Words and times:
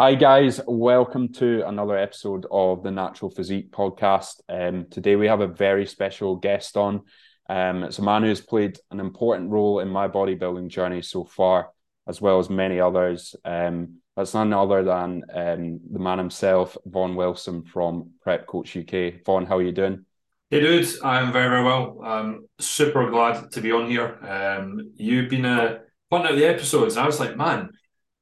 Hi, 0.00 0.16
guys. 0.16 0.60
Welcome 0.66 1.32
to 1.34 1.62
another 1.68 1.96
episode 1.96 2.46
of 2.50 2.82
the 2.82 2.90
Natural 2.90 3.30
Physique 3.30 3.70
podcast. 3.70 4.40
Um, 4.48 4.86
today, 4.90 5.14
we 5.14 5.28
have 5.28 5.40
a 5.40 5.46
very 5.46 5.86
special 5.86 6.34
guest 6.34 6.76
on. 6.76 7.02
Um, 7.48 7.84
it's 7.84 8.00
a 8.00 8.02
man 8.02 8.24
who's 8.24 8.40
played 8.40 8.76
an 8.90 8.98
important 8.98 9.52
role 9.52 9.78
in 9.78 9.88
my 9.88 10.08
bodybuilding 10.08 10.66
journey 10.66 11.00
so 11.00 11.22
far, 11.22 11.70
as 12.08 12.20
well 12.20 12.40
as 12.40 12.50
many 12.50 12.80
others. 12.80 13.36
Um, 13.44 13.98
that's 14.16 14.34
none 14.34 14.52
other 14.52 14.82
than 14.82 15.22
um, 15.32 15.80
the 15.88 16.00
man 16.00 16.18
himself, 16.18 16.76
Vaughan 16.84 17.14
Wilson 17.14 17.62
from 17.62 18.14
Prep 18.20 18.48
Coach 18.48 18.76
UK. 18.76 19.24
Vaughan, 19.24 19.46
how 19.46 19.58
are 19.58 19.62
you 19.62 19.70
doing? 19.70 20.04
Hey, 20.50 20.58
dude. 20.58 20.88
I'm 21.04 21.32
very, 21.32 21.48
very 21.48 21.62
well. 21.62 22.00
I'm 22.02 22.48
super 22.58 23.08
glad 23.10 23.48
to 23.52 23.60
be 23.60 23.70
on 23.70 23.88
here. 23.88 24.18
Um, 24.26 24.90
you've 24.96 25.30
been 25.30 25.46
uh, 25.46 25.78
pointing 26.10 26.32
out 26.32 26.36
the 26.36 26.48
episodes, 26.48 26.96
and 26.96 27.04
I 27.04 27.06
was 27.06 27.20
like, 27.20 27.36
man 27.36 27.70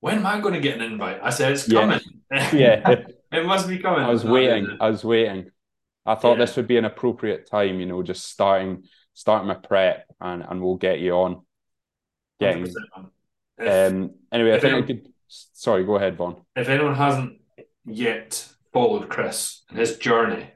when 0.03 0.17
am 0.17 0.27
I 0.27 0.41
going 0.41 0.55
to 0.55 0.61
get 0.61 0.75
an 0.75 0.83
invite? 0.83 1.21
I 1.23 1.31
said, 1.31 1.53
it's 1.53 1.71
coming. 1.71 2.01
Yeah. 2.33 2.51
yeah. 2.55 3.05
it 3.33 3.47
must 3.47 3.69
be 3.69 3.79
coming. 3.79 4.01
I 4.05 4.09
was 4.09 4.25
waiting. 4.25 4.79
I 4.81 4.89
was 4.89 5.05
waiting. 5.05 5.51
I 6.05 6.15
thought 6.17 6.39
yeah. 6.39 6.47
this 6.47 6.57
would 6.57 6.67
be 6.67 6.79
an 6.79 6.87
appropriate 6.87 7.49
time, 7.49 7.79
you 7.79 7.87
know, 7.87 8.03
just 8.03 8.25
starting 8.25 8.85
starting 9.13 9.47
my 9.47 9.55
prep 9.55 10.07
and, 10.19 10.43
and 10.49 10.61
we'll 10.63 10.77
get 10.77 10.99
you 10.99 11.13
on. 11.13 11.43
Getting 12.41 12.67
if, 13.59 13.93
um 13.93 14.15
anyway, 14.33 14.55
I 14.55 14.61
think 14.61 14.65
anyone, 14.65 14.83
I 14.83 14.87
could 14.87 15.09
sorry, 15.29 15.85
go 15.85 15.97
ahead, 15.97 16.17
Vaughan. 16.17 16.37
If 16.57 16.69
anyone 16.69 16.95
hasn't 16.95 17.41
yet 17.85 18.49
followed 18.73 19.09
Chris 19.09 19.63
and 19.69 19.79
his 19.79 19.99
journey 19.99 20.51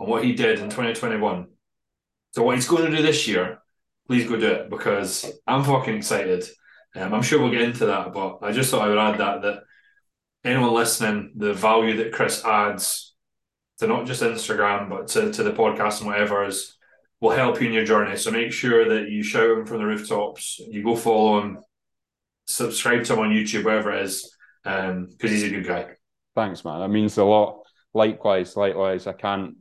and 0.00 0.08
what 0.08 0.24
he 0.24 0.34
did 0.34 0.58
in 0.58 0.64
2021, 0.64 1.46
so 2.32 2.42
what 2.42 2.56
he's 2.56 2.68
going 2.68 2.90
to 2.90 2.96
do 2.96 3.02
this 3.02 3.28
year, 3.28 3.60
please 4.08 4.28
go 4.28 4.36
do 4.36 4.48
it 4.48 4.68
because 4.68 5.32
I'm 5.46 5.62
fucking 5.62 5.94
excited. 5.94 6.44
Um, 6.94 7.12
I'm 7.12 7.22
sure 7.22 7.40
we'll 7.40 7.50
get 7.50 7.62
into 7.62 7.86
that, 7.86 8.12
but 8.12 8.38
I 8.42 8.52
just 8.52 8.70
thought 8.70 8.82
I 8.82 8.88
would 8.88 8.98
add 8.98 9.18
that 9.18 9.42
that 9.42 9.62
anyone 10.44 10.74
listening, 10.74 11.32
the 11.36 11.54
value 11.54 11.96
that 11.98 12.12
Chris 12.12 12.44
adds 12.44 13.14
to 13.78 13.86
not 13.86 14.06
just 14.06 14.22
Instagram 14.22 14.88
but 14.88 15.08
to, 15.08 15.32
to 15.32 15.42
the 15.42 15.52
podcast 15.52 15.98
and 15.98 16.08
whatever 16.08 16.44
is 16.44 16.76
will 17.20 17.30
help 17.30 17.60
you 17.60 17.66
in 17.66 17.72
your 17.72 17.84
journey. 17.84 18.16
So 18.16 18.30
make 18.30 18.52
sure 18.52 18.88
that 18.88 19.08
you 19.08 19.22
shout 19.22 19.50
him 19.50 19.66
from 19.66 19.78
the 19.78 19.86
rooftops, 19.86 20.58
you 20.58 20.84
go 20.84 20.94
follow 20.94 21.40
him, 21.40 21.58
subscribe 22.46 23.04
to 23.04 23.14
him 23.14 23.20
on 23.20 23.30
YouTube, 23.30 23.64
wherever 23.64 23.92
it 23.92 24.02
is, 24.02 24.36
because 24.62 24.90
um, 24.90 25.08
he's 25.20 25.42
a 25.42 25.50
good 25.50 25.66
guy. 25.66 25.86
Thanks, 26.34 26.64
man. 26.64 26.80
That 26.80 26.88
means 26.88 27.16
a 27.16 27.24
lot. 27.24 27.62
Likewise, 27.94 28.56
likewise. 28.56 29.06
I 29.06 29.12
can't 29.12 29.56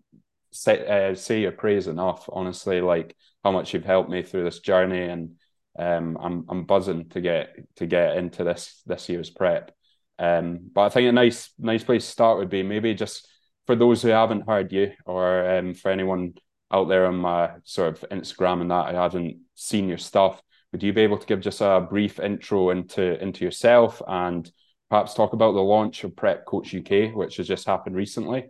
say, 0.52 1.12
uh, 1.12 1.16
say 1.16 1.42
your 1.42 1.52
praise 1.52 1.88
enough. 1.88 2.28
Honestly, 2.32 2.82
like 2.82 3.16
how 3.44 3.52
much 3.52 3.74
you've 3.74 3.86
helped 3.86 4.10
me 4.10 4.24
through 4.24 4.44
this 4.44 4.60
journey 4.60 5.04
and 5.04 5.36
um, 5.78 6.18
I'm 6.22 6.46
I'm 6.50 6.66
buzzing 6.66 7.10
to 7.10 7.22
get 7.22 7.56
to 7.78 7.86
get 7.86 8.18
into 8.18 8.44
this 8.44 8.82
this 8.86 9.10
year's 9.10 9.30
prep. 9.30 9.72
Um, 10.20 10.70
but 10.74 10.82
I 10.82 10.90
think 10.90 11.10
a 11.10 11.12
nice 11.12 11.52
nice 11.58 11.84
place 11.84 12.06
to 12.06 12.12
start 12.12 12.38
would 12.38 12.50
be 12.50 12.64
maybe 12.64 12.94
just 12.94 13.28
for 13.66 13.76
those 13.76 14.02
who 14.02 14.10
haven't 14.10 14.48
heard 14.48 14.72
you, 14.72 14.92
or 15.06 15.50
um, 15.50 15.74
for 15.74 15.92
anyone 15.92 16.34
out 16.72 16.88
there 16.90 17.06
on 17.06 17.16
my 17.16 17.52
sort 17.64 17.90
of 17.90 18.10
Instagram 18.10 18.62
and 18.62 18.72
that 18.72 18.88
I 18.88 18.94
haven't 18.94 19.38
seen 19.56 19.88
your 19.88 19.98
stuff. 19.98 20.42
Would 20.72 20.84
you 20.84 20.92
be 20.92 21.02
able 21.02 21.20
to 21.20 21.28
give 21.28 21.40
just 21.40 21.62
a 21.62 21.86
brief 21.88 22.20
intro 22.20 22.72
into 22.72 23.22
into 23.22 23.46
yourself 23.46 24.02
and 24.08 24.50
perhaps 24.90 25.14
talk 25.14 25.34
about 25.34 25.54
the 25.54 25.62
launch 25.62 26.04
of 26.04 26.16
Prep 26.16 26.46
Coach 26.46 26.74
UK, 26.74 27.16
which 27.16 27.38
has 27.38 27.48
just 27.48 27.68
happened 27.68 27.96
recently? 27.96 28.46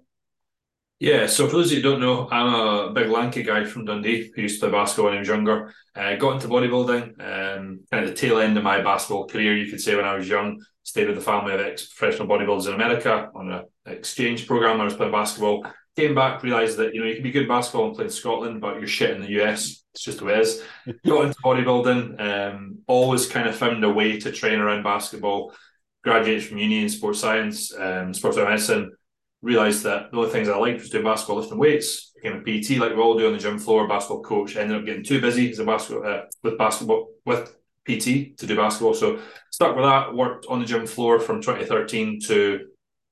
Yeah, 1.04 1.28
so 1.28 1.50
for 1.50 1.58
those 1.58 1.66
of 1.66 1.72
you 1.74 1.84
who 1.84 1.90
don't 1.90 2.00
know, 2.00 2.30
I'm 2.32 2.54
a 2.54 2.94
big 2.94 3.10
lanky 3.10 3.44
guy 3.44 3.66
from 3.66 3.84
Dundee 3.84 4.32
who 4.34 4.44
used 4.44 4.62
to 4.62 4.70
play 4.70 4.80
basketball 4.80 5.08
when 5.08 5.16
I 5.16 5.20
was 5.20 5.28
younger. 5.28 5.74
Uh, 5.94 6.16
got 6.16 6.36
into 6.36 6.48
bodybuilding, 6.48 7.20
um, 7.20 7.82
kind 7.92 8.06
of 8.06 8.10
the 8.10 8.16
tail 8.16 8.38
end 8.40 8.56
of 8.56 8.64
my 8.64 8.82
basketball 8.82 9.28
career, 9.28 9.54
you 9.58 9.70
could 9.70 9.82
say, 9.82 9.98
when 9.98 10.06
I 10.06 10.16
was 10.16 10.30
young. 10.30 10.64
Stayed 10.84 11.08
with 11.08 11.18
the 11.18 11.22
family 11.22 11.56
of 11.56 11.60
ex 11.60 11.88
professional 11.88 12.30
bodybuilders 12.30 12.68
in 12.70 12.76
America 12.76 13.30
on 13.36 13.52
an 13.52 13.66
exchange 13.86 14.48
program. 14.48 14.80
I 14.80 14.86
was 14.86 14.94
playing 14.94 15.12
basketball. 15.12 15.66
Came 15.98 16.16
back, 16.16 16.42
realised 16.42 16.78
that 16.78 16.94
you 16.94 17.02
know 17.02 17.08
you 17.08 17.16
can 17.16 17.24
be 17.24 17.32
good 17.32 17.50
basketball 17.50 17.88
and 17.88 17.96
play 17.96 18.06
in 18.06 18.10
Scotland, 18.10 18.62
but 18.62 18.80
you're 18.80 18.88
shit 18.88 19.12
in 19.12 19.22
the 19.22 19.42
US. 19.42 19.84
It's 19.94 20.06
just 20.06 20.20
the 20.20 20.26
way 20.26 20.36
it 20.36 20.40
is. 20.40 20.64
got 21.06 21.26
into 21.26 21.42
bodybuilding. 21.44 22.22
Um, 22.22 22.78
always 22.88 23.28
kind 23.28 23.50
of 23.50 23.58
found 23.58 23.84
a 23.84 23.90
way 23.90 24.22
to 24.22 24.32
train 24.32 24.62
around 24.62 24.84
basketball. 24.84 25.54
Graduated 26.02 26.48
from 26.48 26.60
uni 26.60 26.82
in 26.84 26.88
sports 26.88 27.20
science, 27.20 27.76
um, 27.78 28.14
sports 28.14 28.38
medicine 28.38 28.94
realised 29.44 29.84
that 29.84 30.10
the 30.10 30.18
only 30.18 30.30
things 30.30 30.48
I 30.48 30.58
liked 30.58 30.80
was 30.80 30.90
doing 30.90 31.04
basketball, 31.04 31.38
lifting 31.38 31.60
weights. 31.60 32.12
Became 32.16 32.38
a 32.38 32.42
PT 32.42 32.80
like 32.80 32.96
we 32.96 33.02
all 33.02 33.18
do 33.18 33.28
on 33.28 33.34
the 33.34 33.40
gym 33.40 33.60
floor. 33.60 33.88
Basketball 33.88 34.24
coach. 34.24 34.56
Ended 34.56 34.78
up 34.78 34.86
getting 34.86 35.04
too 35.04 35.20
busy 35.20 35.52
as 35.52 35.60
a 35.60 35.66
basketball 35.66 36.10
uh, 36.10 36.22
with 36.42 36.58
basketball 36.58 37.10
with 37.26 37.54
PT 37.86 38.38
to 38.38 38.48
do 38.48 38.56
basketball. 38.56 38.94
So 38.94 39.20
stuck 39.52 39.76
with 39.76 39.84
that. 39.84 40.16
Worked 40.16 40.46
on 40.48 40.60
the 40.60 40.66
gym 40.66 40.88
floor 40.88 41.20
from 41.20 41.42
2013 41.42 42.22
to 42.22 42.60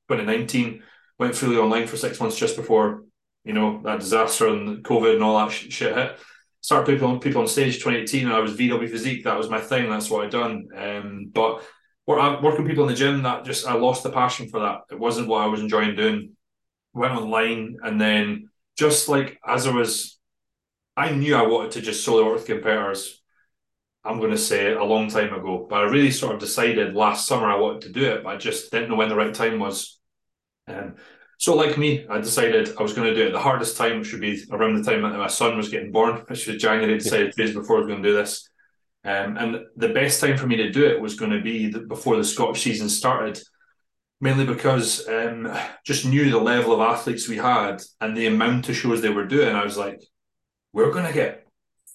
2019. 0.08 0.82
Went 1.20 1.36
fully 1.36 1.58
online 1.58 1.86
for 1.86 1.98
six 1.98 2.20
months 2.20 2.38
just 2.38 2.56
before 2.56 3.04
you 3.44 3.54
know 3.54 3.82
that 3.84 4.00
disaster 4.00 4.48
and 4.48 4.84
COVID 4.84 5.16
and 5.16 5.24
all 5.24 5.38
that 5.38 5.52
shit 5.52 5.96
hit. 5.96 6.18
Started 6.62 6.94
people 6.94 7.10
on 7.10 7.20
people 7.20 7.42
on 7.42 7.48
stage 7.48 7.76
2018. 7.76 8.28
And 8.28 8.34
I 8.34 8.40
was 8.40 8.56
VW 8.56 8.90
physique. 8.90 9.26
That 9.26 9.38
was 9.38 9.50
my 9.50 9.60
thing. 9.60 9.90
That's 9.90 10.10
what 10.10 10.24
I'd 10.24 10.32
done. 10.32 10.70
Um, 10.78 11.32
but 11.34 11.64
working 12.08 12.68
people 12.68 12.84
in 12.84 12.90
the 12.90 12.96
gym 12.96 13.24
that 13.24 13.46
just 13.46 13.68
I 13.68 13.74
lost 13.74 14.04
the 14.04 14.12
passion 14.12 14.50
for 14.50 14.60
that. 14.62 14.82
It 14.92 15.00
wasn't 15.00 15.28
what 15.28 15.42
I 15.42 15.48
was 15.48 15.62
enjoying 15.62 15.96
doing. 15.96 16.36
Went 16.94 17.14
online 17.14 17.78
and 17.84 18.00
then 18.00 18.50
just 18.78 19.08
like 19.08 19.40
as 19.46 19.68
I 19.68 19.72
was, 19.72 20.20
I 20.98 21.12
knew 21.12 21.36
I 21.36 21.46
wanted 21.46 21.72
to 21.74 21.82
just 21.82 22.04
solely 22.04 22.24
work 22.24 22.36
with 22.36 22.46
competitors. 22.46 23.22
I'm 24.04 24.18
going 24.18 24.32
to 24.32 24.38
say 24.38 24.72
it 24.72 24.78
a 24.78 24.84
long 24.84 25.10
time 25.10 25.34
ago, 25.34 25.68
but 25.70 25.82
I 25.82 25.84
really 25.84 26.12
sort 26.12 26.34
of 26.34 26.40
decided 26.40 26.96
last 26.96 27.28
summer 27.28 27.46
I 27.46 27.60
wanted 27.60 27.82
to 27.84 27.92
do 27.92 28.12
it, 28.12 28.24
but 28.24 28.32
I 28.32 28.38
just 28.38 28.72
didn't 28.72 28.90
know 28.90 28.96
when 28.96 29.10
the 29.10 29.16
right 29.16 29.34
time 29.34 29.60
was. 29.60 30.00
Um, 30.68 30.96
so, 31.38 31.56
like 31.56 31.78
me, 31.78 32.06
I 32.08 32.20
decided 32.20 32.76
I 32.78 32.84
was 32.84 32.94
going 32.94 33.08
to 33.08 33.16
do 33.16 33.28
it 33.28 33.32
the 33.32 33.40
hardest 33.40 33.78
time, 33.78 34.00
which 34.00 34.12
would 34.12 34.22
be 34.22 34.44
around 34.52 34.76
the 34.76 34.84
time 34.84 35.02
that 35.02 35.18
my 35.18 35.28
son 35.28 35.58
was 35.58 35.70
getting 35.70 35.92
born, 35.92 36.18
which 36.28 36.48
was 36.48 36.62
January. 36.62 36.94
I 36.94 36.98
decided 36.98 37.34
days 37.34 37.54
before 37.54 37.78
I 37.78 37.80
was 37.80 37.88
going 37.88 38.04
to 38.04 38.10
do 38.10 38.16
this. 38.16 38.51
Um, 39.04 39.38
and 39.38 39.66
the 39.76 39.90
best 39.90 40.22
time 40.22 40.38
for 40.38 40.48
me 40.48 40.58
to 40.58 40.72
do 40.72 40.86
it 40.86 41.02
was 41.02 41.16
going 41.16 41.32
to 41.32 41.42
be 41.42 41.70
the, 41.70 41.80
before 41.80 42.18
the 42.18 42.24
Scottish 42.24 42.62
season 42.62 42.88
started, 42.88 43.42
mainly 44.20 44.46
because 44.46 45.08
um, 45.08 45.52
just 45.86 46.06
knew 46.06 46.30
the 46.30 46.40
level 46.40 46.74
of 46.74 46.82
athletes 46.82 47.28
we 47.28 47.38
had 47.38 47.82
and 48.00 48.16
the 48.16 48.28
amount 48.28 48.70
of 48.70 48.76
shows 48.76 49.02
they 49.02 49.10
were 49.10 49.26
doing. 49.26 49.56
I 49.56 49.64
was 49.64 49.78
like, 49.78 50.02
we're 50.74 50.92
going 50.92 51.08
to 51.08 51.14
get 51.14 51.48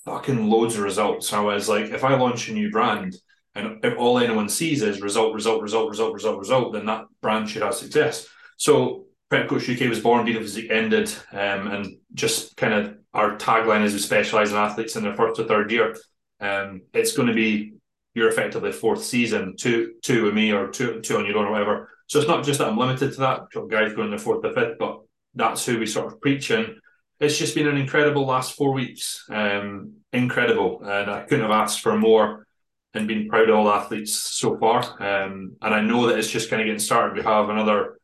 fucking 0.04 0.48
loads 0.48 0.76
of 0.76 0.82
results. 0.82 1.28
So 1.28 1.48
I 1.48 1.54
was 1.54 1.68
like, 1.68 1.86
if 1.86 2.04
I 2.04 2.16
launch 2.16 2.48
a 2.48 2.52
new 2.52 2.70
brand 2.70 3.16
and 3.54 3.84
if 3.84 3.96
all 3.96 4.18
anyone 4.18 4.48
sees 4.48 4.82
is 4.82 5.00
result, 5.00 5.34
result, 5.34 5.62
result, 5.62 5.88
result, 5.88 6.14
result, 6.14 6.38
result, 6.38 6.72
then 6.72 6.86
that 6.86 7.04
brand 7.22 7.48
should 7.48 7.62
have 7.62 7.74
success. 7.74 8.26
So 8.56 9.06
Prep 9.28 9.48
Coach 9.48 9.68
UK 9.68 9.88
was 9.88 10.00
born, 10.00 10.24
Beat 10.24 10.36
Physique 10.36 10.70
ended, 10.70 11.12
um, 11.32 11.68
and 11.68 11.96
just 12.14 12.56
kind 12.56 12.74
of 12.74 12.96
our 13.14 13.36
tagline 13.36 13.82
is 13.82 13.92
we 13.92 13.98
specialize 13.98 14.50
in 14.50 14.56
athletes 14.56 14.94
in 14.94 15.02
their 15.02 15.14
first 15.14 15.36
to 15.36 15.44
third 15.44 15.72
year. 15.72 15.96
Um, 16.40 16.82
it's 16.92 17.16
going 17.16 17.28
to 17.28 17.34
be 17.34 17.74
you're 18.14 18.28
effectively 18.28 18.72
fourth 18.72 19.04
season, 19.04 19.56
two 19.56 19.94
two 20.02 20.24
with 20.24 20.34
me 20.34 20.52
or 20.52 20.68
two 20.68 21.00
two 21.00 21.16
on 21.16 21.26
your 21.26 21.38
own 21.38 21.46
or 21.46 21.52
whatever. 21.52 21.90
So 22.06 22.18
it's 22.18 22.28
not 22.28 22.44
just 22.44 22.58
that 22.58 22.68
I'm 22.68 22.78
limited 22.78 23.12
to 23.12 23.20
that. 23.20 23.40
Guys 23.68 23.94
going 23.94 24.10
the 24.10 24.18
fourth 24.18 24.44
or 24.44 24.52
fifth, 24.52 24.78
but 24.78 25.00
that's 25.34 25.66
who 25.66 25.78
we 25.78 25.86
sort 25.86 26.12
of 26.12 26.20
preach 26.20 26.50
and 26.50 26.76
it's 27.18 27.38
just 27.38 27.54
been 27.54 27.68
an 27.68 27.78
incredible 27.78 28.26
last 28.26 28.56
four 28.56 28.72
weeks. 28.72 29.24
Um, 29.30 29.94
incredible, 30.12 30.82
and 30.82 31.10
I 31.10 31.22
couldn't 31.22 31.44
have 31.44 31.50
asked 31.50 31.80
for 31.80 31.96
more. 31.96 32.46
And 32.94 33.06
been 33.06 33.28
proud 33.28 33.50
of 33.50 33.56
all 33.56 33.68
athletes 33.68 34.14
so 34.14 34.56
far. 34.56 34.80
Um, 34.82 35.56
and 35.60 35.74
I 35.74 35.82
know 35.82 36.06
that 36.06 36.18
it's 36.18 36.30
just 36.30 36.48
kind 36.48 36.62
of 36.62 36.66
getting 36.66 36.78
started. 36.78 37.14
We 37.14 37.22
have 37.30 37.50
another 37.50 37.98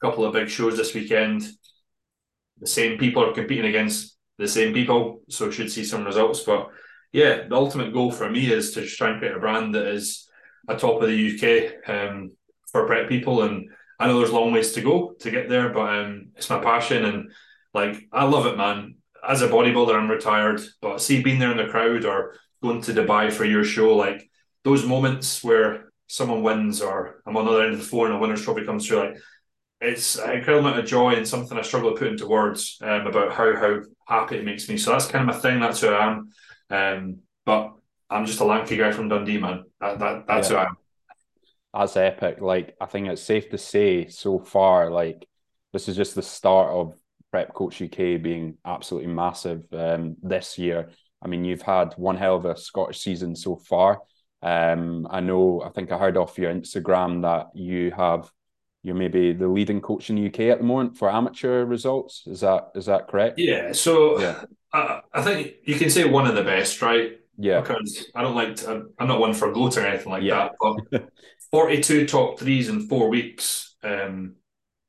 couple 0.00 0.24
of 0.24 0.32
big 0.32 0.48
shows 0.48 0.76
this 0.76 0.94
weekend. 0.94 1.44
The 2.58 2.66
same 2.66 2.98
people 2.98 3.24
are 3.24 3.32
competing 3.32 3.66
against 3.66 4.16
the 4.38 4.48
same 4.48 4.74
people, 4.74 5.20
so 5.28 5.48
should 5.52 5.70
see 5.70 5.84
some 5.84 6.04
results. 6.04 6.40
But 6.40 6.70
yeah, 7.12 7.46
the 7.46 7.54
ultimate 7.54 7.92
goal 7.92 8.10
for 8.10 8.28
me 8.28 8.50
is 8.50 8.72
to 8.72 8.86
try 8.86 9.10
and 9.10 9.18
create 9.18 9.36
a 9.36 9.38
brand 9.38 9.74
that 9.74 9.86
is 9.86 10.28
a 10.68 10.76
top 10.76 11.02
of 11.02 11.08
the 11.08 11.78
UK 11.84 11.88
um, 11.88 12.32
for 12.70 12.86
prep 12.86 13.08
people. 13.08 13.42
And 13.42 13.68
I 13.98 14.06
know 14.06 14.18
there's 14.18 14.32
long 14.32 14.52
ways 14.52 14.72
to 14.72 14.80
go 14.80 15.14
to 15.20 15.30
get 15.30 15.48
there, 15.48 15.68
but 15.68 15.94
um, 15.94 16.28
it's 16.36 16.50
my 16.50 16.58
passion 16.58 17.04
and 17.04 17.30
like 17.74 18.08
I 18.12 18.24
love 18.24 18.46
it, 18.46 18.56
man. 18.56 18.96
As 19.26 19.42
a 19.42 19.48
bodybuilder, 19.48 19.94
I'm 19.94 20.10
retired, 20.10 20.60
but 20.80 21.00
see 21.00 21.22
being 21.22 21.38
there 21.38 21.52
in 21.52 21.56
the 21.56 21.70
crowd 21.70 22.04
or 22.04 22.34
going 22.62 22.80
to 22.82 22.92
Dubai 22.92 23.32
for 23.32 23.44
your 23.44 23.64
show, 23.64 23.94
like 23.94 24.28
those 24.64 24.84
moments 24.84 25.44
where 25.44 25.92
someone 26.06 26.42
wins 26.42 26.80
or 26.80 27.22
I'm 27.26 27.36
on 27.36 27.44
the 27.44 27.52
other 27.52 27.64
end 27.64 27.72
of 27.74 27.78
the 27.78 27.84
floor 27.84 28.06
and 28.06 28.14
a 28.14 28.18
winner's 28.18 28.42
trophy 28.42 28.64
comes 28.64 28.86
through, 28.86 28.98
like 28.98 29.16
it's 29.80 30.16
an 30.16 30.32
incredible 30.32 30.66
amount 30.66 30.80
of 30.80 30.86
joy 30.86 31.14
and 31.14 31.26
something 31.26 31.58
I 31.58 31.62
struggle 31.62 31.92
to 31.92 31.98
put 31.98 32.08
into 32.08 32.26
words 32.26 32.78
um, 32.82 33.06
about 33.06 33.32
how 33.32 33.54
how 33.56 33.80
happy 34.06 34.38
it 34.38 34.44
makes 34.44 34.68
me. 34.68 34.76
So 34.76 34.92
that's 34.92 35.06
kind 35.06 35.28
of 35.28 35.34
my 35.34 35.40
thing. 35.40 35.60
That's 35.60 35.80
who 35.80 35.88
I 35.88 36.12
am. 36.12 36.30
Um, 36.72 37.18
but 37.44 37.74
I'm 38.10 38.26
just 38.26 38.40
a 38.40 38.44
lanky 38.44 38.76
guy 38.76 38.92
from 38.92 39.08
Dundee, 39.08 39.38
man. 39.38 39.64
That, 39.80 39.98
that 39.98 40.26
that's 40.26 40.50
yeah. 40.50 40.56
who 40.56 40.60
I 40.62 40.66
am. 40.66 40.76
That's 41.74 41.96
epic. 41.96 42.40
Like 42.40 42.76
I 42.80 42.86
think 42.86 43.08
it's 43.08 43.22
safe 43.22 43.50
to 43.50 43.58
say 43.58 44.08
so 44.08 44.38
far, 44.38 44.90
like 44.90 45.26
this 45.72 45.88
is 45.88 45.96
just 45.96 46.14
the 46.14 46.22
start 46.22 46.72
of 46.72 46.94
Prep 47.30 47.54
Coach 47.54 47.80
UK 47.80 48.20
being 48.20 48.58
absolutely 48.64 49.12
massive 49.12 49.64
um, 49.72 50.16
this 50.22 50.58
year. 50.58 50.90
I 51.22 51.28
mean, 51.28 51.44
you've 51.44 51.62
had 51.62 51.94
one 51.96 52.16
hell 52.16 52.36
of 52.36 52.44
a 52.44 52.56
Scottish 52.56 53.00
season 53.00 53.36
so 53.36 53.56
far. 53.56 54.00
Um, 54.42 55.06
I 55.08 55.20
know. 55.20 55.62
I 55.62 55.70
think 55.70 55.92
I 55.92 55.98
heard 55.98 56.16
off 56.16 56.38
your 56.38 56.52
Instagram 56.52 57.22
that 57.22 57.46
you 57.54 57.92
have 57.92 58.30
you're 58.82 58.94
maybe 58.94 59.32
the 59.32 59.48
leading 59.48 59.80
coach 59.80 60.10
in 60.10 60.16
the 60.16 60.26
UK 60.26 60.40
at 60.52 60.58
the 60.58 60.64
moment 60.64 60.96
for 60.96 61.10
amateur 61.10 61.64
results. 61.64 62.24
Is 62.26 62.40
that 62.40 62.72
is 62.74 62.86
that 62.86 63.08
correct? 63.08 63.38
Yeah. 63.38 63.72
So 63.72 64.20
yeah. 64.20 64.44
I, 64.72 65.00
I 65.12 65.22
think 65.22 65.54
you 65.64 65.76
can 65.76 65.90
say 65.90 66.04
one 66.04 66.26
of 66.26 66.34
the 66.34 66.42
best, 66.42 66.82
right? 66.82 67.18
Yeah. 67.38 67.60
Because 67.60 68.06
I 68.14 68.22
don't 68.22 68.34
like 68.34 68.56
to, 68.56 68.86
I'm 68.98 69.08
not 69.08 69.20
one 69.20 69.34
for 69.34 69.52
goat 69.52 69.76
or 69.76 69.86
anything 69.86 70.12
like 70.12 70.22
yeah. 70.22 70.50
that. 70.60 70.86
But 70.90 71.08
42 71.50 72.06
top 72.06 72.38
threes 72.38 72.68
in 72.68 72.88
four 72.88 73.08
weeks. 73.08 73.76
Um, 73.82 74.36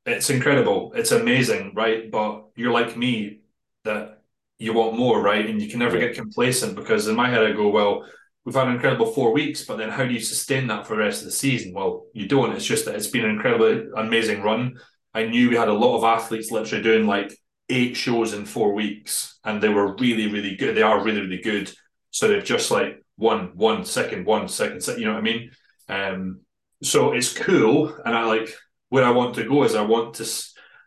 it's 0.05 0.29
incredible. 0.29 0.91
It's 0.95 1.11
amazing, 1.11 1.73
right? 1.75 2.09
But 2.09 2.45
you're 2.55 2.71
like 2.71 2.97
me 2.97 3.41
that 3.83 4.21
you 4.59 4.73
want 4.73 4.97
more, 4.97 5.21
right? 5.21 5.45
And 5.49 5.61
you 5.61 5.69
can 5.69 5.79
never 5.79 5.97
yeah. 5.97 6.07
get 6.07 6.15
complacent 6.15 6.75
because 6.75 7.07
in 7.07 7.15
my 7.15 7.29
head 7.29 7.43
I 7.43 7.51
go, 7.51 7.69
well, 7.69 8.05
we've 8.45 8.55
had 8.55 8.67
an 8.67 8.75
incredible 8.75 9.05
four 9.05 9.31
weeks, 9.31 9.65
but 9.65 9.77
then 9.77 9.89
how 9.89 10.05
do 10.05 10.13
you 10.13 10.19
sustain 10.19 10.67
that 10.67 10.85
for 10.85 10.95
the 10.95 11.03
rest 11.03 11.21
of 11.21 11.25
the 11.25 11.31
season? 11.31 11.73
Well, 11.73 12.05
you 12.13 12.27
don't. 12.27 12.53
It's 12.53 12.65
just 12.65 12.85
that 12.85 12.95
it's 12.95 13.07
been 13.07 13.25
an 13.25 13.31
incredibly 13.31 13.85
amazing 13.95 14.41
run. 14.41 14.79
I 15.13 15.25
knew 15.25 15.49
we 15.49 15.55
had 15.55 15.69
a 15.69 15.73
lot 15.73 15.97
of 15.97 16.03
athletes 16.03 16.51
literally 16.51 16.83
doing 16.83 17.07
like 17.07 17.37
eight 17.69 17.95
shows 17.95 18.33
in 18.33 18.45
four 18.45 18.73
weeks, 18.73 19.39
and 19.43 19.61
they 19.61 19.69
were 19.69 19.95
really, 19.95 20.27
really 20.27 20.55
good. 20.55 20.75
They 20.75 20.81
are 20.81 21.03
really, 21.03 21.21
really 21.21 21.41
good. 21.41 21.71
So 22.11 22.27
they've 22.27 22.43
just 22.43 22.71
like 22.71 23.03
one, 23.15 23.51
one 23.55 23.85
second, 23.85 24.25
one 24.25 24.47
second, 24.47 24.81
second 24.81 25.01
you 25.01 25.07
know 25.07 25.13
what 25.13 25.19
I 25.19 25.23
mean? 25.23 25.51
Um, 25.87 26.41
so 26.81 27.13
it's 27.13 27.33
cool, 27.33 27.95
and 28.05 28.15
I 28.15 28.25
like 28.25 28.49
where 28.89 29.05
I 29.05 29.11
want 29.11 29.35
to 29.35 29.45
go 29.45 29.63
is 29.63 29.75
I 29.75 29.81
want 29.81 30.15
to 30.15 30.23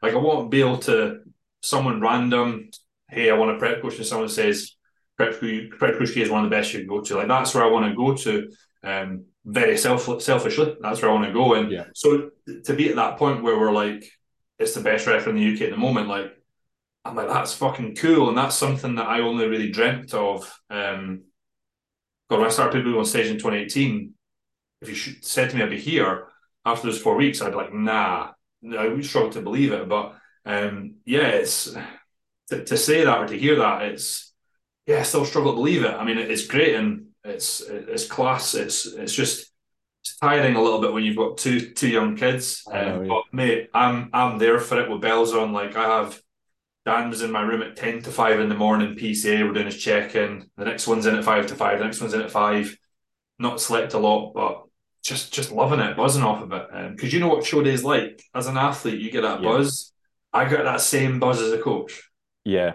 like 0.02 0.12
I 0.12 0.18
want 0.18 0.44
to 0.44 0.48
be 0.48 0.60
able 0.60 0.78
to 0.78 1.20
someone 1.62 2.00
random, 2.00 2.70
hey, 3.08 3.30
I 3.30 3.34
want 3.34 3.56
a 3.56 3.58
prep 3.58 3.80
coach, 3.80 3.96
and 3.96 4.06
someone 4.06 4.28
says 4.28 4.75
prep 5.16 5.40
prep 5.78 6.00
is 6.00 6.30
one 6.30 6.44
of 6.44 6.50
the 6.50 6.56
best 6.56 6.72
you 6.72 6.80
can 6.80 6.88
go 6.88 7.00
to. 7.00 7.16
Like 7.16 7.28
that's 7.28 7.54
where 7.54 7.64
I 7.64 7.70
want 7.70 7.86
to 7.86 7.96
go 7.96 8.14
to. 8.14 8.50
Um, 8.82 9.24
very 9.44 9.78
self 9.78 10.20
selfishly, 10.20 10.76
that's 10.80 11.00
where 11.00 11.10
I 11.10 11.14
want 11.14 11.26
to 11.26 11.32
go. 11.32 11.54
And 11.54 11.70
yeah. 11.70 11.84
so 11.94 12.30
to 12.64 12.74
be 12.74 12.88
at 12.88 12.96
that 12.96 13.16
point 13.16 13.42
where 13.42 13.58
we're 13.58 13.72
like, 13.72 14.10
it's 14.58 14.74
the 14.74 14.80
best 14.80 15.06
ref 15.06 15.26
in 15.26 15.36
the 15.36 15.54
UK 15.54 15.62
at 15.62 15.70
the 15.70 15.76
moment, 15.76 16.08
like 16.08 16.32
I'm 17.04 17.14
like, 17.14 17.28
that's 17.28 17.54
fucking 17.54 17.94
cool. 17.96 18.28
And 18.28 18.36
that's 18.36 18.56
something 18.56 18.96
that 18.96 19.06
I 19.06 19.20
only 19.20 19.46
really 19.46 19.70
dreamt 19.70 20.12
of. 20.12 20.60
Um, 20.68 21.22
God, 22.28 22.40
when 22.40 22.48
I 22.48 22.50
started 22.50 22.84
people 22.84 22.98
on 22.98 23.04
stage 23.04 23.26
in 23.26 23.38
2018, 23.38 24.12
if 24.82 24.88
you 24.88 25.14
said 25.22 25.50
to 25.50 25.56
me 25.56 25.62
I'd 25.62 25.70
be 25.70 25.80
here 25.80 26.28
after 26.64 26.88
those 26.88 27.00
four 27.00 27.14
weeks, 27.14 27.40
I'd 27.40 27.50
be 27.50 27.56
like, 27.56 27.72
nah, 27.72 28.32
I 28.76 28.88
would 28.88 29.04
struggle 29.04 29.30
to 29.30 29.40
believe 29.40 29.72
it. 29.72 29.88
But 29.88 30.16
um, 30.44 30.96
yeah, 31.04 31.28
it's 31.28 31.74
to, 32.48 32.64
to 32.64 32.76
say 32.76 33.04
that 33.04 33.18
or 33.18 33.26
to 33.26 33.38
hear 33.38 33.56
that, 33.56 33.82
it's 33.82 34.25
yeah, 34.86 35.00
I 35.00 35.02
still 35.02 35.24
struggle 35.24 35.52
to 35.52 35.56
believe 35.56 35.84
it. 35.84 35.94
I 35.94 36.04
mean, 36.04 36.18
it's 36.18 36.46
great 36.46 36.74
and 36.74 37.08
it's 37.24 37.60
it's 37.60 38.06
class. 38.06 38.54
It's 38.54 38.86
it's 38.86 39.12
just 39.12 39.52
it's 40.02 40.16
tiring 40.18 40.54
a 40.54 40.62
little 40.62 40.80
bit 40.80 40.92
when 40.92 41.04
you've 41.04 41.16
got 41.16 41.38
two 41.38 41.72
two 41.72 41.88
young 41.88 42.16
kids. 42.16 42.62
Know, 42.72 43.00
um, 43.00 43.08
But 43.08 43.22
mate, 43.32 43.68
I'm 43.74 44.10
I'm 44.12 44.38
there 44.38 44.60
for 44.60 44.80
it 44.80 44.88
with 44.88 45.00
bells 45.00 45.34
on. 45.34 45.52
Like 45.52 45.76
I 45.76 46.00
have 46.00 46.20
Dan 46.84 47.10
was 47.10 47.22
in 47.22 47.32
my 47.32 47.42
room 47.42 47.62
at 47.62 47.74
ten 47.74 48.00
to 48.02 48.10
five 48.10 48.38
in 48.38 48.48
the 48.48 48.54
morning. 48.54 48.94
PCA, 48.94 49.44
we're 49.44 49.52
doing 49.52 49.66
his 49.66 49.76
check 49.76 50.14
in. 50.14 50.48
The 50.56 50.64
next 50.64 50.86
one's 50.86 51.06
in 51.06 51.16
at 51.16 51.24
five 51.24 51.48
to 51.48 51.56
five. 51.56 51.78
The 51.78 51.84
next 51.84 52.00
one's 52.00 52.14
in 52.14 52.22
at 52.22 52.30
five. 52.30 52.76
Not 53.40 53.60
slept 53.60 53.94
a 53.94 53.98
lot, 53.98 54.32
but 54.34 54.62
just 55.02 55.32
just 55.32 55.50
loving 55.50 55.80
it, 55.80 55.96
buzzing 55.96 56.22
off 56.22 56.42
of 56.42 56.52
it. 56.52 56.68
Because 56.92 57.12
um, 57.12 57.14
you 57.14 57.20
know 57.20 57.28
what 57.28 57.44
show 57.44 57.62
days 57.62 57.82
like. 57.82 58.22
As 58.34 58.46
an 58.46 58.56
athlete, 58.56 59.00
you 59.00 59.10
get 59.10 59.22
that 59.22 59.42
yeah. 59.42 59.48
buzz. 59.48 59.92
I 60.32 60.48
got 60.48 60.64
that 60.64 60.80
same 60.80 61.18
buzz 61.18 61.40
as 61.40 61.52
a 61.52 61.58
coach. 61.58 62.08
Yeah, 62.44 62.74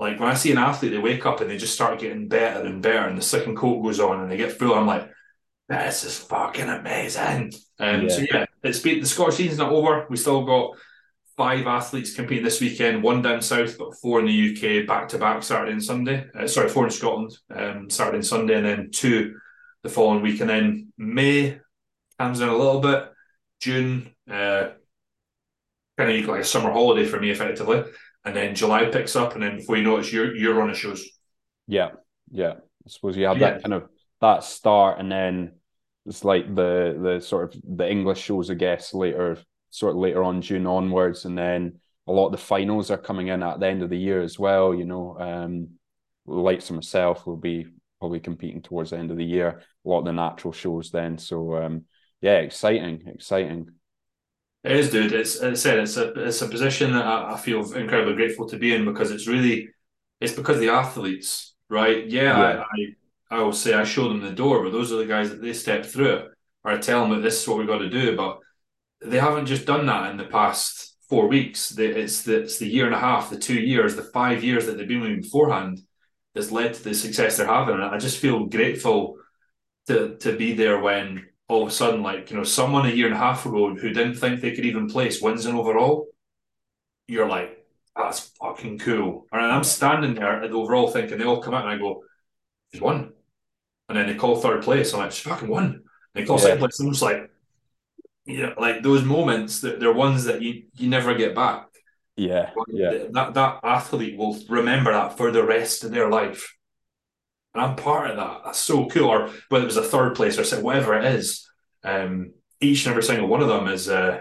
like 0.00 0.18
when 0.18 0.30
I 0.30 0.34
see 0.34 0.50
an 0.50 0.58
athlete, 0.58 0.92
they 0.92 0.98
wake 0.98 1.26
up 1.26 1.42
and 1.42 1.50
they 1.50 1.58
just 1.58 1.74
start 1.74 2.00
getting 2.00 2.26
better 2.26 2.64
and 2.64 2.82
better, 2.82 3.06
and 3.06 3.18
the 3.18 3.22
second 3.22 3.56
coat 3.56 3.82
goes 3.82 4.00
on 4.00 4.20
and 4.20 4.30
they 4.30 4.38
get 4.38 4.58
full. 4.58 4.74
I'm 4.74 4.86
like, 4.86 5.10
this 5.68 6.04
is 6.04 6.18
fucking 6.18 6.70
amazing. 6.70 7.52
Um, 7.78 8.02
yeah. 8.02 8.08
So 8.08 8.24
yeah, 8.32 8.46
it's 8.62 8.78
been 8.78 9.00
the 9.00 9.06
Scottish 9.06 9.36
season's 9.36 9.58
not 9.58 9.72
over. 9.72 10.06
We 10.08 10.16
still 10.16 10.46
got 10.46 10.78
five 11.36 11.66
athletes 11.66 12.14
competing 12.14 12.44
this 12.44 12.62
weekend. 12.62 13.02
One 13.02 13.20
down 13.20 13.42
south, 13.42 13.76
but 13.76 13.94
four 13.94 14.20
in 14.20 14.26
the 14.26 14.80
UK, 14.80 14.86
back 14.86 15.08
to 15.08 15.18
back 15.18 15.42
Saturday 15.42 15.72
and 15.72 15.84
Sunday. 15.84 16.26
Uh, 16.34 16.46
sorry, 16.46 16.70
four 16.70 16.84
in 16.84 16.90
Scotland, 16.90 17.36
um, 17.54 17.90
Saturday 17.90 18.16
and 18.16 18.26
Sunday, 18.26 18.54
and 18.54 18.64
then 18.64 18.90
two 18.90 19.36
the 19.82 19.90
following 19.90 20.22
week. 20.22 20.40
And 20.40 20.48
then 20.48 20.92
May 20.96 21.60
comes 22.18 22.40
in 22.40 22.48
a 22.48 22.56
little 22.56 22.80
bit. 22.80 23.04
June, 23.60 24.14
uh, 24.30 24.70
kind 25.98 26.10
of 26.10 26.26
like 26.26 26.40
a 26.40 26.44
summer 26.44 26.72
holiday 26.72 27.04
for 27.04 27.20
me, 27.20 27.28
effectively 27.28 27.84
and 28.24 28.36
then 28.36 28.54
July 28.54 28.86
picks 28.86 29.16
up, 29.16 29.34
and 29.34 29.42
then 29.42 29.56
before 29.56 29.76
you 29.76 29.82
know 29.82 29.98
it, 29.98 30.12
you're 30.12 30.34
you're 30.34 30.62
on 30.62 30.70
a 30.70 30.74
shows. 30.74 31.06
Yeah, 31.66 31.90
yeah. 32.30 32.54
I 32.54 32.88
suppose 32.88 33.16
you 33.16 33.26
have 33.26 33.38
yeah. 33.38 33.52
that 33.52 33.62
kind 33.62 33.74
of 33.74 33.88
that 34.20 34.44
start, 34.44 34.98
and 34.98 35.10
then 35.10 35.52
it's 36.06 36.24
like 36.24 36.54
the 36.54 36.98
the 37.00 37.20
sort 37.20 37.54
of 37.54 37.62
the 37.64 37.90
English 37.90 38.20
shows, 38.20 38.50
I 38.50 38.54
guess, 38.54 38.94
later, 38.94 39.38
sort 39.70 39.94
of 39.94 40.00
later 40.00 40.22
on 40.22 40.42
June 40.42 40.66
onwards, 40.66 41.24
and 41.24 41.36
then 41.36 41.80
a 42.06 42.12
lot 42.12 42.26
of 42.26 42.32
the 42.32 42.38
finals 42.38 42.90
are 42.90 42.98
coming 42.98 43.28
in 43.28 43.42
at 43.42 43.60
the 43.60 43.66
end 43.66 43.82
of 43.82 43.90
the 43.90 43.98
year 43.98 44.20
as 44.20 44.38
well. 44.38 44.74
You 44.74 44.84
know, 44.84 45.16
um, 45.18 45.68
likes 46.26 46.70
of 46.70 46.76
myself 46.76 47.26
will 47.26 47.36
be 47.36 47.66
probably 48.00 48.20
competing 48.20 48.62
towards 48.62 48.90
the 48.90 48.98
end 48.98 49.10
of 49.10 49.16
the 49.16 49.24
year. 49.24 49.62
A 49.84 49.88
lot 49.88 50.00
of 50.00 50.04
the 50.06 50.12
natural 50.12 50.52
shows 50.52 50.90
then. 50.90 51.18
So 51.18 51.56
um, 51.56 51.84
yeah, 52.20 52.38
exciting, 52.38 53.02
exciting. 53.06 53.68
It 54.62 54.72
is, 54.72 54.90
dude. 54.90 55.12
It's, 55.12 55.36
as 55.36 55.52
I 55.52 55.54
said, 55.54 55.78
it's 55.78 55.96
a 55.96 56.12
it's 56.12 56.42
a 56.42 56.48
position 56.48 56.92
that 56.92 57.06
I, 57.06 57.32
I, 57.32 57.36
feel 57.38 57.60
incredibly 57.72 58.14
grateful 58.14 58.46
to 58.48 58.58
be 58.58 58.74
in 58.74 58.84
because 58.84 59.10
it's 59.10 59.26
really 59.26 59.70
it's 60.20 60.34
because 60.34 60.58
the 60.58 60.68
athletes, 60.68 61.54
right? 61.70 62.06
Yeah, 62.06 62.38
yeah. 62.38 62.64
I, 63.30 63.34
I, 63.34 63.38
I 63.38 63.42
will 63.42 63.54
say 63.54 63.72
I 63.72 63.84
show 63.84 64.08
them 64.08 64.20
the 64.20 64.32
door, 64.32 64.62
but 64.62 64.72
those 64.72 64.92
are 64.92 64.96
the 64.96 65.06
guys 65.06 65.30
that 65.30 65.40
they 65.40 65.54
step 65.54 65.86
through 65.86 66.14
it, 66.16 66.28
or 66.64 66.72
I 66.72 66.78
tell 66.78 67.00
them 67.00 67.10
that 67.12 67.22
this 67.22 67.40
is 67.40 67.48
what 67.48 67.56
we've 67.56 67.66
got 67.66 67.78
to 67.78 67.88
do. 67.88 68.14
But 68.16 68.38
they 69.00 69.18
haven't 69.18 69.46
just 69.46 69.66
done 69.66 69.86
that 69.86 70.10
in 70.10 70.18
the 70.18 70.24
past 70.24 70.94
four 71.08 71.26
weeks. 71.26 71.70
They, 71.70 71.86
it's 71.86 72.22
the 72.22 72.42
it's 72.42 72.58
the 72.58 72.68
year 72.68 72.84
and 72.84 72.94
a 72.94 72.98
half, 72.98 73.30
the 73.30 73.38
two 73.38 73.58
years, 73.58 73.96
the 73.96 74.02
five 74.02 74.44
years 74.44 74.66
that 74.66 74.76
they've 74.76 74.86
been 74.86 75.00
with 75.00 75.10
me 75.10 75.20
beforehand 75.20 75.80
that's 76.34 76.52
led 76.52 76.74
to 76.74 76.84
the 76.84 76.94
success 76.94 77.38
they're 77.38 77.46
having, 77.46 77.76
and 77.76 77.84
I 77.84 77.96
just 77.96 78.18
feel 78.18 78.44
grateful 78.44 79.16
to 79.86 80.16
to 80.18 80.36
be 80.36 80.52
there 80.52 80.80
when 80.80 81.29
all 81.50 81.62
of 81.62 81.68
a 81.68 81.72
sudden, 81.72 82.00
like, 82.02 82.30
you 82.30 82.36
know, 82.36 82.44
someone 82.44 82.86
a 82.86 82.90
year 82.90 83.06
and 83.06 83.14
a 83.14 83.18
half 83.18 83.44
ago 83.44 83.74
who 83.74 83.90
didn't 83.90 84.14
think 84.14 84.40
they 84.40 84.54
could 84.54 84.64
even 84.64 84.88
place 84.88 85.20
wins 85.20 85.46
in 85.46 85.56
overall, 85.56 86.06
you're 87.08 87.28
like, 87.28 87.66
that's 87.96 88.30
fucking 88.40 88.78
cool. 88.78 89.26
And 89.32 89.42
I'm 89.42 89.64
standing 89.64 90.14
there 90.14 90.44
at 90.44 90.50
the 90.50 90.56
overall 90.56 90.88
thinking 90.88 91.18
they 91.18 91.24
all 91.24 91.42
come 91.42 91.54
out 91.54 91.64
and 91.64 91.72
I 91.72 91.76
go, 91.76 92.04
he's 92.70 92.80
won. 92.80 93.12
And 93.88 93.98
then 93.98 94.06
they 94.06 94.14
call 94.14 94.36
third 94.36 94.62
place. 94.62 94.94
I'm 94.94 95.00
like, 95.00 95.10
she's 95.10 95.26
fucking 95.26 95.48
won. 95.48 95.64
And 95.64 95.82
they 96.14 96.24
call 96.24 96.36
yeah. 96.36 96.44
second 96.44 96.58
place. 96.60 96.78
I'm 96.78 96.90
just 96.90 97.02
like, 97.02 97.30
you 98.26 98.42
know, 98.42 98.54
like 98.56 98.84
those 98.84 99.04
moments 99.04 99.60
that 99.62 99.80
they're 99.80 99.92
ones 99.92 100.24
that 100.24 100.40
you, 100.40 100.62
you 100.76 100.88
never 100.88 101.14
get 101.14 101.34
back. 101.34 101.66
Yeah. 102.14 102.50
Yeah. 102.68 103.06
That 103.10 103.34
that 103.34 103.60
athlete 103.64 104.16
will 104.16 104.38
remember 104.48 104.92
that 104.92 105.16
for 105.16 105.32
the 105.32 105.42
rest 105.42 105.82
of 105.82 105.90
their 105.90 106.08
life 106.08 106.54
and 107.54 107.62
I'm 107.62 107.76
part 107.76 108.10
of 108.10 108.16
that. 108.16 108.42
That's 108.44 108.58
so 108.58 108.86
cool. 108.86 109.08
Or 109.08 109.30
whether 109.48 109.64
it 109.64 109.66
was 109.66 109.76
a 109.76 109.82
third 109.82 110.14
place 110.14 110.38
or 110.38 110.60
whatever 110.60 110.98
it 110.98 111.04
is, 111.14 111.48
um, 111.84 112.32
each 112.60 112.84
and 112.84 112.90
every 112.90 113.02
single 113.02 113.28
one 113.28 113.40
of 113.40 113.48
them 113.48 113.68
is 113.68 113.88
uh, 113.88 114.20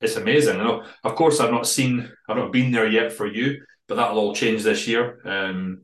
it's 0.00 0.16
amazing. 0.16 0.58
know, 0.58 0.84
of 1.04 1.14
course, 1.14 1.40
I've 1.40 1.50
not 1.50 1.66
seen, 1.66 2.10
I've 2.28 2.36
not 2.36 2.52
been 2.52 2.70
there 2.70 2.86
yet 2.88 3.12
for 3.12 3.26
you, 3.26 3.62
but 3.88 3.94
that'll 3.94 4.18
all 4.18 4.34
change 4.34 4.62
this 4.62 4.86
year. 4.86 5.20
Um, 5.24 5.82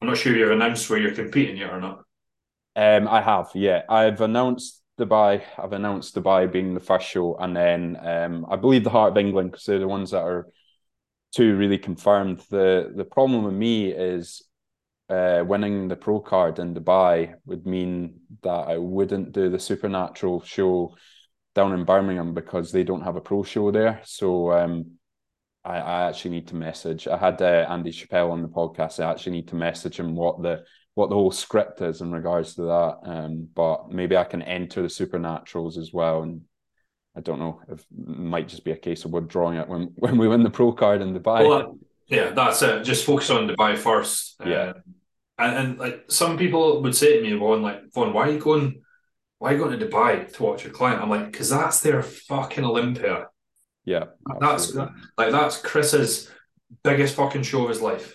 I'm 0.00 0.08
not 0.08 0.16
sure 0.16 0.36
you've 0.36 0.50
announced 0.50 0.90
where 0.90 0.98
you're 0.98 1.14
competing 1.14 1.56
yet 1.56 1.72
or 1.72 1.80
not. 1.80 2.02
Um, 2.74 3.06
I 3.06 3.20
have, 3.20 3.50
yeah. 3.54 3.82
I've 3.88 4.20
announced 4.20 4.82
Dubai. 4.98 5.42
I've 5.58 5.72
announced 5.72 6.16
Dubai 6.16 6.50
being 6.50 6.74
the 6.74 6.80
first 6.80 7.06
show, 7.06 7.36
and 7.36 7.56
then 7.56 7.98
um, 8.02 8.46
I 8.48 8.56
believe 8.56 8.84
the 8.84 8.90
Heart 8.90 9.12
of 9.12 9.18
England 9.18 9.52
because 9.52 9.66
they're 9.66 9.78
the 9.78 9.88
ones 9.88 10.10
that 10.10 10.22
are 10.22 10.48
two 11.34 11.56
really 11.56 11.78
confirmed. 11.78 12.42
The 12.50 12.92
the 12.94 13.04
problem 13.04 13.44
with 13.44 13.54
me 13.54 13.90
is 13.92 14.42
uh, 15.12 15.44
winning 15.44 15.88
the 15.88 15.96
pro 15.96 16.20
card 16.20 16.58
in 16.58 16.74
Dubai 16.74 17.34
would 17.44 17.66
mean 17.66 18.20
that 18.42 18.68
I 18.74 18.78
wouldn't 18.78 19.32
do 19.32 19.50
the 19.50 19.58
Supernatural 19.58 20.42
show 20.42 20.96
down 21.54 21.74
in 21.74 21.84
Birmingham 21.84 22.32
because 22.32 22.72
they 22.72 22.82
don't 22.82 23.02
have 23.02 23.16
a 23.16 23.20
pro 23.20 23.42
show 23.42 23.70
there. 23.70 24.00
So 24.04 24.52
um, 24.52 24.92
I, 25.64 25.76
I, 25.76 26.08
actually 26.08 26.30
need 26.30 26.48
to 26.48 26.56
message. 26.56 27.06
I 27.06 27.18
had 27.18 27.42
uh, 27.42 27.66
Andy 27.68 27.92
Chappelle 27.92 28.30
on 28.30 28.40
the 28.40 28.48
podcast. 28.48 29.04
I 29.04 29.10
actually 29.10 29.32
need 29.32 29.48
to 29.48 29.54
message 29.56 30.00
him 30.00 30.16
what 30.16 30.42
the 30.42 30.64
what 30.94 31.10
the 31.10 31.14
whole 31.14 31.30
script 31.30 31.80
is 31.82 32.00
in 32.00 32.10
regards 32.10 32.54
to 32.54 32.62
that. 32.62 32.98
Um, 33.04 33.48
but 33.54 33.90
maybe 33.90 34.16
I 34.16 34.24
can 34.24 34.42
enter 34.42 34.82
the 34.82 34.88
Supernaturals 34.88 35.76
as 35.78 35.92
well. 35.92 36.22
And 36.22 36.42
I 37.16 37.20
don't 37.20 37.38
know 37.38 37.60
if 37.68 37.80
it 37.80 37.86
might 37.90 38.48
just 38.48 38.64
be 38.64 38.72
a 38.72 38.76
case 38.76 39.04
of 39.04 39.12
withdrawing 39.12 39.58
it 39.58 39.68
when 39.68 39.82
when 39.96 40.16
we 40.16 40.26
win 40.26 40.42
the 40.42 40.50
pro 40.50 40.72
card 40.72 41.02
in 41.02 41.12
Dubai. 41.14 41.46
Well, 41.46 41.78
yeah, 42.08 42.30
that's 42.30 42.62
it. 42.62 42.82
Just 42.82 43.04
focus 43.04 43.28
on 43.28 43.46
Dubai 43.46 43.76
first. 43.76 44.36
Yeah. 44.44 44.72
Um, 44.76 44.94
and, 45.42 45.56
and 45.56 45.78
like 45.78 46.04
some 46.08 46.36
people 46.36 46.82
would 46.82 46.94
say 46.94 47.16
to 47.16 47.22
me, 47.22 47.36
Vaughan, 47.36 47.62
like, 47.62 47.92
Vaughan, 47.92 48.12
why 48.12 48.28
are 48.28 48.32
you 48.32 48.38
going 48.38 48.82
why 49.38 49.50
are 49.50 49.52
you 49.54 49.58
going 49.58 49.76
to 49.76 49.86
Dubai 49.86 50.32
to 50.34 50.42
watch 50.44 50.62
your 50.62 50.72
client? 50.72 51.02
I'm 51.02 51.10
like, 51.10 51.32
because 51.32 51.50
that's 51.50 51.80
their 51.80 52.00
fucking 52.00 52.64
Olympia. 52.64 53.26
Yeah. 53.84 54.04
That's 54.38 54.72
like 54.74 55.32
that's 55.32 55.58
Chris's 55.58 56.30
biggest 56.84 57.16
fucking 57.16 57.42
show 57.42 57.64
of 57.64 57.70
his 57.70 57.80
life. 57.80 58.14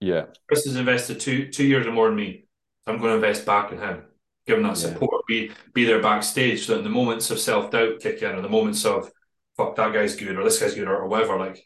Yeah. 0.00 0.26
Chris 0.48 0.64
has 0.64 0.76
invested 0.76 1.20
two 1.20 1.50
two 1.50 1.66
years 1.66 1.86
or 1.86 1.92
more 1.92 2.08
in 2.08 2.16
me. 2.16 2.46
I'm 2.86 2.98
going 2.98 3.10
to 3.10 3.16
invest 3.16 3.44
back 3.44 3.72
in 3.72 3.78
him, 3.78 4.04
give 4.46 4.56
him 4.56 4.62
that 4.64 4.78
support, 4.78 5.26
be 5.26 5.50
be 5.74 5.84
there 5.84 6.00
backstage 6.00 6.66
so 6.66 6.76
that 6.76 6.82
the 6.82 6.88
moments 6.88 7.30
of 7.30 7.38
self 7.38 7.70
doubt 7.70 8.00
kick 8.00 8.22
in 8.22 8.34
or 8.34 8.40
the 8.40 8.48
moments 8.48 8.86
of 8.86 9.10
fuck 9.56 9.76
that 9.76 9.92
guy's 9.92 10.16
good 10.16 10.36
or 10.36 10.44
this 10.44 10.60
guy's 10.60 10.74
good 10.74 10.88
or, 10.88 10.96
or 10.96 11.08
whatever. 11.08 11.38
Like 11.38 11.62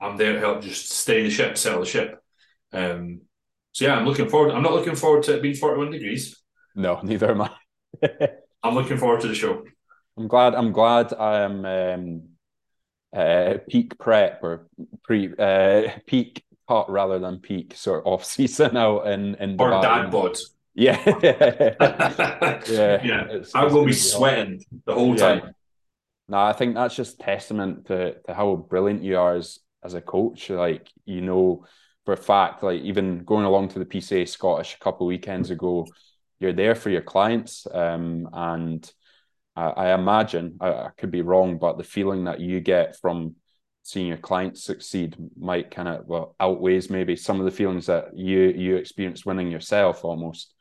I'm 0.00 0.16
there 0.16 0.34
to 0.34 0.40
help 0.40 0.62
just 0.62 0.90
steady 0.90 1.22
the 1.22 1.30
ship, 1.30 1.56
settle 1.56 1.80
the 1.80 1.86
ship. 1.86 2.22
Um, 2.72 3.22
so 3.74 3.84
yeah, 3.86 3.96
I'm 3.96 4.06
looking 4.06 4.28
forward. 4.28 4.52
I'm 4.52 4.62
not 4.62 4.72
looking 4.72 4.94
forward 4.94 5.24
to 5.24 5.34
it 5.34 5.42
being 5.42 5.56
41 5.56 5.90
degrees. 5.90 6.40
No, 6.76 7.00
neither 7.02 7.32
am 7.32 7.42
I. 7.42 7.50
I'm 8.62 8.74
looking 8.74 8.98
forward 8.98 9.20
to 9.22 9.28
the 9.28 9.34
show. 9.34 9.64
I'm 10.16 10.28
glad. 10.28 10.54
I'm 10.54 10.70
glad 10.70 11.12
I 11.12 11.40
am 11.40 11.64
um, 11.64 12.22
uh, 13.14 13.58
peak 13.68 13.98
prep 13.98 14.44
or 14.44 14.68
pre 15.02 15.34
uh, 15.36 15.90
peak 16.06 16.44
cut 16.68 16.88
rather 16.88 17.18
than 17.18 17.40
peak 17.40 17.74
sort 17.76 18.00
of 18.00 18.12
off 18.12 18.24
season 18.34 18.76
out 18.76 19.08
in 19.08 19.34
in 19.34 19.60
or 19.60 19.70
dad 19.70 20.12
bod. 20.12 20.38
Yeah, 20.76 21.00
yeah, 21.22 23.02
yeah. 23.02 23.26
It's, 23.30 23.54
I 23.56 23.64
will 23.64 23.84
be 23.84 23.92
sweating 23.92 24.62
hard. 24.70 24.82
the 24.86 24.94
whole 24.94 25.16
yeah. 25.16 25.40
time. 25.40 25.54
No, 26.28 26.38
I 26.38 26.52
think 26.52 26.74
that's 26.74 26.94
just 26.94 27.18
testament 27.18 27.86
to, 27.86 28.14
to 28.22 28.34
how 28.34 28.54
brilliant 28.54 29.02
you 29.02 29.18
are 29.18 29.34
as 29.34 29.58
as 29.82 29.94
a 29.94 30.00
coach. 30.00 30.48
Like 30.48 30.88
you 31.04 31.22
know 31.22 31.66
for 32.04 32.12
a 32.12 32.16
fact, 32.16 32.62
like 32.62 32.82
even 32.82 33.24
going 33.24 33.44
along 33.44 33.68
to 33.68 33.78
the 33.78 33.86
PCA 33.86 34.28
Scottish 34.28 34.74
a 34.74 34.84
couple 34.84 35.06
of 35.06 35.08
weekends 35.08 35.50
ago, 35.50 35.86
you're 36.38 36.52
there 36.52 36.74
for 36.74 36.90
your 36.90 37.02
clients, 37.02 37.66
um, 37.72 38.28
and 38.32 38.90
I, 39.56 39.64
I 39.68 39.94
imagine 39.94 40.58
I, 40.60 40.68
I, 40.68 40.90
could 40.96 41.10
be 41.10 41.22
wrong, 41.22 41.58
but 41.58 41.78
the 41.78 41.84
feeling 41.84 42.24
that 42.24 42.40
you 42.40 42.60
get 42.60 42.96
from 43.00 43.36
seeing 43.84 44.06
your 44.06 44.16
clients 44.16 44.64
succeed 44.64 45.14
might 45.38 45.70
kind 45.70 45.88
of 45.88 46.06
well 46.06 46.34
outweighs 46.40 46.88
maybe 46.88 47.14
some 47.14 47.38
of 47.38 47.44
the 47.44 47.50
feelings 47.50 47.86
that 47.86 48.16
you 48.16 48.40
you 48.40 48.76
experience 48.76 49.24
winning 49.24 49.50
yourself 49.50 50.04
almost. 50.04 50.52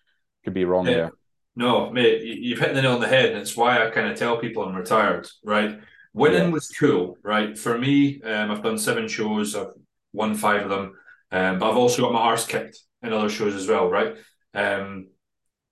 Could 0.43 0.53
be 0.53 0.65
wrong 0.65 0.85
yeah. 0.85 0.93
there. 0.93 1.11
No 1.55 1.89
mate 1.89 2.21
you've 2.21 2.59
hit 2.59 2.73
the 2.73 2.81
nail 2.81 2.93
on 2.93 2.99
the 2.99 3.07
head 3.07 3.31
and 3.31 3.37
it's 3.37 3.55
why 3.55 3.85
i 3.85 3.89
kind 3.89 4.07
of 4.07 4.17
tell 4.17 4.37
people 4.37 4.63
i'm 4.63 4.75
retired 4.75 5.27
right? 5.43 5.79
Winning 6.13 6.43
yeah. 6.43 6.49
was 6.49 6.67
cool 6.67 7.17
right? 7.23 7.57
For 7.57 7.77
me 7.77 8.21
um, 8.23 8.51
i've 8.51 8.61
done 8.61 8.77
seven 8.77 9.07
shows 9.07 9.55
i've 9.55 9.73
won 10.11 10.35
five 10.35 10.63
of 10.63 10.69
them 10.69 10.93
um, 11.33 11.59
but 11.59 11.69
i've 11.69 11.77
also 11.77 12.01
got 12.01 12.13
my 12.13 12.19
arse 12.19 12.45
kicked 12.45 12.79
in 13.01 13.11
other 13.11 13.29
shows 13.29 13.55
as 13.55 13.67
well 13.67 13.89
right 13.89 14.15
um, 14.53 15.07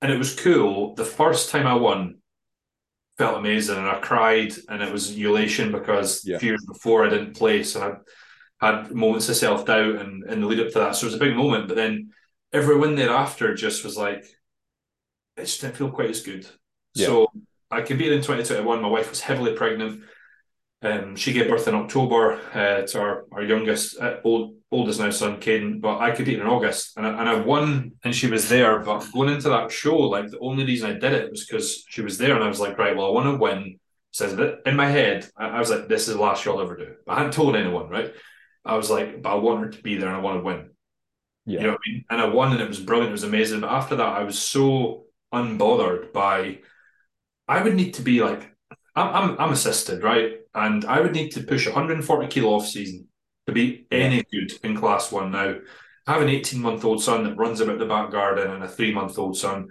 and 0.02 0.12
it 0.12 0.18
was 0.18 0.36
cool 0.36 0.96
the 0.96 1.06
first 1.06 1.50
time 1.50 1.68
i 1.68 1.74
won 1.74 2.16
felt 3.22 3.38
amazing 3.38 3.78
and 3.78 3.88
I 3.88 4.00
cried 4.00 4.52
and 4.68 4.82
it 4.82 4.92
was 4.92 5.16
elation 5.16 5.72
because 5.72 6.26
yeah. 6.26 6.38
a 6.38 6.40
few 6.40 6.50
years 6.50 6.66
before 6.66 7.06
I 7.06 7.10
didn't 7.10 7.36
place 7.36 7.76
and 7.76 7.84
I 7.84 7.94
had 8.66 8.92
moments 8.92 9.30
of 9.30 9.36
self 9.36 9.66
doubt 9.66 9.98
and 9.98 10.24
in 10.28 10.42
the 10.42 10.48
lead 10.48 10.60
up 10.60 10.72
to 10.74 10.80
that. 10.80 10.96
So 10.96 11.06
it 11.06 11.12
was 11.12 11.16
a 11.16 11.26
big 11.26 11.36
moment. 11.36 11.68
But 11.68 11.76
then 11.76 12.12
every 12.52 12.78
win 12.78 12.96
thereafter 12.96 13.54
just 13.54 13.84
was 13.84 13.96
like 13.96 14.26
it 15.38 15.42
just 15.42 15.62
didn't 15.62 15.76
feel 15.76 15.92
quite 15.92 16.10
as 16.10 16.22
good. 16.22 16.48
Yeah. 16.96 17.06
So 17.06 17.32
I 17.70 17.82
competed 17.82 18.14
in 18.14 18.22
2021. 18.22 18.82
My 18.82 18.88
wife 18.88 19.12
was 19.12 19.22
heavily 19.22 19.54
pregnant. 19.54 20.04
Um, 20.84 21.16
she 21.16 21.32
gave 21.34 21.48
birth 21.48 21.68
in 21.68 21.76
October 21.76 22.42
uh, 22.54 22.88
to 22.88 23.00
our, 23.00 23.26
our 23.32 23.44
youngest, 23.44 24.00
uh, 24.00 24.18
old, 24.24 24.56
oldest 24.72 25.00
now 25.00 25.12
son, 25.12 25.40
Caden. 25.40 25.80
But 25.80 26.00
I 26.00 26.12
competed 26.12 26.42
in 26.42 26.48
August 26.48 26.98
and 26.98 27.06
I, 27.06 27.20
and 27.20 27.30
I 27.30 27.36
won 27.36 27.92
and 28.04 28.16
she 28.16 28.28
was 28.28 28.50
there. 28.50 28.80
But 28.80 29.06
going 29.14 29.30
into 29.30 29.50
that 29.50 29.72
show, 29.72 29.96
like 29.96 30.30
the 30.30 30.40
only 30.40 30.66
reason 30.66 30.90
I 30.90 30.94
did 30.94 31.14
it 31.14 31.30
was 31.30 31.46
because 31.46 31.84
she 31.88 32.02
was 32.02 32.18
there 32.18 32.34
and 32.34 32.44
I 32.44 32.48
was 32.48 32.60
like, 32.60 32.80
right, 32.80 32.96
well, 32.96 33.08
I 33.08 33.12
want 33.12 33.28
to 33.28 33.38
win. 33.38 33.80
Says 34.14 34.36
that 34.36 34.62
in 34.66 34.76
my 34.76 34.88
head, 34.88 35.30
I, 35.38 35.50
I, 35.50 35.60
was 35.60 35.70
like, 35.70 35.88
this 35.88 36.08
is 36.08 36.16
the 36.16 36.22
last 36.22 36.44
show 36.44 36.56
I'll 36.56 36.62
ever 36.62 36.76
do. 36.76 36.96
But 37.06 37.14
I 37.14 37.18
hadn't 37.18 37.34
told 37.34 37.56
anyone, 37.56 37.88
right? 37.88 38.14
I 38.66 38.76
was 38.76 38.90
like, 38.90 39.22
but 39.22 39.32
I 39.32 39.36
want 39.36 39.64
her 39.64 39.70
to 39.70 39.82
be 39.82 39.98
there 39.98 40.10
and 40.10 40.18
I 40.18 40.20
want 40.20 40.40
to 40.40 40.44
win. 40.44 40.72
Yeah. 41.46 41.60
You 41.60 41.68
know 41.68 41.72
what 41.74 41.80
I 41.88 41.92
mean? 41.92 42.06
And 42.10 42.22
I 42.22 42.26
won 42.26 42.52
and 42.52 42.62
it 42.62 42.68
was 42.68 42.80
brilliant. 42.80 43.10
It 43.10 43.14
was 43.14 43.24
amazing. 43.24 43.62
But 43.62 43.72
after 43.72 43.96
that, 43.98 44.18
I 44.18 44.24
was 44.24 44.38
so 44.38 45.06
unbothered 45.34 46.12
by, 46.12 46.60
I 47.48 47.62
would 47.62 47.76
need 47.76 47.94
to 47.96 48.02
be 48.02 48.22
like, 48.22 48.51
I'm, 48.96 49.14
I'm, 49.14 49.40
I'm 49.40 49.52
assisted, 49.54 50.04
right? 50.04 50.34
And 50.54 50.86
I 50.86 51.00
would 51.00 51.14
need 51.14 51.30
to 51.32 51.44
push 51.44 51.66
140 51.66 52.28
kilo 52.28 52.54
off 52.54 52.68
season 52.68 53.08
to 53.48 53.54
be 53.54 53.86
any 53.92 54.24
good 54.32 54.52
in 54.64 54.78
class 54.78 55.12
one 55.12 55.32
now. 55.32 55.56
I 56.08 56.14
have 56.14 56.22
an 56.22 56.30
18 56.30 56.62
month 56.62 56.84
old 56.84 57.04
son 57.04 57.24
that 57.24 57.38
runs 57.38 57.62
about 57.62 57.80
the 57.80 57.86
back 57.86 58.12
garden 58.12 58.52
and 58.52 58.64
a 58.64 58.68
three 58.68 58.94
month 58.94 59.18
old 59.18 59.38
son. 59.38 59.70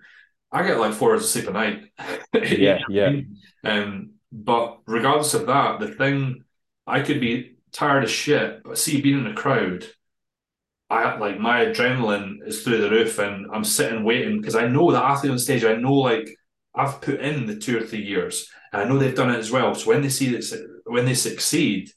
I 0.52 0.66
get 0.66 0.78
like 0.78 0.94
four 0.94 1.12
hours 1.12 1.24
of 1.24 1.28
sleep 1.28 1.48
a 1.48 1.52
night. 1.52 1.84
yeah, 2.34 2.78
yeah. 2.88 3.20
Um, 3.64 4.12
but 4.32 4.78
regardless 4.86 5.34
of 5.34 5.46
that, 5.46 5.80
the 5.80 5.88
thing 5.88 6.44
I 6.86 7.02
could 7.02 7.20
be 7.20 7.56
tired 7.72 8.04
as 8.04 8.10
shit, 8.10 8.62
but 8.64 8.78
see 8.78 9.00
being 9.00 9.20
in 9.20 9.26
a 9.26 9.34
crowd, 9.34 9.86
I 10.88 11.16
like 11.18 11.38
my 11.38 11.66
adrenaline 11.66 12.38
is 12.46 12.62
through 12.62 12.80
the 12.80 12.90
roof, 12.90 13.18
and 13.18 13.46
I'm 13.52 13.64
sitting 13.64 14.02
waiting 14.02 14.40
because 14.40 14.56
I 14.56 14.66
know 14.66 14.90
the 14.90 15.02
athlete 15.02 15.30
on 15.30 15.38
stage. 15.38 15.64
I 15.64 15.74
know 15.74 15.94
like 15.94 16.28
I've 16.74 17.00
put 17.00 17.20
in 17.20 17.46
the 17.46 17.56
two 17.56 17.78
or 17.78 17.82
three 17.82 18.02
years, 18.02 18.50
and 18.72 18.82
I 18.82 18.84
know 18.84 18.98
they've 18.98 19.14
done 19.14 19.30
it 19.30 19.38
as 19.38 19.50
well. 19.50 19.74
So 19.74 19.88
when 19.88 20.02
they 20.02 20.08
see 20.08 20.30
that 20.30 20.80
when 20.84 21.04
they 21.04 21.14
succeed, 21.14 21.90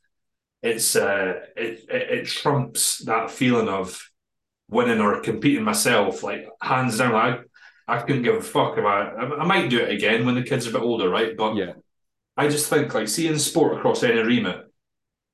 it's 0.61 0.95
uh, 0.95 1.33
it, 1.55 1.85
it, 1.89 2.19
it 2.19 2.27
trumps 2.27 2.99
that 2.99 3.31
feeling 3.31 3.67
of 3.67 4.09
winning 4.69 4.99
or 4.99 5.19
competing 5.21 5.63
myself. 5.63 6.23
Like 6.23 6.47
hands 6.61 6.97
down, 6.97 7.13
like 7.13 7.41
I, 7.87 7.95
I 7.95 7.99
couldn't 8.01 8.23
give 8.23 8.35
a 8.35 8.41
fuck 8.41 8.77
about. 8.77 9.17
I, 9.19 9.41
I 9.41 9.45
might 9.45 9.69
do 9.69 9.79
it 9.79 9.91
again 9.91 10.25
when 10.25 10.35
the 10.35 10.43
kids 10.43 10.65
are 10.65 10.69
a 10.71 10.73
bit 10.73 10.81
older, 10.81 11.09
right? 11.09 11.35
But 11.35 11.55
yeah, 11.55 11.73
I 12.37 12.47
just 12.47 12.69
think 12.69 12.93
like 12.93 13.07
seeing 13.07 13.37
sport 13.37 13.77
across 13.77 14.03
any 14.03 14.21
remit, 14.21 14.65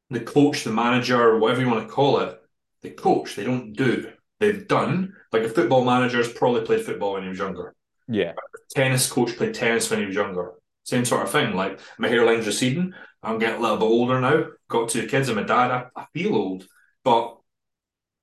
the 0.10 0.20
coach, 0.22 0.64
the 0.64 0.72
manager, 0.72 1.38
whatever 1.38 1.62
you 1.62 1.70
want 1.70 1.88
to 1.88 1.94
call 1.94 2.20
it, 2.20 2.40
the 2.82 2.90
coach, 2.90 3.36
they 3.36 3.44
don't 3.44 3.74
do. 3.74 4.12
They've 4.40 4.68
done 4.68 5.14
like 5.32 5.44
a 5.44 5.50
football 5.50 5.84
manager's 5.84 6.32
probably 6.32 6.62
played 6.62 6.86
football 6.86 7.14
when 7.14 7.24
he 7.24 7.30
was 7.30 7.38
younger. 7.38 7.76
Yeah. 8.08 8.34
tennis 8.74 9.10
coach 9.12 9.38
played 9.38 9.54
tennis 9.54 9.90
when 9.90 10.00
he 10.00 10.06
was 10.06 10.16
younger. 10.16 10.54
Same 10.90 11.06
sort 11.06 11.24
of 11.24 11.32
thing. 11.32 11.56
Like 11.56 11.80
my 12.00 12.10
hairline's 12.10 12.48
receding. 12.48 12.94
I'm 13.22 13.38
getting 13.38 13.60
a 13.60 13.62
little 13.62 13.78
bit 13.78 13.86
older 13.86 14.20
now. 14.20 14.46
Got 14.68 14.90
two 14.90 15.08
kids. 15.08 15.30
and 15.30 15.38
my 15.38 15.44
dad. 15.44 15.72
I, 15.72 15.86
I 15.96 16.06
feel 16.14 16.36
old, 16.36 16.66
but 17.04 17.38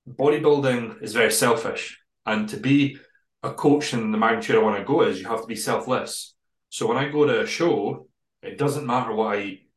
bodybuilding 0.07 1.01
is 1.01 1.13
very 1.13 1.31
selfish. 1.31 1.99
And 2.25 2.49
to 2.49 2.57
be 2.57 2.97
a 3.43 3.53
coach 3.53 3.93
in 3.93 4.11
the 4.11 4.17
magnitude 4.17 4.57
I 4.57 4.59
want 4.59 4.77
to 4.77 4.83
go 4.83 5.03
is 5.03 5.21
you 5.21 5.27
have 5.27 5.41
to 5.41 5.47
be 5.47 5.55
selfless. 5.55 6.35
So 6.69 6.87
when 6.87 6.97
I 6.97 7.09
go 7.09 7.25
to 7.25 7.41
a 7.41 7.47
show, 7.47 8.07
it 8.41 8.57
doesn't 8.57 8.85
matter 8.85 9.13
what 9.13 9.37
I 9.37 9.41
eat. 9.41 9.69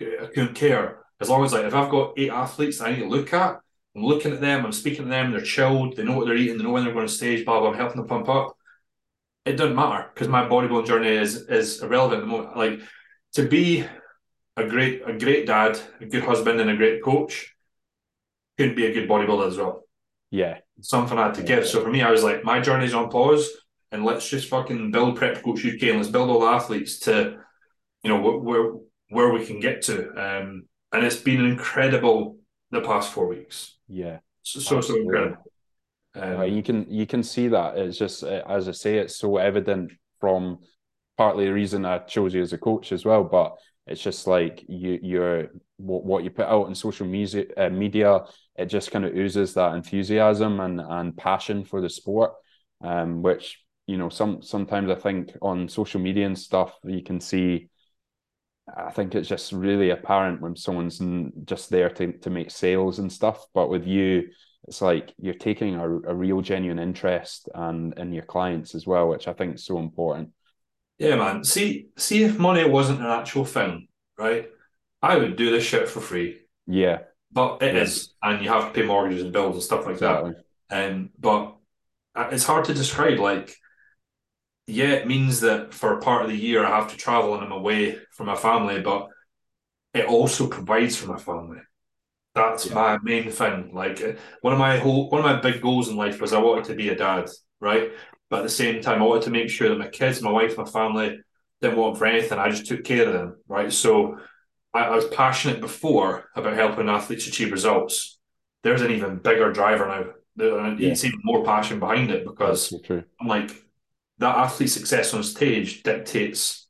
I 0.00 0.26
couldn't 0.26 0.54
care. 0.54 1.04
As 1.20 1.28
long 1.28 1.44
as 1.44 1.52
like 1.52 1.64
if 1.64 1.74
I've 1.74 1.90
got 1.90 2.14
eight 2.16 2.30
athletes 2.30 2.80
I 2.80 2.90
need 2.92 3.00
to 3.00 3.08
look 3.08 3.32
at, 3.32 3.60
I'm 3.96 4.02
looking 4.02 4.32
at 4.32 4.40
them, 4.40 4.64
I'm 4.64 4.72
speaking 4.72 5.04
to 5.04 5.10
them, 5.10 5.32
they're 5.32 5.40
chilled, 5.40 5.96
they 5.96 6.04
know 6.04 6.16
what 6.16 6.26
they're 6.26 6.36
eating, 6.36 6.58
they 6.58 6.64
know 6.64 6.70
when 6.70 6.84
they're 6.84 6.92
going 6.92 7.06
to 7.06 7.12
stage, 7.12 7.44
blah 7.44 7.60
blah, 7.60 7.70
I'm 7.70 7.76
helping 7.76 7.96
them 7.96 8.06
pump 8.06 8.28
up. 8.28 8.57
It 9.48 9.56
doesn't 9.56 9.76
matter 9.76 10.10
because 10.12 10.28
my 10.28 10.46
bodybuilding 10.46 10.86
journey 10.86 11.08
is 11.08 11.48
is 11.48 11.82
irrelevant 11.82 12.20
at 12.20 12.24
the 12.24 12.26
moment. 12.26 12.56
Like 12.56 12.80
to 13.34 13.48
be 13.48 13.86
a 14.56 14.66
great 14.66 15.02
a 15.06 15.12
great 15.16 15.46
dad, 15.46 15.80
a 16.00 16.06
good 16.06 16.24
husband, 16.24 16.60
and 16.60 16.70
a 16.70 16.76
great 16.76 17.02
coach 17.02 17.54
could 18.58 18.76
be 18.76 18.86
a 18.86 18.92
good 18.92 19.08
bodybuilder 19.08 19.48
as 19.48 19.56
well. 19.56 19.84
Yeah, 20.30 20.58
something 20.80 21.18
I 21.18 21.26
had 21.26 21.34
to 21.34 21.42
give. 21.42 21.66
So 21.66 21.82
for 21.82 21.90
me, 21.90 22.02
I 22.02 22.10
was 22.10 22.22
like, 22.22 22.44
my 22.44 22.60
journey's 22.60 22.92
on 22.92 23.08
pause, 23.08 23.48
and 23.90 24.04
let's 24.04 24.28
just 24.28 24.48
fucking 24.48 24.90
build 24.90 25.16
Prep 25.16 25.42
Coach 25.42 25.64
UK 25.64 25.82
and 25.84 25.98
let's 25.98 26.10
build 26.10 26.28
all 26.28 26.40
the 26.40 26.46
athletes 26.46 26.98
to, 27.00 27.38
you 28.02 28.10
know, 28.10 28.20
where 28.20 28.72
where 29.08 29.32
we 29.32 29.46
can 29.46 29.60
get 29.60 29.82
to. 29.82 30.10
Um, 30.10 30.66
and 30.92 31.04
it's 31.04 31.16
been 31.16 31.44
incredible 31.44 32.36
the 32.70 32.82
past 32.82 33.12
four 33.12 33.28
weeks. 33.28 33.76
Yeah, 33.88 34.18
so 34.42 34.60
so, 34.60 34.80
so 34.80 34.96
incredible. 34.96 35.42
Um, 36.14 36.44
you 36.44 36.62
can 36.62 36.86
you 36.90 37.06
can 37.06 37.22
see 37.22 37.48
that. 37.48 37.76
It's 37.78 37.98
just 37.98 38.22
as 38.22 38.68
I 38.68 38.72
say, 38.72 38.98
it's 38.98 39.16
so 39.16 39.36
evident 39.36 39.92
from 40.20 40.58
partly 41.16 41.46
the 41.46 41.52
reason 41.52 41.84
I 41.84 41.98
chose 41.98 42.34
you 42.34 42.42
as 42.42 42.52
a 42.52 42.58
coach 42.58 42.92
as 42.92 43.04
well, 43.04 43.24
but 43.24 43.56
it's 43.88 44.02
just 44.02 44.26
like 44.26 44.64
you 44.68 44.98
you're 45.02 45.48
what, 45.78 46.04
what 46.04 46.24
you 46.24 46.30
put 46.30 46.46
out 46.46 46.68
in 46.68 46.74
social 46.74 47.06
media 47.06 47.44
uh, 47.56 47.70
media 47.70 48.20
it 48.56 48.66
just 48.66 48.90
kind 48.90 49.04
of 49.04 49.14
oozes 49.14 49.54
that 49.54 49.74
enthusiasm 49.74 50.60
and 50.60 50.80
and 50.80 51.16
passion 51.16 51.64
for 51.64 51.80
the 51.80 51.88
sport 51.88 52.32
um 52.84 53.22
which 53.22 53.64
you 53.86 53.96
know 53.96 54.08
some 54.08 54.42
sometimes 54.42 54.90
i 54.90 54.94
think 54.94 55.32
on 55.40 55.68
social 55.68 56.00
media 56.00 56.26
and 56.26 56.38
stuff 56.38 56.74
you 56.84 57.02
can 57.02 57.20
see 57.20 57.68
i 58.76 58.90
think 58.90 59.14
it's 59.14 59.28
just 59.28 59.52
really 59.52 59.90
apparent 59.90 60.40
when 60.40 60.54
someone's 60.54 61.00
just 61.44 61.70
there 61.70 61.88
to, 61.88 62.12
to 62.18 62.30
make 62.30 62.50
sales 62.50 62.98
and 62.98 63.10
stuff 63.10 63.46
but 63.54 63.70
with 63.70 63.86
you 63.86 64.28
it's 64.66 64.82
like 64.82 65.14
you're 65.18 65.34
taking 65.34 65.76
a, 65.76 65.84
a 65.84 66.14
real 66.14 66.40
genuine 66.40 66.78
interest 66.78 67.48
and 67.54 67.96
in 67.98 68.12
your 68.12 68.24
clients 68.24 68.74
as 68.74 68.86
well 68.86 69.08
which 69.08 69.28
i 69.28 69.32
think 69.32 69.54
is 69.54 69.64
so 69.64 69.78
important 69.78 70.30
yeah, 70.98 71.14
man. 71.14 71.44
See, 71.44 71.88
see 71.96 72.24
if 72.24 72.38
money 72.38 72.64
wasn't 72.68 73.00
an 73.00 73.06
actual 73.06 73.44
thing, 73.44 73.88
right? 74.18 74.48
I 75.00 75.16
would 75.16 75.36
do 75.36 75.50
this 75.50 75.64
shit 75.64 75.88
for 75.88 76.00
free. 76.00 76.40
Yeah. 76.66 76.98
But 77.30 77.62
it 77.62 77.76
is, 77.76 78.14
and 78.22 78.42
you 78.42 78.50
have 78.50 78.66
to 78.66 78.70
pay 78.72 78.86
mortgages 78.86 79.22
and 79.22 79.32
bills 79.32 79.54
and 79.54 79.62
stuff 79.62 79.86
like 79.86 79.94
exactly. 79.94 80.32
that. 80.70 80.90
Um, 80.90 81.10
but 81.18 81.56
uh, 82.16 82.28
it's 82.32 82.44
hard 82.44 82.64
to 82.64 82.74
describe. 82.74 83.18
Like, 83.18 83.54
yeah, 84.66 84.88
it 84.88 85.06
means 85.06 85.40
that 85.40 85.72
for 85.72 85.96
a 85.96 86.00
part 86.00 86.24
of 86.24 86.30
the 86.30 86.36
year 86.36 86.64
I 86.64 86.76
have 86.76 86.90
to 86.90 86.96
travel 86.96 87.34
and 87.34 87.44
I'm 87.44 87.52
away 87.52 87.98
from 88.12 88.26
my 88.26 88.36
family, 88.36 88.80
but 88.80 89.08
it 89.94 90.06
also 90.06 90.48
provides 90.48 90.96
for 90.96 91.12
my 91.12 91.18
family. 91.18 91.60
That's 92.38 92.66
yeah. 92.66 92.74
my 92.74 92.98
main 93.02 93.30
thing. 93.30 93.70
Like 93.72 94.00
uh, 94.02 94.12
one 94.40 94.52
of 94.52 94.58
my 94.58 94.78
whole 94.78 95.08
one 95.10 95.20
of 95.20 95.24
my 95.24 95.40
big 95.40 95.60
goals 95.60 95.88
in 95.88 95.96
life 95.96 96.20
was 96.20 96.32
I 96.32 96.38
wanted 96.38 96.64
to 96.64 96.74
be 96.74 96.88
a 96.88 96.96
dad, 96.96 97.28
right? 97.60 97.92
But 98.30 98.40
at 98.40 98.42
the 98.42 98.50
same 98.50 98.82
time, 98.82 99.02
I 99.02 99.06
wanted 99.06 99.24
to 99.24 99.30
make 99.30 99.50
sure 99.50 99.68
that 99.68 99.78
my 99.78 99.88
kids, 99.88 100.22
my 100.22 100.30
wife, 100.30 100.56
my 100.56 100.64
family 100.64 101.18
didn't 101.60 101.78
want 101.78 101.98
for 101.98 102.06
anything. 102.06 102.38
I 102.38 102.50
just 102.50 102.66
took 102.66 102.84
care 102.84 103.06
of 103.06 103.12
them, 103.12 103.36
right? 103.48 103.72
So 103.72 104.18
I, 104.72 104.80
I, 104.80 104.94
was 104.94 105.08
passionate 105.08 105.60
before 105.60 106.28
about 106.36 106.54
helping 106.54 106.88
athletes 106.88 107.26
achieve 107.26 107.52
results. 107.52 108.18
There's 108.62 108.82
an 108.82 108.90
even 108.90 109.16
bigger 109.16 109.52
driver 109.52 109.86
now. 109.86 110.04
There's 110.36 111.02
yeah. 111.02 111.08
even 111.08 111.20
more 111.24 111.44
passion 111.44 111.80
behind 111.80 112.10
it 112.10 112.24
because 112.24 112.72
I'm 112.88 113.26
like 113.26 113.50
that 114.18 114.36
athlete 114.36 114.70
success 114.70 115.14
on 115.14 115.22
stage 115.22 115.82
dictates 115.82 116.67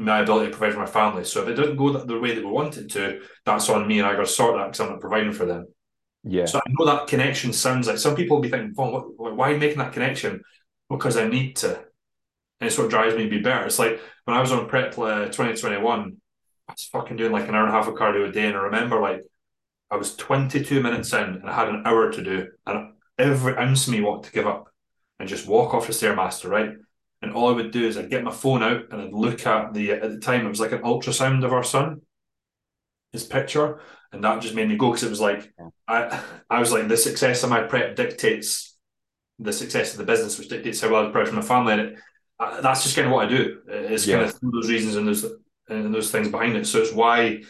my 0.00 0.20
ability 0.20 0.50
to 0.50 0.56
provide 0.56 0.74
for 0.74 0.80
my 0.80 0.86
family. 0.86 1.24
So 1.24 1.42
if 1.42 1.48
it 1.48 1.54
doesn't 1.54 1.76
go 1.76 1.92
the 1.92 2.18
way 2.18 2.34
that 2.34 2.44
we 2.44 2.50
want 2.50 2.78
it 2.78 2.90
to, 2.92 3.20
that's 3.44 3.68
on 3.68 3.86
me, 3.86 3.98
and 3.98 4.08
I 4.08 4.14
got 4.14 4.20
to 4.20 4.26
sort 4.26 4.56
that 4.56 4.66
because 4.66 4.80
I'm 4.80 4.90
not 4.90 5.00
providing 5.00 5.32
for 5.32 5.44
them. 5.44 5.66
Yeah. 6.24 6.46
So 6.46 6.58
I 6.58 6.70
know 6.70 6.86
that 6.86 7.06
connection 7.06 7.52
sounds 7.52 7.86
like 7.86 7.98
some 7.98 8.16
people 8.16 8.36
will 8.36 8.42
be 8.42 8.48
thinking, 8.48 8.72
well, 8.74 9.12
why 9.16 9.50
are 9.50 9.52
you 9.52 9.58
making 9.58 9.78
that 9.78 9.92
connection? 9.92 10.42
Because 10.88 11.16
I 11.16 11.28
need 11.28 11.56
to. 11.56 11.76
And 11.76 12.68
it's 12.68 12.78
what 12.78 12.90
drives 12.90 13.14
me 13.14 13.24
to 13.24 13.30
be 13.30 13.40
better. 13.40 13.66
It's 13.66 13.78
like 13.78 14.00
when 14.24 14.36
I 14.36 14.40
was 14.40 14.52
on 14.52 14.68
prep 14.68 14.98
uh, 14.98 15.26
2021, 15.26 16.16
I 16.68 16.72
was 16.72 16.84
fucking 16.84 17.16
doing 17.16 17.32
like 17.32 17.48
an 17.48 17.54
hour 17.54 17.64
and 17.64 17.70
a 17.70 17.76
half 17.76 17.88
of 17.88 17.94
cardio 17.94 18.28
a 18.28 18.32
day. 18.32 18.46
And 18.46 18.56
I 18.56 18.62
remember 18.62 19.00
like 19.00 19.22
I 19.90 19.96
was 19.96 20.16
22 20.16 20.82
minutes 20.82 21.12
in 21.12 21.20
and 21.20 21.48
I 21.48 21.54
had 21.54 21.68
an 21.68 21.82
hour 21.86 22.10
to 22.10 22.22
do. 22.22 22.48
And 22.66 22.92
every 23.18 23.56
ounce 23.56 23.86
of 23.86 23.92
me 23.92 24.00
wanted 24.00 24.28
to 24.28 24.32
give 24.32 24.46
up 24.46 24.68
and 25.18 25.28
just 25.28 25.46
walk 25.46 25.74
off 25.74 25.86
the 25.86 25.92
Stairmaster, 25.92 26.48
right? 26.48 26.70
And 27.22 27.32
all 27.32 27.50
I 27.50 27.52
would 27.52 27.70
do 27.70 27.86
is 27.86 27.98
I'd 27.98 28.10
get 28.10 28.24
my 28.24 28.30
phone 28.30 28.62
out 28.62 28.84
and 28.90 29.00
I'd 29.00 29.12
look 29.12 29.46
at 29.46 29.74
the, 29.74 29.92
at 29.92 30.10
the 30.10 30.18
time, 30.18 30.46
it 30.46 30.48
was 30.48 30.60
like 30.60 30.72
an 30.72 30.82
ultrasound 30.82 31.44
of 31.44 31.52
our 31.52 31.64
son, 31.64 32.00
his 33.12 33.24
picture 33.24 33.80
and 34.12 34.24
that 34.24 34.42
just 34.42 34.54
made 34.54 34.68
me 34.68 34.76
go 34.76 34.90
because 34.90 35.04
it 35.04 35.10
was 35.10 35.20
like 35.20 35.52
I 35.86 36.20
I 36.48 36.60
was 36.60 36.72
like 36.72 36.88
the 36.88 36.96
success 36.96 37.42
of 37.42 37.50
my 37.50 37.62
prep 37.62 37.96
dictates 37.96 38.76
the 39.38 39.52
success 39.52 39.92
of 39.92 39.98
the 39.98 40.04
business, 40.04 40.38
which 40.38 40.48
dictates 40.48 40.80
how 40.80 40.90
well 40.90 41.02
I 41.02 41.10
prepare 41.10 41.26
for 41.26 41.34
my 41.34 41.42
family, 41.42 41.72
and 41.72 41.80
it, 41.80 41.98
uh, 42.38 42.60
that's 42.60 42.82
just 42.82 42.94
kind 42.94 43.06
of 43.06 43.12
what 43.12 43.26
I 43.26 43.28
do. 43.28 43.60
It's 43.68 44.06
yeah. 44.06 44.16
kind 44.16 44.28
of 44.28 44.52
those 44.52 44.68
reasons 44.68 44.96
and 44.96 45.08
those 45.08 45.24
and 45.68 45.94
those 45.94 46.10
things 46.10 46.28
behind 46.28 46.56
it. 46.56 46.66
So 46.66 46.80
it's 46.80 46.92
why 46.92 47.42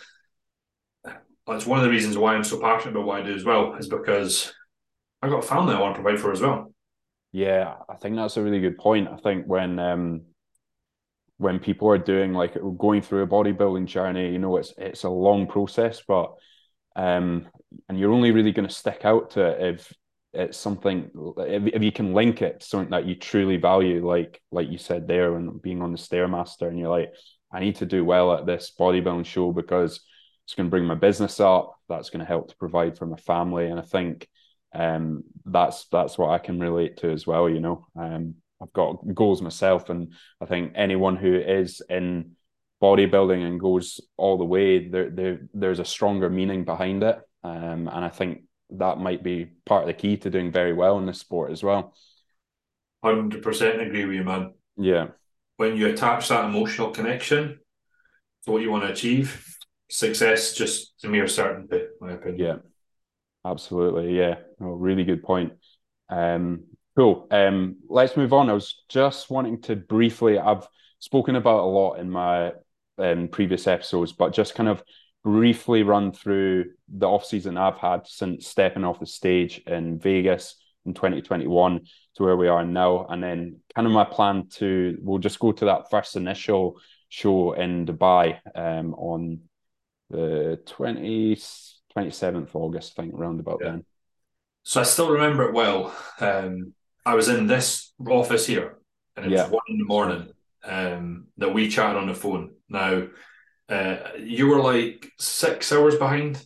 it's 1.48 1.66
one 1.66 1.80
of 1.80 1.84
the 1.84 1.90
reasons 1.90 2.16
why 2.16 2.34
I'm 2.34 2.44
so 2.44 2.60
passionate 2.60 2.92
about 2.92 3.06
what 3.06 3.20
I 3.20 3.24
do 3.24 3.34
as 3.34 3.44
well 3.44 3.74
is 3.74 3.88
because 3.88 4.52
I've 5.20 5.30
got 5.30 5.44
a 5.44 5.46
family 5.46 5.74
I 5.74 5.80
want 5.80 5.96
to 5.96 6.02
provide 6.02 6.20
for 6.20 6.30
as 6.30 6.40
well. 6.40 6.69
Yeah, 7.32 7.76
I 7.88 7.96
think 7.96 8.16
that's 8.16 8.36
a 8.36 8.42
really 8.42 8.60
good 8.60 8.78
point. 8.78 9.08
I 9.08 9.16
think 9.16 9.46
when 9.46 9.78
um, 9.78 10.22
when 11.38 11.58
people 11.58 11.88
are 11.88 11.98
doing 11.98 12.32
like 12.34 12.54
going 12.78 13.00
through 13.02 13.22
a 13.22 13.26
bodybuilding 13.26 13.86
journey, 13.86 14.30
you 14.32 14.38
know, 14.38 14.56
it's 14.56 14.74
it's 14.76 15.04
a 15.04 15.08
long 15.10 15.46
process, 15.46 16.02
but 16.06 16.34
um, 16.96 17.48
and 17.88 17.98
you're 17.98 18.12
only 18.12 18.32
really 18.32 18.52
going 18.52 18.68
to 18.68 18.74
stick 18.74 19.04
out 19.04 19.30
to 19.32 19.46
it 19.46 19.74
if 19.76 19.92
it's 20.32 20.58
something 20.58 21.10
if, 21.38 21.66
if 21.74 21.82
you 21.82 21.92
can 21.92 22.12
link 22.14 22.42
it 22.42 22.60
to 22.60 22.66
something 22.66 22.90
that 22.90 23.06
you 23.06 23.14
truly 23.14 23.56
value, 23.56 24.06
like 24.06 24.40
like 24.50 24.70
you 24.70 24.78
said 24.78 25.08
there, 25.08 25.32
when 25.32 25.58
being 25.58 25.82
on 25.82 25.92
the 25.92 25.98
stairmaster, 25.98 26.68
and 26.68 26.78
you're 26.78 26.90
like, 26.90 27.12
I 27.52 27.60
need 27.60 27.76
to 27.76 27.86
do 27.86 28.04
well 28.04 28.34
at 28.34 28.44
this 28.46 28.72
bodybuilding 28.78 29.24
show 29.26 29.52
because 29.52 30.00
it's 30.44 30.54
going 30.54 30.66
to 30.66 30.70
bring 30.70 30.84
my 30.84 30.94
business 30.94 31.40
up. 31.40 31.78
That's 31.88 32.10
going 32.10 32.20
to 32.20 32.26
help 32.26 32.48
to 32.48 32.56
provide 32.56 32.98
for 32.98 33.06
my 33.06 33.16
family, 33.16 33.66
and 33.66 33.78
I 33.78 33.82
think 33.82 34.28
um, 34.72 35.24
that's 35.44 35.86
that's 35.86 36.18
what 36.18 36.30
I 36.30 36.38
can 36.38 36.60
relate 36.60 36.98
to 36.98 37.10
as 37.10 37.26
well. 37.26 37.48
You 37.48 37.60
know, 37.60 37.86
um, 37.96 38.36
I've 38.62 38.72
got 38.72 38.98
goals 39.14 39.42
myself, 39.42 39.90
and 39.90 40.12
I 40.40 40.46
think 40.46 40.72
anyone 40.74 41.16
who 41.16 41.34
is 41.34 41.82
in 41.88 42.32
bodybuilding 42.82 43.46
and 43.46 43.60
goes 43.60 44.00
all 44.16 44.38
the 44.38 44.44
way, 44.44 44.88
there, 44.88 45.10
there 45.10 45.40
there's 45.52 45.80
a 45.80 45.84
stronger 45.84 46.30
meaning 46.30 46.64
behind 46.64 47.02
it, 47.02 47.18
um, 47.42 47.88
and 47.88 48.04
I 48.04 48.08
think 48.08 48.44
that 48.70 48.98
might 48.98 49.22
be 49.22 49.50
part 49.66 49.82
of 49.82 49.88
the 49.88 49.94
key 49.94 50.16
to 50.18 50.30
doing 50.30 50.52
very 50.52 50.72
well 50.72 50.98
in 50.98 51.06
this 51.06 51.18
sport 51.18 51.50
as 51.50 51.62
well. 51.62 51.94
Hundred 53.02 53.42
percent 53.42 53.80
agree 53.80 54.04
with 54.04 54.16
you, 54.16 54.24
man. 54.24 54.54
Yeah. 54.76 55.08
When 55.56 55.76
you 55.76 55.88
attach 55.88 56.28
that 56.28 56.44
emotional 56.44 56.90
connection 56.90 57.58
to 58.44 58.50
what 58.50 58.62
you 58.62 58.70
want 58.70 58.84
to 58.84 58.92
achieve, 58.92 59.56
success 59.90 60.54
just 60.54 60.92
a 61.04 61.08
mere 61.08 61.26
certainty, 61.26 61.82
my 62.00 62.12
opinion. 62.12 62.38
Yeah. 62.38 62.56
Absolutely. 63.44 64.16
Yeah. 64.16 64.36
Oh, 64.60 64.72
really 64.72 65.04
good 65.04 65.22
point. 65.22 65.52
Um, 66.08 66.64
Cool. 66.96 67.28
Um, 67.30 67.76
let's 67.88 68.16
move 68.16 68.32
on. 68.32 68.50
I 68.50 68.52
was 68.52 68.82
just 68.88 69.30
wanting 69.30 69.62
to 69.62 69.76
briefly, 69.76 70.38
I've 70.38 70.66
spoken 70.98 71.36
about 71.36 71.60
a 71.60 71.64
lot 71.66 71.94
in 71.94 72.10
my 72.10 72.52
um, 72.98 73.28
previous 73.28 73.68
episodes, 73.68 74.12
but 74.12 74.34
just 74.34 74.56
kind 74.56 74.68
of 74.68 74.82
briefly 75.22 75.84
run 75.84 76.10
through 76.12 76.72
the 76.88 77.08
off 77.08 77.24
season 77.24 77.56
I've 77.56 77.78
had 77.78 78.06
since 78.08 78.48
stepping 78.48 78.84
off 78.84 78.98
the 78.98 79.06
stage 79.06 79.58
in 79.68 80.00
Vegas 80.00 80.56
in 80.84 80.92
2021 80.92 81.80
to 82.16 82.22
where 82.24 82.36
we 82.36 82.48
are 82.48 82.64
now. 82.66 83.06
And 83.06 83.22
then 83.22 83.60
kind 83.74 83.86
of 83.86 83.92
my 83.92 84.04
plan 84.04 84.48
to, 84.56 84.98
we'll 85.00 85.18
just 85.18 85.38
go 85.38 85.52
to 85.52 85.64
that 85.66 85.90
first 85.90 86.16
initial 86.16 86.80
show 87.08 87.52
in 87.52 87.86
Dubai 87.86 88.40
um, 88.54 88.94
on 88.94 89.40
the 90.10 90.60
20, 91.92 92.10
27th 92.10 92.54
August, 92.54 92.94
I 92.98 93.02
think, 93.02 93.14
around 93.14 93.40
about 93.40 93.60
yeah. 93.62 93.70
then. 93.70 93.84
So 94.62 94.80
I 94.80 94.84
still 94.84 95.10
remember 95.10 95.48
it 95.48 95.54
well. 95.54 95.94
Um, 96.20 96.74
I 97.04 97.14
was 97.14 97.28
in 97.28 97.46
this 97.46 97.92
office 98.06 98.46
here, 98.46 98.76
and 99.16 99.26
it 99.26 99.32
yeah. 99.32 99.44
was 99.44 99.52
one 99.52 99.62
in 99.68 99.78
the 99.78 99.84
morning 99.84 100.28
um, 100.64 101.26
that 101.38 101.52
we 101.52 101.68
chatted 101.68 101.96
on 101.96 102.08
the 102.08 102.14
phone. 102.14 102.52
Now, 102.68 103.08
uh, 103.68 103.96
you 104.18 104.48
were 104.48 104.60
like 104.60 105.10
six 105.18 105.72
hours 105.72 105.96
behind. 105.96 106.44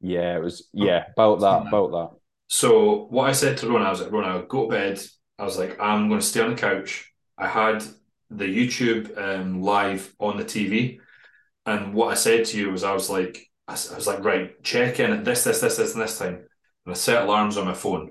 Yeah, 0.00 0.36
it 0.36 0.42
was. 0.42 0.68
Yeah, 0.72 1.06
about 1.12 1.40
that, 1.40 1.68
about 1.68 1.90
that. 1.92 2.18
So 2.48 3.06
what 3.06 3.28
I 3.28 3.32
said 3.32 3.56
to 3.58 3.68
Rona, 3.68 3.86
I 3.86 3.90
was 3.90 4.00
like, 4.00 4.12
Rona, 4.12 4.44
go 4.46 4.64
to 4.64 4.70
bed. 4.70 5.02
I 5.38 5.44
was 5.44 5.58
like, 5.58 5.80
I'm 5.80 6.08
going 6.08 6.20
to 6.20 6.26
stay 6.26 6.40
on 6.40 6.50
the 6.50 6.56
couch. 6.56 7.12
I 7.36 7.48
had 7.48 7.82
the 8.30 8.44
YouTube 8.44 9.18
um, 9.18 9.62
live 9.62 10.14
on 10.20 10.36
the 10.36 10.44
TV, 10.44 11.00
and 11.66 11.94
what 11.94 12.12
I 12.12 12.14
said 12.14 12.44
to 12.46 12.58
you 12.58 12.70
was, 12.70 12.84
I 12.84 12.92
was 12.92 13.10
like, 13.10 13.50
I, 13.66 13.72
I 13.72 13.94
was 13.94 14.06
like, 14.06 14.24
right, 14.24 14.62
check 14.62 15.00
in 15.00 15.12
at 15.12 15.24
this, 15.24 15.44
this, 15.44 15.60
this, 15.60 15.76
this, 15.76 15.94
and 15.94 16.02
this 16.02 16.18
time, 16.18 16.34
and 16.34 16.94
I 16.94 16.94
set 16.94 17.22
alarms 17.22 17.56
on 17.56 17.66
my 17.66 17.74
phone. 17.74 18.10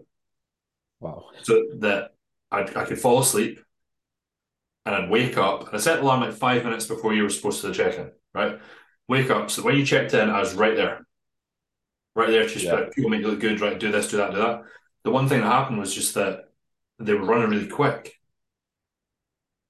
Wow. 1.00 1.26
So 1.42 1.62
that 1.80 2.12
i 2.52 2.62
I 2.62 2.86
could 2.86 3.00
fall 3.00 3.20
asleep 3.20 3.60
and 4.86 4.96
I'd 4.96 5.10
wake 5.10 5.38
up. 5.38 5.68
And 5.68 5.76
I 5.76 5.78
set 5.78 5.98
the 5.98 6.04
alarm 6.04 6.22
like 6.22 6.34
five 6.34 6.64
minutes 6.64 6.86
before 6.86 7.14
you 7.14 7.24
were 7.24 7.30
supposed 7.30 7.62
to 7.62 7.74
check 7.74 7.98
in, 7.98 8.12
right? 8.34 8.60
Wake 9.08 9.30
up. 9.30 9.50
So 9.50 9.64
when 9.64 9.76
you 9.76 9.86
checked 9.86 10.14
in, 10.14 10.30
I 10.30 10.40
was 10.40 10.56
right 10.56 10.76
there. 10.76 11.06
Right 12.16 12.30
there, 12.30 12.48
just 12.48 12.66
yeah. 12.66 12.86
people 12.94 13.10
make 13.10 13.22
you 13.22 13.28
look 13.28 13.40
good, 13.40 13.60
right? 13.60 13.80
Do 13.80 13.92
this, 13.92 14.10
do 14.10 14.18
that, 14.18 14.32
do 14.32 14.38
that. 14.38 14.64
The 15.04 15.12
one 15.12 15.28
thing 15.28 15.42
that 15.42 15.48
happened 15.48 15.80
was 15.80 15.94
just 15.94 16.14
that 16.14 16.50
they 17.00 17.14
were 17.14 17.26
running 17.26 17.50
really 17.50 17.68
quick. 17.68 18.14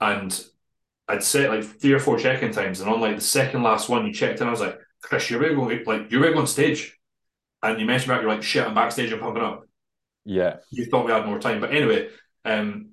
And 0.02 0.44
I'd 1.08 1.24
set 1.24 1.50
like 1.50 1.64
three 1.64 1.94
or 1.94 2.00
four 2.00 2.20
check-in 2.20 2.52
times, 2.52 2.82
and 2.82 2.90
on 2.90 3.00
like 3.00 3.16
the 3.16 3.22
second 3.22 3.64
last 3.64 3.88
one, 3.88 4.06
you 4.06 4.14
checked 4.14 4.42
in. 4.42 4.48
I 4.48 4.52
was 4.52 4.60
like, 4.60 4.78
"Chris, 5.04 5.30
you're 5.30 5.40
ready 5.40 5.56
going 5.56 5.84
like 5.86 6.12
you're 6.12 6.22
ready 6.22 6.36
on 6.36 6.48
stage," 6.48 6.98
and 7.62 7.80
you 7.80 7.86
mentioned 7.86 8.12
about 8.12 8.24
you're 8.24 8.32
like, 8.32 8.44
"Shit, 8.44 8.66
I'm 8.66 8.74
backstage, 8.74 9.12
I'm 9.12 9.20
pumping 9.20 9.44
up." 9.44 9.66
Yeah. 10.26 10.58
You 10.72 10.86
thought 10.86 11.06
we 11.06 11.12
had 11.12 11.26
more 11.26 11.40
time. 11.40 11.60
But 11.62 11.72
anyway, 11.72 12.10
um, 12.46 12.90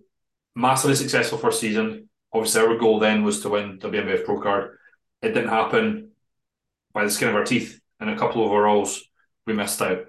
massively 0.55 0.97
successful 0.97 1.39
first 1.39 1.61
season. 1.61 2.09
Obviously, 2.33 2.63
our 2.63 2.77
goal 2.77 2.99
then 2.99 3.25
was 3.25 3.41
to 3.43 3.49
win 3.49 3.79
WNBF 3.79 4.25
Pro 4.25 4.41
card. 4.41 4.77
It 5.23 5.33
didn't 5.33 5.51
happen 5.51 6.11
by 6.93 7.05
the 7.05 7.11
skin 7.11 7.29
of 7.29 7.35
our 7.35 7.45
teeth. 7.45 7.81
And 7.99 8.11
a 8.11 8.17
couple 8.17 8.43
of 8.43 8.51
overalls, 8.51 9.03
we 9.47 9.53
missed 9.53 9.83
out. 9.83 10.05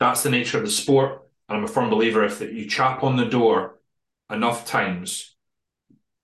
That's 0.00 0.22
the 0.22 0.30
nature 0.30 0.58
of 0.58 0.64
the 0.64 0.70
sport. 0.70 1.22
And 1.48 1.58
I'm 1.58 1.64
a 1.64 1.68
firm 1.68 1.90
believer 1.90 2.24
if 2.24 2.38
that 2.38 2.52
you 2.52 2.68
chap 2.68 3.02
on 3.02 3.16
the 3.16 3.26
door 3.26 3.78
enough 4.30 4.66
times, 4.66 5.36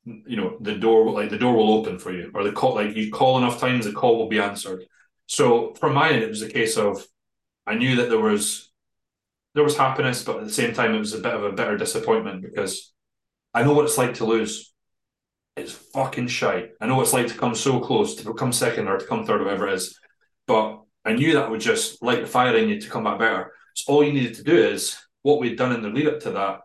you 0.04 0.36
know, 0.36 0.56
the 0.60 0.74
door 0.74 1.10
like 1.10 1.30
the 1.30 1.38
door 1.38 1.54
will 1.54 1.74
open 1.74 1.98
for 1.98 2.12
you. 2.12 2.30
Or 2.34 2.42
the 2.44 2.52
call 2.52 2.74
like 2.74 2.96
you 2.96 3.10
call 3.10 3.38
enough 3.38 3.60
times, 3.60 3.84
the 3.84 3.92
call 3.92 4.18
will 4.18 4.28
be 4.28 4.40
answered. 4.40 4.84
So 5.32 5.72
from 5.80 5.94
my 5.94 6.10
end, 6.10 6.22
it 6.22 6.28
was 6.28 6.42
a 6.42 6.48
case 6.50 6.76
of 6.76 7.02
I 7.66 7.74
knew 7.74 7.96
that 7.96 8.10
there 8.10 8.20
was 8.20 8.70
there 9.54 9.64
was 9.64 9.78
happiness, 9.78 10.22
but 10.22 10.36
at 10.36 10.44
the 10.44 10.52
same 10.52 10.74
time, 10.74 10.94
it 10.94 10.98
was 10.98 11.14
a 11.14 11.20
bit 11.20 11.32
of 11.32 11.42
a 11.42 11.52
bitter 11.52 11.78
disappointment 11.78 12.42
because 12.42 12.92
I 13.54 13.62
know 13.62 13.72
what 13.72 13.86
it's 13.86 13.96
like 13.96 14.12
to 14.14 14.26
lose. 14.26 14.74
It's 15.56 15.72
fucking 15.72 16.28
shy. 16.28 16.68
I 16.82 16.86
know 16.86 16.96
what 16.96 17.04
it's 17.04 17.14
like 17.14 17.28
to 17.28 17.34
come 17.34 17.54
so 17.54 17.80
close, 17.80 18.14
to 18.16 18.26
become 18.26 18.52
second 18.52 18.88
or 18.88 18.98
to 18.98 19.06
come 19.06 19.24
third, 19.24 19.40
whatever 19.40 19.68
it 19.68 19.74
is. 19.74 19.98
But 20.46 20.82
I 21.02 21.14
knew 21.14 21.32
that 21.32 21.50
would 21.50 21.62
just 21.62 22.02
light 22.02 22.20
the 22.20 22.26
fire 22.26 22.54
in 22.54 22.68
you 22.68 22.78
to 22.78 22.90
come 22.90 23.04
back 23.04 23.18
better. 23.18 23.52
So 23.74 23.90
all 23.90 24.04
you 24.04 24.12
needed 24.12 24.34
to 24.34 24.44
do 24.44 24.56
is 24.56 24.98
what 25.22 25.40
we'd 25.40 25.56
done 25.56 25.72
in 25.72 25.80
the 25.80 25.88
lead 25.88 26.08
up 26.08 26.20
to 26.20 26.32
that. 26.32 26.60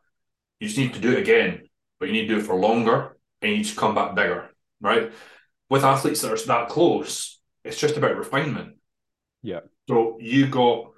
You 0.60 0.68
just 0.68 0.78
need 0.78 0.94
to 0.94 1.00
do 1.00 1.14
it 1.14 1.20
again, 1.20 1.70
but 2.02 2.08
you 2.08 2.14
need 2.14 2.28
to 2.28 2.36
do 2.36 2.40
it 2.42 2.46
for 2.46 2.56
longer 2.56 3.18
and 3.42 3.54
you 3.54 3.64
just 3.64 3.78
come 3.78 3.96
back 3.96 4.14
bigger, 4.14 4.50
right? 4.82 5.14
With 5.70 5.86
athletes 5.86 6.22
that 6.22 6.34
are 6.34 6.48
that 6.48 6.68
close, 6.68 7.37
it's 7.68 7.80
just 7.80 7.98
about 7.98 8.18
refinement. 8.18 8.76
Yeah. 9.42 9.62
So 9.88 10.18
you 10.20 10.48
got 10.48 10.92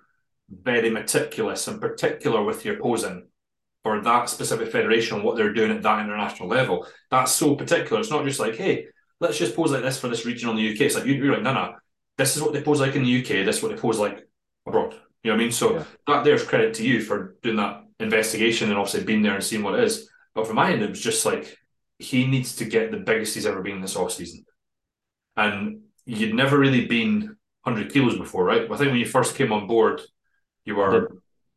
very 0.49 0.89
meticulous 0.89 1.67
and 1.67 1.81
particular 1.81 2.43
with 2.43 2.65
your 2.65 2.79
posing 2.79 3.27
for 3.83 4.01
that 4.01 4.29
specific 4.29 4.71
federation, 4.71 5.23
what 5.23 5.35
they're 5.35 5.53
doing 5.53 5.71
at 5.71 5.81
that 5.83 6.03
international 6.03 6.49
level. 6.49 6.87
That's 7.11 7.31
so 7.31 7.55
particular. 7.55 7.99
It's 7.99 8.09
not 8.09 8.25
just 8.25 8.39
like, 8.39 8.55
hey, 8.55 8.87
let's 9.19 9.37
just 9.37 9.55
pose 9.55 9.71
like 9.71 9.83
this 9.83 9.99
for 9.99 10.07
this 10.07 10.25
region 10.25 10.49
in 10.49 10.55
the 10.55 10.73
UK. 10.73 10.81
It's 10.81 10.95
like 10.95 11.05
you're 11.05 11.33
like, 11.33 11.43
no, 11.43 11.53
no, 11.53 11.75
this 12.17 12.35
is 12.35 12.41
what 12.41 12.53
they 12.53 12.61
pose 12.61 12.81
like 12.81 12.95
in 12.95 13.03
the 13.03 13.21
UK. 13.21 13.45
This 13.45 13.57
is 13.57 13.63
what 13.63 13.69
they 13.73 13.81
pose 13.81 13.99
like 13.99 14.27
abroad. 14.65 14.93
You 15.23 15.31
know 15.31 15.35
what 15.35 15.41
I 15.41 15.43
mean? 15.43 15.51
So 15.51 15.73
yeah. 15.75 15.83
that 16.07 16.23
there's 16.23 16.43
credit 16.43 16.73
to 16.75 16.87
you 16.87 17.01
for 17.01 17.35
doing 17.41 17.57
that 17.57 17.83
investigation 17.99 18.69
and 18.69 18.77
obviously 18.77 19.03
being 19.03 19.21
there 19.21 19.35
and 19.35 19.43
seeing 19.43 19.63
what 19.63 19.75
it 19.75 19.83
is. 19.83 20.09
But 20.33 20.47
for 20.47 20.53
my 20.53 20.71
end, 20.71 20.81
it 20.81 20.89
was 20.89 21.01
just 21.01 21.25
like 21.25 21.57
he 21.97 22.25
needs 22.25 22.55
to 22.57 22.65
get 22.65 22.91
the 22.91 22.97
biggest 22.97 23.35
he's 23.35 23.45
ever 23.45 23.61
been 23.61 23.81
this 23.81 23.95
off 23.95 24.13
season. 24.13 24.45
And 25.35 25.81
you'd 26.09 26.33
never 26.33 26.57
really 26.57 26.85
been 26.85 27.35
100 27.63 27.91
kilos 27.91 28.17
before, 28.17 28.43
right? 28.43 28.63
I 28.63 28.77
think 28.77 28.91
when 28.91 28.97
you 28.97 29.05
first 29.05 29.35
came 29.35 29.51
on 29.51 29.67
board, 29.67 30.01
you 30.65 30.75
were. 30.75 31.11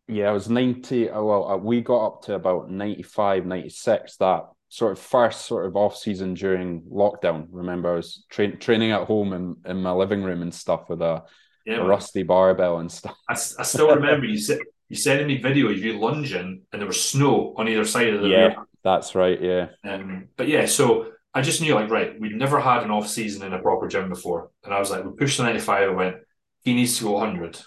Yeah, 0.08 0.28
I 0.28 0.32
was 0.32 0.50
90. 0.50 1.10
Uh, 1.10 1.22
well, 1.22 1.50
uh, 1.50 1.56
we 1.56 1.80
got 1.80 2.06
up 2.06 2.22
to 2.22 2.34
about 2.34 2.70
95, 2.70 3.46
96 3.46 4.16
that 4.16 4.46
sort 4.68 4.92
of 4.92 4.98
first 4.98 5.46
sort 5.46 5.66
of 5.66 5.76
off 5.76 5.96
season 5.96 6.34
during 6.34 6.82
lockdown. 6.82 7.46
Remember, 7.50 7.92
I 7.92 7.96
was 7.96 8.24
tra- 8.30 8.56
training 8.56 8.90
at 8.90 9.06
home 9.06 9.32
in, 9.32 9.56
in 9.64 9.82
my 9.82 9.92
living 9.92 10.22
room 10.22 10.42
and 10.42 10.52
stuff 10.52 10.88
with 10.88 11.00
a, 11.02 11.22
yeah, 11.64 11.76
a 11.76 11.84
rusty 11.84 12.22
barbell 12.22 12.78
and 12.78 12.90
stuff. 12.90 13.16
I, 13.28 13.34
I 13.34 13.62
still 13.62 13.94
remember 13.94 14.26
you 14.26 14.38
said 14.38 14.58
you 14.88 14.96
sending 14.96 15.28
me 15.28 15.38
video 15.38 15.70
of 15.70 15.78
you 15.78 15.98
lunging 15.98 16.62
and 16.72 16.82
there 16.82 16.86
was 16.86 17.00
snow 17.00 17.54
on 17.56 17.68
either 17.68 17.84
side 17.84 18.12
of 18.12 18.20
the 18.20 18.28
yeah, 18.28 18.54
that's 18.84 19.14
right. 19.14 19.40
Yeah. 19.40 19.68
Um, 19.84 20.28
but 20.36 20.48
yeah, 20.48 20.66
so 20.66 21.11
I 21.34 21.40
just 21.40 21.60
knew 21.60 21.74
like 21.74 21.90
right, 21.90 22.18
we'd 22.20 22.36
never 22.36 22.60
had 22.60 22.82
an 22.82 22.90
off 22.90 23.08
season 23.08 23.42
in 23.42 23.52
a 23.54 23.58
proper 23.58 23.88
gym 23.88 24.08
before, 24.08 24.50
and 24.64 24.74
I 24.74 24.78
was 24.78 24.90
like, 24.90 25.04
we 25.04 25.12
pushed 25.12 25.38
the 25.38 25.44
ninety 25.44 25.60
five. 25.60 25.88
I 25.88 25.92
went, 25.92 26.16
he 26.62 26.74
needs 26.74 26.98
to 26.98 27.04
go 27.04 27.18
hundred. 27.18 27.58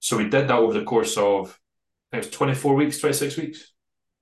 So 0.00 0.16
we 0.16 0.24
did 0.24 0.48
that 0.48 0.58
over 0.58 0.72
the 0.72 0.84
course 0.84 1.16
of 1.16 1.58
I 2.12 2.16
think 2.16 2.24
it 2.24 2.28
was 2.28 2.36
twenty 2.36 2.54
four 2.54 2.74
weeks, 2.74 2.98
twenty 2.98 3.14
six 3.14 3.36
weeks. 3.36 3.72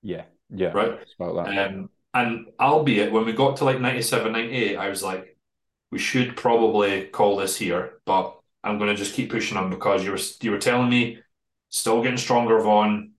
Yeah, 0.02 0.24
yeah, 0.48 0.68
right. 0.68 0.98
about 1.18 1.44
that. 1.44 1.70
Um, 1.70 1.90
and 2.14 2.46
albeit 2.58 3.12
when 3.12 3.24
we 3.24 3.32
got 3.32 3.58
to 3.58 3.64
like 3.64 3.80
97, 3.80 4.32
98, 4.32 4.76
I 4.76 4.88
was 4.88 5.02
like, 5.02 5.36
we 5.92 5.98
should 5.98 6.36
probably 6.36 7.06
call 7.06 7.36
this 7.36 7.56
here, 7.56 8.00
but 8.04 8.36
I'm 8.64 8.78
going 8.78 8.90
to 8.90 8.96
just 8.96 9.14
keep 9.14 9.30
pushing 9.30 9.56
on 9.56 9.70
because 9.70 10.04
you 10.04 10.10
were 10.10 10.18
you 10.40 10.50
were 10.50 10.58
telling 10.58 10.90
me 10.90 11.18
still 11.68 12.02
getting 12.02 12.18
stronger, 12.18 12.60
Vaughan, 12.60 13.12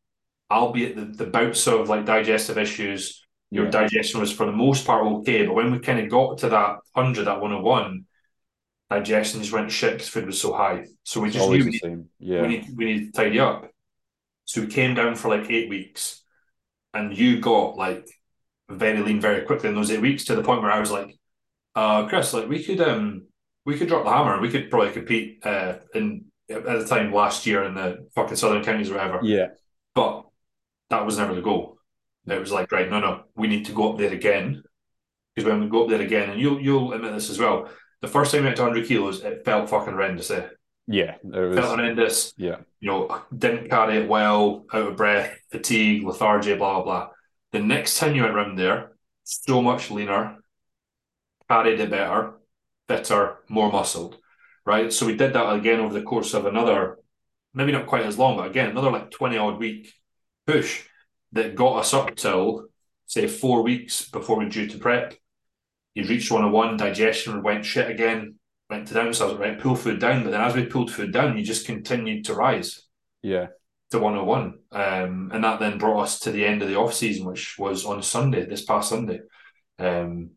albeit 0.49 0.95
the, 0.95 1.05
the 1.05 1.29
bouts 1.29 1.67
of 1.67 1.89
like 1.89 2.05
digestive 2.05 2.57
issues 2.57 3.20
your 3.51 3.65
yeah. 3.65 3.71
digestion 3.71 4.19
was 4.21 4.31
for 4.31 4.45
the 4.45 4.51
most 4.51 4.85
part 4.85 5.05
okay. 5.05 5.45
But 5.45 5.53
when 5.53 5.71
we 5.71 5.79
kind 5.79 5.99
of 5.99 6.09
got 6.09 6.39
to 6.39 6.49
that 6.49 6.79
100, 6.93 7.25
that 7.25 7.41
101, 7.41 8.05
digestion 8.89 9.41
just 9.41 9.53
went 9.53 9.71
shit 9.71 9.93
because 9.93 10.07
food 10.07 10.25
was 10.25 10.41
so 10.41 10.53
high. 10.53 10.85
So 11.03 11.21
we 11.21 11.29
just 11.29 11.49
knew 11.49 11.65
we, 11.65 11.71
need, 11.71 12.05
yeah. 12.19 12.41
we, 12.41 12.47
need, 12.47 12.65
we 12.75 12.85
need 12.85 13.05
to 13.07 13.11
tidy 13.11 13.39
up. 13.39 13.69
So 14.45 14.61
we 14.61 14.67
came 14.67 14.95
down 14.95 15.15
for 15.15 15.29
like 15.29 15.49
eight 15.51 15.69
weeks 15.69 16.23
and 16.93 17.15
you 17.15 17.39
got 17.39 17.75
like 17.77 18.07
very 18.69 18.99
lean 18.99 19.19
very 19.19 19.45
quickly 19.45 19.69
in 19.69 19.75
those 19.75 19.91
eight 19.91 20.01
weeks 20.01 20.25
to 20.25 20.35
the 20.35 20.43
point 20.43 20.61
where 20.61 20.71
I 20.71 20.79
was 20.79 20.91
like, 20.91 21.17
uh, 21.75 22.07
Chris, 22.07 22.33
like 22.33 22.49
we 22.49 22.63
could 22.63 22.81
um 22.81 23.27
we 23.65 23.77
could 23.77 23.87
drop 23.87 24.03
the 24.03 24.09
hammer. 24.09 24.41
We 24.41 24.49
could 24.49 24.69
probably 24.69 24.91
compete 24.91 25.45
uh 25.45 25.75
in 25.93 26.25
at 26.49 26.63
the 26.63 26.85
time 26.85 27.13
last 27.13 27.45
year 27.45 27.63
in 27.63 27.75
the 27.75 28.09
fucking 28.15 28.35
southern 28.35 28.63
counties 28.63 28.89
or 28.89 28.95
whatever. 28.95 29.19
Yeah. 29.23 29.47
But 29.95 30.25
that 30.89 31.05
was 31.05 31.17
never 31.17 31.33
the 31.33 31.41
goal. 31.41 31.77
It 32.27 32.39
was 32.39 32.51
like, 32.51 32.71
right, 32.71 32.89
no, 32.89 32.99
no, 32.99 33.23
we 33.35 33.47
need 33.47 33.65
to 33.65 33.71
go 33.71 33.91
up 33.91 33.97
there 33.97 34.13
again. 34.13 34.63
Because 35.35 35.49
when 35.49 35.61
we 35.61 35.69
go 35.69 35.83
up 35.83 35.89
there 35.89 36.01
again, 36.01 36.29
and 36.29 36.39
you'll 36.39 36.59
you'll 36.59 36.93
admit 36.93 37.13
this 37.13 37.29
as 37.29 37.39
well, 37.39 37.69
the 38.01 38.07
first 38.07 38.31
time 38.31 38.41
we 38.41 38.47
went 38.47 38.57
to 38.57 38.63
100 38.63 38.87
kilos, 38.87 39.21
it 39.21 39.45
felt 39.45 39.69
fucking 39.69 39.93
horrendous. 39.93 40.29
Eh? 40.29 40.47
Yeah, 40.87 41.15
it 41.23 41.39
was, 41.39 41.57
felt 41.57 41.79
horrendous. 41.79 42.33
Yeah, 42.37 42.57
you 42.79 42.89
know, 42.89 43.21
didn't 43.35 43.69
carry 43.69 43.97
it 43.97 44.09
well, 44.09 44.65
out 44.73 44.87
of 44.87 44.97
breath, 44.97 45.35
fatigue, 45.51 46.03
lethargy, 46.03 46.55
blah 46.55 46.75
blah 46.75 46.83
blah. 46.83 47.09
The 47.53 47.59
next 47.59 47.97
time 47.97 48.15
you 48.15 48.23
went 48.23 48.35
around 48.35 48.57
there, 48.57 48.91
so 49.23 49.61
much 49.61 49.89
leaner, 49.89 50.37
carried 51.49 51.79
it 51.79 51.89
better, 51.89 52.33
fitter, 52.87 53.37
more 53.49 53.71
muscled, 53.71 54.17
right? 54.65 54.91
So 54.91 55.05
we 55.05 55.15
did 55.15 55.33
that 55.33 55.53
again 55.53 55.79
over 55.79 55.93
the 55.93 56.03
course 56.03 56.33
of 56.33 56.45
another, 56.45 56.97
maybe 57.53 57.71
not 57.71 57.87
quite 57.87 58.05
as 58.05 58.17
long, 58.17 58.37
but 58.37 58.47
again 58.47 58.69
another 58.69 58.91
like 58.91 59.11
twenty 59.11 59.37
odd 59.37 59.59
week 59.59 59.93
push 60.45 60.83
that 61.33 61.55
got 61.55 61.77
us 61.77 61.93
up 61.93 62.15
till 62.15 62.65
say 63.05 63.27
four 63.27 63.61
weeks 63.61 64.09
before 64.09 64.37
we 64.37 64.45
were 64.45 64.51
due 64.51 64.67
to 64.67 64.77
prep. 64.77 65.13
You 65.93 66.07
reached 66.07 66.31
101, 66.31 66.77
digestion 66.77 67.43
went 67.43 67.65
shit 67.65 67.89
again, 67.89 68.35
went 68.69 68.87
to 68.87 68.93
down. 68.93 69.13
So 69.13 69.27
I 69.27 69.31
was 69.31 69.39
right, 69.39 69.59
pull 69.59 69.75
food 69.75 69.99
down. 69.99 70.23
But 70.23 70.31
then 70.31 70.41
as 70.41 70.55
we 70.55 70.65
pulled 70.65 70.91
food 70.91 71.11
down, 71.11 71.37
you 71.37 71.43
just 71.43 71.65
continued 71.65 72.25
to 72.25 72.33
rise. 72.33 72.83
Yeah. 73.21 73.47
To 73.91 73.99
101. 73.99 74.59
Um, 74.71 75.31
and 75.33 75.43
that 75.43 75.59
then 75.59 75.77
brought 75.77 76.03
us 76.03 76.19
to 76.21 76.31
the 76.31 76.45
end 76.45 76.61
of 76.61 76.69
the 76.69 76.77
off 76.77 76.93
season, 76.93 77.25
which 77.25 77.59
was 77.59 77.85
on 77.85 78.01
Sunday, 78.01 78.45
this 78.45 78.63
past 78.63 78.89
Sunday. 78.89 79.19
Um, 79.77 80.31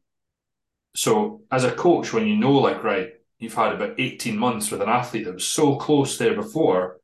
so 0.97 1.43
as 1.53 1.63
a 1.63 1.71
coach, 1.71 2.13
when 2.13 2.27
you 2.27 2.37
know, 2.37 2.55
like, 2.55 2.83
right, 2.83 3.11
you've 3.39 3.55
had 3.55 3.73
about 3.73 4.01
18 4.01 4.37
months 4.37 4.73
with 4.73 4.83
an 4.83 4.89
athlete 4.89 5.27
that 5.27 5.35
was 5.35 5.47
so 5.47 5.77
close 5.77 6.19
there 6.19 6.35
before, 6.35 6.99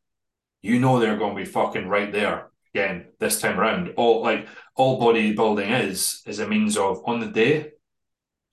you 0.63 0.81
know 0.81 0.99
they're 0.99 1.17
going 1.17 1.37
to 1.37 1.43
be 1.43 1.49
fucking 1.49 1.87
right 1.87 2.13
there 2.13 2.50
again 2.75 3.07
this 3.19 3.41
time 3.41 3.59
around. 3.59 3.93
All 3.97 4.23
like 4.23 4.49
all 4.77 5.01
bodybuilding 5.01 5.89
is 5.89 6.23
is 6.27 6.39
a 6.39 6.49
means 6.49 6.77
of 6.77 7.03
on 7.07 7.21
the 7.21 7.29
day 7.29 7.73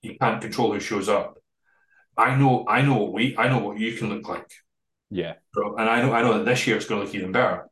you 0.01 0.17
can't 0.19 0.41
control 0.41 0.73
who 0.73 0.79
shows 0.79 1.09
up. 1.09 1.37
I 2.17 2.35
know 2.35 2.65
I 2.67 2.81
know 2.81 2.97
what 2.97 3.13
we 3.13 3.35
I 3.37 3.49
know 3.49 3.59
what 3.59 3.79
you 3.79 3.93
can 3.93 4.09
look 4.09 4.27
like. 4.27 4.51
Yeah. 5.09 5.33
And 5.55 5.89
I 5.89 6.01
know 6.01 6.13
I 6.13 6.21
know 6.21 6.37
that 6.37 6.45
this 6.45 6.67
year 6.67 6.75
it's 6.75 6.85
going 6.85 7.01
to 7.01 7.05
look 7.05 7.15
even 7.15 7.31
better. 7.31 7.67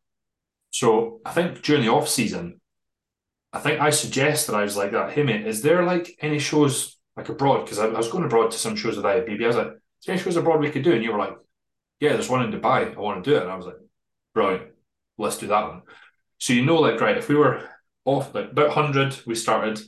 So 0.71 1.21
I 1.25 1.31
think 1.31 1.62
during 1.63 1.84
the 1.84 1.91
off 1.91 2.08
season, 2.08 2.60
I 3.53 3.60
think 3.60 3.79
I 3.79 3.89
suggested 3.89 4.53
I 4.53 4.63
was 4.63 4.77
like 4.77 4.91
that. 4.91 5.12
Hey 5.12 5.23
mate, 5.23 5.47
is 5.47 5.62
there 5.62 5.84
like 5.84 6.17
any 6.21 6.39
shows 6.39 6.97
like 7.15 7.29
abroad? 7.29 7.63
Because 7.63 7.79
I, 7.79 7.86
I, 7.86 7.97
was 7.97 8.10
going 8.10 8.25
abroad 8.25 8.51
to 8.51 8.58
some 8.58 8.75
shows 8.75 8.97
with 8.97 9.05
IFBB. 9.05 9.43
I 9.43 9.47
was 9.47 9.55
like, 9.55 9.67
is 9.67 10.05
there 10.05 10.13
any 10.13 10.21
shows 10.21 10.36
abroad 10.36 10.60
we 10.60 10.69
could 10.69 10.84
do? 10.84 10.93
And 10.93 11.03
you 11.03 11.12
were 11.12 11.19
like, 11.19 11.36
Yeah, 11.99 12.13
there's 12.13 12.29
one 12.29 12.43
in 12.43 12.51
Dubai. 12.51 12.95
I 12.95 12.99
want 12.99 13.23
to 13.23 13.29
do 13.29 13.38
it. 13.38 13.43
And 13.43 13.51
I 13.51 13.55
was 13.55 13.65
like, 13.65 13.77
Brilliant. 14.34 14.71
Let's 15.17 15.38
do 15.38 15.47
that 15.47 15.69
one. 15.69 15.81
So 16.37 16.53
you 16.53 16.65
know, 16.65 16.77
like, 16.77 16.99
right, 16.99 17.17
if 17.17 17.29
we 17.29 17.35
were 17.35 17.67
off 18.05 18.33
like 18.35 18.51
about 18.51 18.75
100, 18.75 19.21
we 19.25 19.35
started, 19.35 19.79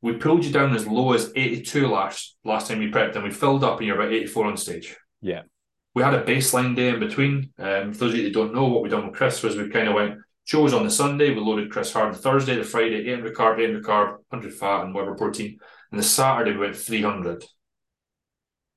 we 0.00 0.14
pulled 0.14 0.44
you 0.44 0.52
down 0.52 0.74
as 0.74 0.86
low 0.86 1.12
as 1.12 1.32
82 1.34 1.88
last 1.88 2.36
last 2.44 2.68
time 2.68 2.78
we 2.78 2.90
prepped, 2.90 3.14
and 3.14 3.24
we 3.24 3.30
filled 3.30 3.64
up 3.64 3.78
and 3.78 3.86
you're 3.86 4.00
about 4.00 4.12
84 4.12 4.46
on 4.46 4.56
stage. 4.56 4.96
Yeah. 5.20 5.42
We 5.94 6.02
had 6.02 6.14
a 6.14 6.24
baseline 6.24 6.76
day 6.76 6.90
in 6.90 7.00
between. 7.00 7.50
Um, 7.58 7.92
for 7.92 8.00
those 8.00 8.12
of 8.12 8.18
you 8.18 8.24
that 8.24 8.34
don't 8.34 8.54
know, 8.54 8.66
what 8.66 8.82
we 8.82 8.88
done 8.88 9.06
with 9.06 9.16
Chris 9.16 9.42
was 9.42 9.56
we 9.56 9.68
kind 9.68 9.88
of 9.88 9.94
went 9.94 10.18
shows 10.48 10.72
on 10.72 10.82
the 10.82 10.90
Sunday, 10.90 11.28
we 11.28 11.40
loaded 11.40 11.70
Chris 11.70 11.92
hard 11.92 12.14
the 12.14 12.18
Thursday, 12.18 12.56
the 12.56 12.64
Friday, 12.64 13.10
800 13.10 13.34
carb, 13.34 13.58
800 13.58 13.84
carb, 13.84 14.10
100 14.30 14.54
fat, 14.54 14.84
and 14.84 14.94
whatever 14.94 15.14
protein. 15.14 15.58
And 15.90 16.00
the 16.00 16.04
Saturday, 16.04 16.52
we 16.52 16.58
went 16.58 16.76
300. 16.76 17.44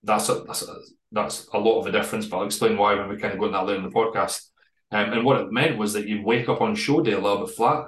That's 0.03 0.27
a, 0.27 0.43
that's 0.45 0.63
a, 0.63 0.75
that's 1.13 1.47
a 1.53 1.57
lot 1.57 1.79
of 1.79 1.87
a 1.87 1.91
difference, 1.93 2.25
but 2.25 2.37
I'll 2.37 2.45
explain 2.45 2.77
why 2.77 2.95
when 2.95 3.07
we 3.07 3.15
kind 3.15 3.33
of 3.33 3.39
go 3.39 3.45
in 3.45 3.53
that 3.53 3.65
later 3.65 3.79
in 3.79 3.85
the 3.85 3.89
podcast. 3.89 4.47
Um, 4.91 5.13
and 5.13 5.25
what 5.25 5.39
it 5.39 5.51
meant 5.51 5.77
was 5.77 5.93
that 5.93 6.07
you'd 6.07 6.25
wake 6.25 6.49
up 6.49 6.61
on 6.61 6.75
show 6.75 7.01
day 7.01 7.13
a 7.13 7.19
little 7.19 7.45
bit 7.45 7.55
flat. 7.55 7.85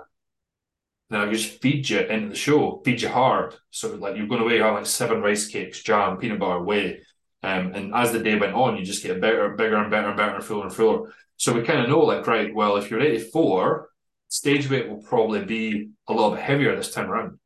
Now 1.09 1.25
you 1.25 1.33
just 1.33 1.61
feed 1.61 1.89
you 1.89 1.99
into 1.99 2.29
the 2.29 2.35
show, 2.35 2.81
feed 2.83 3.01
you 3.01 3.09
hard. 3.09 3.55
So 3.71 3.93
like 3.95 4.15
you're 4.15 4.27
going 4.27 4.41
away, 4.41 4.55
you 4.55 4.63
have 4.63 4.75
like 4.75 4.85
seven 4.85 5.21
rice 5.21 5.47
cakes, 5.47 5.83
jam, 5.83 6.17
peanut 6.17 6.39
butter, 6.39 6.61
whey. 6.61 7.01
Um, 7.43 7.73
and 7.73 7.93
as 7.93 8.13
the 8.13 8.23
day 8.23 8.37
went 8.39 8.53
on, 8.53 8.77
you 8.77 8.85
just 8.85 9.03
get 9.03 9.19
better, 9.19 9.49
bigger 9.49 9.75
and 9.75 9.91
better 9.91 10.07
and 10.07 10.17
better 10.17 10.35
and 10.35 10.43
fuller 10.43 10.63
and 10.63 10.73
fuller. 10.73 11.13
So 11.35 11.53
we 11.53 11.63
kind 11.63 11.81
of 11.81 11.89
know 11.89 11.99
like, 11.99 12.25
right, 12.25 12.55
well, 12.55 12.77
if 12.77 12.89
you're 12.89 13.01
84, 13.01 13.89
stage 14.29 14.69
weight 14.69 14.89
will 14.89 15.03
probably 15.03 15.43
be 15.43 15.89
a 16.07 16.13
little 16.13 16.31
bit 16.31 16.39
heavier 16.39 16.75
this 16.75 16.93
time 16.93 17.11
around. 17.11 17.37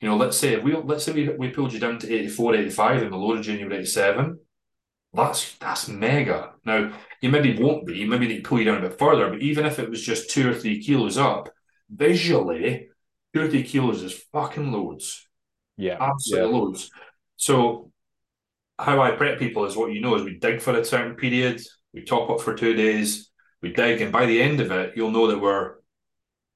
You 0.00 0.08
know, 0.08 0.16
let's 0.16 0.36
say 0.36 0.54
if 0.54 0.62
we 0.62 0.76
let's 0.76 1.04
say 1.04 1.12
we, 1.12 1.28
we 1.30 1.50
pulled 1.50 1.72
you 1.72 1.78
down 1.78 1.98
to 2.00 2.12
84, 2.12 2.56
85 2.56 3.02
and 3.02 3.10
we 3.12 3.16
loaded 3.16 3.46
you 3.46 3.52
and 3.52 3.60
you 3.60 3.66
were 3.66 3.74
87, 3.74 4.38
that's 5.14 5.54
that's 5.54 5.88
mega. 5.88 6.52
Now 6.64 6.92
you 7.22 7.30
maybe 7.30 7.56
won't 7.56 7.86
be, 7.86 8.04
maybe 8.04 8.26
they 8.26 8.40
pull 8.40 8.58
you 8.58 8.64
down 8.64 8.78
a 8.78 8.88
bit 8.88 8.98
further, 8.98 9.30
but 9.30 9.40
even 9.40 9.64
if 9.64 9.78
it 9.78 9.88
was 9.88 10.02
just 10.02 10.30
two 10.30 10.50
or 10.50 10.54
three 10.54 10.82
kilos 10.82 11.16
up, 11.16 11.50
visually, 11.88 12.88
two 13.32 13.42
or 13.42 13.48
three 13.48 13.62
kilos 13.62 14.02
is 14.02 14.24
fucking 14.32 14.72
loads. 14.72 15.28
Yeah. 15.76 15.98
Absolutely 16.00 16.50
yeah. 16.50 16.56
loads. 16.58 16.90
So 17.36 17.92
how 18.78 19.00
I 19.00 19.12
prep 19.12 19.38
people 19.38 19.64
is 19.64 19.76
what 19.76 19.92
you 19.92 20.00
know 20.00 20.16
is 20.16 20.24
we 20.24 20.38
dig 20.38 20.60
for 20.60 20.76
a 20.76 20.84
certain 20.84 21.14
period, 21.14 21.62
we 21.94 22.02
top 22.02 22.28
up 22.28 22.40
for 22.40 22.54
two 22.54 22.74
days, 22.74 23.30
we 23.62 23.72
dig, 23.72 24.00
and 24.00 24.10
by 24.12 24.26
the 24.26 24.42
end 24.42 24.60
of 24.60 24.72
it, 24.72 24.94
you'll 24.96 25.12
know 25.12 25.28
that 25.28 25.40
we're 25.40 25.76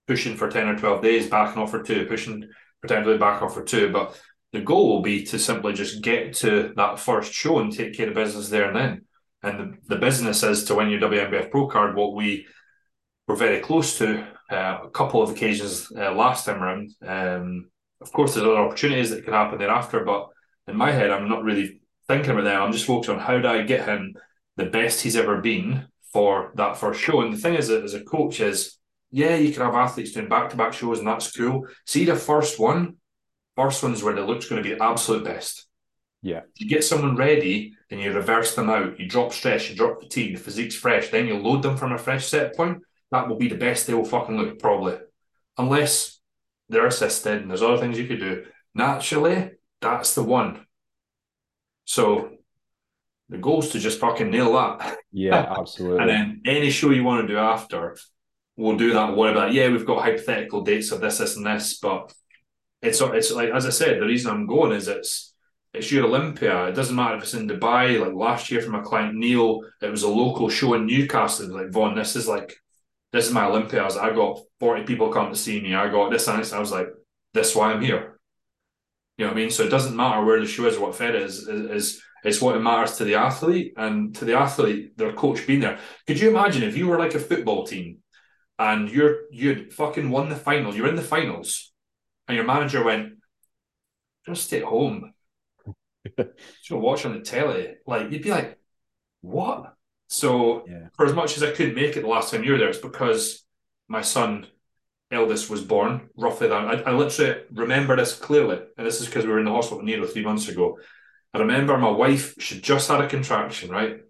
pushing 0.09 0.37
for 0.37 0.51
10 0.51 0.69
or 0.69 0.77
12 0.77 1.03
days, 1.03 1.31
backing 1.31 1.63
off 1.63 1.71
for 1.71 1.83
two, 1.83 2.07
pushing 2.07 2.49
potentially 2.83 3.19
back 3.19 3.41
off 3.41 3.55
for 3.55 3.63
two. 3.63 3.93
But 3.93 4.21
the 4.53 4.61
goal 4.61 4.89
will 4.89 5.03
be 5.03 5.25
to 5.27 5.39
simply 5.39 5.75
just 5.75 6.03
get 6.03 6.35
to 6.37 6.73
that 6.77 6.99
first 6.99 7.33
show 7.33 7.61
and 7.61 7.73
take 7.73 7.97
care 7.97 8.09
of 8.09 8.15
business 8.15 8.49
there 8.49 8.67
and 8.67 8.77
then. 8.77 9.06
And 9.47 9.59
the, 9.59 9.95
the 9.95 10.01
business 10.01 10.43
is 10.43 10.65
to 10.65 10.75
win 10.75 10.91
your 10.91 11.01
WNBF 11.01 11.51
Pro 11.51 11.69
card, 11.69 11.97
what 11.97 12.15
we 12.15 12.47
were 13.29 13.37
very 13.37 13.61
close 13.61 13.99
to 13.99 14.27
uh, 14.51 14.79
a 14.85 14.91
couple 14.91 15.23
of 15.23 15.31
occasions 15.31 15.91
uh, 15.97 16.13
last 16.13 16.47
time 16.47 16.63
around. 16.63 16.91
Um, 17.07 17.71
of 18.01 18.13
course, 18.13 18.35
there's 18.35 18.47
other 18.47 18.59
opportunities 18.59 19.11
that 19.11 19.25
can 19.25 19.33
happen 19.33 19.59
thereafter, 19.59 20.05
but 20.05 20.29
in 20.69 20.77
my 20.77 20.93
head, 20.93 21.11
I'm 21.11 21.29
not 21.29 21.43
really 21.43 21.81
thinking 22.09 22.31
about 22.31 22.45
them. 22.45 22.63
I'm 22.63 22.73
just 22.73 22.87
focused 22.87 23.11
on 23.11 23.19
how 23.19 23.39
do 23.39 23.49
I 23.49 23.63
get 23.63 23.89
him 23.89 24.15
the 24.57 24.67
best 24.67 25.03
he's 25.03 25.17
ever 25.17 25.41
been 25.41 25.87
for 26.13 26.53
that 26.57 26.77
first 26.77 27.01
show. 27.01 27.21
And 27.23 27.33
the 27.33 27.39
thing 27.39 27.55
is, 27.55 27.71
as 27.71 27.95
a 27.95 28.05
coach, 28.05 28.41
is 28.41 28.77
yeah, 29.11 29.37
you 29.37 29.53
can 29.53 29.63
have 29.63 29.75
athletes 29.75 30.13
doing 30.13 30.29
back 30.29 30.51
to 30.51 30.57
back 30.57 30.73
shows, 30.73 30.99
and 30.99 31.09
that's 31.09 31.35
cool. 31.35 31.67
See 31.87 32.05
the 32.05 32.17
first 32.17 32.59
one, 32.59 32.97
First 33.57 33.83
one's 33.83 34.03
where 34.03 34.15
the 34.15 34.21
look's 34.21 34.49
going 34.49 34.63
to 34.63 34.69
be 34.69 34.79
absolute 34.79 35.25
best. 35.25 35.66
Yeah. 36.23 36.43
You 36.57 36.69
get 36.69 36.85
someone 36.85 37.17
ready, 37.17 37.75
then 37.89 37.99
you 38.01 38.13
reverse 38.13 38.55
them 38.55 38.69
out. 38.71 38.99
You 38.99 39.09
drop 39.09 39.33
stress, 39.33 39.71
you 39.71 39.77
drop 39.77 40.01
fatigue, 40.03 40.37
the 40.37 40.43
physique's 40.43 40.75
fresh. 40.75 41.09
Then 41.11 41.27
you 41.27 41.39
load 41.39 41.63
them 41.63 41.77
from 41.77 41.93
a 41.93 41.99
fresh 41.99 42.27
set 42.27 42.57
point. 42.57 42.79
That 43.13 43.29
will 43.29 43.37
be 43.37 43.49
the 43.49 43.55
best 43.57 43.87
they 43.87 43.95
will 43.95 44.05
fucking 44.05 44.37
look, 44.37 44.59
probably. 44.59 44.99
Unless 45.59 46.19
they're 46.69 46.87
assisted 46.87 47.43
and 47.43 47.51
there's 47.51 47.63
other 47.63 47.79
things 47.79 47.99
you 47.99 48.07
could 48.09 48.21
do. 48.21 48.45
Naturally, 48.75 49.53
that's 49.81 50.15
the 50.15 50.23
one. 50.25 50.67
So 51.85 52.31
The 53.29 53.39
goal 53.39 53.61
is 53.63 53.71
to 53.71 53.79
just 53.81 54.01
fucking 54.01 54.31
nail 54.31 54.53
that. 54.55 54.99
Yeah, 55.13 55.47
absolutely. 55.59 56.01
and 56.01 56.09
then 56.09 56.43
any 56.47 56.71
show 56.71 56.91
you 56.91 57.05
want 57.05 57.27
to 57.27 57.33
do 57.33 57.39
after, 57.39 57.97
we'll 58.57 58.77
do 58.77 58.93
that. 58.95 59.17
Whatever. 59.17 59.39
about, 59.39 59.53
yeah, 59.53 59.69
we've 59.69 59.87
got 59.87 60.03
hypothetical 60.03 60.63
dates 60.63 60.93
of 60.93 61.01
this, 61.01 61.19
this, 61.19 61.37
and 61.37 61.47
this, 61.47 61.79
but 61.79 62.13
it's 62.83 63.01
it's 63.01 63.33
like 63.33 63.51
as 63.51 63.67
I 63.67 63.71
said, 63.71 64.01
the 64.01 64.07
reason 64.07 64.31
I'm 64.33 64.47
going 64.47 64.73
is 64.73 64.89
it's 64.89 65.35
it's 65.75 65.93
your 65.93 66.05
Olympia. 66.05 66.69
It 66.69 66.73
doesn't 66.73 66.97
matter 66.97 67.17
if 67.17 67.23
it's 67.23 67.35
in 67.35 67.49
Dubai. 67.49 68.01
Like 68.01 68.15
last 68.15 68.51
year 68.51 68.63
for 68.63 68.71
my 68.71 68.81
client 68.81 69.15
Neil, 69.15 69.61
it 69.83 69.91
was 69.91 70.03
a 70.03 70.09
local 70.09 70.49
show 70.49 70.75
in 70.75 70.87
Newcastle. 70.87 71.49
Like 71.49 71.71
Vaughan, 71.71 71.95
this 71.95 72.17
is 72.17 72.27
like 72.27 72.57
this 73.13 73.27
is 73.27 73.33
my 73.33 73.45
Olympia. 73.45 73.83
I, 73.83 73.85
was, 73.85 73.97
I 73.97 74.15
got 74.15 74.41
40 74.61 74.85
people 74.85 75.13
come 75.13 75.31
to 75.31 75.37
see 75.37 75.61
me. 75.61 75.75
I 75.75 75.89
got 75.89 76.11
this 76.11 76.29
and 76.29 76.41
this. 76.41 76.53
I 76.53 76.59
was 76.59 76.73
like, 76.73 76.89
this 77.33 77.51
is 77.51 77.57
why 77.57 77.73
I'm 77.73 77.83
here. 77.83 78.19
You 79.17 79.25
know 79.25 79.33
what 79.33 79.39
I 79.39 79.41
mean? 79.41 79.51
So 79.51 79.63
it 79.63 79.71
doesn't 79.71 79.97
matter 79.97 80.25
where 80.25 80.41
the 80.41 80.47
show 80.47 80.67
is 80.67 80.77
or 80.77 80.89
what 80.89 80.97
fed 80.97 81.15
is, 81.15 81.49
is, 81.49 82.03
it's 82.25 82.41
what 82.41 82.57
it 82.57 82.61
matters 82.61 82.99
to 82.99 83.05
the 83.05 83.15
athlete 83.15 83.73
and 83.77 84.15
to 84.17 84.25
the 84.25 84.35
athlete, 84.35 84.97
their 84.99 85.13
coach 85.13 85.47
being 85.47 85.61
there. 85.61 85.79
Could 86.07 86.21
you 86.21 86.29
imagine 86.29 86.63
if 86.63 86.77
you 86.77 86.89
were 86.89 86.99
like 86.99 87.15
a 87.15 87.21
football 87.21 87.67
team 87.67 87.99
and 88.59 88.91
you're 88.91 89.21
you'd 89.31 89.73
fucking 89.73 90.11
won 90.11 90.29
the 90.29 90.37
final, 90.37 90.75
you're 90.75 90.89
in 90.89 90.97
the 90.97 91.03
finals, 91.03 91.73
and 92.27 92.37
your 92.37 92.45
manager 92.45 92.83
went, 92.83 93.13
just 94.27 94.45
stay 94.45 94.61
home. 94.61 95.13
just 96.17 96.71
watch 96.71 97.05
on 97.05 97.19
the 97.19 97.25
telly. 97.25 97.75
Like 97.87 98.11
you'd 98.11 98.23
be 98.23 98.31
like, 98.31 98.59
what? 99.21 99.75
So 100.09 100.65
yeah. 100.69 100.89
for 100.95 101.07
as 101.07 101.15
much 101.15 101.37
as 101.37 101.43
I 101.43 101.51
couldn't 101.51 101.75
make 101.75 101.97
it 101.97 102.03
the 102.03 102.09
last 102.09 102.31
time 102.31 102.45
you 102.45 102.53
were 102.53 102.59
there, 102.59 102.69
it's 102.69 102.79
because 102.79 103.45
my 103.89 104.03
son 104.03 104.47
eldest 105.11 105.51
was 105.51 105.63
born 105.63 106.09
roughly 106.17 106.49
that. 106.49 106.87
I, 106.87 106.91
I 106.91 106.93
literally 106.93 107.43
remember 107.53 107.97
this 107.97 108.15
clearly, 108.15 108.59
and 108.77 108.87
this 108.87 109.01
is 109.01 109.07
because 109.07 109.25
we 109.25 109.33
were 109.33 109.39
in 109.39 109.45
the 109.45 109.53
hospital 109.53 109.79
with 109.79 109.87
Nero 109.87 110.07
three 110.07 110.25
months 110.25 110.49
ago. 110.49 110.79
I 111.35 111.39
remember 111.39 111.77
my 111.77 111.91
wife, 111.91 112.35
she 112.39 112.61
just 112.61 112.89
had 112.89 113.01
a 113.01 113.09
contraction, 113.09 113.71
right? 113.71 114.01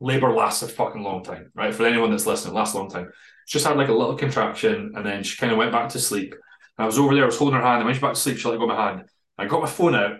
Labor 0.00 0.32
lasts 0.32 0.62
a 0.62 0.68
fucking 0.68 1.02
long 1.02 1.22
time, 1.22 1.50
right? 1.54 1.74
For 1.74 1.86
anyone 1.86 2.10
that's 2.10 2.26
listening, 2.26 2.54
lasts 2.54 2.74
a 2.74 2.78
long 2.78 2.90
time. 2.90 3.10
She 3.46 3.54
just 3.54 3.66
had 3.66 3.76
like 3.76 3.88
a 3.88 3.94
little 3.94 4.16
contraction, 4.16 4.92
and 4.94 5.06
then 5.06 5.22
she 5.22 5.36
kind 5.36 5.52
of 5.52 5.58
went 5.58 5.72
back 5.72 5.90
to 5.90 5.98
sleep. 5.98 6.32
And 6.32 6.84
I 6.84 6.86
was 6.86 6.98
over 6.98 7.14
there, 7.14 7.24
I 7.24 7.26
was 7.26 7.38
holding 7.38 7.58
her 7.58 7.64
hand, 7.64 7.78
and 7.78 7.86
when 7.86 7.94
she 7.94 8.00
went 8.00 8.10
back 8.10 8.14
to 8.14 8.20
sleep, 8.20 8.38
she 8.38 8.48
let 8.48 8.58
go 8.58 8.64
of 8.64 8.68
my 8.68 8.88
hand. 8.88 9.04
I 9.38 9.46
got 9.46 9.62
my 9.62 9.68
phone 9.68 9.94
out, 9.94 10.18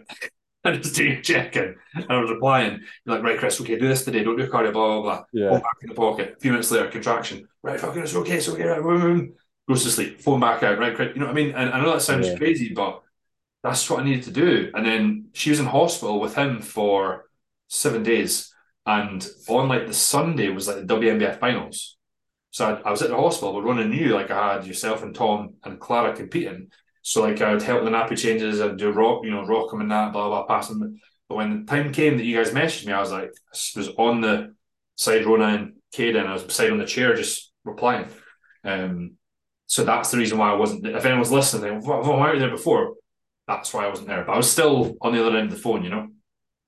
and 0.65 0.83
just 0.83 0.95
doing 0.95 1.23
checking. 1.23 1.75
And 1.95 2.07
I 2.09 2.21
was 2.21 2.31
replying, 2.31 2.81
You're 3.05 3.17
like, 3.17 3.25
right, 3.25 3.39
Chris, 3.39 3.61
okay, 3.61 3.79
do 3.79 3.89
this 3.89 4.05
today, 4.05 4.23
don't 4.23 4.37
do 4.37 4.47
cardio, 4.47 4.73
blah, 4.73 5.01
blah, 5.01 5.03
blah. 5.03 5.25
Yeah. 5.33 5.51
Phone 5.51 5.61
back 5.61 5.77
in 5.83 5.89
the 5.89 5.95
pocket. 5.95 6.35
A 6.37 6.41
few 6.41 6.53
minutes 6.53 6.71
later, 6.71 6.89
contraction. 6.89 7.49
Right, 7.63 7.81
fucking, 7.81 8.03
it's 8.03 8.15
okay, 8.15 8.37
it's 8.37 8.49
okay, 8.49 8.65
right, 8.65 8.83
boom, 8.83 9.01
boom. 9.01 9.35
Goes 9.69 9.85
to 9.85 9.91
sleep, 9.91 10.21
phone 10.21 10.41
back 10.41 10.63
out, 10.63 10.79
right, 10.79 10.95
Chris. 10.95 11.11
You 11.15 11.21
know 11.21 11.27
what 11.27 11.33
I 11.33 11.35
mean? 11.35 11.55
And 11.55 11.71
I 11.71 11.81
know 11.81 11.93
that 11.93 12.03
sounds 12.03 12.29
yeah. 12.29 12.37
crazy, 12.37 12.73
but 12.73 13.03
that's 13.63 13.89
what 13.89 14.01
I 14.01 14.05
needed 14.05 14.25
to 14.25 14.33
do. 14.33 14.71
And 14.75 14.85
then 14.85 15.27
she 15.33 15.51
was 15.51 15.61
in 15.61 15.67
hospital 15.67 16.21
with 16.21 16.35
him 16.35 16.61
for 16.61 17.27
seven 17.69 18.03
days. 18.03 18.53
And 18.85 19.27
on 19.49 19.69
like 19.69 19.87
the 19.87 19.95
Sunday 19.95 20.49
was 20.49 20.67
like 20.67 20.85
the 20.85 20.95
WNBF 20.95 21.39
finals. 21.39 21.97
So 22.51 22.67
I, 22.67 22.89
I 22.89 22.91
was 22.91 23.03
at 23.03 23.11
the 23.11 23.17
hospital, 23.17 23.55
but 23.55 23.63
Rona 23.63 23.85
knew 23.85 24.09
like 24.15 24.31
I 24.31 24.55
had 24.55 24.67
yourself 24.67 25.03
and 25.03 25.15
Tom 25.15 25.55
and 25.63 25.79
Clara 25.79 26.15
competing. 26.15 26.71
So 27.03 27.23
like 27.23 27.41
I 27.41 27.53
would 27.53 27.63
help 27.63 27.85
the 27.85 27.91
nappy 27.91 28.17
changes, 28.17 28.61
I'd 28.61 28.77
do 28.77 28.91
rock, 28.91 29.25
you 29.25 29.31
know, 29.31 29.45
rock 29.45 29.71
them 29.71 29.81
and 29.81 29.91
that, 29.91 30.13
blah 30.13 30.29
blah, 30.29 30.47
pass 30.47 30.69
them. 30.69 31.01
But 31.29 31.35
when 31.37 31.65
the 31.65 31.73
time 31.73 31.93
came 31.93 32.17
that 32.17 32.25
you 32.25 32.37
guys 32.37 32.51
messaged 32.51 32.87
me, 32.87 32.93
I 32.93 33.01
was 33.01 33.11
like, 33.11 33.31
I 33.31 33.79
was 33.79 33.89
on 33.99 34.21
the 34.21 34.55
side 34.97 35.25
Rona 35.27 35.47
and 35.47 35.73
Kaden, 35.95 36.27
I 36.27 36.33
was 36.33 36.45
beside 36.45 36.71
on 36.71 36.79
the 36.79 36.87
chair 36.87 37.15
just 37.15 37.53
replying. 37.65 38.09
Um, 38.65 39.17
so 39.67 39.85
that's 39.85 40.11
the 40.11 40.19
reason 40.19 40.39
why 40.39 40.53
I 40.53 40.57
wasn't. 40.57 40.87
If 40.87 41.05
anyone's 41.05 41.33
listening, 41.33 41.81
why, 41.81 42.01
why 42.01 42.29
were 42.29 42.35
you 42.35 42.41
there 42.41 42.51
before? 42.51 42.95
That's 43.49 43.73
why 43.73 43.85
I 43.85 43.89
wasn't 43.89 44.09
there. 44.09 44.25
But 44.25 44.35
I 44.35 44.37
was 44.37 44.51
still 44.51 44.95
on 45.01 45.13
the 45.13 45.27
other 45.27 45.37
end 45.37 45.51
of 45.51 45.57
the 45.57 45.63
phone, 45.63 45.83
you 45.83 45.91
know. 45.91 46.09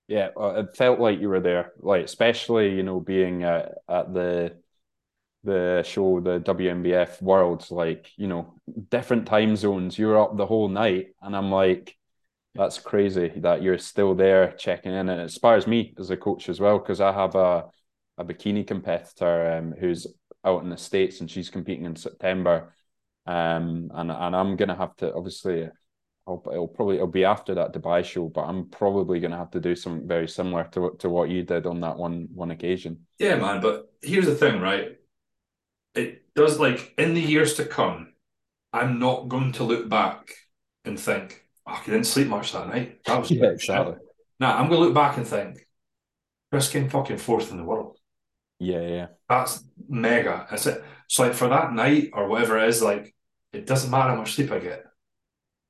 Yeah, 0.09 0.29
it 0.37 0.77
felt 0.77 1.01
like 1.01 1.21
you 1.21 1.29
were 1.29 1.41
there, 1.41 1.73
like 1.79 2.05
especially 2.05 2.75
you 2.75 2.83
know 2.83 3.01
being 3.01 3.43
at, 3.43 3.73
at 3.89 4.13
the 4.13 4.57
the 5.45 5.83
show, 5.87 6.21
the 6.21 6.41
WNBF 6.41 7.23
Worlds, 7.23 7.71
like, 7.71 8.11
you 8.17 8.27
know, 8.27 8.55
different 8.91 9.27
time 9.27 9.57
zones. 9.57 9.99
You 9.99 10.09
were 10.09 10.19
up 10.19 10.37
the 10.37 10.47
whole 10.47 10.69
night. 10.69 11.09
And 11.23 11.37
I'm 11.37 11.51
like, 11.51 11.97
that's 12.55 12.79
crazy 12.79 13.33
that 13.37 13.63
you're 13.63 13.79
still 13.79 14.15
there 14.15 14.53
checking 14.53 14.93
in. 14.93 15.09
And 15.09 15.21
it 15.21 15.25
inspires 15.25 15.67
me 15.67 15.95
as 15.99 16.11
a 16.11 16.17
coach 16.17 16.49
as 16.49 16.61
well, 16.61 16.79
because 16.79 17.01
I 17.01 17.13
have 17.13 17.35
a, 17.35 17.67
a 18.19 18.25
bikini 18.25 18.67
competitor 18.67 19.59
um, 19.59 19.75
who's 19.79 20.07
out 20.45 20.63
in 20.63 20.71
the 20.71 20.77
States 20.77 21.21
and 21.21 21.31
she's 21.31 21.51
competing 21.51 21.85
in 21.85 21.97
September. 21.97 22.75
Um, 23.27 23.91
and, 23.95 24.11
and 24.11 24.37
I'm 24.37 24.57
going 24.57 24.69
to 24.69 24.75
have 24.75 24.97
to, 24.97 25.15
obviously, 25.15 25.69
I'll, 26.27 26.43
it'll 26.51 26.69
probably 26.69 26.97
it'll 26.97 27.07
be 27.07 27.25
after 27.25 27.55
that 27.55 27.75
Dubai 27.75 28.05
show, 28.05 28.29
but 28.29 28.43
I'm 28.43 28.69
probably 28.71 29.21
going 29.21 29.33
to 29.33 29.37
have 29.37 29.51
to 29.51 29.61
do 29.61 29.77
something 29.77 30.09
very 30.09 30.27
similar 30.27 30.65
to 30.73 30.97
to 31.01 31.11
what 31.11 31.29
you 31.29 31.43
did 31.43 31.67
on 31.67 31.81
that 31.81 31.99
one 31.99 32.29
one 32.33 32.51
occasion. 32.51 33.07
Yeah, 33.19 33.37
man. 33.37 33.61
But 33.61 33.93
here's 34.03 34.27
the 34.27 34.35
thing, 34.35 34.61
right? 34.61 34.97
It 35.95 36.23
does 36.35 36.59
like 36.59 36.95
in 36.99 37.15
the 37.15 37.21
years 37.21 37.55
to 37.55 37.65
come, 37.65 38.13
I'm 38.73 38.99
not 38.99 39.29
going 39.29 39.53
to 39.53 39.65
look 39.65 39.89
back 39.89 40.33
and 40.85 40.99
think, 40.99 41.45
oh, 41.67 41.81
I 41.81 41.85
didn't 41.85 42.05
sleep 42.05 42.29
much 42.29 42.53
that 42.53 42.69
night. 42.69 43.05
That 43.07 43.21
was 43.21 43.31
yeah, 43.31 43.51
exactly. 43.51 43.95
Now 44.41 44.57
I'm 44.57 44.69
going 44.69 44.81
to 44.81 44.87
look 44.87 44.95
back 44.95 45.17
and 45.17 45.27
think, 45.27 45.59
Chris 46.51 46.69
came 46.69 46.89
fucking 46.89 47.19
fourth 47.19 47.51
in 47.51 47.57
the 47.57 47.65
world. 47.65 47.99
Yeah, 48.59 48.83
yeah. 48.83 49.07
That's 49.29 49.65
mega. 49.89 50.47
That's 50.49 50.67
it. 50.67 50.85
So 51.09 51.25
like 51.25 51.35
for 51.35 51.49
that 51.49 51.73
night 51.73 52.11
or 52.13 52.29
whatever 52.29 52.59
it 52.59 52.69
is, 52.69 52.83
like 52.83 53.15
it 53.53 53.67
doesn't 53.67 53.91
matter 53.91 54.11
how 54.11 54.17
much 54.17 54.35
sleep 54.35 54.51
I 54.53 54.59
get. 54.59 54.85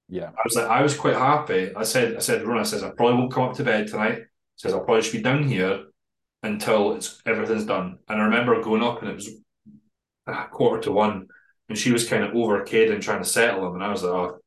Yeah. 0.09 0.29
I 0.29 0.43
was 0.45 0.57
like, 0.57 0.67
I 0.67 0.83
was 0.83 0.97
quite 0.97 1.17
happy. 1.17 1.75
I 1.75 1.83
said, 1.85 2.17
I 2.17 2.19
said, 2.19 2.43
Rona 2.43 2.65
says, 2.65 2.83
I 2.83 2.91
probably 2.91 3.15
won't 3.15 3.33
come 3.33 3.45
up 3.45 3.57
to 3.57 3.65
bed 3.65 3.87
tonight. 3.87 4.23
Says 4.57 4.73
I'll 4.73 4.85
probably 4.85 5.03
just 5.03 5.13
be 5.13 5.23
down 5.23 5.49
here 5.49 5.85
until 6.43 6.93
it's 6.95 7.21
everything's 7.27 7.65
done. 7.65 7.99
And 8.09 8.21
I 8.21 8.25
remember 8.25 8.63
going 8.63 8.83
up 8.83 9.01
and 9.01 9.11
it 9.11 9.15
was 9.15 9.31
a 10.27 10.45
quarter 10.47 10.83
to 10.83 10.93
one, 10.93 11.29
and 11.69 11.79
she 11.79 11.93
was 11.93 12.09
kind 12.09 12.25
of 12.25 12.35
over 12.35 12.63
kid 12.63 12.91
and 12.91 13.03
trying 13.03 13.23
to 13.23 13.29
settle 13.29 13.67
him, 13.67 13.75
and 13.75 13.85
I 13.85 13.91
was 13.91 14.03
like, 14.03 14.13
"Oh, 14.13 14.39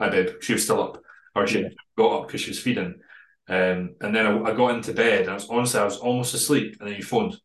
hi 0.00 0.08
babe." 0.08 0.40
She 0.40 0.52
was 0.52 0.64
still 0.64 0.82
up, 0.82 1.02
or 1.34 1.46
she 1.46 1.62
yeah. 1.62 1.68
got 1.96 2.12
up 2.12 2.26
because 2.26 2.40
she 2.40 2.50
was 2.50 2.60
feeding. 2.60 3.00
Um, 3.48 3.94
and 4.00 4.14
then 4.14 4.26
I, 4.26 4.50
I, 4.50 4.54
got 4.54 4.74
into 4.74 4.92
bed, 4.92 5.22
and 5.22 5.30
I 5.30 5.34
was 5.34 5.48
honestly 5.48 5.80
I 5.80 5.84
was 5.84 5.98
almost 5.98 6.34
asleep, 6.34 6.76
and 6.80 6.88
then 6.88 6.96
you 6.96 7.04
phoned. 7.04 7.36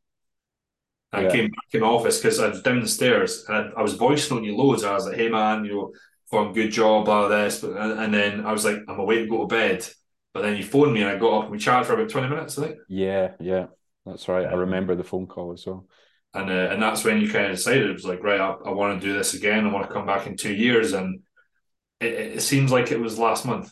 Yeah. 1.14 1.20
I 1.20 1.32
came 1.32 1.46
back 1.46 1.74
in 1.74 1.82
the 1.82 1.86
office 1.86 2.20
because 2.20 2.40
I 2.40 2.48
was 2.48 2.62
down 2.62 2.82
the 2.82 2.88
stairs, 2.88 3.46
and 3.48 3.58
I, 3.58 3.80
I 3.80 3.82
was 3.82 3.94
voicing 3.94 4.38
on 4.38 4.44
you 4.44 4.56
loads. 4.56 4.84
I 4.84 4.94
was 4.94 5.06
like, 5.06 5.18
"Hey 5.18 5.30
man, 5.30 5.66
you 5.66 5.74
know, 5.74 5.94
for 6.30 6.54
good 6.54 6.72
job, 6.72 7.10
all 7.10 7.30
this," 7.30 7.60
but 7.60 7.78
and 7.78 8.14
then 8.14 8.46
I 8.46 8.52
was 8.52 8.66
like, 8.66 8.78
"I'm 8.88 9.00
away 9.00 9.20
to 9.20 9.28
go 9.28 9.42
to 9.42 9.48
bed." 9.48 9.88
But 10.34 10.44
then 10.44 10.58
you 10.58 10.64
phoned 10.64 10.94
me, 10.94 11.02
and 11.02 11.10
I 11.10 11.18
got 11.18 11.38
up, 11.38 11.44
and 11.44 11.52
we 11.52 11.60
chatted 11.60 11.86
for 11.86 11.94
about 11.94 12.10
twenty 12.10 12.30
minutes. 12.30 12.58
I 12.58 12.68
think. 12.68 12.78
Yeah, 12.88 13.34
yeah, 13.40 13.68
that's 14.06 14.28
right. 14.28 14.48
I 14.48 14.54
remember 14.54 14.96
the 14.96 15.04
phone 15.04 15.28
call 15.28 15.54
as 15.54 15.66
well 15.66 15.86
and 16.34 16.50
uh, 16.50 16.70
and 16.72 16.82
that's 16.82 17.04
when 17.04 17.20
you 17.20 17.30
kind 17.30 17.46
of 17.46 17.52
decided 17.52 17.90
it 17.90 17.94
was 17.94 18.06
like 18.06 18.24
right 18.24 18.40
I, 18.40 18.52
I 18.66 18.72
want 18.72 19.00
to 19.00 19.08
do 19.08 19.14
this 19.14 19.34
again. 19.34 19.66
I 19.66 19.72
want 19.72 19.88
to 19.88 19.94
come 19.94 20.06
back 20.06 20.28
in 20.28 20.38
two 20.38 20.54
years. 20.54 20.94
And 20.94 21.22
it, 22.00 22.14
it 22.14 22.42
seems 22.42 22.72
like 22.72 22.92
it 22.92 23.00
was 23.00 23.20
last 23.20 23.46
month. 23.46 23.72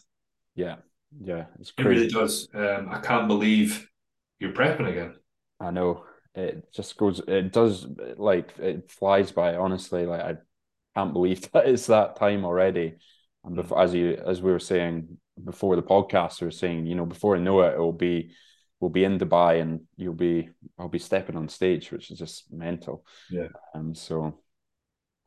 Yeah. 0.56 0.78
Yeah 1.22 1.46
it's 1.60 1.72
crazy. 1.72 1.90
it 1.90 1.94
really 1.94 2.08
does. 2.08 2.50
Um, 2.54 2.90
I 2.92 3.00
can't 3.00 3.28
believe 3.28 3.90
you're 4.40 4.52
prepping 4.52 4.90
again. 4.90 5.16
I 5.60 5.72
know. 5.72 6.04
It 6.36 6.72
just 6.74 6.96
goes 6.98 7.22
it 7.28 7.52
does 7.52 7.88
like 8.18 8.54
it 8.60 8.92
flies 8.92 9.32
by 9.32 9.56
honestly. 9.56 10.06
Like 10.06 10.22
I 10.22 10.36
can't 10.96 11.14
believe 11.14 11.50
that 11.54 11.68
it's 11.68 11.88
that 11.88 12.18
time 12.18 12.44
already. 12.44 12.96
And 13.46 13.56
before, 13.56 13.82
as 13.82 13.94
you 13.94 14.22
as 14.26 14.42
we 14.42 14.52
were 14.52 14.60
saying 14.60 15.18
before 15.42 15.78
the 15.78 15.82
podcast 15.82 16.42
we 16.42 16.48
were 16.48 16.52
saying 16.52 16.86
you 16.86 16.96
know 16.96 17.06
before 17.06 17.38
I 17.38 17.40
know 17.40 17.62
it 17.62 17.76
it 17.76 17.80
will 17.80 17.94
be 17.94 18.34
we'll 18.80 18.90
be 18.90 19.04
in 19.04 19.20
Dubai 19.20 19.62
and 19.62 19.82
you'll 19.98 20.14
be 20.14 20.50
I'll 20.78 20.88
be 20.88 21.00
stepping 21.00 21.36
on 21.36 21.50
stage, 21.50 21.92
which 21.92 22.12
is 22.12 22.20
just 22.20 22.52
mental. 22.52 23.06
Yeah. 23.30 23.48
And 23.74 23.90
um, 23.90 23.96
so 23.96 24.40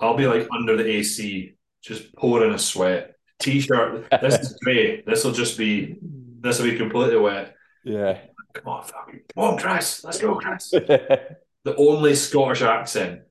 I'll 0.00 0.16
be 0.16 0.26
like 0.26 0.48
under 0.52 0.76
the 0.76 0.86
AC, 0.86 1.54
just 1.82 2.14
pouring 2.16 2.52
a 2.52 2.58
sweat. 2.58 3.14
T-shirt. 3.40 4.08
This 4.20 4.38
is 4.38 4.58
great. 4.64 5.04
This 5.06 5.24
will 5.24 5.32
just 5.32 5.58
be 5.58 5.96
this 6.40 6.58
will 6.58 6.70
be 6.70 6.76
completely 6.76 7.18
wet. 7.18 7.54
Yeah. 7.84 8.18
Come 8.54 8.68
on, 8.68 8.84
fucking 8.84 9.20
come 9.34 9.44
on, 9.44 9.58
Chris. 9.58 10.04
Let's 10.04 10.20
go, 10.20 10.36
Chris. 10.36 10.70
the 10.70 11.76
only 11.76 12.14
Scottish 12.14 12.62
accent. 12.62 13.22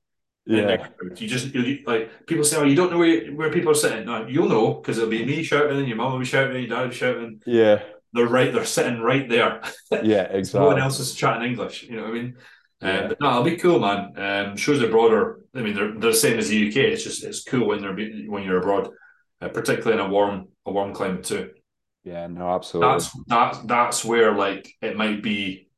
Yeah. 0.44 0.88
You 1.16 1.28
just 1.28 1.54
you, 1.54 1.84
like 1.86 2.26
people 2.26 2.44
say, 2.44 2.56
oh, 2.56 2.64
you 2.64 2.74
don't 2.74 2.90
know 2.90 2.98
where 2.98 3.28
where 3.28 3.52
people 3.52 3.70
are 3.70 3.76
sitting. 3.76 4.04
No, 4.04 4.26
you'll 4.26 4.48
know 4.48 4.74
because 4.74 4.98
it'll 4.98 5.10
be 5.10 5.24
me 5.24 5.42
shouting, 5.42 5.78
and 5.78 5.86
your 5.86 5.96
mum 5.96 6.12
will 6.12 6.18
be 6.18 6.24
shouting, 6.24 6.56
and 6.56 6.66
your 6.66 6.76
dad 6.76 6.82
will 6.82 6.88
be 6.88 6.94
shouting. 6.94 7.40
Yeah 7.46 7.82
they're 8.12 8.26
right, 8.26 8.52
they're 8.52 8.64
sitting 8.64 9.00
right 9.00 9.28
there. 9.28 9.62
Yeah, 10.02 10.22
exactly. 10.22 10.60
no 10.60 10.66
one 10.68 10.80
else 10.80 10.98
is 11.00 11.14
chatting 11.14 11.48
English. 11.48 11.84
You 11.84 11.96
know 11.96 12.02
what 12.02 12.10
I 12.10 12.14
mean? 12.14 12.36
Um, 12.80 12.88
yeah. 12.88 12.98
Um, 13.00 13.08
but 13.08 13.20
no, 13.20 13.30
it'll 13.30 13.42
be 13.42 13.56
cool, 13.56 13.78
man. 13.78 14.12
Um, 14.16 14.56
shows 14.56 14.82
abroad 14.82 15.36
I 15.54 15.60
mean, 15.60 15.74
they're, 15.74 15.92
they're 15.92 16.12
the 16.12 16.14
same 16.14 16.38
as 16.38 16.48
the 16.48 16.68
UK. 16.68 16.76
It's 16.76 17.04
just 17.04 17.24
it's 17.24 17.44
cool 17.44 17.68
when 17.68 17.80
they're 17.80 17.94
when 17.94 18.42
you're 18.42 18.58
abroad, 18.58 18.88
uh, 19.40 19.48
particularly 19.48 20.00
in 20.00 20.06
a 20.06 20.10
warm 20.10 20.48
a 20.64 20.72
warm 20.72 20.94
climate 20.94 21.24
too. 21.24 21.50
Yeah, 22.04 22.26
no, 22.26 22.48
absolutely. 22.48 22.92
That's 22.92 23.16
that's 23.26 23.58
that's 23.60 24.04
where 24.04 24.34
like 24.34 24.72
it 24.80 24.96
might 24.96 25.22
be. 25.22 25.68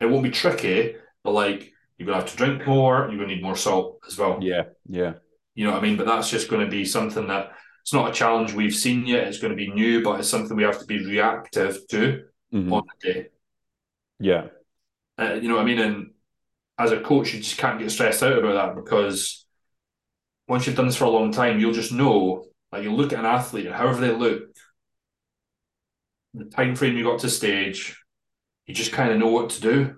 It 0.00 0.06
won't 0.06 0.22
be 0.22 0.30
tricky, 0.30 0.96
but 1.22 1.32
like 1.32 1.72
you're 1.98 2.06
gonna 2.06 2.20
have 2.20 2.30
to 2.30 2.36
drink 2.36 2.66
more. 2.66 3.08
You're 3.08 3.18
gonna 3.18 3.34
need 3.34 3.42
more 3.42 3.56
salt 3.56 4.00
as 4.06 4.16
well. 4.16 4.38
Yeah, 4.40 4.64
yeah. 4.88 5.14
You 5.54 5.66
know 5.66 5.72
what 5.72 5.80
I 5.80 5.86
mean? 5.86 5.96
But 5.96 6.06
that's 6.06 6.30
just 6.30 6.50
going 6.50 6.64
to 6.64 6.70
be 6.70 6.84
something 6.84 7.28
that 7.28 7.52
it's 7.84 7.92
not 7.92 8.08
a 8.08 8.14
challenge 8.14 8.54
we've 8.54 8.74
seen 8.74 9.06
yet. 9.06 9.28
It's 9.28 9.40
going 9.40 9.50
to 9.50 9.56
be 9.56 9.70
new, 9.70 10.02
but 10.02 10.18
it's 10.18 10.28
something 10.30 10.56
we 10.56 10.62
have 10.62 10.78
to 10.78 10.86
be 10.86 11.04
reactive 11.04 11.86
to 11.88 12.24
mm-hmm. 12.50 12.72
on 12.72 12.82
the 13.02 13.12
day. 13.12 13.26
Yeah. 14.18 14.46
Uh, 15.18 15.34
you 15.34 15.48
know 15.48 15.56
what 15.56 15.64
I 15.64 15.66
mean? 15.66 15.80
And 15.80 16.10
as 16.78 16.92
a 16.92 17.00
coach, 17.02 17.34
you 17.34 17.40
just 17.40 17.58
can't 17.58 17.78
get 17.78 17.90
stressed 17.90 18.22
out 18.22 18.38
about 18.38 18.54
that 18.54 18.82
because 18.82 19.44
once 20.48 20.66
you've 20.66 20.76
done 20.76 20.86
this 20.86 20.96
for 20.96 21.04
a 21.04 21.10
long 21.10 21.30
time, 21.30 21.60
you'll 21.60 21.74
just 21.74 21.92
know. 21.92 22.46
Like 22.72 22.84
you 22.84 22.92
look 22.94 23.12
at 23.12 23.18
an 23.18 23.26
athlete, 23.26 23.66
and 23.66 23.74
however 23.74 24.00
they 24.00 24.12
look, 24.12 24.44
the 26.32 26.46
time 26.46 26.74
frame 26.76 26.96
you 26.96 27.04
got 27.04 27.20
to 27.20 27.28
stage, 27.28 28.02
you 28.64 28.74
just 28.74 28.92
kind 28.92 29.12
of 29.12 29.18
know 29.18 29.28
what 29.28 29.50
to 29.50 29.60
do. 29.60 29.96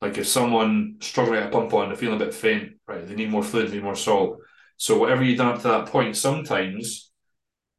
Like 0.00 0.18
if 0.18 0.26
someone 0.26 0.96
struggling 1.00 1.38
at 1.38 1.46
a 1.46 1.50
pump 1.50 1.72
on, 1.72 1.88
they're 1.88 1.96
feeling 1.96 2.20
a 2.20 2.24
bit 2.24 2.34
faint, 2.34 2.72
right? 2.88 3.06
They 3.06 3.14
need 3.14 3.30
more 3.30 3.44
fluid, 3.44 3.68
they 3.70 3.76
need 3.76 3.84
more 3.84 3.94
salt. 3.94 4.40
So 4.76 4.98
whatever 4.98 5.22
you've 5.22 5.38
done 5.38 5.54
up 5.54 5.62
to 5.62 5.68
that 5.68 5.86
point, 5.86 6.16
sometimes, 6.16 7.10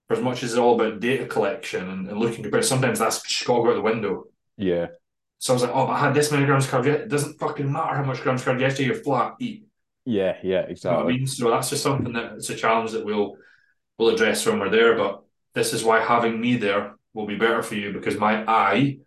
for 0.07 0.15
as 0.15 0.23
much 0.23 0.43
as 0.43 0.51
it's 0.51 0.59
all 0.59 0.79
about 0.79 0.99
data 0.99 1.25
collection 1.25 1.89
and, 1.89 2.07
and 2.07 2.19
looking 2.19 2.43
compared, 2.43 2.65
sometimes 2.65 2.99
that's 2.99 3.21
just 3.21 3.45
got 3.45 3.57
to 3.57 3.63
go 3.63 3.69
out 3.71 3.75
the 3.75 3.81
window. 3.81 4.25
Yeah. 4.57 4.87
So 5.39 5.53
I 5.53 5.55
was 5.55 5.63
like, 5.63 5.71
oh, 5.73 5.87
I 5.87 5.99
had 5.99 6.13
this 6.13 6.31
many 6.31 6.45
grams 6.45 6.67
carb. 6.67 6.85
It 6.85 7.09
doesn't 7.09 7.39
fucking 7.39 7.71
matter 7.71 7.95
how 7.95 8.03
much 8.03 8.21
grams 8.21 8.43
carb 8.43 8.59
yesterday. 8.59 8.87
You're 8.87 9.03
flat. 9.03 9.35
Eat. 9.39 9.65
Yeah. 10.05 10.37
Yeah. 10.43 10.61
Exactly. 10.61 10.97
You 10.97 11.03
know 11.03 11.09
I 11.09 11.17
mean, 11.17 11.27
so 11.27 11.49
that's 11.49 11.69
just 11.69 11.83
something 11.83 12.13
that 12.13 12.33
it's 12.33 12.49
a 12.49 12.55
challenge 12.55 12.91
that 12.91 13.05
we'll 13.05 13.35
we'll 13.97 14.13
address 14.13 14.45
when 14.45 14.59
we're 14.59 14.69
there. 14.69 14.95
But 14.95 15.23
this 15.53 15.73
is 15.73 15.83
why 15.83 15.99
having 15.99 16.39
me 16.39 16.57
there 16.57 16.95
will 17.13 17.27
be 17.27 17.37
better 17.37 17.61
for 17.61 17.75
you 17.75 17.93
because 17.93 18.17
my 18.17 18.43
eye 18.47 18.97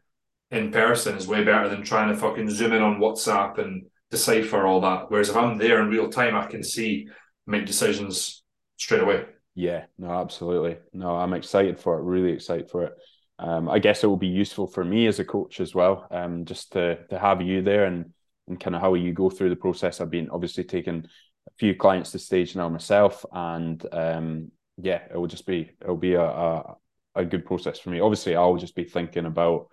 in 0.51 0.71
person 0.73 1.17
is 1.17 1.29
way 1.29 1.45
better 1.45 1.69
than 1.69 1.83
trying 1.83 2.09
to 2.09 2.17
fucking 2.17 2.51
zoom 2.51 2.73
in 2.73 2.83
on 2.83 2.99
WhatsApp 2.99 3.59
and 3.59 3.87
decipher 4.11 4.67
all 4.67 4.81
that. 4.81 5.11
Whereas 5.11 5.29
if 5.29 5.37
I'm 5.37 5.59
there 5.59 5.81
in 5.83 5.91
real 5.91 6.09
time, 6.09 6.35
I 6.35 6.47
can 6.47 6.63
see 6.63 7.09
make 7.49 7.67
decisions 7.67 8.45
straight 8.77 9.03
away. 9.03 9.25
Yeah, 9.55 9.87
no, 9.99 10.11
absolutely. 10.11 10.77
No, 10.93 11.17
I'm 11.17 11.33
excited 11.33 11.81
for 11.81 11.99
it. 11.99 12.03
Really 12.03 12.33
excited 12.33 12.71
for 12.71 12.85
it. 12.85 12.93
Um, 13.41 13.69
I 13.69 13.79
guess 13.79 14.05
it 14.05 14.07
will 14.07 14.17
be 14.17 14.29
useful 14.29 14.67
for 14.67 14.85
me 14.85 15.07
as 15.07 15.19
a 15.19 15.25
coach 15.25 15.61
as 15.61 15.75
well, 15.75 16.07
um, 16.11 16.45
just 16.45 16.73
to 16.73 17.05
to 17.07 17.19
have 17.19 17.41
you 17.43 17.63
there 17.63 17.85
and 17.87 18.13
and 18.47 18.61
kind 18.61 18.77
of 18.77 18.83
how 18.83 18.95
you 18.95 19.13
go 19.13 19.31
through 19.31 19.51
the 19.51 19.57
process. 19.57 20.01
I've 20.01 20.11
been 20.11 20.31
obviously 20.31 20.65
taking 20.65 21.05
a 21.05 21.51
few 21.59 21.75
clients 21.75 22.13
to 22.13 22.19
stage 22.19 22.55
now 22.55 22.69
myself, 22.69 23.25
and 23.33 23.85
um, 23.93 24.51
yeah, 24.77 25.03
it 25.11 25.17
will 25.17 25.27
just 25.27 25.47
be 25.47 25.71
it'll 25.81 25.97
be 25.97 26.15
a, 26.15 26.23
a 26.23 26.77
a 27.15 27.25
good 27.25 27.45
process 27.45 27.79
for 27.79 27.91
me. 27.91 28.01
Obviously, 28.01 28.37
I'll 28.37 28.57
just 28.57 28.77
be 28.77 28.85
thinking 28.85 29.27
about 29.27 29.69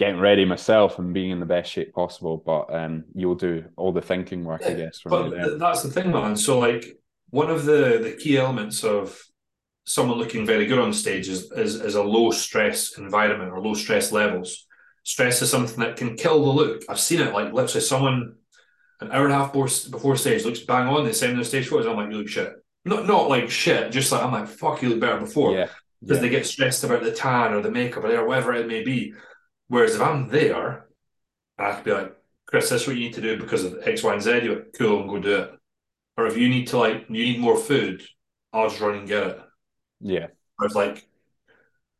getting 0.00 0.18
ready 0.18 0.46
myself 0.46 0.98
and 0.98 1.12
being 1.12 1.28
in 1.28 1.40
the 1.40 1.46
best 1.46 1.70
shape 1.70 1.92
possible. 1.92 2.38
But 2.38 2.74
um, 2.74 3.04
you'll 3.14 3.34
do 3.34 3.66
all 3.76 3.92
the 3.92 4.00
thinking 4.00 4.44
work, 4.44 4.62
I 4.64 4.72
guess. 4.72 5.02
but 5.04 5.28
th- 5.28 5.58
that's 5.58 5.82
the 5.82 5.90
thing, 5.90 6.10
man. 6.10 6.36
So 6.36 6.58
like 6.58 6.98
one 7.28 7.50
of 7.50 7.66
the 7.66 8.00
the 8.02 8.16
key 8.18 8.38
elements 8.38 8.82
of 8.82 9.22
someone 9.84 10.16
looking 10.16 10.46
very 10.46 10.64
good 10.64 10.78
on 10.78 10.94
stage 10.94 11.28
is, 11.28 11.52
is, 11.52 11.74
is 11.74 11.96
a 11.96 12.02
low 12.02 12.30
stress 12.30 12.96
environment 12.96 13.52
or 13.52 13.60
low 13.60 13.74
stress 13.74 14.10
levels. 14.10 14.66
Stress 15.02 15.42
is 15.42 15.50
something 15.50 15.80
that 15.80 15.96
can 15.96 16.16
kill 16.16 16.44
the 16.44 16.50
look. 16.50 16.82
I've 16.88 17.00
seen 17.00 17.20
it 17.20 17.34
like 17.34 17.52
literally 17.52 17.80
someone 17.80 18.36
an 19.00 19.10
hour 19.12 19.24
and 19.24 19.32
a 19.32 19.36
half 19.36 19.52
before 19.52 20.16
stage 20.16 20.44
looks 20.46 20.60
bang 20.60 20.88
on. 20.88 21.04
They 21.04 21.12
send 21.12 21.36
their 21.36 21.44
stage 21.44 21.68
photos. 21.68 21.86
I'm 21.86 21.96
like, 21.96 22.10
you 22.10 22.18
look 22.18 22.28
shit. 22.28 22.54
Not 22.86 23.06
not 23.06 23.28
like 23.28 23.50
shit. 23.50 23.92
Just 23.92 24.12
like 24.12 24.22
I'm 24.22 24.32
like, 24.32 24.48
fuck, 24.48 24.80
you 24.80 24.88
look 24.88 25.00
better 25.00 25.20
before. 25.20 25.52
Yeah. 25.52 25.68
Because 26.00 26.16
yeah. 26.16 26.22
they 26.22 26.28
get 26.30 26.46
stressed 26.46 26.84
about 26.84 27.02
the 27.02 27.12
tan 27.12 27.52
or 27.52 27.60
the 27.60 27.70
makeup 27.70 28.04
or 28.04 28.26
whatever 28.26 28.54
it 28.54 28.66
may 28.66 28.82
be. 28.82 29.12
Whereas 29.70 29.94
if 29.94 30.00
I'm 30.00 30.26
there, 30.26 30.88
I 31.56 31.74
could 31.74 31.84
be 31.84 31.92
like, 31.92 32.16
Chris, 32.46 32.70
this 32.70 32.82
is 32.82 32.88
what 32.88 32.96
you 32.96 33.04
need 33.04 33.14
to 33.14 33.20
do 33.20 33.38
because 33.38 33.62
of 33.62 33.86
X, 33.86 34.02
Y, 34.02 34.12
and 34.12 34.20
Z. 34.20 34.40
You're 34.42 34.56
like, 34.56 34.74
cool, 34.76 35.02
and 35.02 35.08
go 35.08 35.20
do 35.20 35.36
it. 35.42 35.52
Or 36.16 36.26
if 36.26 36.36
you 36.36 36.48
need 36.48 36.66
to 36.68 36.78
like, 36.78 37.06
you 37.08 37.24
need 37.24 37.38
more 37.38 37.56
food, 37.56 38.02
I'll 38.52 38.68
just 38.68 38.80
run 38.80 38.98
and 38.98 39.06
get 39.06 39.26
it. 39.28 39.40
Yeah. 40.00 40.26
Or 40.58 40.66
if 40.66 40.74
like, 40.74 41.06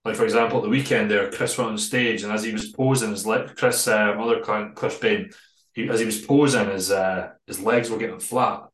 like 0.04 0.16
for 0.16 0.24
example, 0.24 0.58
at 0.58 0.64
the 0.64 0.68
weekend 0.68 1.12
there, 1.12 1.30
Chris 1.30 1.56
went 1.56 1.70
on 1.70 1.78
stage, 1.78 2.24
and 2.24 2.32
as 2.32 2.42
he 2.42 2.52
was 2.52 2.72
posing, 2.72 3.10
his 3.12 3.24
leg, 3.24 3.54
Chris, 3.56 3.86
uh, 3.86 4.16
other 4.18 4.40
client, 4.40 4.74
Chris 4.74 4.98
Bain, 4.98 5.30
he, 5.72 5.88
as 5.88 6.00
he 6.00 6.06
was 6.06 6.20
posing, 6.20 6.68
his 6.70 6.90
uh, 6.90 7.30
his 7.46 7.60
legs 7.60 7.88
were 7.88 7.98
getting 7.98 8.18
flat. 8.18 8.64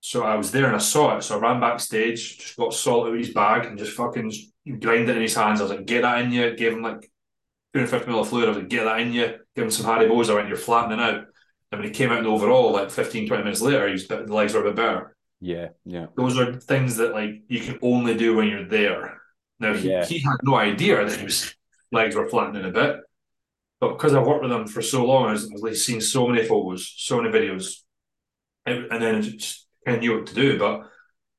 So 0.00 0.22
I 0.22 0.36
was 0.36 0.50
there 0.50 0.64
and 0.64 0.76
I 0.76 0.78
saw 0.78 1.18
it. 1.18 1.22
So 1.22 1.36
I 1.36 1.40
ran 1.42 1.60
backstage, 1.60 2.38
just 2.38 2.56
got 2.56 2.72
salt 2.72 3.06
out 3.06 3.12
of 3.12 3.18
his 3.18 3.34
bag 3.34 3.66
and 3.66 3.76
just 3.76 3.92
fucking 3.92 4.32
grind 4.80 5.10
it 5.10 5.16
in 5.16 5.20
his 5.20 5.34
hands. 5.34 5.60
I 5.60 5.64
was 5.64 5.72
like, 5.72 5.84
get 5.84 6.02
that 6.02 6.22
in 6.22 6.32
you. 6.32 6.56
Gave 6.56 6.72
him 6.72 6.80
like 6.80 7.10
250 7.74 8.10
ml 8.10 8.20
of 8.20 8.28
fluid. 8.28 8.46
I 8.46 8.48
was 8.48 8.58
like, 8.58 8.68
get 8.68 8.84
that 8.84 9.00
in 9.00 9.12
you, 9.12 9.38
give 9.54 9.64
him 9.64 9.70
some 9.70 9.86
Haribos. 9.86 10.30
I 10.30 10.34
went, 10.34 10.48
you're 10.48 10.56
flattening 10.56 11.00
out. 11.00 11.24
And 11.72 11.80
when 11.80 11.84
he 11.84 11.90
came 11.90 12.10
out 12.10 12.18
in 12.18 12.24
the 12.24 12.30
overall, 12.30 12.72
like 12.72 12.90
15, 12.90 13.28
20 13.28 13.44
minutes 13.44 13.60
later, 13.60 13.88
he's 13.88 14.08
the 14.08 14.16
legs 14.26 14.54
were 14.54 14.60
a 14.60 14.64
bit 14.64 14.76
better. 14.76 15.16
Yeah, 15.40 15.68
yeah. 15.84 16.06
Those 16.16 16.38
are 16.38 16.52
things 16.54 16.96
that 16.96 17.12
like 17.12 17.42
you 17.48 17.60
can 17.60 17.78
only 17.80 18.16
do 18.16 18.36
when 18.36 18.48
you're 18.48 18.68
there. 18.68 19.20
Now 19.58 19.74
he, 19.74 19.90
yeah. 19.90 20.04
he 20.04 20.18
had 20.18 20.36
no 20.42 20.56
idea 20.56 21.04
that 21.04 21.20
his 21.20 21.54
legs 21.92 22.16
were 22.16 22.28
flattening 22.28 22.64
a 22.64 22.70
bit. 22.70 22.96
But 23.80 23.92
because 23.92 24.14
I've 24.14 24.26
worked 24.26 24.42
with 24.42 24.52
him 24.52 24.66
for 24.66 24.82
so 24.82 25.06
long, 25.06 25.30
I've 25.30 25.42
like 25.62 25.76
seen 25.76 26.00
so 26.00 26.28
many 26.28 26.46
photos, 26.46 26.92
so 26.98 27.20
many 27.20 27.32
videos, 27.32 27.76
and, 28.66 28.86
and 28.92 29.02
then 29.02 29.22
just 29.22 29.66
kind 29.86 29.96
of 29.96 30.02
knew 30.02 30.16
what 30.16 30.26
to 30.26 30.34
do. 30.34 30.58
But 30.58 30.82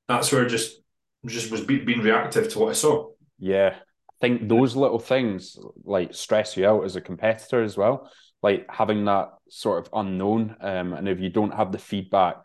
that's 0.08 0.32
where 0.32 0.48
just 0.48 0.82
just 1.26 1.52
was 1.52 1.62
being 1.62 2.02
reactive 2.02 2.50
to 2.50 2.60
what 2.60 2.70
I 2.70 2.74
saw. 2.74 3.10
Yeah, 3.38 3.76
think 4.22 4.48
those 4.48 4.76
little 4.76 5.00
things 5.00 5.58
like 5.84 6.14
stress 6.14 6.56
you 6.56 6.68
out 6.68 6.86
as 6.86 6.96
a 6.96 7.02
competitor 7.02 7.64
as 7.64 7.76
well. 7.76 8.10
Like 8.44 8.66
having 8.70 9.06
that 9.06 9.30
sort 9.50 9.86
of 9.86 9.92
unknown, 9.94 10.56
um, 10.62 10.94
and 10.94 11.10
if 11.10 11.20
you 11.20 11.30
don't 11.30 11.54
have 11.54 11.72
the 11.72 11.78
feedback 11.78 12.38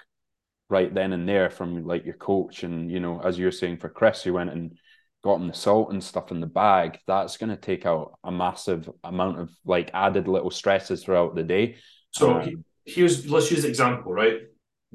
right 0.69 0.93
then 0.93 1.13
and 1.13 1.29
there 1.29 1.49
from 1.49 1.87
like 1.87 2.05
your 2.05 2.17
coach, 2.17 2.65
and 2.65 2.91
you 2.91 3.01
know, 3.01 3.21
as 3.21 3.39
you're 3.39 3.53
saying 3.53 3.79
for 3.79 3.89
Chris, 3.89 4.23
who 4.23 4.35
went 4.35 4.51
and 4.51 4.77
got 5.25 5.37
him 5.37 5.49
the 5.49 5.55
salt 5.55 5.93
and 5.93 6.05
stuff 6.05 6.31
in 6.31 6.41
the 6.41 6.47
bag, 6.47 6.99
that's 7.07 7.37
going 7.37 7.51
to 7.51 7.57
take 7.57 7.87
out 7.87 8.19
a 8.25 8.31
massive 8.31 8.91
amount 9.05 9.41
of 9.41 9.51
like 9.65 9.91
added 9.95 10.29
little 10.29 10.51
stresses 10.51 11.05
throughout 11.05 11.35
the 11.35 11.43
day. 11.43 11.77
So 12.11 12.41
um, 12.41 12.65
here's 12.85 13.29
let's 13.29 13.51
use 13.51 13.65
example, 13.65 14.13
right? 14.13 14.41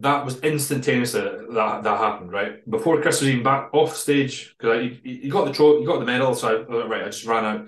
That 0.02 0.26
was 0.26 0.40
instantaneous 0.40 1.12
that, 1.12 1.48
that 1.54 1.84
that 1.84 1.98
happened 2.00 2.32
right 2.32 2.68
before 2.70 3.02
Chris 3.02 3.22
was 3.22 3.30
even 3.30 3.44
back 3.44 3.70
off 3.72 3.96
stage 3.96 4.56
because 4.58 4.98
you, 5.04 5.32
got 5.32 5.46
the 5.46 5.54
trophy, 5.54 5.82
you 5.82 5.88
got 5.88 6.00
the 6.00 6.06
medal. 6.06 6.34
So 6.34 6.48
I, 6.48 6.74
oh, 6.74 6.88
right, 6.88 7.04
I 7.04 7.06
just 7.06 7.26
ran 7.26 7.46
out. 7.46 7.68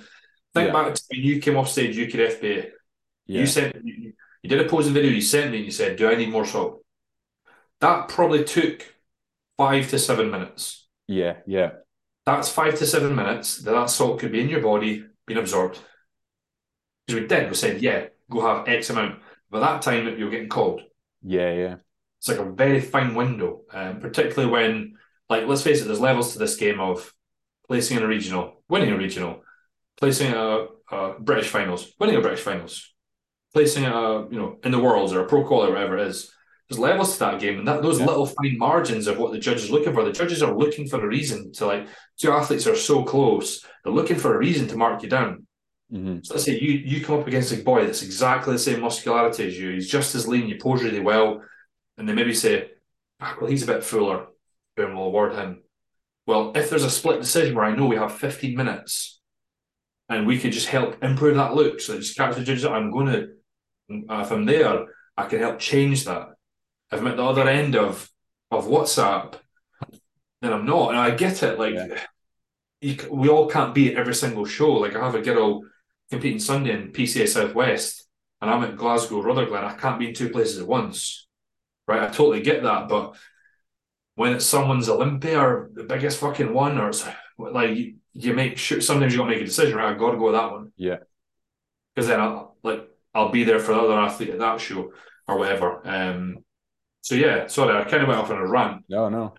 Think 0.53 0.67
yeah. 0.67 0.73
back 0.73 0.95
to 0.95 1.03
when 1.09 1.21
you 1.21 1.39
came 1.39 1.57
off 1.57 1.69
stage, 1.69 1.95
UKDFBA. 1.95 2.71
Yeah. 3.27 3.39
You 3.39 3.45
sent 3.45 3.75
you, 3.83 4.13
you 4.41 4.49
did 4.49 4.65
a 4.65 4.67
posing 4.67 4.93
video. 4.93 5.11
You 5.11 5.21
sent 5.21 5.51
me 5.51 5.57
and 5.57 5.65
you 5.65 5.71
said, 5.71 5.95
"Do 5.95 6.09
I 6.09 6.15
need 6.15 6.31
more 6.31 6.45
salt?" 6.45 6.83
That 7.81 8.09
probably 8.09 8.43
took 8.43 8.83
five 9.57 9.89
to 9.91 9.99
seven 9.99 10.31
minutes. 10.31 10.87
Yeah, 11.07 11.37
yeah. 11.45 11.71
That's 12.25 12.49
five 12.49 12.79
to 12.79 12.87
seven 12.87 13.15
minutes 13.15 13.57
that 13.59 13.71
that 13.71 13.91
salt 13.91 14.19
could 14.19 14.31
be 14.31 14.41
in 14.41 14.49
your 14.49 14.61
body, 14.61 15.05
being 15.27 15.39
absorbed. 15.39 15.79
Because 17.05 17.21
we 17.21 17.27
did, 17.27 17.49
we 17.49 17.55
said, 17.55 17.81
"Yeah, 17.81 18.07
go 18.29 18.41
have 18.41 18.67
X 18.67 18.89
amount." 18.89 19.19
By 19.51 19.59
that 19.59 19.83
time, 19.83 20.17
you're 20.17 20.31
getting 20.31 20.49
called. 20.49 20.81
Yeah, 21.21 21.53
yeah 21.53 21.75
it's 22.23 22.29
like 22.29 22.39
a 22.39 22.49
very 22.49 22.79
fine 22.79 23.15
window, 23.15 23.63
um, 23.73 23.99
particularly 23.99 24.49
when, 24.49 24.93
like, 25.29 25.45
let's 25.45 25.61
face 25.61 25.81
it, 25.81 25.85
there's 25.85 25.99
levels 25.99 26.31
to 26.31 26.39
this 26.39 26.55
game 26.55 26.79
of 26.79 27.13
placing 27.67 27.97
in 27.97 28.03
a 28.03 28.07
regional, 28.07 28.63
winning 28.69 28.93
a 28.93 28.97
regional, 28.97 29.43
placing 29.97 30.31
a, 30.31 30.67
a 30.89 31.19
British 31.19 31.49
finals, 31.49 31.91
winning 31.99 32.15
a 32.15 32.21
British 32.21 32.39
finals, 32.39 32.93
placing 33.53 33.83
a 33.83 34.25
you 34.29 34.39
know 34.39 34.57
in 34.63 34.71
the 34.71 34.79
worlds 34.79 35.11
or 35.11 35.19
a 35.19 35.27
pro 35.27 35.43
qual 35.43 35.65
or 35.65 35.71
whatever 35.71 35.97
it 35.97 36.07
is. 36.07 36.31
There's 36.69 36.79
levels 36.79 37.11
to 37.11 37.19
that 37.19 37.41
game, 37.41 37.59
and 37.59 37.67
that 37.67 37.81
those 37.81 37.99
yeah. 37.99 38.05
little 38.05 38.25
fine 38.25 38.57
margins 38.57 39.07
of 39.07 39.17
what 39.17 39.33
the 39.33 39.39
judges 39.39 39.69
looking 39.69 39.93
for. 39.93 40.05
The 40.05 40.13
judges 40.13 40.41
are 40.41 40.57
looking 40.57 40.87
for 40.87 41.03
a 41.03 41.07
reason 41.07 41.51
to 41.55 41.65
like 41.65 41.89
two 42.17 42.31
athletes 42.31 42.67
are 42.67 42.75
so 42.77 43.03
close. 43.03 43.65
They're 43.83 43.91
looking 43.91 44.15
for 44.15 44.33
a 44.33 44.37
reason 44.37 44.69
to 44.69 44.77
mark 44.77 45.03
you 45.03 45.09
down. 45.09 45.45
Mm-hmm. 45.91 46.19
So 46.23 46.35
let's 46.35 46.45
say 46.45 46.57
you 46.57 46.71
you 46.71 47.03
come 47.03 47.19
up 47.19 47.27
against 47.27 47.51
a 47.51 47.57
boy 47.57 47.85
that's 47.85 48.01
exactly 48.01 48.53
the 48.53 48.59
same 48.59 48.79
muscularity 48.79 49.45
as 49.45 49.59
you. 49.59 49.71
He's 49.71 49.89
just 49.89 50.15
as 50.15 50.25
lean. 50.25 50.47
You 50.47 50.57
pose 50.57 50.83
really 50.83 51.01
well 51.01 51.41
and 51.97 52.07
they 52.07 52.13
maybe 52.13 52.33
say, 52.33 52.71
ah, 53.19 53.37
well, 53.39 53.49
he's 53.49 53.63
a 53.63 53.67
bit 53.67 53.83
fuller, 53.83 54.27
boom, 54.75 54.95
we'll 54.95 55.05
award 55.05 55.33
him. 55.33 55.63
Well, 56.25 56.53
if 56.55 56.69
there's 56.69 56.83
a 56.83 56.89
split 56.89 57.21
decision 57.21 57.55
where 57.55 57.65
I 57.65 57.75
know 57.75 57.85
we 57.85 57.97
have 57.97 58.13
15 58.13 58.55
minutes 58.55 59.19
and 60.09 60.25
we 60.25 60.39
could 60.39 60.51
just 60.51 60.67
help 60.67 61.03
improve 61.03 61.35
that 61.35 61.53
look, 61.53 61.81
so 61.81 61.97
just 61.97 62.17
catch 62.17 62.35
the 62.35 62.43
judges, 62.43 62.65
I'm 62.65 62.91
going 62.91 63.07
to, 63.07 63.27
if 63.89 64.31
I'm 64.31 64.45
there, 64.45 64.85
I 65.17 65.25
can 65.25 65.39
help 65.39 65.59
change 65.59 66.05
that. 66.05 66.29
If 66.91 66.99
I'm 66.99 67.07
at 67.07 67.17
the 67.17 67.23
other 67.23 67.47
end 67.47 67.75
of 67.75 68.09
of 68.51 68.67
WhatsApp, 68.67 69.33
then 70.41 70.53
I'm 70.53 70.65
not. 70.65 70.89
And 70.89 70.99
I 70.99 71.11
get 71.11 71.41
it. 71.43 71.57
Like, 71.57 71.73
yeah. 71.73 71.99
you, 72.81 72.97
we 73.11 73.29
all 73.29 73.49
can't 73.49 73.73
be 73.73 73.91
at 73.91 73.97
every 73.97 74.13
single 74.13 74.45
show. 74.45 74.73
Like, 74.73 74.95
I 74.95 75.03
have 75.03 75.15
a 75.15 75.21
girl 75.21 75.63
competing 76.11 76.39
Sunday 76.39 76.73
in 76.73 76.91
PCA 76.91 77.27
Southwest, 77.27 78.07
and 78.41 78.51
I'm 78.51 78.63
at 78.63 78.77
Glasgow 78.77 79.21
Rutherglen. 79.21 79.63
I 79.63 79.73
can't 79.73 79.99
be 79.99 80.09
in 80.09 80.13
two 80.13 80.29
places 80.29 80.59
at 80.59 80.67
once 80.67 81.27
right? 81.87 82.03
I 82.03 82.07
totally 82.07 82.41
get 82.41 82.63
that, 82.63 82.87
but 82.87 83.15
when 84.15 84.33
it's 84.33 84.45
someone's 84.45 84.89
Olympia 84.89 85.39
or 85.39 85.69
the 85.73 85.83
biggest 85.83 86.19
fucking 86.19 86.53
one, 86.53 86.77
or 86.77 86.89
it's 86.89 87.05
like 87.37 87.75
you, 87.75 87.95
you 88.13 88.33
make 88.33 88.57
sure 88.57 88.79
sometimes 88.81 89.13
you 89.13 89.19
gotta 89.19 89.31
make 89.31 89.41
a 89.41 89.45
decision, 89.45 89.77
right? 89.77 89.93
I 89.93 89.97
gotta 89.97 90.17
go 90.17 90.25
with 90.25 90.35
that 90.35 90.51
one. 90.51 90.71
Yeah. 90.77 90.97
Because 91.93 92.07
then 92.07 92.19
I'll 92.19 92.57
like 92.63 92.87
I'll 93.13 93.29
be 93.29 93.43
there 93.43 93.59
for 93.59 93.73
the 93.73 93.81
other 93.81 93.99
athlete 93.99 94.29
at 94.29 94.39
that 94.39 94.61
show 94.61 94.91
or 95.27 95.37
whatever. 95.37 95.81
Um 95.83 96.37
so 97.01 97.15
yeah, 97.15 97.47
sorry, 97.47 97.75
I 97.75 97.83
kind 97.89 98.03
of 98.03 98.07
went 98.07 98.19
off 98.19 98.29
on 98.31 98.37
a 98.37 98.47
rant. 98.47 98.85
No, 98.87 99.09
no. 99.09 99.33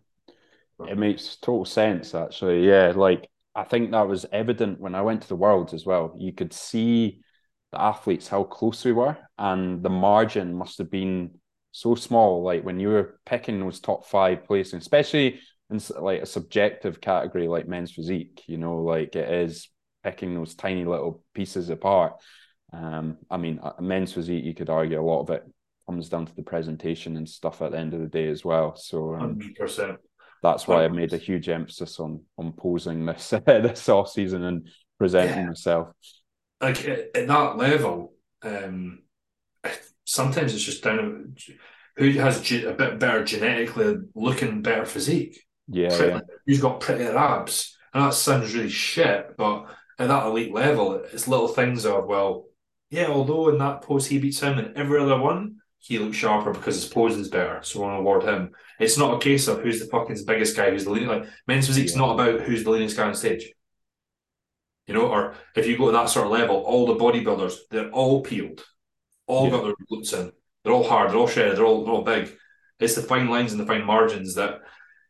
It 0.87 0.99
makes 0.99 1.37
total 1.37 1.65
sense 1.65 2.15
actually. 2.15 2.67
Yeah, 2.67 2.93
like 2.95 3.29
I 3.55 3.63
think 3.63 3.93
that 3.93 4.09
was 4.09 4.27
evident 4.33 4.81
when 4.81 4.95
I 4.95 5.03
went 5.03 5.23
to 5.23 5.29
the 5.29 5.37
worlds 5.37 5.73
as 5.73 5.87
well. 5.87 6.15
You 6.19 6.33
could 6.33 6.53
see 6.53 7.23
the 7.71 7.81
athletes 7.81 8.27
how 8.27 8.43
close 8.43 8.85
we 8.85 8.93
were, 8.93 9.17
and 9.39 9.83
the 9.83 9.91
margin 9.91 10.55
must 10.55 10.79
have 10.79 10.91
been 10.91 11.39
so 11.75 11.97
small. 11.97 12.45
Like 12.45 12.63
when 12.63 12.79
you 12.79 12.89
were 12.89 13.19
picking 13.27 13.59
those 13.59 13.81
top 13.81 14.07
five 14.07 14.45
places, 14.45 14.75
especially 14.75 15.41
in 15.71 15.81
like 15.99 16.23
a 16.23 16.27
subjective 16.27 17.01
category 17.01 17.49
like 17.49 17.67
men's 17.67 17.91
physique, 17.91 18.45
you 18.47 18.59
know, 18.59 18.77
like 18.77 19.17
it 19.17 19.29
is 19.29 19.69
picking 20.05 20.35
those 20.35 20.55
tiny 20.55 20.85
little 20.85 21.25
pieces 21.35 21.71
apart. 21.71 22.13
Um, 22.73 23.19
I 23.29 23.39
mean, 23.39 23.61
men's 23.81 24.13
physique, 24.13 24.45
you 24.45 24.55
could 24.55 24.71
argue 24.71 25.01
a 25.01 25.03
lot 25.03 25.23
of 25.23 25.31
it 25.31 25.45
comes 25.87 26.09
down 26.09 26.27
to 26.27 26.37
the 26.37 26.45
presentation 26.45 27.17
and 27.17 27.29
stuff 27.29 27.61
at 27.61 27.73
the 27.73 27.79
end 27.79 27.93
of 27.93 28.01
the 28.01 28.07
day 28.07 28.29
as 28.29 28.45
well. 28.45 28.77
So, 28.77 29.17
um, 29.17 29.41
100%. 29.41 29.97
That's 30.45 30.69
why 30.69 30.85
I've 30.85 30.93
made 30.93 31.13
a 31.13 31.19
huge 31.19 31.49
emphasis 31.49 31.99
on 31.99 32.21
on 32.39 32.53
posing 32.53 33.07
this 33.07 33.31
this 33.47 33.89
off 33.89 34.11
season 34.11 34.45
and 34.45 34.69
presenting 34.99 35.39
yeah. 35.39 35.47
myself. 35.47 35.89
Like 36.61 36.87
at, 36.87 37.17
at 37.17 37.27
that 37.27 37.57
level, 37.57 38.13
um, 38.43 39.01
sometimes 40.05 40.55
it's 40.55 40.63
just 40.63 40.85
down 40.85 41.35
to 41.37 41.55
who 41.97 42.11
has 42.13 42.39
a 42.53 42.73
bit 42.73 42.99
better 42.99 43.25
genetically 43.25 43.97
looking 44.15 44.63
better 44.63 44.85
physique. 44.85 45.45
Yeah, 45.69 45.97
yeah. 45.97 46.21
Who's 46.47 46.61
got 46.61 46.81
prettier 46.81 47.17
abs? 47.17 47.77
And 47.93 48.05
that 48.05 48.15
sounds 48.15 48.55
really 48.55 48.69
shit, 48.69 49.37
but 49.37 49.67
at 49.99 50.09
that 50.09 50.27
elite 50.27 50.53
level, 50.53 50.95
it's 50.95 51.29
little 51.29 51.49
things 51.49 51.87
of 51.87 52.07
well, 52.07 52.47
yeah. 52.91 53.07
Although 53.07 53.51
in 53.51 53.59
that 53.59 53.83
pose 53.83 54.07
he 54.07 54.19
beats 54.19 54.41
him, 54.41 54.59
and 54.59 54.77
every 54.77 55.01
other 55.01 55.19
one 55.19 55.57
he 55.79 55.99
looks 55.99 56.17
sharper 56.17 56.53
because 56.53 56.75
his 56.75 56.93
pose 56.93 57.17
is 57.17 57.29
better, 57.29 57.61
so 57.63 57.79
we 57.79 57.87
want 57.87 57.95
to 57.95 58.01
award 58.01 58.25
him. 58.25 58.51
It's 58.81 58.99
not 58.99 59.15
a 59.15 59.21
case 59.21 59.47
of 59.47 59.61
who's 59.61 59.79
the 59.79 59.87
fucking 59.87 60.17
biggest 60.27 60.57
guy, 60.57 60.71
who's 60.71 60.85
the 60.85 60.91
leading. 60.91 61.09
Like 61.09 61.27
men's 61.47 61.67
physique's 61.67 61.93
yeah. 61.93 61.99
not 61.99 62.15
about 62.15 62.41
who's 62.41 62.65
the 62.65 62.71
leading 62.71 62.95
guy 62.95 63.07
on 63.07 63.15
stage. 63.15 63.53
You 64.87 64.95
know, 64.95 65.09
or 65.09 65.35
if 65.57 65.67
you 65.67 65.79
go 65.79 65.87
to 65.87 65.93
that 65.93 66.11
sort 66.11 66.27
of 66.27 66.33
level, 66.33 66.57
all 66.57 66.87
the 66.87 66.97
bodybuilders 66.97 67.57
they're 67.71 67.91
all 67.91 68.23
peeled, 68.23 68.65
all 69.27 69.45
yeah. 69.45 69.51
got 69.51 69.65
their 69.65 69.75
glutes 69.91 70.13
in. 70.13 70.33
They're 70.63 70.73
all 70.73 70.89
hard, 70.89 71.11
they're 71.11 71.19
all 71.19 71.27
shredded, 71.27 71.59
they're 71.59 71.67
all 71.67 71.85
they're 71.85 71.95
all 71.95 72.03
big. 72.03 72.37
It's 72.81 72.95
the 72.95 73.03
fine 73.03 73.29
lines 73.29 73.53
and 73.53 73.61
the 73.61 73.67
fine 73.67 73.85
margins 73.85 74.35
that 74.35 74.61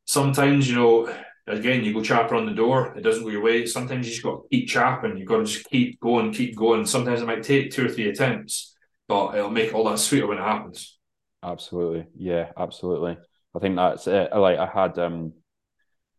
sometimes 0.05 0.69
you 0.69 0.77
know. 0.77 1.15
Again, 1.47 1.85
you 1.85 1.93
go 1.93 2.03
chapper 2.03 2.37
on 2.37 2.47
the 2.47 2.55
door, 2.55 2.95
it 2.97 3.03
doesn't 3.03 3.23
go 3.23 3.29
your 3.29 3.43
way. 3.43 3.67
Sometimes 3.67 4.07
you 4.07 4.13
just 4.13 4.25
got 4.25 4.37
to 4.37 4.49
keep 4.51 4.67
chapping. 4.67 5.19
You've 5.19 5.29
got 5.29 5.41
to 5.41 5.45
just 5.45 5.67
keep 5.67 6.01
going, 6.01 6.33
keep 6.33 6.57
going. 6.57 6.87
Sometimes 6.87 7.21
it 7.21 7.27
might 7.27 7.43
take 7.43 7.71
two 7.71 7.85
or 7.85 7.91
three 7.91 8.09
attempts, 8.09 8.75
but 9.09 9.35
it'll 9.35 9.51
make 9.51 9.75
all 9.75 9.85
that 9.91 9.99
sweeter 9.99 10.27
when 10.27 10.39
it 10.39 10.43
happens. 10.43 10.99
Absolutely, 11.43 12.07
yeah, 12.17 12.51
absolutely. 12.57 13.19
I 13.55 13.59
think 13.59 13.77
that's 13.77 14.07
it. 14.07 14.35
Like 14.35 14.59
I 14.59 14.67
had 14.67 14.99
um 14.99 15.35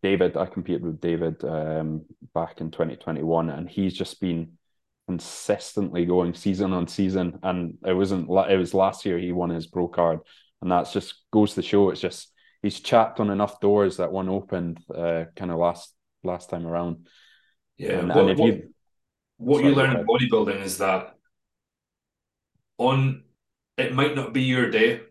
David, 0.03 0.37
I 0.37 0.45
competed 0.45 0.83
with 0.83 1.01
David 1.01 1.43
um 1.43 2.05
back 2.35 2.61
in 2.61 2.69
2021, 2.69 3.49
and 3.49 3.67
he's 3.67 3.95
just 3.95 4.21
been 4.21 4.59
consistently 5.07 6.05
going 6.05 6.33
season 6.33 6.73
on 6.73 6.87
season. 6.87 7.39
And 7.43 7.77
it 7.85 7.93
wasn't 7.93 8.29
it 8.29 8.57
was 8.57 8.73
last 8.73 9.05
year 9.05 9.17
he 9.17 9.31
won 9.31 9.49
his 9.49 9.67
pro 9.67 9.87
card, 9.87 10.19
and 10.61 10.71
that's 10.71 10.93
just 10.93 11.23
goes 11.31 11.53
to 11.55 11.61
show 11.61 11.89
it's 11.89 12.01
just 12.01 12.31
he's 12.61 12.79
chapped 12.79 13.19
on 13.19 13.29
enough 13.29 13.59
doors 13.59 13.97
that 13.97 14.11
one 14.11 14.29
opened 14.29 14.79
uh 14.93 15.25
kind 15.35 15.51
of 15.51 15.57
last 15.57 15.93
last 16.23 16.49
time 16.49 16.65
around. 16.65 17.07
Yeah, 17.77 17.99
and, 17.99 18.09
what, 18.09 18.17
and 18.17 18.29
if 18.29 18.37
what, 18.37 18.47
you 18.47 18.73
what 19.37 19.63
you 19.63 19.75
learn 19.75 19.95
in 19.95 20.05
bodybuilding 20.05 20.61
is 20.61 20.77
that 20.79 21.15
on 22.77 23.23
it 23.77 23.93
might 23.93 24.15
not 24.15 24.33
be 24.33 24.43
your 24.43 24.69
day, 24.69 25.01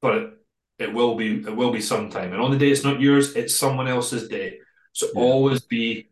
but 0.00 0.16
it, 0.16 0.30
it 0.78 0.92
will 0.92 1.16
be 1.16 1.40
it 1.40 1.56
will 1.56 1.72
be 1.72 1.80
sometime. 1.80 2.32
And 2.32 2.40
on 2.40 2.50
the 2.50 2.58
day 2.58 2.70
it's 2.70 2.84
not 2.84 3.00
yours, 3.00 3.34
it's 3.34 3.54
someone 3.54 3.88
else's 3.88 4.28
day. 4.28 4.58
So 4.92 5.08
yeah. 5.14 5.20
always 5.20 5.60
be 5.60 6.10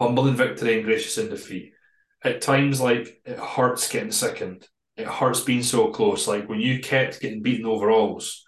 humble 0.00 0.28
in 0.28 0.36
victory 0.36 0.74
and 0.76 0.84
gracious 0.84 1.18
in 1.18 1.30
defeat. 1.30 1.72
At 2.24 2.40
times, 2.40 2.80
like 2.80 3.20
it 3.24 3.38
hurts 3.38 3.88
getting 3.88 4.12
second. 4.12 4.68
It 4.96 5.06
hurts 5.06 5.40
being 5.40 5.62
so 5.62 5.90
close. 5.90 6.28
Like 6.28 6.48
when 6.48 6.60
you 6.60 6.80
kept 6.80 7.20
getting 7.20 7.42
beaten 7.42 7.66
overalls, 7.66 8.44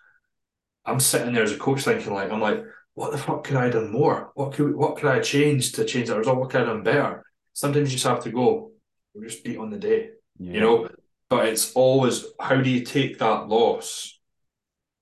I'm 0.84 1.00
sitting 1.00 1.34
there 1.34 1.42
as 1.42 1.52
a 1.52 1.58
coach 1.58 1.82
thinking, 1.82 2.12
like, 2.12 2.30
I'm 2.30 2.40
like, 2.40 2.62
what 2.94 3.10
the 3.10 3.18
fuck 3.18 3.44
could 3.44 3.56
I 3.56 3.64
have 3.64 3.72
done 3.72 3.90
more? 3.90 4.30
What 4.34 4.52
could 4.52 4.74
what 4.74 4.96
could 4.96 5.10
I 5.10 5.20
change 5.20 5.72
to 5.72 5.84
change 5.84 6.08
that 6.08 6.18
result? 6.18 6.38
What 6.38 6.50
could 6.50 6.62
I 6.62 6.64
have 6.64 6.74
done 6.74 6.82
better? 6.84 7.24
Sometimes 7.52 7.90
you 7.90 7.96
just 7.96 8.06
have 8.06 8.22
to 8.24 8.30
go, 8.30 8.72
we're 9.14 9.26
just 9.26 9.44
beat 9.44 9.58
on 9.58 9.70
the 9.70 9.78
day. 9.78 10.10
Yeah. 10.38 10.52
You 10.52 10.60
know, 10.60 10.88
but 11.28 11.48
it's 11.48 11.72
always 11.72 12.24
how 12.40 12.56
do 12.60 12.70
you 12.70 12.84
take 12.84 13.18
that 13.18 13.48
loss? 13.48 14.18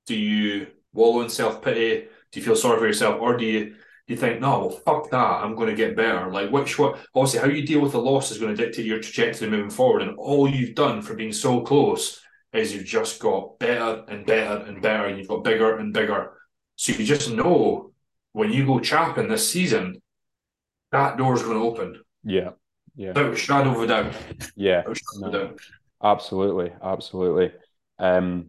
Do 0.07 0.15
you 0.15 0.69
wallow 0.93 1.23
in 1.23 1.29
self 1.29 1.63
pity? 1.63 2.07
Do 2.31 2.41
you 2.41 2.45
feel 2.47 2.57
sorry 2.57 2.79
for 2.79 2.87
yourself, 2.87 3.21
or 3.21 3.37
do 3.37 3.45
you 3.45 3.75
you 4.09 4.17
think, 4.17 4.41
no, 4.41 4.59
well, 4.59 4.71
fuck 4.71 5.11
that, 5.11 5.17
I'm 5.17 5.55
going 5.55 5.69
to 5.69 5.75
get 5.75 5.97
better? 5.97 6.31
Like, 6.31 6.51
which 6.51 6.79
what? 6.79 6.99
Obviously, 7.15 7.41
how 7.41 7.47
you 7.47 7.67
deal 7.67 7.81
with 7.81 7.93
the 7.93 8.01
loss 8.01 8.31
is 8.31 8.39
going 8.39 8.55
to 8.55 8.65
dictate 8.65 8.87
your 8.87 9.01
trajectory 9.01 9.49
moving 9.49 9.71
forward. 9.71 10.03
And 10.03 10.17
all 10.19 10.49
you've 10.49 10.75
done 10.75 11.03
for 11.03 11.15
being 11.15 11.33
so 11.33 11.61
close 11.61 12.21
is 12.53 12.75
you've 12.75 12.85
just 12.85 13.21
got 13.21 13.59
better 13.59 14.05
and 14.09 14.27
better 14.27 14.65
and 14.65 14.83
better, 14.83 15.07
and 15.07 15.19
you've 15.19 15.29
got 15.29 15.45
bigger 15.45 15.79
and 15.79 15.93
bigger. 15.93 16.33
So 16.77 16.93
you 16.93 17.05
just 17.05 17.31
know 17.31 17.93
when 18.33 18.53
you 18.53 18.67
go 18.67 18.81
chapping 18.81 19.29
this 19.29 19.51
season, 19.51 20.03
that 20.91 21.17
door's 21.17 21.43
going 21.43 21.59
to 21.59 21.65
open. 21.65 22.03
Yeah. 22.25 22.51
Yeah. 22.95 23.09
Without 23.09 23.39
shadow 23.39 23.71
of 23.71 23.83
a 23.83 23.87
doubt. 23.87 24.13
Yeah. 24.55 24.83
No. 25.17 25.55
Absolutely, 26.03 26.73
absolutely. 26.83 27.53
Um, 27.99 28.49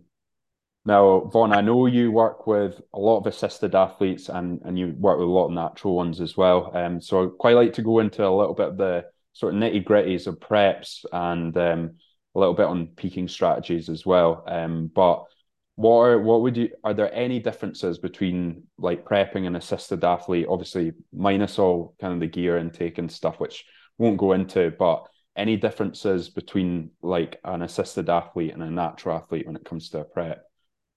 now, 0.85 1.29
Vaughan, 1.31 1.53
I 1.53 1.61
know 1.61 1.85
you 1.85 2.11
work 2.11 2.45
with 2.45 2.81
a 2.93 2.99
lot 2.99 3.19
of 3.19 3.27
assisted 3.27 3.73
athletes 3.73 4.27
and, 4.27 4.61
and 4.65 4.77
you 4.77 4.93
work 4.97 5.17
with 5.17 5.27
a 5.27 5.31
lot 5.31 5.45
of 5.45 5.53
natural 5.53 5.95
ones 5.95 6.19
as 6.19 6.35
well. 6.35 6.75
Um, 6.75 6.99
so 6.99 7.23
I'd 7.23 7.37
quite 7.37 7.55
like 7.55 7.73
to 7.73 7.81
go 7.81 7.99
into 7.99 8.27
a 8.27 8.29
little 8.29 8.53
bit 8.53 8.67
of 8.67 8.77
the 8.77 9.05
sort 9.31 9.53
of 9.53 9.59
nitty 9.61 9.85
gritties 9.85 10.27
of 10.27 10.39
preps 10.39 11.05
and 11.13 11.55
um, 11.57 11.95
a 12.35 12.39
little 12.39 12.53
bit 12.53 12.65
on 12.65 12.87
peaking 12.87 13.29
strategies 13.29 13.87
as 13.87 14.05
well. 14.05 14.43
Um, 14.45 14.91
but 14.93 15.23
what 15.75 16.01
are 16.01 16.19
what 16.19 16.41
would 16.41 16.57
you 16.57 16.69
are 16.83 16.93
there 16.93 17.13
any 17.15 17.39
differences 17.39 17.97
between 17.97 18.63
like 18.77 19.05
prepping 19.05 19.47
an 19.47 19.55
assisted 19.55 20.03
athlete, 20.03 20.47
obviously 20.49 20.91
minus 21.13 21.57
all 21.57 21.95
kind 21.99 22.13
of 22.13 22.19
the 22.19 22.27
gear 22.27 22.57
intake 22.57 22.97
and 22.97 23.11
stuff, 23.11 23.39
which 23.39 23.63
won't 23.97 24.17
go 24.17 24.33
into, 24.33 24.71
but 24.77 25.07
any 25.35 25.55
differences 25.55 26.29
between 26.29 26.91
like 27.01 27.39
an 27.45 27.61
assisted 27.61 28.09
athlete 28.09 28.53
and 28.53 28.61
a 28.61 28.69
natural 28.69 29.17
athlete 29.17 29.47
when 29.47 29.55
it 29.55 29.65
comes 29.65 29.89
to 29.89 29.99
a 29.99 30.03
prep? 30.03 30.43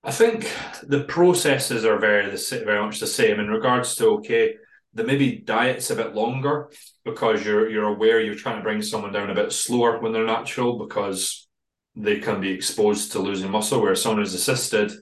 I 0.07 0.13
think 0.13 0.49
the 0.85 1.03
processes 1.03 1.85
are 1.85 1.99
very 1.99 2.37
very 2.37 2.81
much 2.81 3.01
the 3.01 3.09
same 3.09 3.41
in 3.41 3.49
regards 3.49 3.97
to 3.97 4.11
okay, 4.19 4.55
the 4.95 5.03
maybe 5.03 5.39
diet's 5.39 5.91
a 5.91 5.97
bit 5.97 6.15
longer 6.15 6.71
because 7.05 7.45
you're 7.45 7.69
you're 7.69 7.89
aware 7.89 8.21
you're 8.21 8.37
trying 8.37 8.59
to 8.59 8.63
bring 8.63 8.81
someone 8.83 9.13
down 9.13 9.31
a 9.31 9.35
bit 9.35 9.51
slower 9.51 9.99
when 9.99 10.13
they're 10.13 10.25
natural 10.25 10.79
because 10.79 11.49
they 11.97 12.21
can 12.21 12.41
be 12.41 12.51
exposed 12.51 13.11
to 13.13 13.19
losing 13.19 13.51
muscle. 13.51 13.83
Where 13.83 13.97
someone 13.97 14.21
who's 14.21 14.35
assisted, 14.35 14.93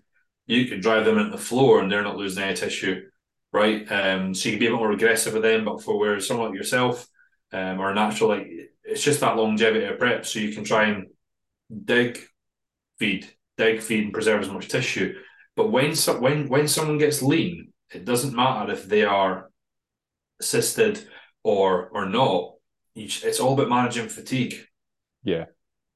you 0.46 0.68
could 0.68 0.80
drive 0.80 1.04
them 1.04 1.18
into 1.18 1.32
the 1.32 1.48
floor 1.50 1.82
and 1.82 1.92
they're 1.92 2.02
not 2.02 2.16
losing 2.16 2.42
any 2.42 2.56
tissue, 2.56 3.02
right? 3.52 3.86
Um, 3.92 4.32
so 4.32 4.48
you 4.48 4.54
can 4.54 4.60
be 4.60 4.68
a 4.68 4.70
bit 4.70 4.78
more 4.78 4.92
aggressive 4.92 5.34
with 5.34 5.42
them. 5.42 5.66
But 5.66 5.82
for 5.82 5.98
where 5.98 6.18
someone 6.18 6.48
like 6.48 6.56
yourself, 6.56 7.06
um, 7.52 7.78
or 7.78 7.92
natural, 7.92 8.30
like 8.30 8.46
it's 8.82 9.04
just 9.04 9.20
that 9.20 9.36
longevity 9.36 9.84
of 9.84 9.98
prep. 9.98 10.24
So 10.24 10.38
you 10.38 10.54
can 10.54 10.64
try 10.64 10.84
and 10.84 11.08
dig, 11.84 12.18
feed, 12.98 13.28
dig, 13.56 13.80
feed, 13.80 14.04
and 14.04 14.12
preserve 14.12 14.42
as 14.42 14.50
much 14.50 14.68
tissue. 14.68 15.14
But 15.56 15.70
when 15.70 15.94
so, 15.94 16.18
when 16.18 16.48
when 16.48 16.68
someone 16.68 16.98
gets 16.98 17.22
lean, 17.22 17.72
it 17.92 18.04
doesn't 18.04 18.34
matter 18.34 18.72
if 18.72 18.86
they 18.88 19.04
are 19.04 19.50
assisted 20.40 21.06
or 21.42 21.88
or 21.88 22.06
not. 22.06 22.54
It's 22.96 23.40
all 23.40 23.54
about 23.54 23.68
managing 23.68 24.08
fatigue. 24.08 24.54
Yeah. 25.22 25.46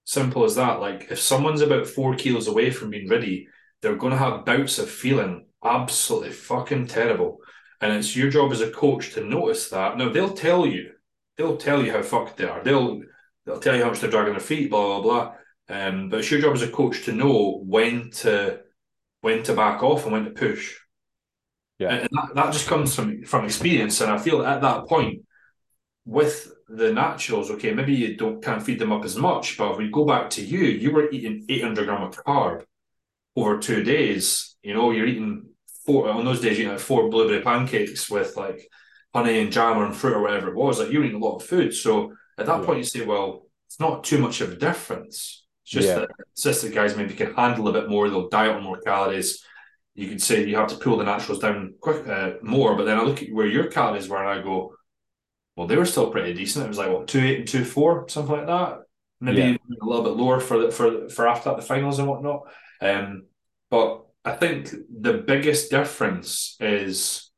Simple 0.04 0.44
as 0.44 0.56
that. 0.56 0.80
Like 0.80 1.08
if 1.10 1.20
someone's 1.20 1.60
about 1.60 1.86
four 1.86 2.14
kilos 2.14 2.48
away 2.48 2.70
from 2.70 2.90
being 2.90 3.08
ready, 3.08 3.48
they're 3.82 3.96
going 3.96 4.12
to 4.12 4.18
have 4.18 4.44
bouts 4.44 4.78
of 4.78 4.90
feeling 4.90 5.46
absolutely 5.64 6.32
fucking 6.32 6.86
terrible. 6.86 7.38
And 7.80 7.92
it's 7.92 8.16
your 8.16 8.30
job 8.30 8.52
as 8.52 8.60
a 8.60 8.70
coach 8.70 9.14
to 9.14 9.24
notice 9.24 9.68
that. 9.70 9.96
Now 9.96 10.08
they'll 10.08 10.32
tell 10.32 10.66
you 10.66 10.92
they'll 11.36 11.56
tell 11.56 11.82
you 11.84 11.92
how 11.92 12.02
fucked 12.02 12.36
they 12.36 12.44
are. 12.44 12.62
They'll 12.62 13.00
they'll 13.46 13.60
tell 13.60 13.76
you 13.76 13.82
how 13.82 13.90
much 13.90 14.00
they're 14.00 14.10
dragging 14.10 14.32
their 14.32 14.40
feet, 14.40 14.70
blah 14.70 15.00
blah 15.00 15.02
blah. 15.02 15.34
Um, 15.68 16.08
but 16.08 16.20
it's 16.20 16.30
your 16.30 16.40
job 16.40 16.54
as 16.54 16.62
a 16.62 16.68
coach 16.68 17.04
to 17.04 17.12
know 17.12 17.62
when 17.64 18.10
to 18.10 18.60
when 19.20 19.42
to 19.44 19.54
back 19.54 19.82
off 19.82 20.04
and 20.04 20.12
when 20.12 20.24
to 20.24 20.30
push. 20.30 20.76
Yeah, 21.78 21.90
and 21.90 22.08
that, 22.10 22.34
that 22.34 22.52
just 22.52 22.68
comes 22.68 22.94
from 22.94 23.24
from 23.24 23.44
experience. 23.44 24.00
And 24.00 24.10
I 24.10 24.18
feel 24.18 24.44
at 24.44 24.62
that 24.62 24.86
point 24.86 25.22
with 26.04 26.50
the 26.68 26.92
naturals, 26.92 27.50
okay, 27.50 27.72
maybe 27.72 27.94
you 27.94 28.16
don't 28.16 28.42
can't 28.42 28.62
feed 28.62 28.78
them 28.78 28.92
up 28.92 29.04
as 29.04 29.16
much, 29.16 29.58
but 29.58 29.72
if 29.72 29.78
we 29.78 29.90
go 29.90 30.04
back 30.04 30.30
to 30.30 30.44
you, 30.44 30.60
you 30.60 30.90
were 30.90 31.10
eating 31.10 31.44
800 31.48 31.84
gram 31.84 32.02
of 32.02 32.24
carb 32.24 32.64
over 33.36 33.58
two 33.58 33.82
days. 33.82 34.56
You 34.62 34.74
know, 34.74 34.90
you're 34.90 35.06
eating 35.06 35.46
four 35.84 36.08
on 36.08 36.24
those 36.24 36.40
days. 36.40 36.58
You 36.58 36.68
had 36.68 36.80
four 36.80 37.08
blueberry 37.08 37.42
pancakes 37.42 38.10
with 38.10 38.36
like 38.36 38.68
honey 39.14 39.40
and 39.40 39.52
jam 39.52 39.82
and 39.82 39.94
fruit 39.94 40.14
or 40.14 40.22
whatever 40.22 40.48
it 40.48 40.56
was, 40.56 40.78
like 40.78 40.90
you're 40.90 41.04
eating 41.04 41.20
a 41.20 41.24
lot 41.24 41.36
of 41.36 41.44
food. 41.44 41.74
So 41.74 42.12
at 42.36 42.46
that 42.46 42.60
yeah. 42.60 42.66
point, 42.66 42.78
you 42.78 42.84
say, 42.84 43.04
well, 43.04 43.46
it's 43.66 43.80
not 43.80 44.04
too 44.04 44.18
much 44.18 44.40
of 44.40 44.52
a 44.52 44.56
difference. 44.56 45.46
It's 45.68 45.74
just 45.74 45.88
yeah. 45.88 45.98
that 45.98 46.10
assisted 46.34 46.72
guys 46.72 46.96
maybe 46.96 47.12
can 47.12 47.34
handle 47.34 47.68
a 47.68 47.72
bit 47.74 47.90
more. 47.90 48.08
They'll 48.08 48.30
diet 48.30 48.56
on 48.56 48.62
more 48.62 48.80
calories. 48.80 49.44
You 49.94 50.08
could 50.08 50.22
say 50.22 50.46
you 50.46 50.56
have 50.56 50.68
to 50.68 50.76
pull 50.76 50.96
the 50.96 51.04
naturals 51.04 51.40
down 51.40 51.74
quick 51.78 52.08
uh, 52.08 52.36
more. 52.40 52.74
But 52.74 52.84
then 52.86 52.96
I 52.96 53.02
look 53.02 53.22
at 53.22 53.30
where 53.30 53.46
your 53.46 53.66
calories 53.66 54.08
were, 54.08 54.16
and 54.16 54.40
I 54.40 54.42
go, 54.42 54.72
well, 55.56 55.66
they 55.66 55.76
were 55.76 55.84
still 55.84 56.10
pretty 56.10 56.32
decent. 56.32 56.64
It 56.64 56.68
was 56.68 56.78
like 56.78 56.90
what 56.90 57.06
two 57.06 57.20
eight 57.20 57.40
and 57.40 57.48
two 57.48 57.66
four, 57.66 58.08
something 58.08 58.34
like 58.34 58.46
that. 58.46 58.78
maybe 59.20 59.40
yeah. 59.42 59.56
a 59.82 59.84
little 59.84 60.04
bit 60.04 60.14
lower 60.14 60.40
for 60.40 60.58
the, 60.58 60.70
for 60.70 61.10
for 61.10 61.28
after 61.28 61.54
the 61.54 61.60
finals 61.60 61.98
and 61.98 62.08
whatnot. 62.08 62.48
Um, 62.80 63.26
but 63.68 64.06
I 64.24 64.32
think 64.36 64.70
the 64.88 65.14
biggest 65.26 65.70
difference 65.70 66.56
is 66.60 67.30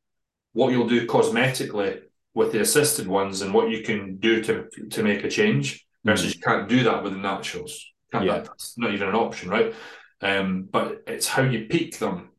what 0.53 0.71
you'll 0.71 0.89
do 0.89 1.05
cosmetically 1.05 2.03
with 2.35 2.53
the 2.53 2.61
assisted 2.61 3.09
ones 3.09 3.43
and 3.43 3.53
what 3.53 3.71
you 3.71 3.83
can 3.83 4.19
do 4.19 4.41
to 4.45 4.69
to 4.91 5.03
make 5.03 5.25
a 5.25 5.29
change 5.29 5.85
versus 6.05 6.33
mm. 6.33 6.37
you 6.37 6.41
can't 6.43 6.69
do 6.69 6.85
that 6.85 7.03
with 7.03 7.13
the 7.13 7.19
naturals. 7.19 7.90
Yeah. 8.13 8.39
That's 8.39 8.77
not 8.77 8.93
even 8.93 9.09
an 9.09 9.15
option, 9.15 9.51
right? 9.51 9.75
Um, 10.21 10.69
but 10.71 11.03
it's 11.07 11.29
how 11.29 11.43
you 11.43 11.67
peak 11.67 11.99
them 11.99 12.31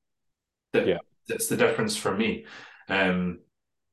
that 0.74 0.88
yeah. 0.88 0.98
that's 1.28 1.48
the 1.48 1.58
difference 1.58 1.96
for 1.96 2.16
me. 2.16 2.46
Um, 2.88 3.40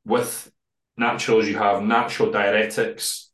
with 0.05 0.51
naturals, 0.97 1.47
you 1.47 1.57
have 1.57 1.83
natural 1.83 2.31
diuretics, 2.31 3.26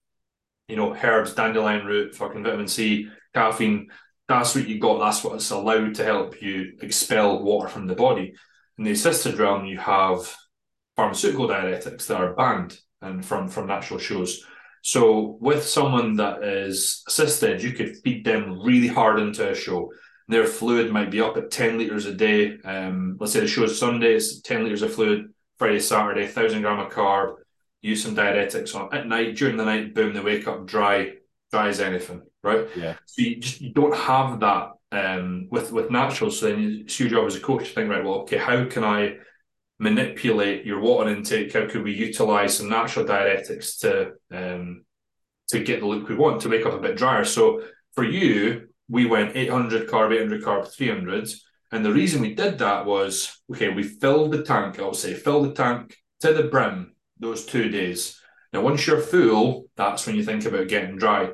you 0.69 0.77
know, 0.77 0.95
herbs, 0.95 1.35
dandelion 1.35 1.87
root, 1.87 2.15
fucking 2.15 2.45
vitamin 2.45 2.69
C, 2.69 3.09
caffeine. 3.33 3.89
That's 4.29 4.55
what 4.55 4.69
you 4.69 4.79
got. 4.79 4.99
That's 4.99 5.23
what's 5.23 5.51
allowed 5.51 5.97
to 5.97 6.05
help 6.05 6.41
you 6.41 6.79
expel 6.81 7.43
water 7.43 7.69
from 7.69 7.87
the 7.87 7.95
body. 7.95 8.35
In 8.79 8.85
the 8.85 8.93
assisted 8.93 9.39
realm, 9.39 9.65
you 9.67 9.79
have 9.79 10.35
pharmaceutical 10.97 11.49
diuretics 11.49 12.07
that 12.07 12.21
are 12.21 12.35
banned 12.35 12.79
and 13.03 13.25
from 13.25 13.49
from 13.49 13.67
natural 13.67 13.99
shows. 13.99 14.45
So 14.85 15.39
with 15.41 15.67
someone 15.67 16.17
that 16.17 16.45
is 16.45 17.03
assisted, 17.09 17.63
you 17.63 17.73
could 17.73 17.97
feed 18.05 18.23
them 18.23 18.61
really 18.61 18.87
hard 18.87 19.19
into 19.19 19.51
a 19.51 19.55
show. 19.55 19.91
Their 20.29 20.45
fluid 20.45 20.93
might 20.93 21.11
be 21.11 21.23
up 21.23 21.39
at 21.39 21.51
10 21.51 21.79
litres 21.79 22.05
a 22.05 22.13
day. 22.13 22.59
Um, 22.63 23.17
let's 23.19 23.33
say 23.33 23.41
the 23.41 23.49
show 23.49 23.65
is 23.65 23.79
Sunday, 23.79 24.15
it's 24.15 24.43
10 24.43 24.63
litres 24.63 24.83
of 24.83 24.93
fluid, 24.93 25.33
Friday, 25.57 25.81
Saturday, 25.81 26.25
1,000 26.25 26.61
gram 26.61 26.81
of 26.81 26.93
carb, 26.93 27.37
use 27.81 28.03
some 28.03 28.15
diuretics 28.15 28.75
on 28.75 28.95
at 28.95 29.07
night, 29.07 29.37
during 29.37 29.57
the 29.57 29.65
night, 29.65 29.95
boom, 29.95 30.13
they 30.13 30.21
wake 30.21 30.47
up 30.47 30.67
dry, 30.67 31.15
dry 31.51 31.69
as 31.69 31.81
anything, 31.81 32.21
right? 32.43 32.69
Yeah. 32.77 32.97
So 33.07 33.23
you 33.23 33.37
just 33.37 33.63
you 33.63 33.73
don't 33.73 33.97
have 33.97 34.41
that 34.41 34.73
um, 34.93 35.49
with 35.51 35.73
with 35.73 35.91
naturals. 35.91 36.41
So 36.41 36.47
then 36.47 36.83
it's 36.85 37.01
your 37.01 37.09
job 37.09 37.27
as 37.27 37.37
a 37.37 37.41
coach 37.41 37.69
to 37.69 37.75
think, 37.75 37.89
right, 37.89 38.05
well, 38.05 38.21
okay, 38.21 38.37
how 38.37 38.67
can 38.67 38.85
I 38.85 39.17
manipulate 39.79 40.65
your 40.65 40.81
water 40.81 41.11
intake? 41.11 41.53
How 41.53 41.67
could 41.67 41.83
we 41.83 41.93
utilize 41.93 42.57
some 42.57 42.69
natural 42.69 43.05
diuretics 43.05 43.81
to 43.81 44.13
um, 44.31 44.85
to 45.49 45.63
get 45.63 45.81
the 45.81 45.87
look 45.87 46.09
we 46.09 46.15
want 46.15 46.41
to 46.43 46.49
wake 46.49 46.67
up 46.67 46.75
a 46.75 46.79
bit 46.79 46.97
drier? 46.97 47.25
So 47.25 47.63
for 47.95 48.05
you, 48.05 48.69
we 48.89 49.07
went 49.07 49.37
800 49.37 49.89
carb, 49.89 50.15
800 50.15 50.43
carb, 50.43 50.73
300. 50.73 51.29
And 51.73 51.85
the 51.85 51.93
reason 51.93 52.21
we 52.21 52.35
did 52.35 52.59
that 52.59 52.87
was 52.87 53.41
okay, 53.53 53.69
we 53.69 53.83
filled 53.83 54.33
the 54.33 54.43
tank, 54.43 54.79
I'll 54.79 54.95
say, 54.95 55.15
fill 55.15 55.43
the 55.43 55.53
tank 55.53 55.97
to 56.21 56.33
the 56.33 56.45
brim 56.45 56.95
those 57.19 57.45
two 57.45 57.69
days. 57.69 58.21
Now, 58.53 58.61
once 58.61 58.87
you're 58.87 59.01
full, 59.01 59.67
that's 59.77 60.07
when 60.07 60.15
you 60.15 60.25
think 60.25 60.45
about 60.45 60.69
getting 60.69 60.97
dry. 60.97 61.31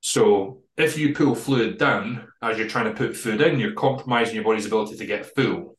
So 0.00 0.62
if 0.76 0.98
you 0.98 1.14
pull 1.14 1.34
fluid 1.34 1.78
down 1.78 2.28
as 2.42 2.58
you're 2.58 2.68
trying 2.68 2.86
to 2.86 2.96
put 2.96 3.16
food 3.16 3.40
in, 3.40 3.58
you're 3.58 3.72
compromising 3.72 4.34
your 4.34 4.44
body's 4.44 4.66
ability 4.66 4.96
to 4.96 5.06
get 5.06 5.34
full. 5.34 5.78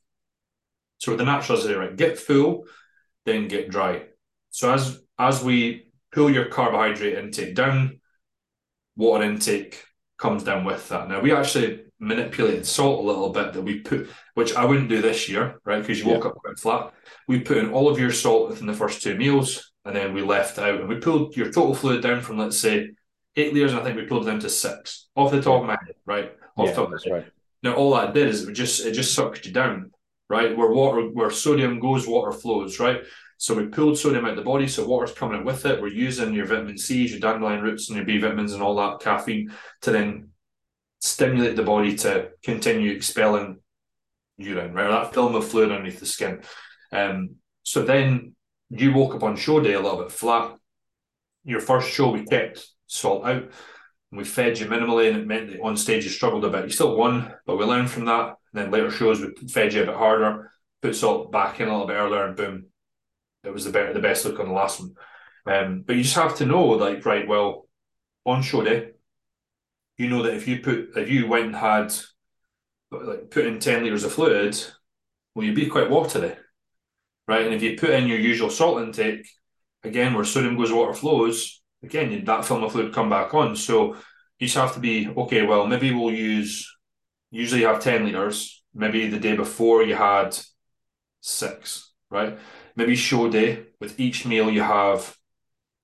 So 1.01 1.15
the 1.15 1.25
natural 1.25 1.57
is 1.57 1.75
right, 1.75 1.95
get 1.97 2.19
full, 2.19 2.65
then 3.25 3.47
get 3.47 3.69
dry. 3.69 4.03
So 4.51 4.71
as 4.71 5.01
as 5.17 5.43
we 5.43 5.87
pull 6.11 6.29
your 6.29 6.45
carbohydrate 6.45 7.17
intake 7.17 7.55
down, 7.55 8.01
water 8.95 9.23
intake 9.23 9.83
comes 10.19 10.43
down 10.43 10.63
with 10.63 10.87
that. 10.89 11.09
Now 11.09 11.19
we 11.19 11.33
actually 11.33 11.85
manipulated 11.99 12.67
salt 12.67 12.99
a 12.99 13.07
little 13.07 13.31
bit 13.31 13.53
that 13.53 13.63
we 13.63 13.79
put, 13.79 14.11
which 14.35 14.53
I 14.55 14.63
wouldn't 14.63 14.89
do 14.89 15.01
this 15.01 15.27
year, 15.27 15.59
right? 15.65 15.81
Because 15.81 15.97
you 15.99 16.05
yeah. 16.05 16.13
woke 16.17 16.27
up 16.27 16.35
quite 16.35 16.59
flat. 16.59 16.93
We 17.27 17.39
put 17.39 17.57
in 17.57 17.71
all 17.71 17.89
of 17.89 17.99
your 17.99 18.11
salt 18.11 18.49
within 18.49 18.67
the 18.67 18.73
first 18.73 19.01
two 19.01 19.15
meals, 19.15 19.71
and 19.85 19.95
then 19.95 20.13
we 20.13 20.21
left 20.21 20.59
out 20.59 20.81
and 20.81 20.87
we 20.87 20.97
pulled 20.97 21.35
your 21.35 21.47
total 21.47 21.73
fluid 21.73 22.03
down 22.03 22.21
from 22.21 22.37
let's 22.37 22.59
say 22.59 22.91
eight 23.35 23.55
liters, 23.55 23.71
and 23.71 23.81
I 23.81 23.83
think 23.83 23.97
we 23.97 24.05
pulled 24.05 24.27
it 24.27 24.29
down 24.29 24.39
to 24.41 24.49
six 24.49 25.07
off 25.15 25.31
the 25.31 25.41
top 25.41 25.61
of 25.61 25.67
my 25.67 25.79
head, 25.83 25.95
right? 26.05 26.31
Off 26.57 26.67
yeah, 26.67 26.73
top 26.75 26.91
that's 26.91 27.09
right. 27.09 27.25
Now 27.63 27.73
all 27.73 27.95
that 27.95 28.13
did 28.13 28.27
is 28.27 28.47
it 28.47 28.53
just 28.53 28.85
it 28.85 28.91
just 28.91 29.15
sucked 29.15 29.47
you 29.47 29.51
down, 29.51 29.89
right? 30.31 30.55
Where 30.57 30.71
water 30.71 31.09
where 31.09 31.29
sodium 31.29 31.79
goes, 31.79 32.07
water 32.07 32.31
flows, 32.31 32.79
right? 32.79 33.01
So 33.37 33.53
we 33.53 33.65
pulled 33.67 33.97
sodium 33.97 34.25
out 34.25 34.31
of 34.31 34.37
the 34.37 34.43
body, 34.43 34.67
so 34.67 34.87
water's 34.87 35.13
coming 35.13 35.39
out 35.39 35.45
with 35.45 35.65
it. 35.65 35.81
We're 35.81 35.89
using 35.89 36.33
your 36.33 36.45
vitamin 36.45 36.77
C's, 36.77 37.11
your 37.11 37.19
dandelion 37.19 37.61
roots, 37.61 37.89
and 37.89 37.97
your 37.97 38.05
B 38.05 38.17
vitamins 38.17 38.53
and 38.53 38.63
all 38.63 38.75
that 38.75 39.01
caffeine 39.01 39.51
to 39.81 39.91
then 39.91 40.29
stimulate 40.99 41.55
the 41.55 41.63
body 41.63 41.95
to 41.97 42.29
continue 42.43 42.91
expelling 42.91 43.59
urine, 44.37 44.73
right? 44.73 44.89
That 44.89 45.13
film 45.13 45.35
of 45.35 45.47
fluid 45.47 45.71
underneath 45.71 45.99
the 45.99 46.05
skin. 46.05 46.41
Um, 46.91 47.35
so 47.63 47.83
then 47.83 48.35
you 48.69 48.93
woke 48.93 49.15
up 49.15 49.23
on 49.23 49.35
show 49.35 49.59
day 49.59 49.73
a 49.73 49.81
little 49.81 50.03
bit 50.03 50.11
flat. 50.11 50.55
Your 51.43 51.59
first 51.59 51.89
show, 51.89 52.11
we 52.11 52.23
kept 52.23 52.65
salt 52.87 53.25
out 53.25 53.43
and 53.43 54.17
we 54.17 54.23
fed 54.23 54.59
you 54.59 54.67
minimally, 54.67 55.09
and 55.09 55.17
it 55.17 55.27
meant 55.27 55.49
that 55.49 55.61
on 55.61 55.75
stage 55.75 56.03
you 56.03 56.09
struggled 56.09 56.45
a 56.45 56.49
bit. 56.49 56.65
You 56.65 56.71
still 56.71 56.95
won, 56.95 57.33
but 57.45 57.57
we 57.57 57.65
learned 57.65 57.89
from 57.89 58.05
that. 58.05 58.35
And 58.53 58.63
then 58.63 58.71
later 58.71 58.91
shows, 58.91 59.21
we 59.21 59.47
fed 59.47 59.73
you 59.73 59.83
a 59.83 59.85
bit 59.85 59.95
harder, 59.95 60.51
put 60.81 60.95
salt 60.95 61.31
back 61.31 61.59
in 61.59 61.67
a 61.67 61.71
little 61.71 61.87
bit 61.87 61.93
earlier, 61.93 62.25
and 62.25 62.35
boom, 62.35 62.65
it 63.43 63.53
was 63.53 63.65
the 63.65 63.71
better, 63.71 63.93
the 63.93 63.99
best 63.99 64.25
look 64.25 64.39
on 64.39 64.47
the 64.47 64.53
last 64.53 64.79
one. 64.79 64.93
Um, 65.45 65.83
but 65.85 65.95
you 65.95 66.03
just 66.03 66.15
have 66.15 66.35
to 66.37 66.45
know, 66.45 66.65
like, 66.65 67.05
right, 67.05 67.27
well, 67.27 67.67
on 68.25 68.41
show 68.41 68.63
day, 68.63 68.91
you 69.97 70.09
know 70.09 70.23
that 70.23 70.33
if 70.33 70.47
you 70.47 70.59
put 70.59 70.97
if 70.97 71.09
you 71.09 71.27
went 71.27 71.47
and 71.47 71.55
had 71.55 71.93
like 72.91 73.29
put 73.29 73.45
in 73.45 73.59
10 73.59 73.83
litres 73.83 74.03
of 74.03 74.11
fluid, 74.11 74.59
well 75.35 75.45
you'd 75.45 75.55
be 75.55 75.67
quite 75.67 75.89
watery. 75.89 76.35
Right. 77.27 77.45
And 77.45 77.53
if 77.53 77.61
you 77.61 77.77
put 77.77 77.91
in 77.91 78.07
your 78.07 78.17
usual 78.19 78.49
salt 78.49 78.81
intake, 78.81 79.27
again 79.83 80.13
where 80.13 80.25
sodium 80.25 80.57
goes, 80.57 80.71
water 80.71 80.93
flows, 80.93 81.61
again 81.83 82.25
that 82.25 82.45
film 82.45 82.63
of 82.63 82.71
fluid 82.71 82.93
come 82.93 83.09
back 83.09 83.33
on. 83.33 83.55
So 83.55 83.95
you 84.39 84.47
just 84.47 84.57
have 84.57 84.73
to 84.73 84.79
be 84.79 85.07
okay, 85.07 85.43
well, 85.45 85.67
maybe 85.67 85.93
we'll 85.93 86.13
use 86.13 86.67
usually 87.31 87.61
you 87.61 87.67
have 87.67 87.81
10 87.81 88.05
litres. 88.05 88.63
Maybe 88.73 89.07
the 89.07 89.19
day 89.19 89.35
before 89.35 89.83
you 89.83 89.95
had 89.95 90.37
six, 91.19 91.91
right? 92.09 92.37
Maybe 92.75 92.95
show 92.95 93.29
day 93.29 93.65
with 93.79 93.99
each 93.99 94.25
meal 94.25 94.49
you 94.49 94.61
have 94.61 95.17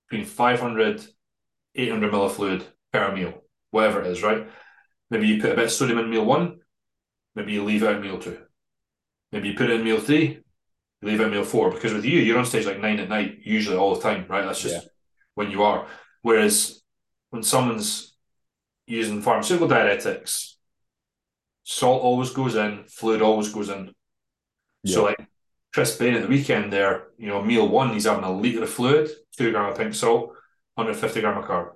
between 0.08 0.26
500, 0.26 1.04
800 1.74 2.12
ml 2.12 2.26
of 2.26 2.34
fluid 2.36 2.64
per 2.92 3.14
meal 3.14 3.42
whatever 3.70 4.00
it 4.00 4.06
is, 4.08 4.22
right? 4.22 4.46
Maybe 5.10 5.28
you 5.28 5.40
put 5.40 5.52
a 5.52 5.56
bit 5.56 5.66
of 5.66 5.72
sodium 5.72 5.98
in 5.98 6.10
meal 6.10 6.24
one, 6.24 6.60
maybe 7.34 7.52
you 7.52 7.64
leave 7.64 7.82
out 7.82 8.00
meal 8.00 8.18
two. 8.18 8.38
Maybe 9.32 9.48
you 9.48 9.54
put 9.54 9.70
it 9.70 9.78
in 9.78 9.84
meal 9.84 10.00
three, 10.00 10.42
you 11.00 11.08
leave 11.08 11.20
out 11.20 11.30
meal 11.30 11.44
four. 11.44 11.70
Because 11.70 11.92
with 11.92 12.04
you, 12.04 12.20
you're 12.20 12.38
on 12.38 12.44
stage 12.44 12.66
like 12.66 12.80
nine 12.80 13.00
at 13.00 13.08
night, 13.08 13.38
usually 13.42 13.76
all 13.76 13.94
the 13.94 14.00
time, 14.00 14.26
right? 14.28 14.44
That's 14.44 14.62
just 14.62 14.74
yeah. 14.74 14.88
when 15.34 15.50
you 15.50 15.62
are. 15.62 15.86
Whereas 16.22 16.82
when 17.30 17.42
someone's 17.42 18.16
using 18.86 19.22
pharmaceutical 19.22 19.68
diuretics, 19.68 20.54
salt 21.70 22.02
always 22.02 22.30
goes 22.30 22.54
in, 22.54 22.84
fluid 22.88 23.20
always 23.20 23.50
goes 23.50 23.68
in. 23.68 23.92
Yeah. 24.84 24.94
So 24.94 25.04
like 25.04 25.28
Chris 25.74 25.98
Bain 25.98 26.14
at 26.14 26.22
the 26.22 26.28
weekend 26.28 26.72
there, 26.72 27.08
you 27.18 27.26
know, 27.26 27.42
meal 27.42 27.68
one, 27.68 27.92
he's 27.92 28.06
having 28.06 28.24
a 28.24 28.32
litre 28.32 28.62
of 28.62 28.70
fluid, 28.70 29.10
two 29.36 29.50
gram 29.50 29.70
of 29.70 29.76
pink 29.76 29.92
salt, 29.92 30.28
150 30.76 31.20
gram 31.20 31.36
of 31.36 31.44
carb. 31.44 31.72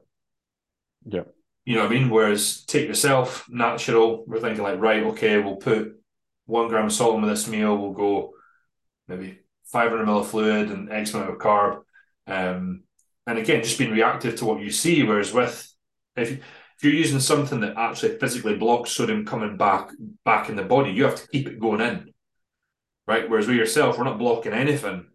Yeah. 1.05 1.25
You 1.67 1.75
know 1.75 1.83
what 1.83 1.93
I 1.93 1.95
mean? 1.95 2.09
Whereas 2.09 2.65
take 2.65 2.89
yourself, 2.89 3.47
natural, 3.51 4.25
we're 4.27 4.41
thinking 4.41 4.63
like, 4.63 4.81
right, 4.81 5.03
okay, 5.03 5.39
we'll 5.39 5.57
put 5.57 6.01
one 6.47 6.69
gram 6.69 6.87
of 6.87 6.93
salt 6.93 7.17
in 7.17 7.21
with 7.21 7.31
this 7.31 7.47
meal, 7.47 7.77
we'll 7.77 7.93
go 7.93 8.33
maybe 9.09 9.41
500 9.67 10.07
ml 10.07 10.21
of 10.21 10.29
fluid 10.29 10.71
and 10.71 10.91
X 10.91 11.13
amount 11.13 11.33
of 11.33 11.39
carb. 11.39 11.83
Um, 12.27 12.85
and 13.27 13.39
again, 13.39 13.63
just 13.63 13.79
being 13.79 13.93
reactive 13.93 14.37
to 14.37 14.47
what 14.47 14.63
you 14.63 14.71
see. 14.71 15.03
Whereas 15.03 15.35
with, 15.35 15.71
if, 16.17 16.31
you, 16.31 16.37
if 16.37 16.45
you're 16.85 16.93
using 16.93 17.21
something 17.21 17.61
that 17.61 17.77
actually 17.77 18.19
physically 18.19 18.57
blocks 18.57 18.93
sodium 18.93 19.25
coming 19.25 19.57
back 19.57 19.91
back 20.25 20.49
in 20.49 20.57
the 20.57 20.63
body, 20.63 20.91
you 20.91 21.05
have 21.05 21.17
to 21.17 21.29
keep 21.29 21.47
it 21.47 21.61
going 21.61 21.81
in. 21.81 22.13
Right. 23.07 23.29
Whereas 23.29 23.47
with 23.47 23.57
yourself, 23.57 23.99
we're 23.99 24.05
not 24.05 24.19
blocking 24.19 24.53
anything. 24.53 25.07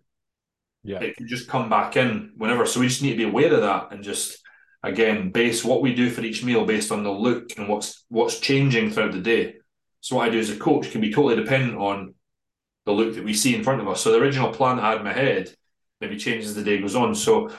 Yeah. 0.84 0.99
It 0.99 1.18
can 1.18 1.28
just 1.28 1.47
come 1.47 1.70
back 1.70 1.97
in 1.97 2.34
whenever. 2.38 2.65
So 2.65 2.80
we 2.80 2.88
just 2.88 3.01
need 3.01 3.11
to 3.11 3.18
be 3.18 3.24
aware 3.24 3.53
of 3.53 3.61
that 3.61 3.91
and 3.91 4.03
just 4.03 4.39
again 4.84 5.32
base 5.32 5.65
what 5.65 5.82
we 5.82 5.95
do 5.95 6.09
for 6.09 6.22
each 6.22 6.43
meal 6.43 6.65
based 6.65 6.91
on 6.91 7.03
the 7.03 7.11
look 7.11 7.57
and 7.57 7.68
what's 7.68 8.05
what's 8.09 8.39
changing 8.39 8.91
throughout 8.91 9.13
the 9.13 9.22
day. 9.22 9.55
So 10.01 10.15
what 10.15 10.28
I 10.28 10.32
do 10.32 10.39
as 10.39 10.49
a 10.49 10.57
coach 10.57 10.91
can 10.91 11.01
be 11.01 11.11
totally 11.11 11.36
dependent 11.36 11.78
on 11.78 12.13
the 12.86 12.93
look 12.93 13.15
that 13.15 13.24
we 13.24 13.34
see 13.34 13.55
in 13.55 13.63
front 13.63 13.82
of 13.82 13.88
us. 13.88 14.01
So 14.01 14.11
the 14.11 14.20
original 14.20 14.53
plan 14.53 14.80
I 14.80 14.91
had 14.91 14.99
in 14.99 15.03
my 15.03 15.13
head 15.13 15.53
maybe 15.99 16.18
changes 16.18 16.49
as 16.49 16.55
the 16.55 16.63
day 16.63 16.80
goes 16.80 16.95
on. 16.95 17.15
So 17.15 17.51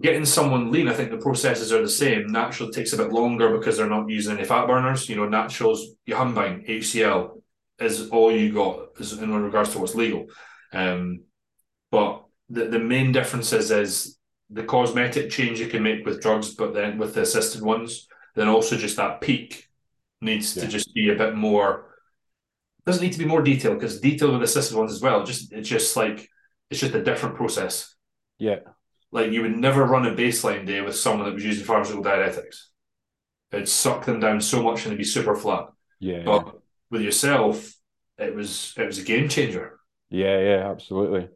getting 0.00 0.24
someone 0.24 0.72
lean, 0.72 0.88
I 0.88 0.94
think 0.94 1.10
the 1.10 1.18
processes 1.18 1.72
are 1.72 1.82
the 1.82 1.88
same. 1.88 2.26
Natural 2.26 2.70
takes 2.70 2.92
a 2.92 2.96
bit 2.96 3.12
longer 3.12 3.56
because 3.56 3.76
they're 3.76 3.88
not 3.88 4.08
using 4.08 4.36
any 4.36 4.44
fat 4.44 4.66
burners. 4.66 5.08
You 5.08 5.16
know, 5.16 5.28
naturals, 5.28 5.86
Yohimbine, 6.08 6.68
HCL 6.68 7.40
is 7.80 8.08
all 8.10 8.32
you 8.32 8.52
got 8.52 8.88
is 8.98 9.12
in 9.12 9.32
regards 9.32 9.70
to 9.70 9.78
what's 9.78 9.94
legal. 9.94 10.26
Um, 10.72 11.22
but 11.90 12.24
the, 12.48 12.66
the 12.66 12.78
main 12.78 13.12
difference 13.12 13.52
is, 13.52 13.70
is 13.70 14.18
the 14.50 14.64
cosmetic 14.64 15.30
change 15.30 15.60
you 15.60 15.68
can 15.68 15.82
make 15.82 16.04
with 16.04 16.20
drugs, 16.20 16.54
but 16.54 16.74
then 16.74 16.98
with 16.98 17.14
the 17.14 17.22
assisted 17.22 17.62
ones, 17.62 18.08
then 18.34 18.48
also 18.48 18.76
just 18.76 18.96
that 18.96 19.20
peak 19.20 19.68
needs 20.20 20.56
yeah. 20.56 20.64
to 20.64 20.68
just 20.68 20.92
be 20.94 21.10
a 21.10 21.16
bit 21.16 21.34
more. 21.34 21.94
Doesn't 22.84 23.02
need 23.02 23.12
to 23.12 23.18
be 23.18 23.24
more 23.24 23.42
detailed 23.42 23.78
because 23.78 24.00
detailed 24.00 24.32
with 24.32 24.42
assisted 24.42 24.76
ones 24.76 24.92
as 24.92 25.00
well. 25.00 25.24
Just 25.24 25.52
it's 25.52 25.68
just 25.68 25.96
like 25.96 26.28
it's 26.70 26.80
just 26.80 26.94
a 26.94 27.02
different 27.02 27.36
process. 27.36 27.94
Yeah, 28.38 28.58
like 29.14 29.30
you 29.30 29.42
would 29.42 29.56
never 29.56 29.84
run 29.84 30.06
a 30.06 30.10
baseline 30.10 30.66
day 30.66 30.80
with 30.80 30.96
someone 30.96 31.24
that 31.24 31.34
was 31.34 31.44
using 31.44 31.64
pharmaceutical 31.64 32.04
diuretics. 32.04 32.64
it'd 33.52 33.68
suck 33.68 34.04
them 34.04 34.18
down 34.18 34.40
so 34.40 34.60
much 34.60 34.82
and 34.82 34.92
they'd 34.92 34.98
be 34.98 35.04
super 35.04 35.36
flat. 35.36 35.68
Yeah. 36.00 36.24
But 36.24 36.58
with 36.90 37.00
yourself, 37.00 37.72
it 38.18 38.34
was 38.34 38.74
it 38.76 38.84
was 38.84 38.98
a 38.98 39.04
game 39.04 39.28
changer. 39.28 39.78
Yeah, 40.10 40.40
yeah, 40.40 40.70
absolutely. 40.70 41.28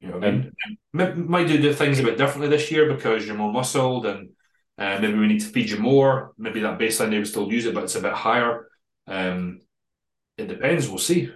You 0.00 0.08
know 0.08 0.16
I 0.16 0.30
mean? 0.30 0.52
Um, 0.98 1.30
might 1.30 1.46
do 1.46 1.60
the 1.60 1.74
things 1.74 2.00
a 2.00 2.02
bit 2.02 2.16
differently 2.16 2.48
this 2.48 2.70
year 2.70 2.90
because 2.92 3.26
you're 3.26 3.36
more 3.36 3.52
muscled 3.52 4.06
and 4.06 4.30
uh, 4.78 4.98
maybe 4.98 5.18
we 5.18 5.26
need 5.26 5.40
to 5.40 5.46
feed 5.46 5.68
you 5.68 5.76
more. 5.76 6.32
Maybe 6.38 6.60
that 6.60 6.78
baseline 6.78 7.10
they 7.10 7.18
would 7.18 7.28
still 7.28 7.52
use 7.52 7.66
it, 7.66 7.74
but 7.74 7.84
it's 7.84 7.96
a 7.96 8.00
bit 8.00 8.14
higher. 8.14 8.66
Um, 9.06 9.60
it 10.38 10.48
depends. 10.48 10.88
We'll 10.88 10.96
see. 10.96 11.30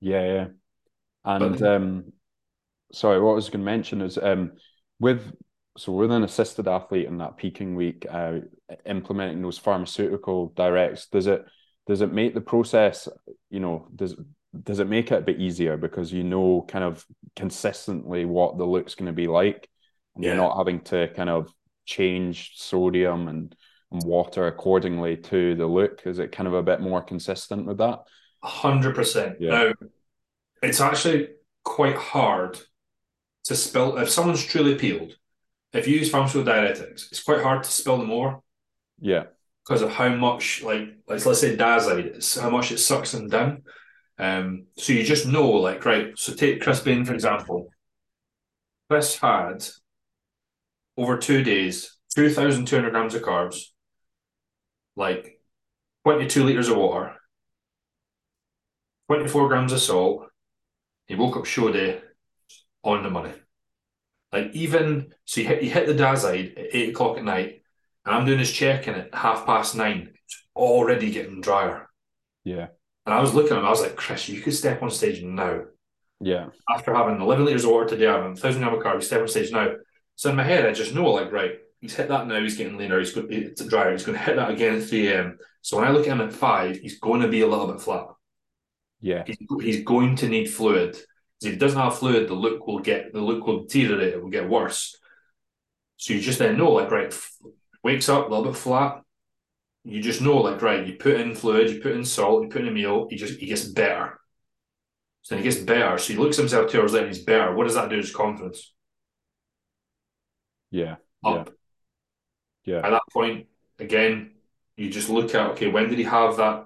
Yeah, 0.00 0.24
yeah. 0.24 0.46
And 1.26 1.58
but, 1.58 1.62
um, 1.62 2.12
sorry, 2.92 3.20
what 3.20 3.32
I 3.32 3.34
was 3.34 3.50
going 3.50 3.60
to 3.60 3.70
mention 3.70 4.00
is 4.00 4.16
um, 4.16 4.52
with 4.98 5.32
so 5.78 5.92
with 5.92 6.10
an 6.10 6.24
assisted 6.24 6.68
athlete 6.68 7.06
in 7.06 7.18
that 7.18 7.36
peaking 7.36 7.74
week, 7.74 8.06
uh, 8.10 8.38
implementing 8.86 9.42
those 9.42 9.58
pharmaceutical 9.58 10.50
diuretics, 10.50 11.10
does 11.10 11.26
it 11.26 11.44
does 11.86 12.00
it 12.00 12.12
make 12.12 12.34
the 12.34 12.40
process, 12.40 13.08
you 13.50 13.60
know, 13.60 13.88
does 13.94 14.16
does 14.62 14.78
it 14.78 14.88
make 14.88 15.12
it 15.12 15.18
a 15.18 15.24
bit 15.24 15.38
easier 15.38 15.76
because 15.76 16.12
you 16.12 16.24
know 16.24 16.64
kind 16.66 16.84
of 16.84 17.04
consistently 17.34 18.24
what 18.24 18.56
the 18.56 18.64
look's 18.64 18.94
going 18.94 19.06
to 19.06 19.12
be 19.12 19.26
like, 19.26 19.68
and 20.14 20.24
yeah. 20.24 20.30
you're 20.30 20.42
not 20.42 20.56
having 20.56 20.80
to 20.80 21.08
kind 21.14 21.30
of 21.30 21.52
change 21.84 22.52
sodium 22.56 23.28
and, 23.28 23.54
and 23.92 24.02
water 24.04 24.46
accordingly 24.46 25.16
to 25.16 25.54
the 25.54 25.66
look? 25.66 26.02
Is 26.06 26.18
it 26.18 26.32
kind 26.32 26.46
of 26.46 26.54
a 26.54 26.62
bit 26.62 26.80
more 26.80 27.02
consistent 27.02 27.66
with 27.66 27.78
that? 27.78 28.00
hundred 28.42 28.94
percent. 28.94 29.40
Now, 29.40 29.72
it's 30.62 30.80
actually 30.80 31.28
quite 31.64 31.96
hard 31.96 32.58
to 33.46 33.56
spill 33.56 33.96
if 33.98 34.10
someone's 34.10 34.44
truly 34.44 34.74
peeled. 34.74 35.12
If 35.72 35.86
you 35.86 35.96
use 35.96 36.10
pharmaceutical 36.10 36.52
diuretics, 36.52 37.10
it's 37.10 37.22
quite 37.22 37.42
hard 37.42 37.62
to 37.64 37.70
spill 37.70 37.98
them 37.98 38.08
more. 38.08 38.42
Yeah. 39.00 39.24
Because 39.64 39.82
of 39.82 39.90
how 39.90 40.08
much, 40.08 40.62
like, 40.62 40.96
let's 41.08 41.26
let's 41.26 41.40
say 41.40 41.56
Dyazide, 41.56 42.40
how 42.40 42.50
much 42.50 42.70
it 42.70 42.78
sucks 42.78 43.12
them 43.12 43.28
down. 43.28 43.62
Um, 44.18 44.66
so 44.76 44.92
you 44.92 45.02
just 45.02 45.26
know, 45.26 45.50
like, 45.50 45.84
right. 45.84 46.16
So 46.16 46.34
take 46.34 46.62
Chris 46.62 46.80
Bain 46.80 47.04
for 47.04 47.14
example. 47.14 47.68
Chris 48.88 49.18
had 49.18 49.64
over 50.96 51.18
two 51.18 51.42
days, 51.42 51.96
two 52.14 52.30
thousand 52.30 52.66
two 52.66 52.76
hundred 52.76 52.92
grams 52.92 53.14
of 53.14 53.22
carbs, 53.22 53.56
like 54.94 55.40
twenty 56.04 56.28
two 56.28 56.44
liters 56.44 56.68
of 56.68 56.76
water, 56.76 57.16
24 59.08 59.48
grams 59.48 59.72
of 59.72 59.80
salt. 59.80 60.26
He 61.06 61.14
woke 61.14 61.36
up 61.36 61.44
show 61.44 61.70
day 61.72 62.00
on 62.86 63.02
the 63.02 63.10
money. 63.10 63.32
Like 64.32 64.52
even 64.54 65.14
so, 65.24 65.40
you 65.40 65.46
hit 65.46 65.62
you 65.62 65.70
hit 65.70 65.86
the 65.86 65.94
Dyazide 65.94 66.58
at 66.58 66.74
eight 66.74 66.90
o'clock 66.90 67.18
at 67.18 67.24
night, 67.24 67.62
and 68.04 68.14
I'm 68.14 68.26
doing 68.26 68.38
his 68.38 68.52
check-in 68.52 68.94
at 68.94 69.14
half 69.14 69.46
past 69.46 69.76
nine. 69.76 70.10
It's 70.24 70.42
already 70.54 71.10
getting 71.10 71.40
drier. 71.40 71.88
Yeah. 72.44 72.68
And 73.04 73.14
I 73.14 73.20
was 73.20 73.34
looking 73.34 73.52
at 73.52 73.58
him. 73.58 73.64
I 73.64 73.70
was 73.70 73.82
like, 73.82 73.96
Chris, 73.96 74.28
you 74.28 74.40
could 74.40 74.54
step 74.54 74.82
on 74.82 74.90
stage 74.90 75.22
now. 75.22 75.62
Yeah. 76.20 76.48
After 76.68 76.94
having 76.94 77.20
11 77.20 77.44
liters 77.44 77.64
of 77.64 77.70
water 77.70 77.90
today, 77.90 78.06
having 78.06 78.30
1,000 78.30 78.60
gram 78.60 78.74
of 78.74 78.82
carbs, 78.82 79.04
step 79.04 79.20
on 79.20 79.28
stage 79.28 79.52
now. 79.52 79.74
So 80.16 80.30
in 80.30 80.36
my 80.36 80.42
head, 80.42 80.66
I 80.66 80.72
just 80.72 80.94
know, 80.94 81.10
like, 81.10 81.30
right, 81.30 81.58
he's 81.80 81.94
hit 81.94 82.08
that 82.08 82.26
now. 82.26 82.40
He's 82.40 82.56
getting 82.56 82.78
leaner. 82.78 82.98
He's 82.98 83.12
going. 83.12 83.28
It's 83.30 83.64
drier. 83.64 83.92
He's 83.92 84.04
going 84.04 84.18
to 84.18 84.24
hit 84.24 84.36
that 84.36 84.50
again 84.50 84.76
at 84.76 84.84
3 84.84 85.08
a.m. 85.08 85.38
So 85.62 85.76
when 85.76 85.86
I 85.86 85.90
look 85.90 86.06
at 86.06 86.12
him 86.12 86.20
at 86.20 86.32
five, 86.32 86.78
he's 86.78 86.98
going 86.98 87.20
to 87.20 87.28
be 87.28 87.42
a 87.42 87.46
little 87.46 87.66
bit 87.66 87.80
flat. 87.80 88.08
Yeah, 89.00 89.24
he's, 89.26 89.38
he's 89.60 89.84
going 89.84 90.16
to 90.16 90.28
need 90.28 90.46
fluid. 90.46 90.96
If 91.42 91.52
he 91.52 91.56
doesn't 91.56 91.78
have 91.78 91.98
fluid, 91.98 92.28
the 92.28 92.34
look 92.34 92.66
will 92.66 92.78
get 92.78 93.12
the 93.12 93.20
look 93.20 93.46
will 93.46 93.62
deteriorate. 93.62 94.14
It 94.14 94.22
will 94.22 94.30
get 94.30 94.48
worse. 94.48 94.96
So 95.96 96.14
you 96.14 96.20
just 96.20 96.38
then 96.38 96.58
know, 96.58 96.72
like, 96.72 96.90
right, 96.90 97.14
wakes 97.82 98.08
up 98.08 98.26
a 98.26 98.28
little 98.28 98.52
bit 98.52 98.56
flat. 98.56 99.02
You 99.84 100.02
just 100.02 100.20
know, 100.20 100.38
like, 100.38 100.60
right, 100.62 100.86
you 100.86 100.94
put 100.94 101.20
in 101.20 101.34
fluid, 101.34 101.70
you 101.70 101.80
put 101.80 101.92
in 101.92 102.04
salt, 102.04 102.42
you 102.42 102.48
put 102.48 102.62
in 102.62 102.68
a 102.68 102.72
meal, 102.72 103.06
he 103.08 103.16
just 103.16 103.38
he 103.38 103.46
gets 103.46 103.64
better. 103.64 104.18
So 105.22 105.34
then 105.34 105.44
he 105.44 105.50
gets 105.50 105.60
better. 105.62 105.98
So 105.98 106.12
he 106.12 106.18
looks 106.18 106.36
himself 106.36 106.70
two 106.70 106.80
hours 106.80 106.92
later 106.92 107.08
he's 107.08 107.22
better. 107.22 107.54
What 107.54 107.64
does 107.64 107.74
that 107.74 107.88
do 107.88 107.96
to 107.96 108.02
his 108.02 108.14
confidence? 108.14 108.72
Yeah. 110.70 110.96
Up. 111.24 111.50
Yeah. 112.64 112.78
At 112.78 112.90
that 112.90 113.02
point, 113.12 113.46
again, 113.78 114.32
you 114.76 114.90
just 114.90 115.08
look 115.08 115.34
at 115.34 115.50
okay, 115.52 115.68
when 115.68 115.88
did 115.88 115.98
he 115.98 116.04
have 116.04 116.36
that 116.36 116.65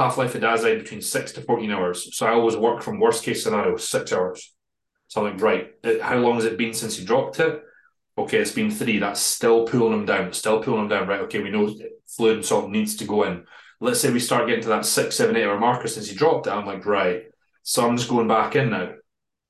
half 0.00 0.18
life 0.18 0.34
of 0.34 0.42
Dyazide 0.42 0.78
between 0.78 1.02
six 1.02 1.32
to 1.32 1.40
14 1.42 1.70
hours. 1.70 2.16
So 2.16 2.26
I 2.26 2.30
always 2.30 2.56
work 2.56 2.82
from 2.82 3.00
worst 3.00 3.24
case 3.24 3.44
scenario, 3.44 3.76
six 3.76 4.12
hours. 4.12 4.54
So 5.08 5.26
I'm 5.26 5.32
like, 5.32 5.42
right, 5.42 6.02
how 6.02 6.16
long 6.18 6.36
has 6.36 6.44
it 6.44 6.58
been 6.58 6.72
since 6.72 6.96
he 6.96 7.04
dropped 7.04 7.40
it? 7.40 7.62
Okay, 8.16 8.38
it's 8.38 8.52
been 8.52 8.70
three. 8.70 8.98
That's 8.98 9.20
still 9.20 9.66
pulling 9.66 9.92
him 9.92 10.06
down. 10.06 10.32
still 10.32 10.62
pulling 10.62 10.82
him 10.82 10.88
down. 10.88 11.08
Right. 11.08 11.20
Okay, 11.22 11.40
we 11.40 11.50
know 11.50 11.74
fluid 12.06 12.36
and 12.36 12.44
salt 12.44 12.70
needs 12.70 12.96
to 12.96 13.04
go 13.04 13.24
in. 13.24 13.44
Let's 13.80 14.00
say 14.00 14.12
we 14.12 14.20
start 14.20 14.46
getting 14.46 14.62
to 14.62 14.68
that 14.70 14.84
six, 14.84 15.16
seven, 15.16 15.36
eight 15.36 15.44
hour 15.44 15.58
marker 15.58 15.88
since 15.88 16.08
he 16.08 16.16
dropped 16.16 16.46
it. 16.46 16.50
I'm 16.50 16.66
like, 16.66 16.84
right. 16.84 17.24
So 17.62 17.86
I'm 17.86 17.96
just 17.96 18.10
going 18.10 18.28
back 18.28 18.56
in 18.56 18.70
now. 18.70 18.92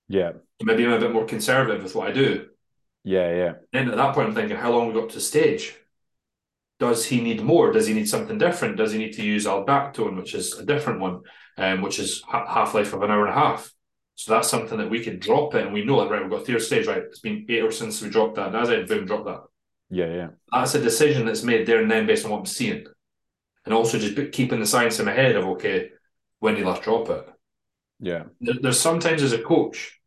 Yeah. 0.08 0.32
Maybe 0.62 0.84
I'm 0.84 0.92
a 0.92 1.00
bit 1.00 1.12
more 1.12 1.24
conservative 1.24 1.82
with 1.82 1.94
what 1.94 2.08
I 2.08 2.12
do. 2.12 2.46
Yeah, 3.02 3.34
yeah. 3.34 3.52
And 3.72 3.90
at 3.90 3.96
that 3.96 4.14
point, 4.14 4.28
I'm 4.28 4.34
thinking, 4.34 4.56
how 4.56 4.72
long 4.72 4.88
we 4.88 5.00
got 5.00 5.10
to 5.10 5.20
stage? 5.20 5.74
Does 6.80 7.04
he 7.04 7.20
need 7.20 7.42
more? 7.42 7.70
Does 7.70 7.86
he 7.86 7.94
need 7.94 8.08
something 8.08 8.38
different? 8.38 8.78
Does 8.78 8.92
he 8.92 8.98
need 8.98 9.12
to 9.12 9.22
use 9.22 9.44
aldactone, 9.44 10.16
which 10.16 10.34
is 10.34 10.58
a 10.58 10.64
different 10.64 10.98
one, 10.98 11.20
um, 11.58 11.82
which 11.82 11.98
is 11.98 12.24
half 12.26 12.74
life 12.74 12.94
of 12.94 13.02
an 13.02 13.10
hour 13.10 13.26
and 13.26 13.36
a 13.36 13.38
half? 13.38 13.70
So 14.14 14.32
that's 14.32 14.48
something 14.48 14.78
that 14.78 14.90
we 14.90 15.04
can 15.04 15.18
drop 15.18 15.54
it, 15.54 15.64
and 15.64 15.74
we 15.74 15.84
know 15.84 15.98
like 15.98 16.10
right, 16.10 16.22
we've 16.22 16.30
got 16.30 16.46
third 16.46 16.62
stage, 16.62 16.86
right? 16.86 17.02
It's 17.02 17.20
been 17.20 17.46
eight 17.48 17.62
hours 17.62 17.78
since 17.78 18.02
we 18.02 18.08
dropped 18.08 18.36
that. 18.36 18.52
That's 18.52 18.70
it, 18.70 18.88
boom, 18.88 19.04
drop 19.04 19.24
that. 19.26 19.42
Yeah, 19.90 20.06
yeah. 20.06 20.28
That's 20.50 20.74
a 20.74 20.80
decision 20.80 21.26
that's 21.26 21.42
made 21.42 21.66
there 21.66 21.82
and 21.82 21.90
then 21.90 22.06
based 22.06 22.24
on 22.24 22.30
what 22.30 22.38
I'm 22.38 22.46
seeing, 22.46 22.86
and 23.66 23.74
also 23.74 23.98
just 23.98 24.32
keeping 24.32 24.58
the 24.58 24.66
science 24.66 24.98
in 24.98 25.04
my 25.04 25.12
head 25.12 25.36
of 25.36 25.44
okay, 25.44 25.90
when 26.38 26.54
do 26.54 26.60
you 26.60 26.66
last 26.66 26.82
drop 26.82 27.10
it? 27.10 27.28
Yeah. 27.98 28.24
There's 28.40 28.80
sometimes 28.80 29.22
as 29.22 29.32
a 29.32 29.42
coach, 29.42 30.00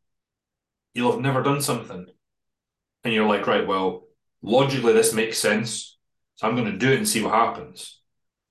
you'll 0.95 1.11
have 1.11 1.21
never 1.21 1.43
done 1.43 1.61
something, 1.61 2.07
and 3.03 3.13
you're 3.13 3.28
like, 3.28 3.45
right, 3.45 3.67
well, 3.67 4.05
logically 4.41 4.93
this 4.93 5.13
makes 5.13 5.38
sense 5.38 5.93
so 6.36 6.47
I'm 6.47 6.55
going 6.55 6.71
to 6.71 6.77
do 6.77 6.91
it 6.91 6.97
and 6.97 7.07
see 7.07 7.21
what 7.21 7.34
happens. 7.34 7.99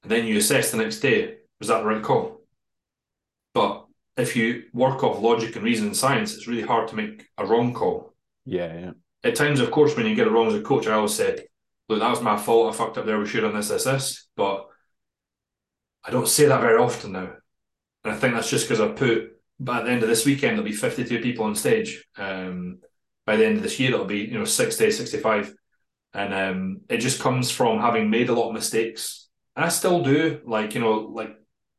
And 0.03 0.11
then 0.11 0.27
you 0.27 0.39
assess 0.39 0.71
the 0.71 0.79
next 0.79 1.01
day, 1.01 1.37
was 1.59 1.69
that 1.69 1.81
the 1.81 1.87
right 1.87 2.03
call? 2.03 2.41
But 3.55 3.87
if 4.17 4.37
you 4.37 4.65
work 4.73 5.03
off 5.03 5.23
logic 5.23 5.57
and 5.57 5.65
reason 5.65 5.87
and 5.87 5.97
science, 5.97 6.35
it's 6.35 6.47
really 6.47 6.63
hard 6.63 6.89
to 6.89 6.97
make 6.97 7.27
a 7.39 7.47
wrong 7.47 7.73
call. 7.73 8.15
Yeah, 8.45 8.79
yeah. 8.79 8.91
At 9.25 9.37
times, 9.37 9.61
of 9.61 9.71
course, 9.71 9.97
when 9.97 10.07
you 10.07 10.15
get 10.15 10.27
it 10.27 10.31
wrong 10.31 10.49
as 10.49 10.55
a 10.55 10.63
coach, 10.63 10.87
I 10.87 10.95
always 10.95 11.15
said, 11.15 11.45
look, 11.89 12.01
that 12.01 12.11
was 12.11 12.21
my 12.21 12.37
fault. 12.37 12.75
I 12.75 12.77
fucked 12.77 12.99
up 12.99 13.07
there. 13.07 13.19
We 13.19 13.27
should 13.27 13.45
have 13.45 13.53
done 13.53 13.61
this, 13.61 13.69
this, 13.69 13.85
this. 13.85 14.29
But 14.37 14.67
I 16.05 16.11
don't 16.11 16.29
say 16.29 16.47
that 16.47 16.61
very 16.61 16.79
often 16.79 17.13
now. 17.13 17.33
And 18.05 18.13
I 18.13 18.17
think 18.17 18.35
that's 18.35 18.51
just 18.51 18.69
because 18.69 18.81
I 18.81 18.89
put, 18.89 19.37
at 19.69 19.85
the 19.85 19.91
end 19.91 20.03
of 20.03 20.09
this 20.09 20.27
weekend, 20.27 20.53
there'll 20.53 20.65
be 20.65 20.73
52 20.73 21.21
people 21.21 21.45
on 21.45 21.55
stage. 21.55 22.05
Um, 22.17 22.81
by 23.25 23.37
the 23.37 23.47
end 23.47 23.59
of 23.59 23.63
this 23.63 23.79
year, 23.79 23.93
it'll 23.93 24.05
be, 24.05 24.19
you 24.19 24.39
know, 24.39 24.45
60, 24.45 24.91
65 24.91 25.55
and 26.15 26.35
um, 26.35 26.81
it 26.89 26.99
just 26.99 27.21
comes 27.21 27.51
from 27.51 27.81
having 27.81 28.11
made 28.11 28.29
a 28.29 28.35
lot 28.35 28.49
of 28.49 28.55
mistakes. 28.55 29.29
And 29.57 29.65
I 29.65 29.69
still 29.69 30.03
do. 30.03 30.41
Like 30.45 30.75
you 30.75 30.81
know, 30.81 31.11
like 31.13 31.37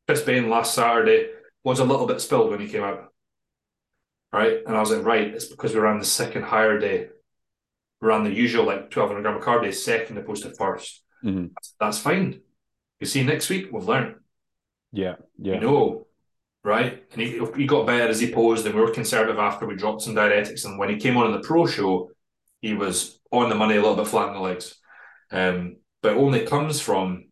Chris 0.08 0.22
Bain 0.22 0.50
last 0.50 0.74
Saturday 0.74 1.30
was 1.64 1.80
a 1.80 1.86
little 1.86 2.08
bit 2.08 2.22
spilled 2.22 2.50
when 2.50 2.60
he 2.60 2.68
came 2.68 2.84
out, 2.84 3.12
right? 4.32 4.60
And 4.66 4.76
I 4.76 4.80
was 4.80 4.92
like, 4.92 5.06
right, 5.06 5.28
it's 5.28 5.46
because 5.46 5.74
we 5.74 5.80
ran 5.80 6.00
the 6.00 6.06
second 6.06 6.44
higher 6.44 6.80
day. 6.80 7.08
We 8.02 8.08
ran 8.08 8.24
the 8.24 8.34
usual 8.34 8.66
like 8.66 8.90
twelve 8.90 9.10
hundred 9.10 9.24
gram 9.24 9.38
of 9.38 9.44
carb 9.44 9.64
day 9.64 9.72
second 9.72 10.18
opposed 10.18 10.44
to 10.44 10.50
1st 10.50 11.00
mm-hmm. 11.24 11.46
that's, 11.54 11.76
that's, 11.80 11.98
fine. 12.00 12.42
You 13.00 13.08
see, 13.08 13.24
next 13.24 13.50
week 13.50 13.70
we've 13.72 13.88
learned. 13.88 14.16
Yeah, 14.92 15.16
yeah. 15.40 15.56
You 15.56 15.60
know, 15.62 16.08
right? 16.64 17.04
And 17.12 17.22
he, 17.22 17.42
he 17.56 17.66
got 17.66 17.88
better 17.88 18.08
as 18.10 18.20
he 18.20 18.32
posed, 18.32 18.66
and 18.66 18.76
we 18.76 18.82
were 18.82 18.92
conservative 18.92 19.40
after 19.40 19.66
we 19.66 19.76
dropped 19.76 20.02
some 20.02 20.16
diuretics. 20.16 20.66
And 20.66 20.78
when 20.78 20.90
he 20.90 20.98
came 20.98 21.18
on 21.18 21.28
in 21.28 21.34
the 21.34 21.48
pro 21.48 21.66
show, 21.66 22.12
he 22.62 22.74
was 22.74 23.20
on 23.34 23.50
the 23.50 23.56
money, 23.56 23.76
a 23.76 23.82
little 23.82 23.96
bit 23.96 24.08
flat 24.08 24.30
in 24.30 24.36
the 24.36 24.40
legs. 24.40 24.76
Um, 25.32 25.78
but 26.02 26.14
it 26.14 26.18
only 26.18 26.46
comes 26.46 26.80
from 26.80 27.26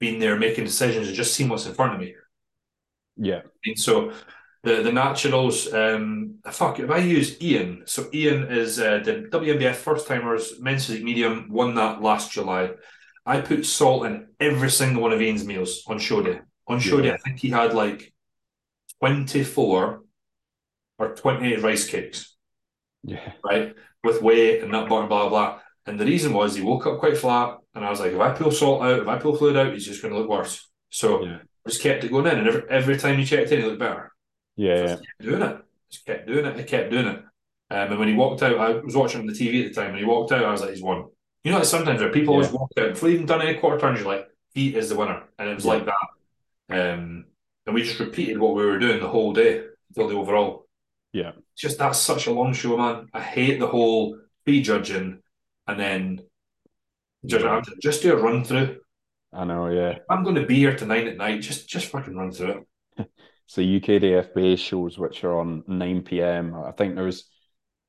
being 0.00 0.18
there, 0.18 0.36
making 0.36 0.64
decisions, 0.64 1.06
and 1.06 1.16
just 1.16 1.34
seeing 1.34 1.50
what's 1.50 1.66
in 1.66 1.74
front 1.74 1.94
of 1.94 2.00
me. 2.00 2.14
Yeah. 3.16 3.42
And 3.64 3.78
so 3.78 4.12
the 4.62 4.82
the 4.82 4.92
naturals, 4.92 5.72
um, 5.72 6.36
fuck, 6.50 6.80
if 6.80 6.90
I 6.90 6.98
use 6.98 7.40
Ian, 7.42 7.82
so 7.86 8.08
Ian 8.12 8.44
is 8.50 8.80
uh, 8.80 9.00
the 9.04 9.28
WNBF 9.30 9.74
first 9.74 10.08
timers 10.08 10.58
men's 10.60 10.86
physique 10.86 11.04
medium, 11.04 11.48
won 11.50 11.74
that 11.74 12.00
last 12.00 12.32
July. 12.32 12.70
I 13.26 13.40
put 13.40 13.64
salt 13.66 14.06
in 14.06 14.28
every 14.40 14.70
single 14.70 15.02
one 15.02 15.12
of 15.12 15.20
Ian's 15.20 15.46
meals 15.46 15.82
on 15.86 15.98
show 15.98 16.22
day. 16.22 16.40
On 16.66 16.80
show 16.80 16.98
yeah. 16.98 17.02
day, 17.02 17.12
I 17.12 17.16
think 17.18 17.40
he 17.40 17.50
had 17.50 17.74
like 17.74 18.12
24 19.00 20.02
or 20.98 21.14
28 21.14 21.62
rice 21.62 21.86
cakes. 21.86 22.36
Yeah. 23.02 23.32
Right 23.42 23.74
with 24.04 24.22
weight 24.22 24.62
and 24.62 24.70
nut 24.70 24.88
butter, 24.88 25.06
blah, 25.06 25.28
blah. 25.28 25.60
And 25.86 25.98
the 25.98 26.06
reason 26.06 26.32
was 26.32 26.54
he 26.54 26.62
woke 26.62 26.86
up 26.86 26.98
quite 26.98 27.16
flat. 27.16 27.58
And 27.74 27.84
I 27.84 27.90
was 27.90 28.00
like, 28.00 28.12
if 28.12 28.20
I 28.20 28.30
pull 28.30 28.50
salt 28.50 28.82
out, 28.82 29.00
if 29.00 29.08
I 29.08 29.18
pull 29.18 29.36
fluid 29.36 29.56
out, 29.56 29.72
he's 29.72 29.86
just 29.86 30.02
going 30.02 30.14
to 30.14 30.20
look 30.20 30.30
worse. 30.30 30.68
So 30.90 31.24
yeah. 31.24 31.38
I 31.66 31.68
just 31.68 31.82
kept 31.82 32.04
it 32.04 32.10
going 32.10 32.26
in. 32.26 32.38
And 32.38 32.48
every, 32.48 32.62
every 32.70 32.96
time 32.98 33.18
you 33.18 33.26
checked 33.26 33.50
in, 33.50 33.60
he 33.60 33.66
looked 33.66 33.80
better. 33.80 34.12
Yeah. 34.56 34.86
So 34.86 35.02
yeah. 35.20 35.26
doing 35.26 35.42
it. 35.42 35.58
Just 35.90 36.06
kept 36.06 36.26
doing 36.26 36.46
it. 36.46 36.56
I 36.56 36.62
kept 36.62 36.90
doing 36.90 37.06
it. 37.06 37.24
Um, 37.70 37.90
and 37.90 37.98
when 37.98 38.08
he 38.08 38.14
walked 38.14 38.42
out, 38.42 38.58
I 38.58 38.74
was 38.74 38.94
watching 38.94 39.20
on 39.20 39.26
the 39.26 39.32
TV 39.32 39.64
at 39.64 39.74
the 39.74 39.80
time. 39.80 39.90
When 39.90 40.00
he 40.00 40.06
walked 40.06 40.32
out, 40.32 40.44
I 40.44 40.52
was 40.52 40.60
like, 40.60 40.70
he's 40.70 40.82
won. 40.82 41.06
You 41.42 41.52
know, 41.52 41.62
sometimes 41.62 42.00
where 42.00 42.10
people 42.10 42.34
always 42.34 42.50
walk 42.50 42.70
out, 42.78 42.90
before 42.90 43.10
even 43.10 43.26
done 43.26 43.42
any 43.42 43.58
quarter 43.58 43.78
turns, 43.78 44.00
you're 44.00 44.08
like, 44.08 44.28
he 44.54 44.74
is 44.74 44.88
the 44.88 44.96
winner. 44.96 45.24
And 45.38 45.48
it 45.48 45.54
was 45.54 45.64
yeah. 45.64 45.72
like 45.72 45.86
that. 45.86 46.94
Um, 46.94 47.24
and 47.66 47.74
we 47.74 47.82
just 47.82 48.00
repeated 48.00 48.38
what 48.38 48.54
we 48.54 48.64
were 48.64 48.78
doing 48.78 49.00
the 49.00 49.08
whole 49.08 49.32
day 49.32 49.64
until 49.88 50.08
the 50.08 50.16
overall. 50.16 50.63
Yeah. 51.14 51.30
It's 51.52 51.62
just 51.62 51.78
that's 51.78 51.98
such 51.98 52.26
a 52.26 52.32
long 52.32 52.52
show, 52.52 52.76
man. 52.76 53.06
I 53.14 53.20
hate 53.20 53.60
the 53.60 53.68
whole 53.68 54.18
prejudging 54.44 55.22
and 55.68 55.80
then 55.80 56.20
just, 57.24 57.44
yeah. 57.44 57.62
just 57.80 58.02
do 58.02 58.12
a 58.12 58.20
run 58.20 58.44
through. 58.44 58.80
I 59.32 59.44
know, 59.44 59.68
yeah. 59.68 59.98
I'm 60.10 60.24
going 60.24 60.34
to 60.34 60.44
be 60.44 60.56
here 60.56 60.76
tonight 60.76 61.06
at 61.06 61.16
night. 61.16 61.40
Just 61.40 61.68
just 61.68 61.86
fucking 61.86 62.16
run 62.16 62.32
through 62.32 62.64
it. 62.98 63.08
so 63.46 63.62
UKDFBA 63.62 64.58
shows 64.58 64.98
which 64.98 65.22
are 65.22 65.38
on 65.38 65.62
9 65.68 66.02
p.m. 66.02 66.54
I 66.54 66.72
think 66.72 66.96
there 66.96 67.04
was 67.04 67.30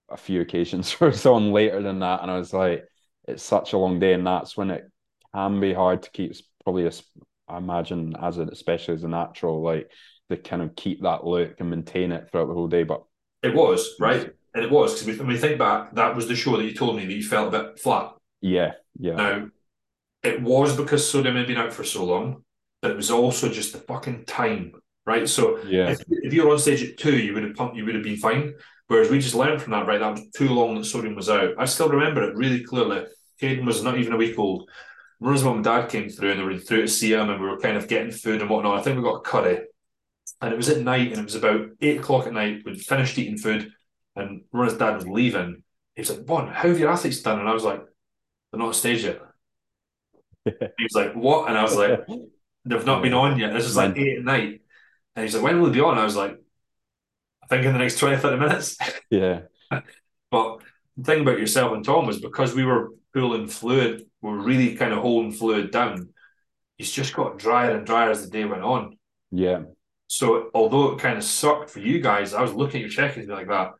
a 0.09 0.17
few 0.17 0.41
occasions 0.41 0.91
where 0.99 1.09
it's 1.09 1.26
on 1.26 1.51
later 1.51 1.82
than 1.82 1.99
that, 1.99 2.21
and 2.21 2.30
I 2.30 2.38
was 2.38 2.53
like, 2.53 2.86
it's 3.28 3.43
such 3.43 3.73
a 3.73 3.78
long 3.78 3.99
day, 3.99 4.13
and 4.13 4.26
that's 4.26 4.55
when 4.55 4.69
it 4.69 4.84
can 5.34 5.59
be 5.59 5.73
hard 5.73 6.03
to 6.03 6.11
keep. 6.11 6.34
Probably, 6.63 6.86
a, 6.86 6.91
I 7.47 7.57
imagine, 7.57 8.15
as 8.21 8.38
an 8.38 8.49
especially 8.51 8.93
as 8.93 9.03
a 9.03 9.07
natural, 9.07 9.63
like 9.63 9.89
to 10.30 10.38
kind 10.38 10.61
of 10.61 10.76
keep 10.76 11.01
that 11.01 11.26
look 11.26 11.59
and 11.59 11.71
maintain 11.71 12.11
it 12.11 12.30
throughout 12.30 12.47
the 12.47 12.53
whole 12.53 12.67
day. 12.67 12.84
But 12.84 13.03
it 13.43 13.53
was 13.53 13.95
right, 13.99 14.31
and 14.53 14.63
it 14.63 14.71
was 14.71 15.03
because 15.03 15.19
when 15.19 15.27
we 15.27 15.38
think 15.38 15.59
back, 15.59 15.93
that 15.95 16.15
was 16.15 16.27
the 16.27 16.36
show 16.36 16.57
that 16.57 16.63
you 16.63 16.73
told 16.73 16.97
me 16.97 17.05
that 17.05 17.13
you 17.13 17.23
felt 17.23 17.53
a 17.53 17.63
bit 17.63 17.79
flat. 17.79 18.11
Yeah, 18.41 18.73
yeah. 18.99 19.15
Now, 19.15 19.47
it 20.23 20.41
was 20.41 20.75
because 20.75 21.09
Sodium 21.09 21.36
had 21.36 21.47
been 21.47 21.57
out 21.57 21.73
for 21.73 21.83
so 21.83 22.05
long, 22.05 22.43
but 22.81 22.91
it 22.91 22.97
was 22.97 23.11
also 23.11 23.49
just 23.49 23.73
the 23.73 23.79
fucking 23.79 24.25
time, 24.25 24.73
right? 25.05 25.27
So 25.29 25.63
yeah. 25.65 25.89
if, 25.89 26.01
if 26.09 26.33
you 26.33 26.45
were 26.45 26.53
on 26.53 26.59
stage 26.59 26.83
at 26.83 26.97
two, 26.97 27.17
you 27.17 27.33
would 27.33 27.43
have 27.43 27.55
pumped, 27.55 27.75
you 27.75 27.86
would 27.86 27.95
have 27.95 28.03
been 28.03 28.17
fine. 28.17 28.53
Whereas 28.88 29.09
we 29.09 29.19
just 29.19 29.36
learned 29.36 29.61
from 29.61 29.71
that, 29.71 29.88
right? 29.88 29.99
That 29.99 30.11
was 30.11 30.29
too 30.36 30.49
long 30.49 30.75
that 30.75 30.86
Sodium 30.86 31.15
was 31.15 31.29
out. 31.29 31.55
I 31.57 31.65
still 31.65 31.89
remember 31.89 32.23
it 32.23 32.36
really 32.36 32.63
clearly. 32.63 33.05
Caden 33.41 33.65
was 33.65 33.83
not 33.83 33.97
even 33.97 34.13
a 34.13 34.17
week 34.17 34.38
old. 34.38 34.69
Remember 35.19 35.49
when 35.49 35.57
my 35.57 35.63
dad 35.63 35.89
came 35.89 36.09
through 36.09 36.31
and 36.31 36.39
they 36.39 36.43
were 36.43 36.57
through 36.57 36.81
to 36.81 36.88
see 36.88 37.13
him 37.13 37.29
and 37.29 37.41
we 37.41 37.47
were 37.47 37.59
kind 37.59 37.77
of 37.77 37.88
getting 37.88 38.11
food 38.11 38.41
and 38.41 38.49
whatnot. 38.49 38.77
I 38.77 38.81
think 38.81 38.97
we 38.97 39.03
got 39.03 39.15
a 39.15 39.21
curry. 39.21 39.59
And 40.41 40.53
it 40.53 40.57
was 40.57 40.69
at 40.69 40.81
night 40.81 41.09
and 41.09 41.19
it 41.19 41.23
was 41.23 41.36
about 41.36 41.67
eight 41.81 41.99
o'clock 41.99 42.27
at 42.27 42.33
night. 42.33 42.63
We'd 42.65 42.81
finished 42.81 43.17
eating 43.17 43.38
food 43.38 43.71
and 44.15 44.41
Rona's 44.51 44.77
dad 44.77 44.95
was 44.95 45.07
leaving. 45.07 45.63
He 45.95 46.01
was 46.01 46.09
like, 46.09 46.25
Vaughan, 46.25 46.47
how 46.47 46.69
have 46.69 46.79
your 46.79 46.91
athletes 46.91 47.21
done? 47.21 47.39
And 47.39 47.49
I 47.49 47.53
was 47.53 47.63
like, 47.63 47.81
They're 48.51 48.59
not 48.59 48.67
on 48.67 48.73
stage 48.73 49.03
yet. 49.03 49.21
he 50.45 50.51
was 50.51 50.93
like, 50.93 51.13
What? 51.13 51.49
And 51.49 51.57
I 51.57 51.63
was 51.63 51.75
like, 51.75 52.05
They've 52.65 52.86
not 52.86 53.01
been 53.01 53.13
on 53.13 53.39
yet. 53.39 53.53
This 53.53 53.65
is 53.65 53.77
like 53.77 53.97
eight 53.97 54.17
at 54.17 54.23
night. 54.23 54.61
And 55.15 55.23
he's 55.23 55.36
like, 55.36 55.43
When 55.43 55.59
will 55.59 55.67
they 55.67 55.73
be 55.75 55.81
on? 55.81 55.97
I 55.97 56.03
was 56.03 56.15
like, 56.15 56.38
I 57.43 57.47
think 57.47 57.65
in 57.65 57.73
the 57.73 57.79
next 57.79 57.99
20, 57.99 58.17
30 58.17 58.38
minutes. 58.38 58.77
Yeah. 59.11 59.41
but 60.31 60.59
the 60.97 61.03
thing 61.03 61.21
about 61.21 61.39
yourself 61.39 61.73
and 61.73 61.86
Tom 61.86 62.07
was 62.07 62.19
because 62.19 62.53
we 62.55 62.65
were 62.65 62.89
pulling 63.13 63.47
fluid, 63.47 64.05
we 64.21 64.29
are 64.31 64.38
really 64.38 64.75
kind 64.75 64.93
of 64.93 64.99
holding 64.99 65.31
fluid 65.31 65.71
down. 65.71 66.09
He's 66.77 66.91
just 66.91 67.13
got 67.13 67.38
drier 67.38 67.77
and 67.77 67.86
drier 67.86 68.09
as 68.09 68.23
the 68.25 68.31
day 68.31 68.45
went 68.45 68.63
on. 68.63 68.97
Yeah. 69.31 69.63
So 70.16 70.49
although 70.53 70.93
it 70.93 70.99
kind 70.99 71.18
of 71.18 71.26
sucked 71.26 71.70
for 71.70 71.80
you 71.80 71.99
guys, 71.99 72.34
I 72.34 72.41
was 72.41 72.53
looking 72.53 72.78
at 72.78 72.82
your 72.84 72.89
check-ins 72.89 73.28
like 73.28 73.49
that. 73.49 73.72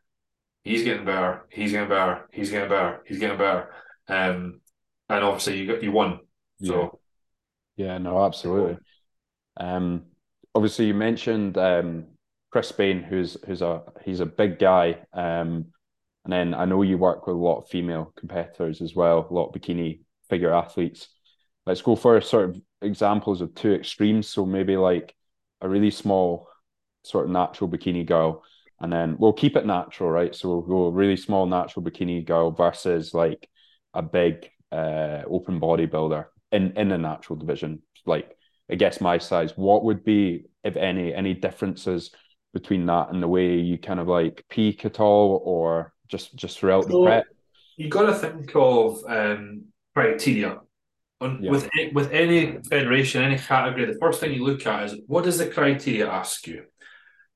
He's 0.66 0.84
getting 0.84 1.06
better. 1.06 1.46
He's 1.50 1.72
getting 1.72 1.88
better. 1.88 2.28
He's 2.34 2.50
getting 2.50 2.68
better. 2.68 3.02
He's 3.06 3.20
getting 3.20 3.38
better. 3.38 3.70
Um, 4.10 4.60
and 5.08 5.24
obviously 5.24 5.60
you 5.60 5.66
got 5.66 5.82
you 5.82 5.94
won. 5.94 6.20
So 6.62 7.00
yeah, 7.78 7.86
yeah 7.86 7.98
no, 8.00 8.26
absolutely. 8.26 8.78
Um, 9.56 10.08
obviously 10.54 10.88
you 10.88 10.94
mentioned 10.94 11.58
um 11.58 12.08
Chris 12.52 12.70
Bain, 12.74 13.02
who's 13.02 13.38
who's 13.48 13.62
a 13.62 13.84
he's 14.04 14.20
a 14.20 14.26
big 14.26 14.60
guy. 14.60 15.06
Um, 15.14 15.68
and 16.26 16.34
then 16.34 16.54
I 16.54 16.66
know 16.66 16.82
you 16.82 16.98
work 16.98 17.28
with 17.28 17.38
a 17.38 17.40
lot 17.40 17.60
of 17.60 17.70
female 17.70 18.12
competitors 18.18 18.82
as 18.82 18.94
well, 18.94 19.26
a 19.30 19.34
lot 19.34 19.48
of 19.48 19.62
bikini 19.62 20.02
figure 20.30 20.54
athletes. 20.54 21.08
Let's 21.66 21.82
go 21.82 21.96
for 21.96 22.20
sort 22.20 22.50
of 22.50 22.62
examples 22.82 23.40
of 23.40 23.56
two 23.56 23.74
extremes. 23.74 24.28
So 24.28 24.46
maybe 24.46 24.76
like 24.76 25.15
a 25.62 25.70
really 25.70 25.92
small 25.92 26.48
sort 27.04 27.26
of 27.26 27.32
natural 27.32 27.70
bikini 27.70 28.06
girl, 28.06 28.44
and 28.80 28.92
then 28.92 29.16
we'll 29.20 29.34
keep 29.34 29.56
it 29.56 29.66
natural, 29.66 30.10
right? 30.10 30.36
So 30.36 30.50
we'll 30.50 30.62
go 30.62 30.90
really 30.90 31.18
small 31.18 31.46
natural 31.46 31.84
bikini 31.84 32.26
girl 32.26 32.52
versus 32.52 33.14
like 33.14 33.50
a 33.94 34.02
big 34.02 34.50
uh, 34.72 35.22
open 35.28 35.60
bodybuilder 35.60 36.26
in 36.52 36.74
in 36.78 36.90
the 36.90 36.98
natural 36.98 37.38
division. 37.38 37.82
Like 38.06 38.36
I 38.70 38.76
guess 38.76 39.02
my 39.02 39.18
size. 39.18 39.54
What 39.56 39.84
would 39.84 40.04
be, 40.04 40.46
if 40.64 40.76
any, 40.76 41.14
any 41.14 41.34
differences 41.34 42.12
between 42.54 42.86
that 42.88 43.10
and 43.12 43.22
the 43.22 43.28
way 43.28 43.60
you 43.60 43.78
kind 43.78 44.00
of 44.00 44.08
like 44.08 44.44
peak 44.50 44.86
at 44.86 45.00
all, 45.00 45.42
or 45.46 45.94
just 46.08 46.36
just 46.36 46.60
throughout 46.60 46.86
so 46.86 46.90
the 46.90 47.06
prep? 47.06 47.26
You 47.78 47.90
got 47.90 48.08
to 48.08 48.14
think 48.14 48.52
of 48.56 49.04
um, 49.08 49.66
criteria. 49.94 50.60
On, 51.22 51.42
yeah. 51.42 51.50
with 51.50 51.70
with 51.94 52.12
any 52.12 52.58
federation, 52.70 53.24
any 53.24 53.38
category, 53.38 53.86
the 53.86 54.00
first 54.00 54.20
thing 54.20 54.34
you 54.34 54.44
look 54.44 54.66
at 54.68 54.84
is 54.86 55.00
what 55.08 55.24
does 55.24 55.38
the 55.38 55.48
criteria 55.48 56.10
ask 56.10 56.46
you? 56.46 56.66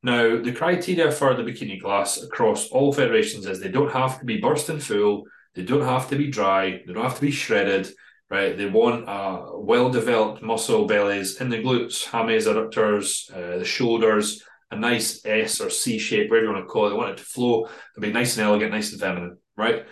Now, 0.03 0.41
the 0.41 0.53
criteria 0.53 1.11
for 1.11 1.33
the 1.33 1.43
bikini 1.43 1.81
class 1.81 2.21
across 2.21 2.69
all 2.69 2.93
federations 2.93 3.45
is 3.45 3.59
they 3.59 3.69
don't 3.69 3.91
have 3.91 4.19
to 4.19 4.25
be 4.25 4.37
bursting 4.37 4.79
full, 4.79 5.23
they 5.55 5.63
don't 5.63 5.85
have 5.85 6.09
to 6.09 6.17
be 6.17 6.29
dry, 6.29 6.81
they 6.85 6.93
don't 6.93 7.03
have 7.03 7.15
to 7.15 7.21
be 7.21 7.31
shredded, 7.31 7.89
right? 8.29 8.57
They 8.57 8.65
want 8.65 9.07
uh, 9.09 9.45
well 9.53 9.89
developed 9.89 10.41
muscle 10.41 10.85
bellies 10.85 11.41
in 11.41 11.49
the 11.49 11.57
glutes, 11.57 12.05
hammies, 12.05 12.47
adductors, 12.47 13.31
uh, 13.33 13.59
the 13.59 13.65
shoulders, 13.65 14.43
a 14.71 14.77
nice 14.77 15.25
S 15.25 15.59
or 15.59 15.69
C 15.69 15.97
shape, 15.97 16.29
whatever 16.29 16.47
you 16.47 16.53
want 16.53 16.65
to 16.65 16.71
call 16.71 16.87
it. 16.87 16.89
They 16.91 16.95
want 16.95 17.11
it 17.11 17.17
to 17.17 17.23
flow 17.23 17.67
and 17.95 18.01
be 18.01 18.11
nice 18.11 18.37
and 18.37 18.47
elegant, 18.47 18.71
nice 18.71 18.91
and 18.91 19.01
feminine, 19.01 19.37
right? 19.57 19.85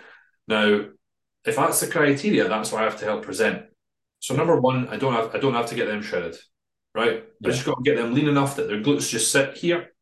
Now, 0.48 0.86
if 1.46 1.56
that's 1.56 1.80
the 1.80 1.88
criteria, 1.88 2.48
that's 2.48 2.72
what 2.72 2.82
I 2.82 2.86
have 2.86 3.00
to 3.00 3.06
help 3.06 3.24
present. 3.24 3.64
So 4.20 4.36
number 4.36 4.59
one, 4.59 4.88
I 4.89 4.97
don't 4.97 5.13
have 5.13 5.36
I 5.36 5.39
don't 5.39 5.53
have 5.53 5.68
to 5.68 5.76
get 5.76 5.88
them 5.88 6.01
shredded, 6.01 6.36
right? 6.95 7.24
Yeah. 7.39 7.49
I 7.49 7.51
just 7.51 7.65
got 7.65 7.76
to 7.76 7.84
get 7.84 7.97
them 7.97 8.13
lean 8.13 8.28
enough 8.28 8.55
that 8.55 8.68
their 8.68 8.82
glutes 8.82 9.09
just 9.09 9.32
sit 9.32 9.57
here 9.57 9.93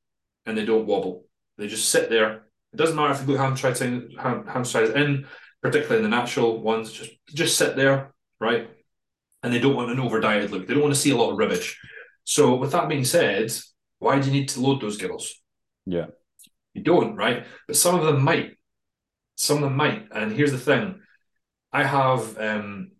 and 0.45 0.57
they 0.57 0.65
don't 0.65 0.85
wobble. 0.85 1.25
They 1.57 1.67
just 1.67 1.89
sit 1.89 2.09
there. 2.09 2.43
It 2.73 2.77
doesn't 2.77 2.95
matter 2.95 3.13
if 3.13 3.25
the 3.25 3.31
glute 3.31 3.37
hamstring 3.37 4.11
ham, 4.17 4.61
is 4.61 4.75
in, 4.75 5.27
particularly 5.61 6.03
in 6.03 6.09
the 6.09 6.15
natural 6.15 6.61
ones. 6.61 6.91
Just 6.91 7.11
just 7.27 7.57
sit 7.57 7.75
there, 7.75 8.13
right? 8.39 8.69
And 9.43 9.53
they 9.53 9.59
don't 9.59 9.75
want 9.75 9.91
an 9.91 9.99
over 9.99 10.19
dieted 10.19 10.51
look. 10.51 10.67
They 10.67 10.73
don't 10.73 10.83
want 10.83 10.95
to 10.95 10.99
see 10.99 11.11
a 11.11 11.17
lot 11.17 11.31
of 11.31 11.37
rubbish. 11.37 11.79
So 12.23 12.55
with 12.55 12.71
that 12.71 12.89
being 12.89 13.05
said, 13.05 13.51
why 13.99 14.19
do 14.19 14.27
you 14.27 14.33
need 14.33 14.49
to 14.49 14.59
load 14.59 14.81
those 14.81 14.97
girls? 14.97 15.35
Yeah. 15.85 16.07
You 16.73 16.83
don't, 16.83 17.15
right? 17.15 17.45
But 17.67 17.75
some 17.75 17.95
of 17.95 18.05
them 18.05 18.23
might. 18.23 18.57
Some 19.35 19.57
of 19.57 19.63
them 19.63 19.75
might. 19.75 20.07
And 20.11 20.31
here's 20.31 20.51
the 20.51 20.57
thing 20.57 21.01
I 21.71 21.83
have 21.83 22.37
um, 22.39 22.91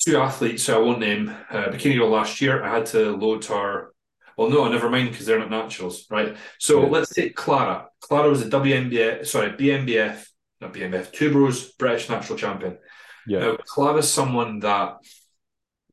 two 0.00 0.16
athletes 0.16 0.66
who 0.66 0.74
I 0.74 0.78
won't 0.78 0.98
name. 0.98 1.28
Uh, 1.50 1.68
Bikini 1.68 1.96
Girl 1.96 2.08
last 2.08 2.40
year, 2.40 2.62
I 2.62 2.74
had 2.74 2.86
to 2.86 3.16
load 3.16 3.44
her. 3.46 3.92
Well, 4.36 4.48
no, 4.48 4.66
never 4.68 4.88
mind 4.88 5.10
because 5.10 5.26
they're 5.26 5.38
not 5.38 5.50
naturals, 5.50 6.06
right? 6.10 6.36
So 6.58 6.82
yeah. 6.82 6.88
let's 6.88 7.14
take 7.14 7.36
Clara. 7.36 7.88
Clara 8.00 8.30
was 8.30 8.42
a 8.42 8.48
WNBF, 8.48 9.26
sorry, 9.26 9.50
BNBF, 9.50 10.24
not 10.60 10.72
BNBF, 10.72 11.12
Two 11.12 11.30
Bros 11.30 11.72
British 11.72 12.08
Natural 12.08 12.38
Champion. 12.38 12.78
Yeah. 13.26 13.40
Now, 13.40 13.56
Clara's 13.66 14.10
someone 14.10 14.60
that 14.60 14.96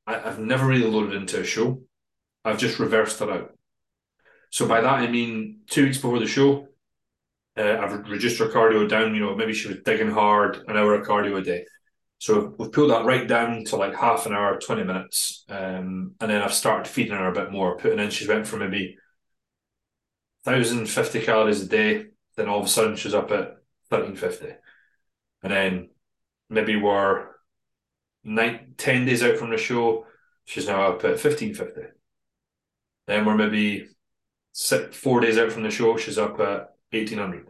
I, 0.06 0.20
have 0.20 0.40
never 0.40 0.66
really 0.66 0.90
loaded 0.90 1.16
into 1.16 1.42
a 1.42 1.44
show. 1.44 1.82
I've 2.46 2.58
just 2.58 2.80
reversed 2.80 3.20
her 3.20 3.30
out. 3.30 3.52
So 4.50 4.66
by 4.66 4.80
that 4.80 4.94
I 4.94 5.08
mean 5.08 5.60
two 5.70 5.84
weeks 5.84 5.98
before 5.98 6.20
the 6.20 6.28
show, 6.28 6.68
uh, 7.58 7.78
I've 7.82 8.08
reduced 8.08 8.40
her 8.40 8.48
cardio 8.48 8.88
down. 8.88 9.14
You 9.14 9.22
know, 9.22 9.36
maybe 9.36 9.54
she 9.54 9.68
was 9.68 9.80
digging 9.84 10.12
hard, 10.12 10.64
an 10.68 10.78
hour 10.78 10.94
of 10.94 11.06
cardio 11.06 11.38
a 11.38 11.42
day. 11.42 11.66
So 12.20 12.56
we've 12.58 12.72
pulled 12.72 12.92
that 12.92 13.06
right 13.06 13.28
down 13.28 13.64
to 13.66 13.76
like 13.76 13.96
half 13.96 14.26
an 14.26 14.34
hour, 14.34 14.60
twenty 14.60 14.84
minutes, 14.84 15.46
um, 15.50 16.16
and 16.20 16.32
then 16.32 16.42
I've 16.42 16.54
started 16.54 16.90
feeding 16.90 17.14
her 17.14 17.28
a 17.28 17.34
bit 17.34 17.52
more, 17.52 17.78
putting 17.78 18.00
in. 18.00 18.10
She 18.10 18.28
went 18.28 18.48
from 18.48 18.60
maybe 18.60 18.98
1,050 20.44 21.22
calories 21.22 21.62
a 21.62 21.68
day, 21.68 22.08
then 22.36 22.48
all 22.50 22.60
of 22.60 22.66
a 22.66 22.70
sudden 22.70 22.96
she's 22.96 23.14
up 23.14 23.32
at 23.32 23.58
1,350, 23.90 24.56
and 25.44 25.52
then 25.54 25.90
maybe 26.50 26.76
we're 26.76 27.28
nine, 28.24 28.74
10 28.78 29.06
days 29.06 29.24
out 29.24 29.38
from 29.38 29.50
the 29.50 29.58
show, 29.58 30.06
she's 30.46 30.68
now 30.68 30.88
up 30.94 31.04
at 31.06 31.20
1,550. 31.20 31.82
Then 33.08 33.26
we're 33.26 33.36
maybe 33.36 33.88
six, 34.54 34.96
four 34.98 35.20
days 35.20 35.38
out 35.38 35.52
from 35.52 35.64
the 35.64 35.72
show, 35.72 35.98
she's 35.98 36.18
up 36.18 36.40
at 36.40 36.76
eighteen 36.92 37.20
hundred. 37.20 37.48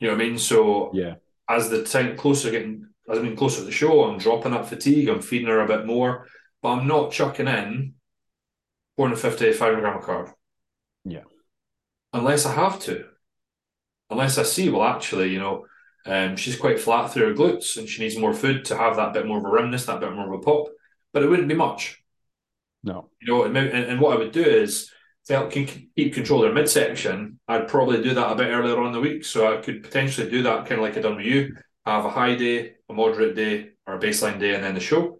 You 0.00 0.08
know 0.08 0.14
what 0.14 0.22
I 0.22 0.28
mean? 0.28 0.38
So 0.38 0.90
yeah, 0.94 1.14
as 1.48 1.70
the 1.70 1.84
time 1.84 2.16
closer 2.16 2.50
getting 2.50 2.88
as 3.08 3.18
I'm 3.18 3.24
getting 3.24 3.36
closer 3.36 3.60
to 3.60 3.64
the 3.64 3.72
show, 3.72 4.04
I'm 4.04 4.18
dropping 4.18 4.52
that 4.52 4.68
fatigue, 4.68 5.08
I'm 5.08 5.20
feeding 5.20 5.48
her 5.48 5.60
a 5.60 5.68
bit 5.68 5.86
more, 5.86 6.26
but 6.62 6.70
I'm 6.70 6.86
not 6.86 7.12
chucking 7.12 7.48
in 7.48 7.94
450, 8.96 9.52
500 9.52 9.80
gram 9.80 9.98
of 9.98 10.04
carb. 10.04 10.32
Yeah. 11.04 11.24
Unless 12.12 12.46
I 12.46 12.54
have 12.54 12.80
to. 12.80 13.06
Unless 14.10 14.38
I 14.38 14.42
see, 14.44 14.70
well, 14.70 14.84
actually, 14.84 15.32
you 15.32 15.38
know, 15.38 15.66
um, 16.06 16.36
she's 16.36 16.56
quite 16.56 16.80
flat 16.80 17.12
through 17.12 17.28
her 17.28 17.34
glutes 17.34 17.76
and 17.76 17.88
she 17.88 18.02
needs 18.02 18.18
more 18.18 18.34
food 18.34 18.64
to 18.66 18.76
have 18.76 18.96
that 18.96 19.12
bit 19.12 19.26
more 19.26 19.38
of 19.38 19.44
a 19.44 19.48
rimness, 19.48 19.86
that 19.86 20.00
bit 20.00 20.12
more 20.12 20.32
of 20.32 20.40
a 20.40 20.42
pop, 20.42 20.68
but 21.12 21.22
it 21.22 21.28
wouldn't 21.28 21.48
be 21.48 21.54
much. 21.54 22.02
No. 22.82 23.10
You 23.20 23.28
know, 23.28 23.44
and, 23.44 23.56
and 23.56 24.00
what 24.00 24.14
I 24.14 24.18
would 24.18 24.32
do 24.32 24.42
is 24.42 24.90
to 25.26 25.32
help 25.32 25.52
keep 25.52 26.14
control 26.14 26.44
of 26.44 26.54
their 26.54 26.62
midsection, 26.62 27.40
I'd 27.48 27.68
probably 27.68 28.02
do 28.02 28.14
that 28.14 28.32
a 28.32 28.34
bit 28.34 28.48
earlier 28.48 28.78
on 28.78 28.92
the 28.92 29.00
week. 29.00 29.24
So 29.24 29.52
I 29.52 29.60
could 29.60 29.82
potentially 29.82 30.30
do 30.30 30.42
that 30.42 30.66
kind 30.66 30.80
of 30.80 30.80
like 30.80 30.96
I 30.96 31.00
done 31.00 31.16
with 31.16 31.26
you. 31.26 31.56
Have 31.86 32.04
a 32.04 32.10
high 32.10 32.34
day, 32.34 32.74
a 32.88 32.92
moderate 32.92 33.36
day, 33.36 33.70
or 33.86 33.94
a 33.94 34.00
baseline 34.00 34.38
day 34.40 34.54
and 34.54 34.64
then 34.64 34.74
the 34.74 34.80
show. 34.80 35.18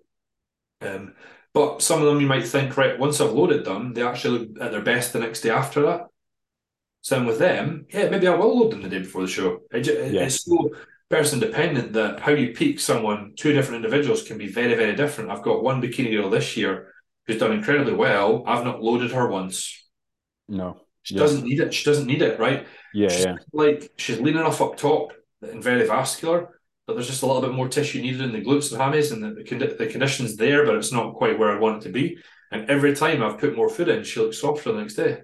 Um, 0.81 1.15
but 1.53 1.83
some 1.83 2.01
of 2.01 2.07
them 2.07 2.21
you 2.21 2.27
might 2.27 2.47
think, 2.47 2.77
right, 2.77 2.99
once 2.99 3.21
I've 3.21 3.33
loaded 3.33 3.65
them, 3.65 3.95
they 3.95 4.03
actually 4.03 4.39
look 4.39 4.61
at 4.61 4.73
their 4.73 4.83
best 4.83 5.13
the 5.13 5.21
next 5.21 5.43
day 5.43 5.51
after 5.51 5.83
that. 5.83 6.07
Same 7.03 7.27
with 7.27 7.39
them, 7.39 7.87
yeah, 7.91 8.09
maybe 8.09 8.27
I 8.27 8.35
will 8.35 8.59
load 8.59 8.73
them 8.73 8.83
the 8.83 8.89
day 8.89 8.99
before 8.99 9.23
the 9.23 9.29
show. 9.29 9.61
It, 9.71 9.87
yeah. 9.87 10.23
It's 10.23 10.45
so 10.45 10.71
person 11.11 11.39
dependent 11.39 11.93
that 11.93 12.19
how 12.19 12.33
you 12.33 12.53
peak 12.53 12.81
someone, 12.81 13.35
two 13.37 13.53
different 13.53 13.85
individuals 13.85 14.23
can 14.23 14.39
be 14.39 14.49
very, 14.49 14.75
very 14.75 14.97
different. 14.97 15.31
I've 15.31 15.43
got 15.43 15.63
one 15.63 15.81
bikini 15.81 16.11
girl 16.11 16.31
this 16.31 16.57
year 16.57 16.93
who's 17.27 17.39
done 17.39 17.53
incredibly 17.53 17.95
well. 17.95 18.43
I've 18.47 18.65
not 18.65 18.83
loaded 18.83 19.13
her 19.13 19.29
once. 19.29 19.87
No. 20.49 20.81
She 21.03 21.15
yeah. 21.15 21.21
doesn't 21.21 21.45
need 21.45 21.61
it. 21.61 21.75
She 21.75 21.85
doesn't 21.85 22.07
need 22.07 22.23
it, 22.23 22.41
right? 22.41 22.67
Yeah, 22.95 23.09
she's 23.09 23.25
yeah. 23.27 23.37
Like 23.53 23.93
she's 23.97 24.19
lean 24.19 24.39
enough 24.39 24.63
up 24.63 24.77
top 24.77 25.13
and 25.51 25.63
very 25.63 25.87
vascular, 25.87 26.61
but 26.87 26.95
there's 26.95 27.09
just 27.09 27.23
a 27.23 27.27
little 27.27 27.43
bit 27.43 27.53
more 27.53 27.69
tissue 27.69 28.03
needed 28.03 28.21
in 28.21 28.33
the 28.33 28.43
glutes 28.43 28.73
and 28.73 28.81
hammies, 28.81 29.13
and 29.13 29.23
the, 29.23 29.43
the, 29.43 29.75
the 29.79 29.87
condition's 29.87 30.37
there, 30.37 30.67
but 30.67 30.77
it's 30.77 30.93
not 30.93 31.15
quite 31.15 31.39
where 31.39 31.51
I 31.51 31.59
want 31.59 31.79
it 31.79 31.87
to 31.87 31.93
be. 31.93 32.19
And 32.51 32.71
every 32.71 32.95
time 32.95 33.23
I've 33.23 33.39
put 33.39 33.57
more 33.57 33.69
food 33.69 33.89
in, 33.89 34.05
she 34.05 34.21
looks 34.21 34.41
softer 34.41 34.73
the 34.73 34.81
next 34.81 34.95
day. 34.95 35.23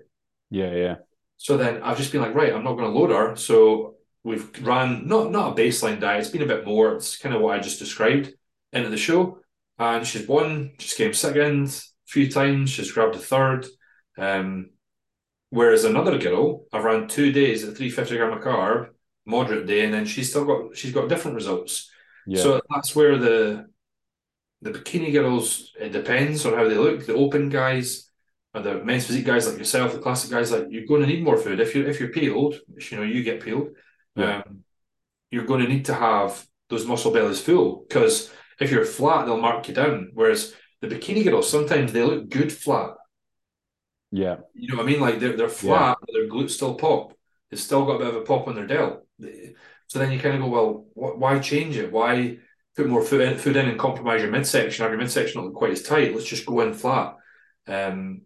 Yeah, 0.50 0.72
yeah. 0.72 0.94
So 1.36 1.56
then 1.56 1.82
I've 1.82 1.96
just 1.96 2.12
been 2.12 2.20
like, 2.20 2.34
right, 2.34 2.52
I'm 2.52 2.64
not 2.64 2.74
going 2.74 2.92
to 2.92 2.98
load 2.98 3.10
her. 3.10 3.36
So 3.36 3.94
we've 4.24 4.50
ran 4.66 5.06
not 5.06 5.30
not 5.30 5.52
a 5.52 5.60
baseline 5.62 6.00
diet. 6.00 6.20
It's 6.20 6.30
been 6.30 6.42
a 6.42 6.46
bit 6.46 6.66
more. 6.66 6.94
It's 6.94 7.16
kind 7.16 7.34
of 7.34 7.40
what 7.40 7.56
I 7.56 7.60
just 7.60 7.78
described 7.78 8.32
into 8.72 8.90
the 8.90 8.96
show. 8.96 9.38
And 9.78 10.06
she's 10.06 10.28
won. 10.28 10.72
She's 10.78 10.94
came 10.94 11.14
second 11.14 11.68
a 11.68 12.10
few 12.10 12.30
times. 12.30 12.70
She's 12.70 12.92
grabbed 12.92 13.14
a 13.14 13.18
third. 13.18 13.66
Um, 14.18 14.70
whereas 15.50 15.84
another 15.84 16.18
girl, 16.18 16.66
I've 16.72 16.84
ran 16.84 17.08
two 17.08 17.32
days 17.32 17.64
at 17.64 17.76
350 17.76 18.16
gram 18.16 18.36
of 18.36 18.44
carb, 18.44 18.88
moderate 19.30 19.66
day, 19.66 19.84
and 19.84 19.94
then 19.94 20.04
she's 20.04 20.30
still 20.30 20.44
got 20.44 20.76
she's 20.76 20.92
got 20.92 21.08
different 21.08 21.36
results. 21.36 21.90
Yeah. 22.26 22.42
So 22.42 22.60
that's 22.70 22.94
where 22.94 23.16
the 23.16 23.66
the 24.62 24.70
bikini 24.72 25.12
girls 25.12 25.72
it 25.80 25.90
depends 25.90 26.44
on 26.44 26.54
how 26.54 26.68
they 26.68 26.76
look. 26.76 27.06
The 27.06 27.14
open 27.14 27.48
guys 27.48 28.10
or 28.54 28.62
the 28.62 28.84
men's 28.84 29.06
physique 29.06 29.26
guys 29.26 29.48
like 29.48 29.58
yourself, 29.58 29.92
the 29.92 29.98
classic 29.98 30.30
guys 30.30 30.50
like 30.50 30.66
you're 30.70 30.86
going 30.86 31.02
to 31.02 31.06
need 31.06 31.24
more 31.24 31.36
food. 31.36 31.60
If 31.60 31.74
you 31.74 31.86
if 31.86 32.00
you're 32.00 32.10
peeled, 32.10 32.56
which 32.68 32.90
you 32.90 32.98
know 32.98 33.04
you 33.04 33.22
get 33.22 33.42
peeled, 33.42 33.68
yeah. 34.16 34.42
um, 34.46 34.64
you're 35.30 35.46
going 35.46 35.62
to 35.62 35.68
need 35.68 35.86
to 35.86 35.94
have 35.94 36.46
those 36.68 36.86
muscle 36.86 37.12
bellies 37.12 37.40
full 37.40 37.84
because 37.88 38.30
if 38.60 38.70
you're 38.70 38.84
flat, 38.84 39.26
they'll 39.26 39.40
mark 39.40 39.66
you 39.68 39.74
down. 39.74 40.10
Whereas 40.14 40.54
the 40.80 40.88
bikini 40.88 41.24
girls 41.24 41.50
sometimes 41.50 41.92
they 41.92 42.02
look 42.02 42.28
good 42.28 42.52
flat. 42.52 42.94
Yeah, 44.10 44.38
you 44.54 44.68
know 44.68 44.78
what 44.78 44.88
I 44.88 44.90
mean. 44.90 45.00
Like 45.00 45.20
they're 45.20 45.36
they're 45.36 45.48
flat, 45.48 45.90
yeah. 45.90 45.94
but 46.00 46.12
their 46.12 46.28
glutes 46.28 46.50
still 46.50 46.74
pop. 46.74 47.12
They've 47.50 47.60
still 47.60 47.84
got 47.84 47.96
a 47.96 47.98
bit 47.98 48.08
of 48.08 48.16
a 48.16 48.22
pop 48.22 48.48
on 48.48 48.56
their 48.56 48.66
delt. 48.66 49.06
So 49.86 49.98
then 49.98 50.12
you 50.12 50.20
kind 50.20 50.36
of 50.36 50.42
go, 50.42 50.48
well, 50.48 50.86
why 50.94 51.38
change 51.40 51.76
it? 51.76 51.92
Why 51.92 52.38
put 52.76 52.86
more 52.86 53.02
food 53.02 53.22
in, 53.22 53.38
food 53.38 53.56
in 53.56 53.68
and 53.68 53.78
compromise 53.78 54.22
your 54.22 54.30
midsection? 54.30 54.82
Have 54.82 54.92
your 54.92 55.00
midsection 55.00 55.40
not 55.40 55.46
look 55.48 55.56
quite 55.56 55.72
as 55.72 55.82
tight? 55.82 56.14
Let's 56.14 56.26
just 56.26 56.46
go 56.46 56.60
in 56.60 56.74
flat. 56.74 57.16
Um, 57.66 58.22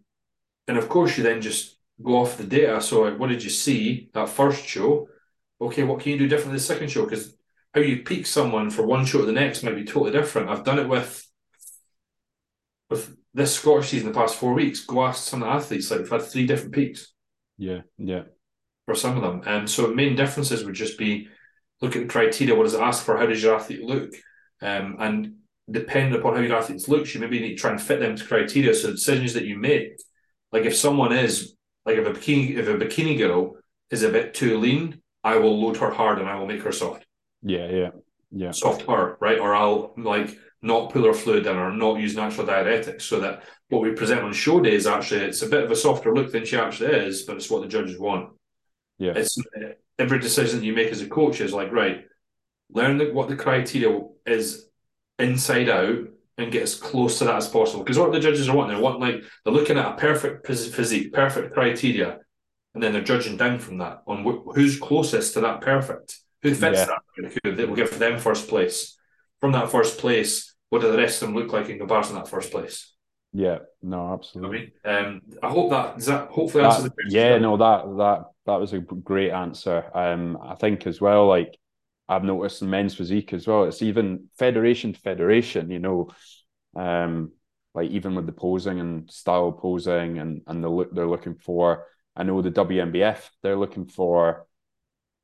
and 0.67 0.77
of 0.77 0.89
course, 0.89 1.17
you 1.17 1.23
then 1.23 1.41
just 1.41 1.77
go 2.01 2.17
off 2.17 2.37
the 2.37 2.43
data. 2.43 2.81
So, 2.81 3.13
what 3.15 3.29
did 3.29 3.43
you 3.43 3.49
see 3.49 4.09
that 4.13 4.29
first 4.29 4.65
show? 4.65 5.07
Okay, 5.59 5.83
what 5.83 6.01
can 6.01 6.11
you 6.11 6.17
do 6.19 6.27
differently 6.27 6.57
the 6.57 6.63
second 6.63 6.89
show? 6.89 7.03
Because 7.03 7.35
how 7.73 7.81
you 7.81 8.03
peak 8.03 8.25
someone 8.25 8.69
for 8.69 8.85
one 8.85 9.05
show 9.05 9.19
to 9.19 9.25
the 9.25 9.31
next 9.31 9.63
might 9.63 9.75
be 9.75 9.83
totally 9.83 10.11
different. 10.11 10.49
I've 10.49 10.63
done 10.63 10.79
it 10.79 10.87
with 10.87 11.25
with 12.89 13.15
this 13.33 13.55
Scottish 13.55 13.89
season 13.89 14.11
the 14.11 14.19
past 14.19 14.35
four 14.35 14.53
weeks. 14.53 14.85
Go 14.85 15.05
ask 15.05 15.23
some 15.23 15.43
athletes, 15.43 15.91
like 15.91 16.01
we've 16.01 16.09
had 16.09 16.21
three 16.21 16.45
different 16.45 16.73
peaks. 16.73 17.13
Yeah, 17.57 17.81
yeah. 17.97 18.23
For 18.85 18.95
some 18.95 19.17
of 19.17 19.23
them. 19.23 19.41
And 19.45 19.69
so 19.69 19.87
main 19.87 20.15
differences 20.15 20.63
would 20.63 20.75
just 20.75 20.97
be 20.97 21.27
look 21.81 21.95
at 21.95 22.03
the 22.03 22.07
criteria, 22.07 22.55
what 22.55 22.63
does 22.63 22.75
it 22.75 22.81
ask 22.81 23.03
for? 23.03 23.17
How 23.17 23.25
does 23.25 23.41
your 23.41 23.55
athlete 23.55 23.81
look? 23.81 24.13
Um, 24.61 24.97
and 24.99 25.35
depending 25.69 26.19
upon 26.19 26.35
how 26.35 26.41
your 26.41 26.55
athletes 26.55 26.87
look, 26.87 27.11
you 27.13 27.19
maybe 27.19 27.39
need 27.39 27.55
to 27.55 27.55
try 27.55 27.71
and 27.71 27.81
fit 27.81 27.99
them 27.99 28.15
to 28.15 28.25
criteria. 28.25 28.73
So 28.73 28.91
decisions 28.91 29.33
that 29.33 29.45
you 29.45 29.57
make 29.57 29.97
like 30.51 30.65
if 30.65 30.75
someone 30.75 31.11
is 31.11 31.53
like 31.85 31.97
if 31.97 32.07
a 32.07 32.11
bikini 32.11 32.55
if 32.55 32.67
a 32.67 32.75
bikini 32.75 33.17
girl 33.17 33.57
is 33.91 34.03
a 34.03 34.09
bit 34.09 34.33
too 34.33 34.57
lean, 34.57 35.01
I 35.23 35.37
will 35.37 35.59
load 35.61 35.77
her 35.77 35.91
hard 35.91 36.19
and 36.19 36.29
I 36.29 36.35
will 36.35 36.47
make 36.47 36.61
her 36.63 36.71
soft. 36.71 37.05
Yeah, 37.43 37.69
yeah, 37.69 37.89
yeah. 38.31 38.51
Soft 38.51 38.83
her, 38.83 39.17
right? 39.19 39.39
Or 39.39 39.53
I'll 39.53 39.93
like 39.97 40.39
not 40.61 40.91
pull 40.91 41.03
her 41.03 41.13
fluid 41.13 41.45
in 41.45 41.57
or 41.57 41.71
not 41.71 41.99
use 41.99 42.15
natural 42.15 42.47
diuretics 42.47 43.03
so 43.03 43.19
that 43.19 43.43
what 43.69 43.81
we 43.81 43.91
present 43.91 44.21
on 44.21 44.33
show 44.33 44.59
day 44.61 44.73
is 44.73 44.87
actually 44.87 45.21
it's 45.21 45.41
a 45.41 45.49
bit 45.49 45.63
of 45.63 45.71
a 45.71 45.75
softer 45.75 46.13
look 46.13 46.31
than 46.31 46.45
she 46.45 46.57
actually 46.57 46.91
is, 46.91 47.23
but 47.23 47.35
it's 47.35 47.49
what 47.49 47.61
the 47.61 47.67
judges 47.67 47.99
want. 47.99 48.29
Yeah. 48.97 49.13
It's 49.15 49.37
every 49.99 50.19
decision 50.19 50.59
that 50.59 50.65
you 50.65 50.73
make 50.73 50.91
as 50.91 51.01
a 51.01 51.07
coach 51.07 51.41
is 51.41 51.53
like, 51.53 51.71
right, 51.71 52.05
learn 52.69 52.97
the, 52.97 53.11
what 53.11 53.29
the 53.29 53.35
criteria 53.35 54.01
is 54.25 54.67
inside 55.19 55.69
out 55.69 56.07
and 56.37 56.51
get 56.51 56.63
as 56.63 56.75
close 56.75 57.19
to 57.19 57.25
that 57.25 57.35
as 57.35 57.47
possible. 57.47 57.83
Because 57.83 57.97
what 57.97 58.11
the 58.11 58.19
judges 58.19 58.49
are 58.49 58.55
wanting, 58.55 58.75
they're 58.75 58.83
wanting 58.83 59.01
like 59.01 59.23
they're 59.43 59.53
looking 59.53 59.77
at 59.77 59.93
a 59.93 59.97
perfect 59.97 60.45
physique, 60.47 61.13
perfect 61.13 61.53
criteria, 61.53 62.19
and 62.73 62.83
then 62.83 62.93
they're 62.93 63.03
judging 63.03 63.37
down 63.37 63.59
from 63.59 63.77
that 63.77 64.01
on 64.07 64.23
wh- 64.23 64.53
who's 64.53 64.79
closest 64.79 65.33
to 65.33 65.41
that 65.41 65.61
perfect, 65.61 66.17
who 66.41 66.53
fits 66.53 66.79
yeah. 66.79 66.85
that, 66.85 67.39
who 67.43 67.55
they 67.55 67.65
will 67.65 67.75
give 67.75 67.97
them 67.97 68.19
first 68.19 68.47
place. 68.47 68.97
From 69.39 69.51
that 69.53 69.69
first 69.69 69.97
place, 69.99 70.55
what 70.69 70.81
do 70.81 70.91
the 70.91 70.97
rest 70.97 71.21
of 71.21 71.27
them 71.27 71.37
look 71.37 71.53
like 71.53 71.69
in 71.69 71.77
comparison 71.77 72.15
to 72.15 72.21
that 72.21 72.29
first 72.29 72.51
place? 72.51 72.93
Yeah, 73.31 73.59
no, 73.81 74.13
absolutely. 74.13 74.73
I 74.83 75.03
mean, 75.03 75.05
um, 75.05 75.21
I 75.43 75.49
hope 75.49 75.69
that 75.69 75.95
does 75.95 76.05
that 76.07 76.29
hopefully 76.29 76.63
that, 76.63 76.71
answers 76.71 76.85
the 76.85 76.89
question. 76.89 77.13
Yeah, 77.13 77.37
no, 77.37 77.57
that 77.57 77.83
that 77.97 78.25
that 78.45 78.59
was 78.59 78.73
a 78.73 78.79
great 78.79 79.31
answer. 79.31 79.89
Um, 79.93 80.37
I 80.41 80.55
think 80.55 80.85
as 80.87 81.01
well, 81.01 81.27
like 81.27 81.57
I've 82.07 82.23
noticed 82.23 82.61
in 82.61 82.69
men's 82.69 82.95
physique 82.95 83.33
as 83.33 83.47
well. 83.47 83.63
It's 83.63 83.81
even 83.81 84.29
federation 84.37 84.93
to 84.93 84.99
federation, 84.99 85.71
you 85.71 85.79
know, 85.79 86.09
um, 86.75 87.31
like 87.73 87.89
even 87.89 88.15
with 88.15 88.25
the 88.25 88.31
posing 88.31 88.79
and 88.79 89.09
style 89.09 89.51
posing 89.51 90.19
and 90.19 90.41
and 90.47 90.63
the 90.63 90.69
look 90.69 90.93
they're 90.93 91.07
looking 91.07 91.35
for. 91.35 91.85
I 92.15 92.23
know 92.23 92.41
the 92.41 92.51
WNBF 92.51 93.29
they're 93.41 93.57
looking 93.57 93.85
for 93.87 94.45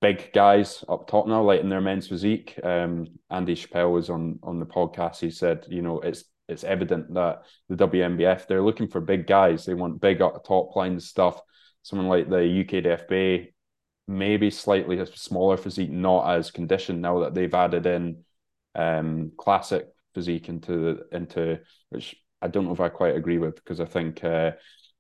big 0.02 0.34
guys 0.34 0.84
up 0.90 1.08
top 1.08 1.28
now, 1.28 1.44
like 1.44 1.62
in 1.62 1.70
their 1.70 1.82
men's 1.82 2.08
physique. 2.08 2.60
Um, 2.64 3.08
Andy 3.30 3.56
Chappelle 3.56 3.94
was 3.94 4.10
on 4.10 4.40
on 4.42 4.60
the 4.60 4.66
podcast. 4.66 5.20
He 5.20 5.30
said, 5.30 5.66
you 5.70 5.84
know, 5.84 6.00
it's 6.00 6.26
it's 6.50 6.64
evident 6.64 7.14
that 7.14 7.44
the 7.70 7.76
WNBF 7.76 8.48
they're 8.48 8.64
looking 8.64 8.88
for 8.88 9.00
big 9.00 9.28
guys. 9.28 9.66
They 9.66 9.76
want 9.76 10.02
big 10.02 10.22
up 10.22 10.44
top 10.46 10.76
line 10.76 11.00
stuff. 11.00 11.40
Someone 11.84 12.08
like 12.08 12.30
the 12.30 12.36
UKDFB 12.36 13.48
maybe 14.08 14.50
slightly 14.52 15.00
a 15.00 15.06
smaller 15.06 15.58
physique, 15.58 15.92
not 15.92 16.30
as 16.38 16.52
conditioned 16.52 17.02
now 17.02 17.20
that 17.20 17.34
they've 17.34 17.54
added 17.54 17.86
in 17.86 18.24
um, 18.76 19.32
classic 19.38 19.88
physique 20.14 20.50
into 20.50 21.00
into 21.12 21.60
which 21.90 22.16
I 22.42 22.48
don't 22.48 22.66
know 22.66 22.74
if 22.74 22.80
I 22.80 22.90
quite 22.90 23.16
agree 23.16 23.38
with 23.38 23.56
because 23.56 23.80
I 23.80 23.86
think 23.86 24.24
uh, 24.24 24.52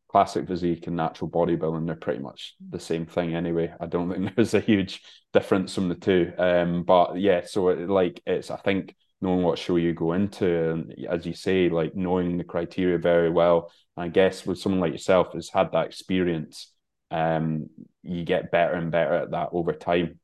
classic 0.09 0.47
physique 0.47 0.87
and 0.87 0.95
natural 0.95 1.29
bodybuilding 1.29 1.85
they're 1.85 1.95
pretty 1.95 2.21
much 2.21 2.55
the 2.69 2.79
same 2.79 3.05
thing 3.05 3.35
anyway. 3.35 3.73
I 3.79 3.85
don't 3.87 4.11
think 4.11 4.35
there's 4.35 4.53
a 4.53 4.59
huge 4.59 5.01
difference 5.33 5.73
from 5.73 5.89
the 5.89 5.95
two. 5.95 6.33
Um, 6.37 6.83
but 6.83 7.17
yeah, 7.19 7.41
so 7.45 7.69
it, 7.69 7.89
like 7.89 8.21
it's 8.25 8.51
I 8.51 8.57
think 8.57 8.95
knowing 9.21 9.43
what 9.43 9.59
show 9.59 9.75
you 9.75 9.93
go 9.93 10.13
into 10.13 10.71
and 10.71 10.95
as 11.09 11.25
you 11.25 11.33
say, 11.33 11.69
like 11.69 11.95
knowing 11.95 12.37
the 12.37 12.43
criteria 12.43 12.97
very 12.97 13.29
well. 13.29 13.71
And 13.95 14.05
I 14.05 14.07
guess 14.07 14.45
with 14.45 14.59
someone 14.59 14.81
like 14.81 14.91
yourself 14.91 15.33
has 15.33 15.49
had 15.49 15.71
that 15.71 15.85
experience 15.85 16.71
um, 17.11 17.69
you 18.03 18.23
get 18.23 18.51
better 18.51 18.73
and 18.73 18.91
better 18.91 19.13
at 19.13 19.31
that 19.31 19.49
over 19.51 19.73
time. 19.73 20.19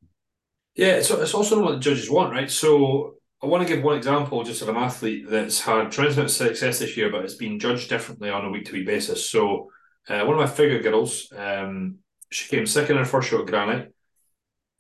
Yeah, 0.76 1.02
so 1.02 1.22
it's 1.22 1.34
also 1.34 1.62
what 1.62 1.74
the 1.74 1.80
judges 1.80 2.10
want, 2.10 2.32
right? 2.32 2.50
So 2.50 3.16
I 3.44 3.48
want 3.48 3.68
to 3.68 3.74
give 3.74 3.84
one 3.84 3.98
example 3.98 4.44
just 4.44 4.62
of 4.62 4.70
an 4.70 4.78
athlete 4.78 5.26
that's 5.30 5.60
had 5.60 5.92
tremendous 5.92 6.38
success 6.38 6.80
this 6.80 6.96
year, 6.96 7.12
but 7.12 7.24
it's 7.24 7.36
been 7.36 7.60
judged 7.60 7.90
differently 7.90 8.30
on 8.30 8.46
a 8.46 8.50
week 8.50 8.66
to 8.66 8.74
week 8.74 8.88
basis. 8.88 9.30
So 9.30 9.70
uh, 10.08 10.24
one 10.24 10.36
of 10.36 10.40
my 10.40 10.48
figure 10.48 10.82
girls, 10.82 11.32
um, 11.36 11.98
she 12.32 12.48
came 12.48 12.66
second 12.66 12.98
in 12.98 13.04
her 13.04 13.10
first 13.10 13.30
show 13.30 13.42
at 13.42 13.48
Granite, 13.48 13.94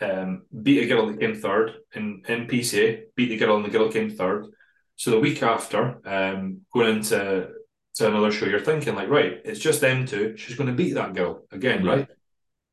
um, 0.01 0.43
beat 0.61 0.83
a 0.83 0.87
girl 0.87 1.07
that 1.07 1.19
came 1.19 1.35
third 1.35 1.73
in, 1.95 2.23
in 2.27 2.47
PCA, 2.47 3.03
beat 3.15 3.29
the 3.29 3.37
girl 3.37 3.55
and 3.55 3.65
the 3.65 3.69
girl 3.69 3.91
came 3.91 4.09
third. 4.09 4.47
So 4.95 5.11
the 5.11 5.19
week 5.19 5.43
after, 5.43 5.99
um, 6.05 6.61
going 6.73 6.97
into 6.97 7.49
to 7.95 8.07
another 8.07 8.31
show, 8.31 8.45
you're 8.45 8.59
thinking 8.59 8.95
like, 8.95 9.09
right, 9.09 9.41
it's 9.45 9.59
just 9.59 9.81
them 9.81 10.05
two. 10.05 10.35
She's 10.37 10.55
going 10.55 10.69
to 10.69 10.75
beat 10.75 10.93
that 10.93 11.13
girl 11.13 11.43
again, 11.51 11.83
yeah. 11.83 11.91
right? 11.91 12.07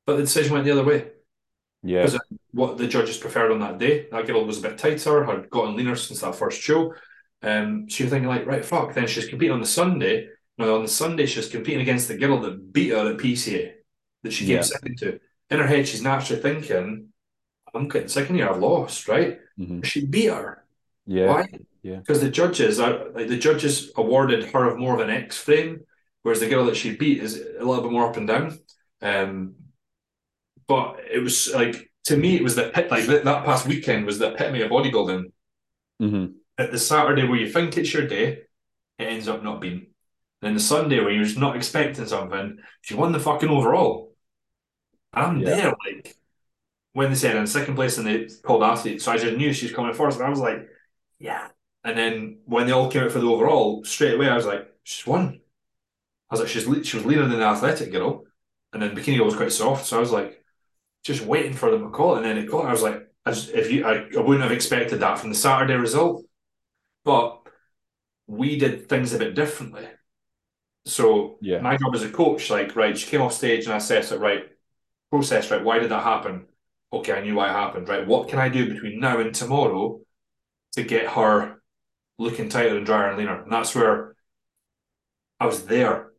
But 0.06 0.16
the 0.16 0.22
decision 0.22 0.52
went 0.52 0.64
the 0.64 0.72
other 0.72 0.84
way. 0.84 1.10
Yeah. 1.82 2.04
Because 2.04 2.20
what 2.52 2.78
the 2.78 2.86
judges 2.86 3.18
preferred 3.18 3.52
on 3.52 3.60
that 3.60 3.78
day. 3.78 4.06
That 4.10 4.26
girl 4.26 4.44
was 4.44 4.58
a 4.58 4.68
bit 4.68 4.78
tighter, 4.78 5.24
had 5.24 5.50
gotten 5.50 5.76
leaner 5.76 5.96
since 5.96 6.20
that 6.20 6.34
first 6.34 6.60
show. 6.60 6.94
Um, 7.42 7.90
so 7.90 8.04
you're 8.04 8.10
thinking 8.10 8.28
like, 8.28 8.46
right, 8.46 8.64
fuck. 8.64 8.94
Then 8.94 9.06
she's 9.06 9.28
competing 9.28 9.52
on 9.52 9.60
the 9.60 9.66
Sunday. 9.66 10.28
Now 10.56 10.76
on 10.76 10.82
the 10.82 10.88
Sunday, 10.88 11.26
she's 11.26 11.48
competing 11.48 11.82
against 11.82 12.08
the 12.08 12.16
girl 12.16 12.40
that 12.40 12.72
beat 12.72 12.90
her 12.90 13.12
at 13.12 13.18
PCA 13.18 13.72
that 14.22 14.32
she 14.32 14.46
came 14.46 14.56
yeah. 14.56 14.62
second 14.62 14.98
to. 14.98 15.20
In 15.50 15.58
her 15.58 15.66
head, 15.66 15.86
she's 15.86 16.02
naturally 16.02 16.40
thinking, 16.40 17.08
I'm 17.74 17.88
getting 17.88 18.08
sick 18.08 18.22
second 18.24 18.36
here. 18.36 18.48
I've 18.48 18.58
lost, 18.58 19.08
right? 19.08 19.38
Mm-hmm. 19.58 19.82
She 19.82 20.06
beat 20.06 20.30
her. 20.30 20.64
Yeah. 21.06 21.26
Why? 21.28 21.48
Yeah. 21.82 21.96
Because 21.96 22.20
the 22.20 22.30
judges 22.30 22.80
are 22.80 23.10
like 23.10 23.28
the 23.28 23.38
judges 23.38 23.92
awarded 23.96 24.44
her 24.46 24.70
of 24.70 24.78
more 24.78 24.94
of 24.94 25.00
an 25.00 25.10
X 25.10 25.36
frame, 25.38 25.80
whereas 26.22 26.40
the 26.40 26.48
girl 26.48 26.64
that 26.66 26.76
she 26.76 26.96
beat 26.96 27.22
is 27.22 27.36
a 27.40 27.64
little 27.64 27.82
bit 27.82 27.92
more 27.92 28.08
up 28.08 28.16
and 28.16 28.26
down. 28.28 28.58
Um, 29.02 29.54
but 30.66 31.00
it 31.12 31.18
was 31.18 31.52
like 31.54 31.90
to 32.04 32.16
me, 32.16 32.36
it 32.36 32.42
was 32.42 32.56
the 32.56 32.70
pit 32.70 32.90
like 32.90 33.06
that 33.06 33.24
past 33.24 33.66
weekend 33.66 34.06
was 34.06 34.18
the 34.18 34.32
epitome 34.32 34.62
of 34.62 34.70
bodybuilding. 34.70 35.24
Mm-hmm. 36.02 36.32
at 36.58 36.72
the 36.72 36.78
Saturday 36.78 37.24
where 37.26 37.38
you 37.38 37.48
think 37.48 37.78
it's 37.78 37.94
your 37.94 38.06
day, 38.08 38.26
it 38.98 39.04
ends 39.04 39.28
up 39.28 39.44
not 39.44 39.60
being. 39.60 39.86
Then 40.42 40.54
the 40.54 40.60
Sunday 40.60 40.98
where 41.00 41.10
you're 41.10 41.24
just 41.24 41.38
not 41.38 41.54
expecting 41.56 42.06
something, 42.06 42.58
she 42.82 42.94
won 42.94 43.12
the 43.12 43.20
fucking 43.20 43.48
overall. 43.48 44.12
And 45.12 45.24
I'm 45.24 45.38
Yeah. 45.40 45.46
there, 45.56 45.74
like 45.86 46.16
when 46.94 47.10
they 47.10 47.16
said 47.16 47.36
in 47.36 47.46
second 47.46 47.76
place 47.76 47.98
and 47.98 48.08
they 48.08 48.28
called 48.44 48.64
athlete, 48.64 49.02
so 49.02 49.12
I 49.12 49.18
just 49.18 49.36
knew 49.36 49.52
she 49.52 49.66
was 49.66 49.74
coming 49.76 49.94
first, 49.94 50.18
and 50.18 50.26
I 50.26 50.30
was 50.30 50.40
like, 50.40 50.68
yeah. 51.18 51.48
And 51.84 51.98
then 51.98 52.38
when 52.46 52.66
they 52.66 52.72
all 52.72 52.90
came 52.90 53.02
out 53.04 53.12
for 53.12 53.18
the 53.20 53.26
overall, 53.26 53.84
straight 53.84 54.14
away 54.14 54.28
I 54.28 54.36
was 54.36 54.46
like, 54.46 54.68
she's 54.84 55.06
won. 55.06 55.40
I 56.30 56.34
was 56.34 56.40
like, 56.40 56.48
she's 56.50 56.64
she 56.88 56.96
was 56.96 57.06
leaner 57.06 57.28
than 57.28 57.38
the 57.40 57.44
athletic 57.46 57.92
girl, 57.92 58.24
and 58.72 58.82
then 58.82 58.96
bikini 58.96 59.18
girl 59.18 59.26
was 59.26 59.36
quite 59.36 59.52
soft, 59.52 59.86
so 59.86 59.96
I 59.96 60.00
was 60.00 60.12
like, 60.12 60.44
just 61.04 61.24
waiting 61.26 61.54
for 61.54 61.70
them 61.70 61.82
to 61.84 61.90
call 61.90 62.14
it, 62.14 62.18
and 62.18 62.26
then 62.26 62.38
it 62.38 62.50
called. 62.50 62.66
I 62.66 62.72
was 62.72 62.82
like, 62.82 63.08
I 63.26 63.32
just, 63.32 63.50
if 63.50 63.72
you, 63.72 63.86
I, 63.86 64.08
I 64.16 64.20
wouldn't 64.20 64.42
have 64.42 64.52
expected 64.52 65.00
that 65.00 65.18
from 65.18 65.30
the 65.30 65.36
Saturday 65.36 65.74
result, 65.74 66.24
but 67.04 67.42
we 68.26 68.58
did 68.58 68.88
things 68.88 69.14
a 69.14 69.18
bit 69.18 69.34
differently. 69.34 69.88
So 70.86 71.38
Yeah. 71.40 71.58
my 71.62 71.76
job 71.76 71.94
as 71.94 72.02
a 72.02 72.10
coach, 72.10 72.50
like, 72.50 72.76
right, 72.76 72.96
she 72.96 73.06
came 73.08 73.22
off 73.22 73.32
stage 73.32 73.64
and 73.64 73.72
I 73.74 73.78
assessed 73.78 74.12
it, 74.12 74.18
right, 74.20 74.44
process, 75.10 75.50
right, 75.50 75.64
why 75.64 75.78
did 75.78 75.90
that 75.90 76.04
happen? 76.04 76.46
Okay, 76.94 77.12
I 77.12 77.22
knew 77.22 77.34
why 77.34 77.48
it 77.48 77.52
happened, 77.52 77.88
right? 77.88 78.06
What 78.06 78.28
can 78.28 78.38
I 78.38 78.48
do 78.48 78.72
between 78.72 79.00
now 79.00 79.18
and 79.20 79.34
tomorrow 79.34 80.00
to 80.72 80.82
get 80.82 81.08
her 81.08 81.62
looking 82.18 82.48
tighter 82.48 82.76
and 82.76 82.86
drier 82.86 83.08
and 83.08 83.18
leaner? 83.18 83.42
And 83.42 83.52
that's 83.52 83.74
where 83.74 84.16
I 85.40 85.46
was 85.46 85.64
there. 85.66 86.10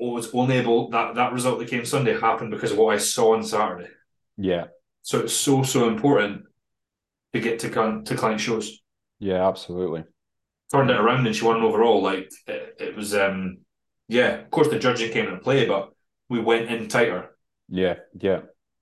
I 0.00 0.04
was 0.04 0.32
only 0.32 0.56
able 0.56 0.90
that 0.90 1.14
that 1.16 1.32
result 1.32 1.58
that 1.58 1.68
came 1.68 1.84
Sunday 1.84 2.18
happened 2.18 2.50
because 2.50 2.72
of 2.72 2.78
what 2.78 2.94
I 2.94 2.98
saw 2.98 3.34
on 3.34 3.44
Saturday. 3.44 3.88
Yeah. 4.36 4.66
So 5.02 5.20
it's 5.20 5.34
so 5.34 5.62
so 5.62 5.88
important 5.88 6.44
to 7.32 7.40
get 7.40 7.60
to 7.60 7.70
client 7.70 8.06
to 8.06 8.16
client 8.16 8.40
shows. 8.40 8.80
Yeah, 9.18 9.46
absolutely. 9.48 10.04
Turned 10.72 10.90
it 10.90 11.00
around 11.00 11.26
and 11.26 11.34
she 11.36 11.44
won 11.44 11.62
overall. 11.62 12.02
Like 12.02 12.30
it, 12.46 12.76
it 12.78 12.96
was 12.96 13.14
um 13.14 13.58
yeah, 14.08 14.40
of 14.40 14.50
course 14.50 14.68
the 14.68 14.78
judging 14.78 15.12
came 15.12 15.26
into 15.26 15.40
play, 15.40 15.66
but 15.66 15.92
we 16.28 16.40
went 16.40 16.70
in 16.70 16.88
tighter 16.88 17.36
Yeah, 17.68 17.96
yeah, 18.18 18.40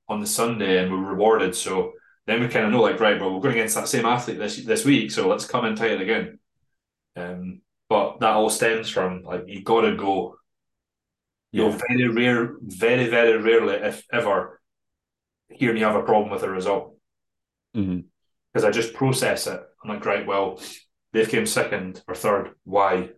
on 0.08 0.20
the 0.20 0.26
Sunday 0.26 0.82
and 0.82 0.90
we 0.92 0.98
were 0.98 1.10
rewarded. 1.14 1.54
So 1.54 1.92
then 2.26 2.40
we 2.40 2.48
kind 2.48 2.66
of 2.66 2.72
know 2.72 2.82
like 2.82 3.00
right, 3.00 3.20
well 3.20 3.34
we're 3.34 3.40
going 3.40 3.56
against 3.56 3.74
that 3.76 3.88
same 3.88 4.06
athlete 4.06 4.38
this 4.38 4.64
this 4.64 4.84
week, 4.84 5.10
so 5.10 5.28
let's 5.28 5.46
come 5.46 5.64
and 5.64 5.72
in 5.72 5.76
tighter 5.76 6.02
again. 6.02 6.38
Um 7.16 7.62
but 7.88 8.20
that 8.20 8.34
all 8.34 8.50
stems 8.50 8.90
from 8.90 9.22
like 9.24 9.44
you 9.46 9.62
gotta 9.62 9.96
go. 9.96 10.36
You'll 11.52 11.70
very 11.88 12.08
rare, 12.08 12.56
very, 12.62 13.08
very 13.08 13.38
rarely, 13.38 13.74
if 13.76 14.04
ever, 14.12 14.60
hear 15.48 15.72
me 15.72 15.80
have 15.80 15.94
a 15.96 16.02
problem 16.02 16.30
with 16.30 16.42
a 16.42 16.50
result. 16.50 16.96
because 18.52 18.64
I 18.64 18.70
just 18.70 18.94
process 18.94 19.46
it. 19.46 19.60
I'm 19.82 19.90
like, 19.90 20.04
right, 20.04 20.26
well, 20.26 20.60
they 21.12 21.24
came 21.26 21.46
second 21.46 22.02
or 22.08 22.14
third. 22.14 22.54
Why? 22.64 23.10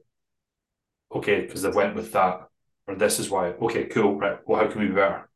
Okay, 1.13 1.43
because 1.43 1.63
they 1.63 1.71
went 1.71 1.95
with 1.95 2.13
that. 2.13 2.49
Or 2.87 2.95
this 2.95 3.19
is 3.19 3.31
why. 3.31 3.49
Okay, 3.53 3.87
cool. 3.87 4.17
Right. 4.19 4.39
Well, 4.47 4.61
how 4.61 4.71
can 4.71 4.81
we 4.81 4.89
be 4.89 4.95
better? 4.95 5.30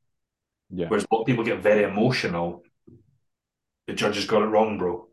Yeah, 0.74 0.88
Whereas 0.88 1.04
a 1.04 1.14
lot 1.14 1.22
of 1.22 1.26
people 1.26 1.44
get 1.44 1.60
very 1.62 1.84
emotional. 1.84 2.62
The 3.86 3.92
judges 3.94 4.26
got 4.26 4.42
it 4.42 4.46
wrong, 4.46 4.78
bro. 4.78 5.08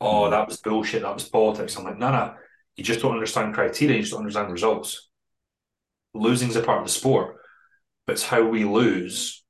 Oh, 0.00 0.22
Mhm. 0.24 0.30
that 0.30 0.46
was 0.48 0.58
bullshit. 0.58 1.02
That 1.02 1.14
was 1.14 1.28
politics. 1.28 1.76
I'm 1.76 1.84
like, 1.84 1.98
no, 1.98 2.10
no. 2.10 2.34
You 2.76 2.84
just 2.84 3.00
don't 3.00 3.12
understand 3.14 3.54
criteria. 3.54 3.96
You 3.96 4.02
just 4.02 4.12
don't 4.12 4.20
understand 4.20 4.52
results. 4.52 5.08
Losing's 6.14 6.56
a 6.56 6.62
part 6.62 6.78
of 6.80 6.86
the 6.86 6.92
sport, 6.92 7.36
but 8.06 8.14
it's 8.14 8.24
how 8.24 8.42
we 8.44 8.64
lose. 8.64 9.44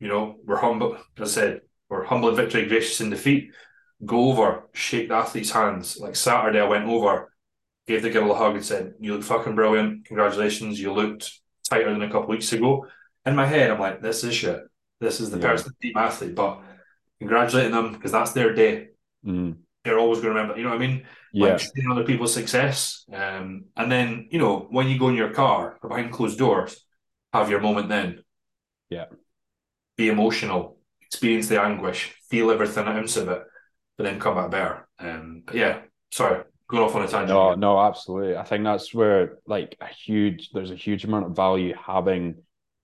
You 0.00 0.08
know, 0.08 0.36
we're 0.44 0.56
humble. 0.58 0.96
As 1.18 1.36
I 1.36 1.40
said, 1.40 1.60
we're 1.88 2.04
humble 2.04 2.28
in 2.30 2.36
victory, 2.36 2.66
gracious 2.66 3.00
in 3.00 3.10
defeat. 3.10 3.50
Go 4.04 4.30
over, 4.30 4.68
shake 4.72 5.08
the 5.08 5.14
athlete's 5.14 5.50
hands. 5.50 5.98
Like 5.98 6.14
Saturday, 6.14 6.60
I 6.60 6.68
went 6.68 6.86
over, 6.86 7.32
gave 7.86 8.02
the 8.02 8.10
girl 8.10 8.30
a 8.30 8.34
hug 8.34 8.54
and 8.54 8.64
said, 8.64 8.94
You 9.00 9.14
look 9.14 9.24
fucking 9.24 9.54
brilliant. 9.56 10.04
Congratulations. 10.06 10.78
You 10.80 10.92
looked 10.92 11.32
tighter 11.68 11.92
than 11.92 12.02
a 12.02 12.10
couple 12.10 12.28
weeks 12.28 12.52
ago. 12.52 12.86
In 13.28 13.36
my 13.36 13.46
head, 13.46 13.70
I'm 13.70 13.78
like, 13.80 14.00
This 14.02 14.24
is 14.24 14.34
shit. 14.34 14.60
This 15.00 15.20
is 15.20 15.30
the 15.30 15.38
Yeah. 15.38 15.48
person, 15.50 15.72
team 15.80 15.92
athlete. 15.96 16.34
But 16.34 16.60
congratulating 17.20 17.72
them 17.72 17.92
because 17.92 18.12
that's 18.12 18.32
their 18.32 18.54
day. 18.54 18.88
hmm 19.24 19.52
They're 19.84 19.98
always 19.98 20.20
going 20.20 20.34
to 20.34 20.40
remember. 20.40 20.56
You 20.58 20.64
know 20.64 20.70
what 20.70 20.82
I 20.82 20.86
mean? 20.86 21.06
yeah, 21.32 21.52
Like 21.52 21.60
seeing 21.60 21.90
other 21.90 22.04
people's 22.04 22.34
success. 22.34 23.04
Um, 23.12 23.66
and 23.76 23.90
then, 23.92 24.28
you 24.30 24.38
know, 24.38 24.66
when 24.70 24.88
you 24.88 24.98
go 24.98 25.08
in 25.08 25.14
your 25.14 25.30
car 25.30 25.78
or 25.82 25.88
behind 25.88 26.12
closed 26.12 26.38
doors, 26.38 26.84
have 27.32 27.50
your 27.50 27.60
moment 27.60 27.88
then. 27.88 28.22
Yeah. 28.90 29.06
Be 29.96 30.08
emotional, 30.08 30.78
experience 31.02 31.48
the 31.48 31.60
anguish, 31.60 32.14
feel 32.30 32.50
everything 32.50 32.86
ounce 32.86 33.16
of 33.16 33.28
it, 33.28 33.42
but 33.96 34.04
then 34.04 34.20
come 34.20 34.34
back 34.36 34.50
better. 34.50 34.88
Um, 34.98 35.42
but 35.44 35.54
yeah, 35.56 35.80
sorry, 36.10 36.44
going 36.68 36.82
off 36.84 36.94
on 36.94 37.02
a 37.02 37.08
tangent. 37.08 37.30
No, 37.30 37.54
no, 37.54 37.80
absolutely. 37.80 38.36
I 38.36 38.44
think 38.44 38.64
that's 38.64 38.94
where 38.94 39.38
like 39.46 39.76
a 39.80 39.86
huge 39.86 40.50
there's 40.52 40.70
a 40.70 40.76
huge 40.76 41.04
amount 41.04 41.26
of 41.26 41.36
value 41.36 41.74
having 41.74 42.36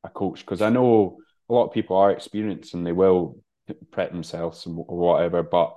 a 0.04 0.08
coach 0.08 0.40
because 0.40 0.62
I 0.62 0.70
know 0.70 1.18
a 1.48 1.52
lot 1.52 1.66
of 1.66 1.72
people 1.72 1.96
are 1.96 2.10
experienced 2.10 2.74
and 2.74 2.86
they 2.86 2.92
will 2.92 3.38
prep 3.90 4.12
themselves 4.12 4.66
and 4.66 4.76
or 4.78 4.98
whatever, 4.98 5.42
but 5.42 5.76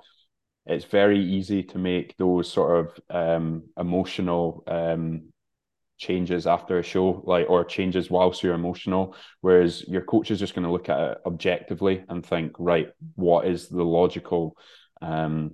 it's 0.66 0.84
very 0.84 1.18
easy 1.24 1.62
to 1.62 1.78
make 1.78 2.16
those 2.18 2.50
sort 2.50 2.86
of 2.86 3.00
um, 3.10 3.64
emotional 3.78 4.62
um, 4.66 5.32
changes 5.96 6.46
after 6.46 6.78
a 6.78 6.82
show, 6.82 7.22
like 7.24 7.48
or 7.48 7.64
changes 7.64 8.10
whilst 8.10 8.42
you're 8.42 8.54
emotional. 8.54 9.16
Whereas 9.40 9.86
your 9.88 10.02
coach 10.02 10.30
is 10.30 10.38
just 10.38 10.54
going 10.54 10.66
to 10.66 10.72
look 10.72 10.88
at 10.88 11.00
it 11.00 11.18
objectively 11.24 12.04
and 12.08 12.24
think, 12.24 12.52
right, 12.58 12.90
what 13.14 13.46
is 13.46 13.68
the 13.68 13.82
logical 13.84 14.56
um, 15.00 15.52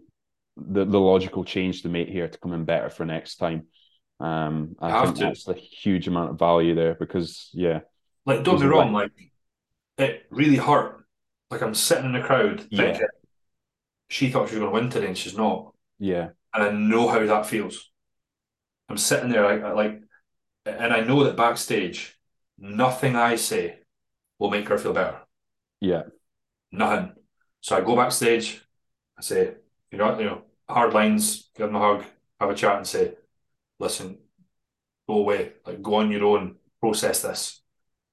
the, 0.57 0.85
the 0.85 1.01
logical 1.01 1.45
change 1.45 1.83
to 1.83 1.89
make 1.89 2.09
here 2.09 2.29
to 2.29 2.39
come 2.39 2.53
in 2.53 2.65
better 2.65 2.91
for 2.91 3.05
next 3.05 3.37
time. 3.37 3.67
Um, 4.21 4.77
I 4.81 4.91
Have 4.91 5.05
think 5.07 5.19
to. 5.19 5.25
that's 5.25 5.49
a 5.49 5.55
huge 5.55 6.07
amount 6.07 6.31
of 6.31 6.39
value 6.39 6.75
there 6.75 6.95
because 6.95 7.51
yeah, 7.53 7.81
Like, 8.27 8.43
don't 8.43 8.61
be 8.61 8.67
wrong, 8.67 8.93
like- 8.93 9.13
it 9.99 10.27
really 10.31 10.57
hurt. 10.57 11.05
Like, 11.51 11.63
I'm 11.63 11.75
sitting 11.75 12.07
in 12.07 12.13
the 12.13 12.23
crowd 12.23 12.67
Yeah. 12.71 12.93
thinking, 12.93 13.07
she 14.09 14.31
thought 14.31 14.49
she 14.49 14.57
was 14.57 14.61
going 14.61 14.73
to 14.75 14.81
win 14.81 14.91
today 14.91 15.07
and 15.09 15.19
she's 15.19 15.37
not. 15.37 15.73
yeah, 15.99 16.31
and 16.53 16.63
I 16.63 16.71
know 16.71 17.09
how 17.09 17.25
that 17.25 17.47
feels. 17.47 17.91
I'm 18.89 18.99
sitting 18.99 19.31
there 19.31 19.45
like, 19.45 19.75
like, 19.75 20.03
and 20.67 20.93
I 20.93 21.01
know 21.01 21.25
that 21.25 21.37
backstage, 21.37 22.19
nothing 22.59 23.17
I 23.17 23.37
say 23.37 23.79
will 24.39 24.51
make 24.51 24.69
her 24.69 24.79
feel 24.79 24.93
better. 24.93 25.21
yeah, 25.81 26.05
Nothing. 26.73 27.13
So 27.61 27.77
I 27.77 27.81
go 27.83 27.95
backstage, 27.97 28.61
I 29.17 29.23
say, 29.23 29.55
you 29.91 29.99
know, 29.99 30.19
you 30.19 30.25
know, 30.27 30.43
hard 30.69 30.93
lines, 30.93 31.51
give 31.57 31.67
them 31.69 31.77
a 31.77 31.79
hug, 31.81 32.05
have 32.41 32.51
a 32.51 32.55
chat, 32.55 32.77
and 32.79 32.87
say, 32.87 33.15
listen, 33.79 34.19
go 35.09 35.15
away, 35.19 35.53
like 35.65 35.81
go 35.83 35.95
on 35.97 36.11
your 36.11 36.25
own, 36.25 36.57
process 36.81 37.23
this. 37.23 37.63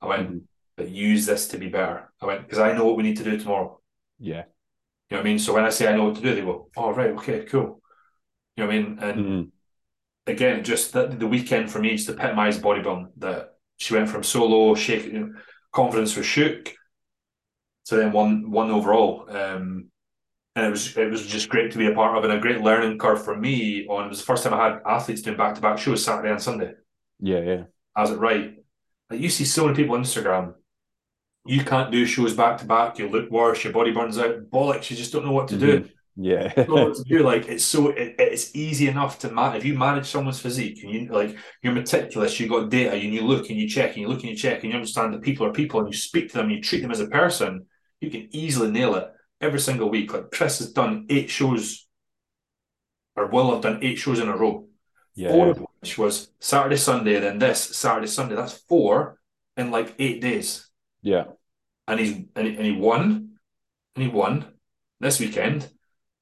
I 0.02 0.08
went, 0.08 0.30
Mhm. 0.30 0.48
but 0.78 0.90
use 0.90 1.26
this 1.26 1.48
to 1.50 1.58
be 1.58 1.70
better. 1.70 2.12
I 2.22 2.26
went 2.26 2.44
because 2.44 2.60
I 2.60 2.74
know 2.74 2.86
what 2.86 2.98
we 2.98 3.04
need 3.04 3.18
to 3.18 3.24
do 3.24 3.38
tomorrow. 3.40 3.80
yeah, 4.20 4.46
You 5.10 5.18
know 5.18 5.22
what 5.22 5.28
I 5.28 5.30
mean? 5.30 5.40
So 5.40 5.54
when 5.54 5.66
I 5.66 5.70
say 5.70 5.88
I 5.88 5.96
know 5.96 6.06
what 6.06 6.16
to 6.16 6.22
do, 6.22 6.34
they 6.34 6.42
go, 6.42 6.70
oh 6.78 6.92
right, 6.94 7.12
okay, 7.12 7.44
cool. 7.46 7.82
You 8.56 8.64
know 8.64 8.68
what 8.68 8.76
I 8.76 8.80
mean? 8.80 9.00
And 9.00 9.26
Mhm. 9.26 9.52
again, 10.28 10.64
just 10.64 10.94
the, 10.94 11.08
the 11.08 11.28
weekend 11.28 11.72
for 11.72 11.80
me 11.80 11.96
just 11.98 12.10
epitomised 12.10 12.62
bodybuilding. 12.62 13.12
That 13.18 13.56
she 13.78 13.94
went 13.94 14.10
from 14.10 14.24
solo, 14.24 14.76
shaking, 14.76 15.36
confidence 15.72 16.16
was 16.16 16.26
shook, 16.26 16.74
to 17.86 17.96
then 17.96 18.12
one 18.12 18.52
one 18.52 18.72
overall. 18.72 19.26
Um, 19.30 19.90
and 20.56 20.66
it 20.68 20.70
was 20.70 20.98
it 20.98 21.10
was 21.12 21.26
just 21.28 21.50
great 21.50 21.72
to 21.72 21.78
be 21.78 21.88
a 21.88 21.96
part 21.96 22.18
of 22.18 22.24
and 22.24 22.34
a 22.34 22.40
great 22.42 22.62
learning 22.62 23.00
curve 23.00 23.24
for 23.24 23.38
me. 23.38 23.88
On 23.88 24.06
it 24.06 24.10
was 24.10 24.20
the 24.20 24.26
first 24.26 24.44
time 24.44 24.54
I 24.54 24.70
had 24.70 24.82
athletes 24.86 25.22
doing 25.22 25.38
back 25.38 25.56
to 25.56 25.62
back 25.62 25.78
shows 25.80 26.04
Saturday 26.06 26.32
and 26.32 26.42
Sunday. 26.42 26.74
yeah, 27.20 27.40
yeah, 27.40 27.64
I 27.96 28.02
was 28.02 28.12
it 28.12 28.20
right? 28.20 28.61
Like 29.12 29.20
you 29.20 29.30
see 29.30 29.46
so 29.46 29.66
many 29.66 29.76
people 29.76 29.96
on 29.96 30.04
Instagram. 30.04 30.56
You 31.46 31.64
can't 31.66 31.92
do 31.92 32.06
shows 32.06 32.34
back 32.34 32.60
to 32.60 32.66
back. 32.66 32.98
You 32.98 33.10
look 33.10 33.30
worse. 33.30 33.64
Your 33.64 33.74
body 33.74 33.92
burns 33.92 34.18
out. 34.18 34.50
Bollocks! 34.50 34.90
You 34.90 34.96
just 34.98 35.12
don't 35.12 35.26
know 35.26 35.34
what 35.34 35.50
to 35.50 35.58
do. 35.58 35.82
Mhm. 35.82 35.90
yeah, 36.16 36.54
don't 36.54 36.70
know 36.70 36.86
what 36.88 36.96
to 36.96 37.04
do. 37.04 37.24
Like 37.32 37.48
it's 37.50 37.66
so 37.66 37.90
it, 37.90 38.16
it's 38.20 38.56
easy 38.56 38.88
enough 38.88 39.20
to 39.20 39.32
manage. 39.32 39.60
If 39.60 39.66
you 39.66 39.78
manage 39.78 40.08
someone's 40.08 40.40
physique 40.40 40.82
and 40.84 40.92
you 40.94 41.08
like 41.10 41.38
you're 41.62 41.74
meticulous, 41.74 42.40
you 42.40 42.48
got 42.48 42.70
data, 42.70 42.94
and 42.94 43.14
you 43.14 43.24
look 43.24 43.50
and 43.50 43.60
you 43.60 43.68
check 43.68 43.90
and 43.92 43.98
you 43.98 44.08
look 44.08 44.22
and 44.22 44.30
you 44.30 44.36
check 44.36 44.64
and 44.64 44.72
you 44.72 44.76
understand 44.78 45.14
that 45.14 45.24
people 45.24 45.46
are 45.46 45.52
people 45.52 45.80
and 45.82 45.90
you 45.90 45.98
speak 45.98 46.30
to 46.30 46.38
them, 46.38 46.46
and 46.48 46.56
you 46.56 46.62
treat 46.62 46.82
them 46.82 46.92
as 46.92 47.02
a 47.02 47.08
person, 47.08 47.66
you 48.00 48.10
can 48.10 48.30
easily 48.32 48.72
nail 48.72 48.96
it 48.96 49.08
every 49.42 49.60
single 49.60 49.90
week. 49.90 50.14
Like 50.14 50.32
Chris 50.32 50.60
has 50.60 50.72
done 50.72 51.08
eight 51.10 51.30
shows, 51.30 51.88
or 53.18 53.28
will 53.28 53.52
have 53.52 53.62
done 53.62 53.80
eight 53.82 53.98
shows 53.98 54.20
in 54.20 54.30
a 54.30 54.38
row. 54.38 54.68
Four 55.16 55.46
yeah, 55.48 55.52
of 55.52 55.66
which 55.82 55.98
was 55.98 56.32
Saturday, 56.40 56.78
Sunday, 56.78 57.20
then 57.20 57.40
this 57.40 57.62
Saturday, 57.62 58.08
Sunday. 58.08 58.36
That's 58.36 58.54
four 58.70 59.20
in 59.58 59.72
like 59.72 59.96
eight 60.00 60.22
days 60.22 60.68
yeah, 61.02 61.26
and 61.88 62.00
he's 62.00 62.14
and 62.36 62.48
he, 62.48 62.56
and 62.56 62.66
he 62.66 62.72
won, 62.72 63.38
and 63.96 64.04
he 64.04 64.08
won 64.10 64.46
this 65.00 65.20
weekend. 65.20 65.70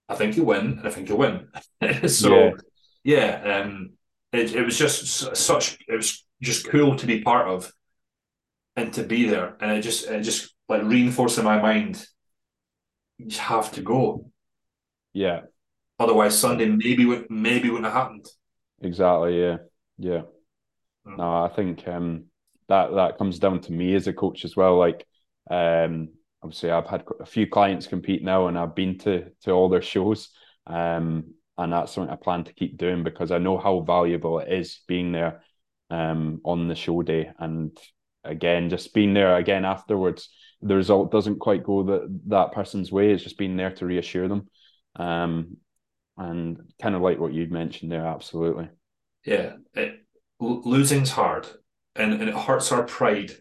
I 0.07 0.15
think 0.15 0.35
he'll 0.35 0.45
win, 0.45 0.79
and 0.79 0.87
I 0.87 0.91
think 0.91 1.07
he'll 1.07 1.17
win. 1.17 1.47
so 2.07 2.29
Yeah. 2.29 2.51
yeah, 3.03 3.61
um, 3.63 3.91
it 4.31 4.55
it 4.55 4.63
was 4.63 4.77
just 4.77 5.35
such 5.35 5.77
it 5.87 5.95
was 5.95 6.25
just 6.41 6.67
cool 6.69 6.95
to 6.97 7.05
be 7.05 7.21
part 7.21 7.47
of, 7.47 7.71
and 8.75 8.93
to 8.93 9.03
be 9.03 9.27
there, 9.29 9.57
and 9.61 9.71
it 9.71 9.81
just 9.81 10.07
it 10.07 10.21
just 10.23 10.55
like 10.69 10.83
reinforced 10.83 11.37
in 11.37 11.43
my 11.45 11.61
mind. 11.61 12.05
You 13.17 13.27
just 13.27 13.41
have 13.41 13.71
to 13.73 13.81
go. 13.81 14.31
yeah. 15.13 15.41
Otherwise, 15.99 16.39
Sunday 16.39 16.65
maybe 16.67 17.05
would 17.05 17.29
maybe 17.29 17.69
wouldn't 17.69 17.85
have 17.85 17.93
happened. 17.93 18.25
Exactly. 18.81 19.39
Yeah. 19.41 19.57
Yeah. 19.97 20.21
Mm. 21.07 21.17
No, 21.17 21.43
I 21.43 21.49
think 21.49 21.87
um, 21.87 22.25
that 22.67 22.93
that 22.95 23.17
comes 23.17 23.39
down 23.39 23.61
to 23.61 23.71
me 23.73 23.95
as 23.95 24.07
a 24.07 24.13
coach 24.13 24.45
as 24.45 24.55
well. 24.55 24.77
Like, 24.77 25.05
um, 25.49 26.09
obviously, 26.43 26.71
I've 26.71 26.87
had 26.87 27.03
a 27.19 27.25
few 27.25 27.47
clients 27.47 27.87
compete 27.87 28.23
now, 28.23 28.47
and 28.47 28.57
I've 28.57 28.75
been 28.75 28.97
to 28.99 29.31
to 29.43 29.51
all 29.51 29.69
their 29.69 29.81
shows. 29.81 30.29
Um, 30.67 31.33
and 31.57 31.73
that's 31.73 31.91
something 31.91 32.11
I 32.11 32.15
plan 32.15 32.45
to 32.45 32.53
keep 32.53 32.77
doing 32.77 33.03
because 33.03 33.31
I 33.31 33.37
know 33.37 33.57
how 33.57 33.81
valuable 33.81 34.39
it 34.39 34.51
is 34.51 34.79
being 34.87 35.11
there 35.11 35.43
um, 35.89 36.39
on 36.45 36.69
the 36.69 36.75
show 36.75 37.01
day. 37.01 37.31
And 37.37 37.77
again, 38.23 38.69
just 38.69 38.93
being 38.93 39.13
there 39.13 39.35
again 39.35 39.65
afterwards, 39.65 40.29
the 40.61 40.75
result 40.75 41.11
doesn't 41.11 41.39
quite 41.39 41.63
go 41.63 41.83
that 41.83 42.21
that 42.27 42.53
person's 42.53 42.91
way. 42.91 43.11
It's 43.11 43.23
just 43.23 43.37
being 43.37 43.57
there 43.57 43.71
to 43.71 43.85
reassure 43.85 44.29
them. 44.29 44.47
Um, 44.95 45.57
and 46.19 46.59
kind 46.81 46.95
of 46.95 47.01
like 47.01 47.17
what 47.17 47.33
you 47.33 47.47
mentioned 47.47 47.91
there, 47.91 48.05
absolutely. 48.05 48.69
Yeah, 49.25 49.53
it, 49.73 50.05
losing's 50.39 51.11
hard, 51.11 51.47
and, 51.95 52.13
and 52.13 52.29
it 52.29 52.35
hurts 52.35 52.71
our 52.71 52.83
pride 52.83 53.31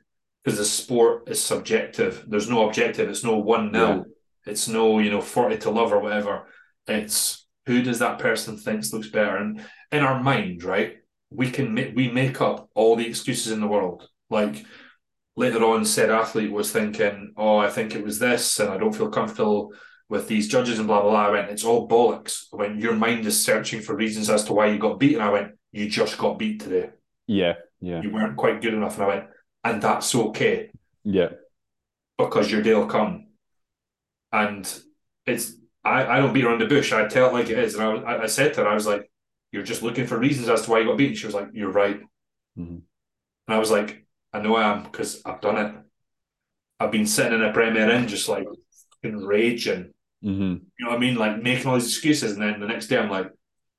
because 0.43 0.59
the 0.59 0.65
sport 0.65 1.29
is 1.29 1.43
subjective. 1.43 2.25
There's 2.29 2.49
no 2.49 2.69
objective. 2.69 3.09
It's 3.09 3.25
no 3.25 3.37
one 3.37 3.73
nil. 3.73 3.89
Yeah. 3.89 4.03
It's 4.47 4.69
no 4.69 4.99
you 5.01 5.11
know 5.11 5.21
forty 5.21 5.59
to 5.59 5.71
love 5.71 5.93
or 5.93 6.01
whatever. 6.01 6.47
It's 6.87 7.47
who 7.67 7.83
does 7.83 7.99
that 7.99 8.19
person 8.19 8.57
thinks 8.57 8.93
looks 8.93 9.09
better, 9.09 9.37
and 9.37 9.61
in 9.93 10.03
our 10.03 10.23
mind, 10.23 10.63
right, 10.63 10.97
we 11.31 11.51
can 11.51 11.75
make 11.75 11.95
we 11.95 12.11
make 12.11 12.41
up 12.41 12.71
all 12.75 12.97
the 12.97 13.07
excuses 13.07 13.53
in 13.53 13.61
the 13.61 13.67
world. 13.67 14.09
Like 14.31 14.65
later 15.37 15.65
on, 15.65 15.85
said 15.85 16.11
athlete 16.11 16.53
was 16.53 16.71
thinking, 16.71 17.35
"Oh, 17.37 17.59
I 17.59 17.69
think 17.69 17.95
it 17.95 18.05
was 18.05 18.19
this, 18.19 18.61
and 18.61 18.71
I 18.71 18.79
don't 18.79 18.95
feel 18.95 19.11
comfortable." 19.11 19.73
With 20.09 20.29
these 20.29 20.49
judges 20.49 20.79
and 20.79 20.89
blah 20.89 21.03
blah 21.03 21.11
blah. 21.11 21.27
I 21.27 21.31
went, 21.31 21.51
it's 21.51 21.65
all 21.65 21.89
bollocks. 21.89 22.45
When 22.51 22.81
your 22.81 22.95
mind 22.95 23.27
is 23.27 23.43
searching 23.43 23.81
for 23.81 23.95
reasons 23.95 24.31
as 24.31 24.45
to 24.45 24.53
why 24.53 24.67
you 24.67 24.79
got 24.79 24.99
beaten, 24.99 25.21
I 25.21 25.31
went, 25.31 25.53
you 25.73 25.89
just 25.89 26.19
got 26.19 26.39
beat 26.39 26.61
today. 26.61 26.91
Yeah, 27.27 27.55
yeah. 27.81 28.01
You 28.03 28.11
weren't 28.11 28.37
quite 28.37 28.63
good 28.63 28.75
enough, 28.75 28.95
and 28.95 29.05
I 29.05 29.09
went, 29.09 29.25
and 29.65 29.83
that's 29.83 30.15
okay. 30.15 30.71
Yeah, 31.05 31.31
because 32.17 32.51
your 32.51 32.63
day 32.63 32.75
will 32.75 32.87
come. 32.87 33.27
And 34.33 34.71
it's 35.27 35.53
I, 35.85 36.07
I 36.07 36.17
don't 36.19 36.33
beat 36.33 36.45
around 36.45 36.61
the 36.61 36.67
bush. 36.67 36.93
I 36.93 37.07
tell 37.07 37.29
it 37.29 37.33
like 37.33 37.51
it 37.51 37.59
is, 37.59 37.75
and 37.75 38.07
I 38.07 38.23
I 38.23 38.27
said 38.27 38.55
to 38.55 38.63
her, 38.63 38.69
I 38.69 38.75
was 38.75 38.87
like, 38.87 39.11
you're 39.53 39.63
just 39.63 39.83
looking 39.83 40.07
for 40.07 40.19
reasons 40.19 40.49
as 40.49 40.63
to 40.63 40.71
why 40.71 40.81
you 40.81 40.87
got 40.87 40.99
beaten. 40.99 41.17
She 41.17 41.27
was 41.27 41.35
like, 41.35 41.49
you're 41.53 41.71
right. 41.71 42.01
Mm-hmm. 42.59 42.79
And 42.79 42.85
I 43.49 43.59
was 43.59 43.71
like, 43.71 44.07
I 44.33 44.41
know 44.41 44.57
I 44.57 44.71
am 44.71 44.83
because 44.83 45.23
I've 45.25 45.41
done 45.41 45.57
it. 45.57 45.75
I've 46.81 46.93
been 46.93 47.07
sitting 47.07 47.33
in 47.33 47.43
a 47.43 47.53
Premier 47.53 47.91
Inn 47.91 48.09
just 48.09 48.29
like 48.29 48.47
in 49.03 49.19
raging 49.19 49.93
Mm-hmm. 50.25 50.43
You 50.43 50.85
know 50.85 50.91
what 50.91 50.97
I 50.97 50.99
mean? 50.99 51.17
Like 51.17 51.43
making 51.43 51.67
all 51.67 51.75
these 51.75 51.89
excuses, 51.89 52.33
and 52.33 52.43
then 52.43 52.61
the 52.61 52.67
next 52.67 52.89
day 52.89 52.99
I'm 52.99 53.11
like, 53.11 53.31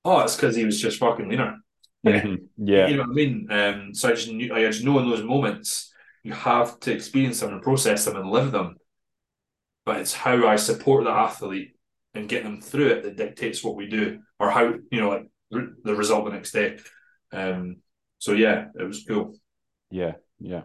oh, 0.05 0.21
it's 0.21 0.35
because 0.35 0.55
he 0.55 0.65
was 0.65 0.81
just 0.81 0.99
fucking 0.99 1.29
leaner. 1.29 1.57
Mm-hmm. 2.05 2.35
Yeah, 2.57 2.87
you 2.87 2.95
know 2.95 3.03
what 3.03 3.11
I 3.11 3.13
mean. 3.13 3.47
Um, 3.49 3.93
so 3.93 4.09
I 4.09 4.13
just, 4.13 4.29
knew, 4.29 4.53
I 4.53 4.61
just 4.61 4.83
know 4.83 4.99
in 4.99 5.09
those 5.09 5.23
moments 5.23 5.93
you 6.23 6.33
have 6.33 6.79
to 6.81 6.93
experience 6.93 7.39
them 7.39 7.53
and 7.53 7.61
process 7.61 8.05
them 8.05 8.15
and 8.15 8.29
live 8.29 8.51
them. 8.51 8.75
But 9.85 10.01
it's 10.01 10.13
how 10.13 10.47
I 10.47 10.55
support 10.57 11.03
the 11.03 11.11
athlete 11.11 11.75
and 12.13 12.29
get 12.29 12.43
them 12.43 12.61
through 12.61 12.87
it 12.87 13.03
that 13.03 13.17
dictates 13.17 13.63
what 13.63 13.75
we 13.75 13.87
do, 13.87 14.19
or 14.39 14.49
how 14.49 14.73
you 14.91 14.99
know, 14.99 15.09
like 15.09 15.27
the 15.83 15.95
result 15.95 16.25
the 16.25 16.31
next 16.31 16.51
day. 16.51 16.77
Um, 17.31 17.77
so 18.17 18.33
yeah, 18.33 18.65
it 18.79 18.83
was 18.83 19.03
cool. 19.07 19.35
Yeah, 19.91 20.13
yeah. 20.39 20.63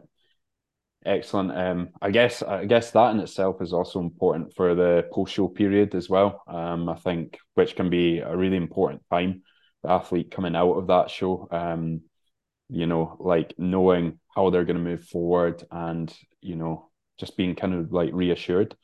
Excellent. 1.07 1.53
Um, 1.53 1.91
I 2.01 2.11
guess 2.11 2.43
I 2.43 2.65
guess 2.65 2.91
that 2.93 3.11
in 3.11 3.21
itself 3.21 3.61
is 3.61 3.75
also 3.75 4.01
important 4.01 4.55
for 4.55 4.75
the 4.75 5.07
post 5.13 5.35
show 5.35 5.49
period 5.49 5.95
as 5.95 6.09
well. 6.09 6.43
Um, 6.49 6.89
I 6.89 6.95
think 6.95 7.39
which 7.55 7.77
can 7.77 7.91
be 7.91 8.21
a 8.21 8.35
really 8.35 8.57
important 8.57 9.03
time. 9.11 9.43
The 9.83 9.91
athlete 9.91 10.31
coming 10.31 10.57
out 10.57 10.73
of 10.73 10.87
that 10.87 11.11
show, 11.11 11.47
um, 11.51 12.01
you 12.71 12.87
know, 12.87 13.19
like 13.21 13.53
knowing 13.59 14.19
how 14.35 14.49
they're 14.49 14.65
going 14.65 14.79
to 14.79 14.83
move 14.83 15.05
forward, 15.05 15.63
and 15.71 16.13
you 16.41 16.57
know, 16.57 16.89
just 17.21 17.37
being 17.37 17.55
kind 17.55 17.75
of 17.75 17.93
like 17.93 18.11
reassured. 18.15 18.75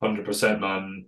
Hundred 0.00 0.24
percent, 0.24 0.62
man. 0.62 1.06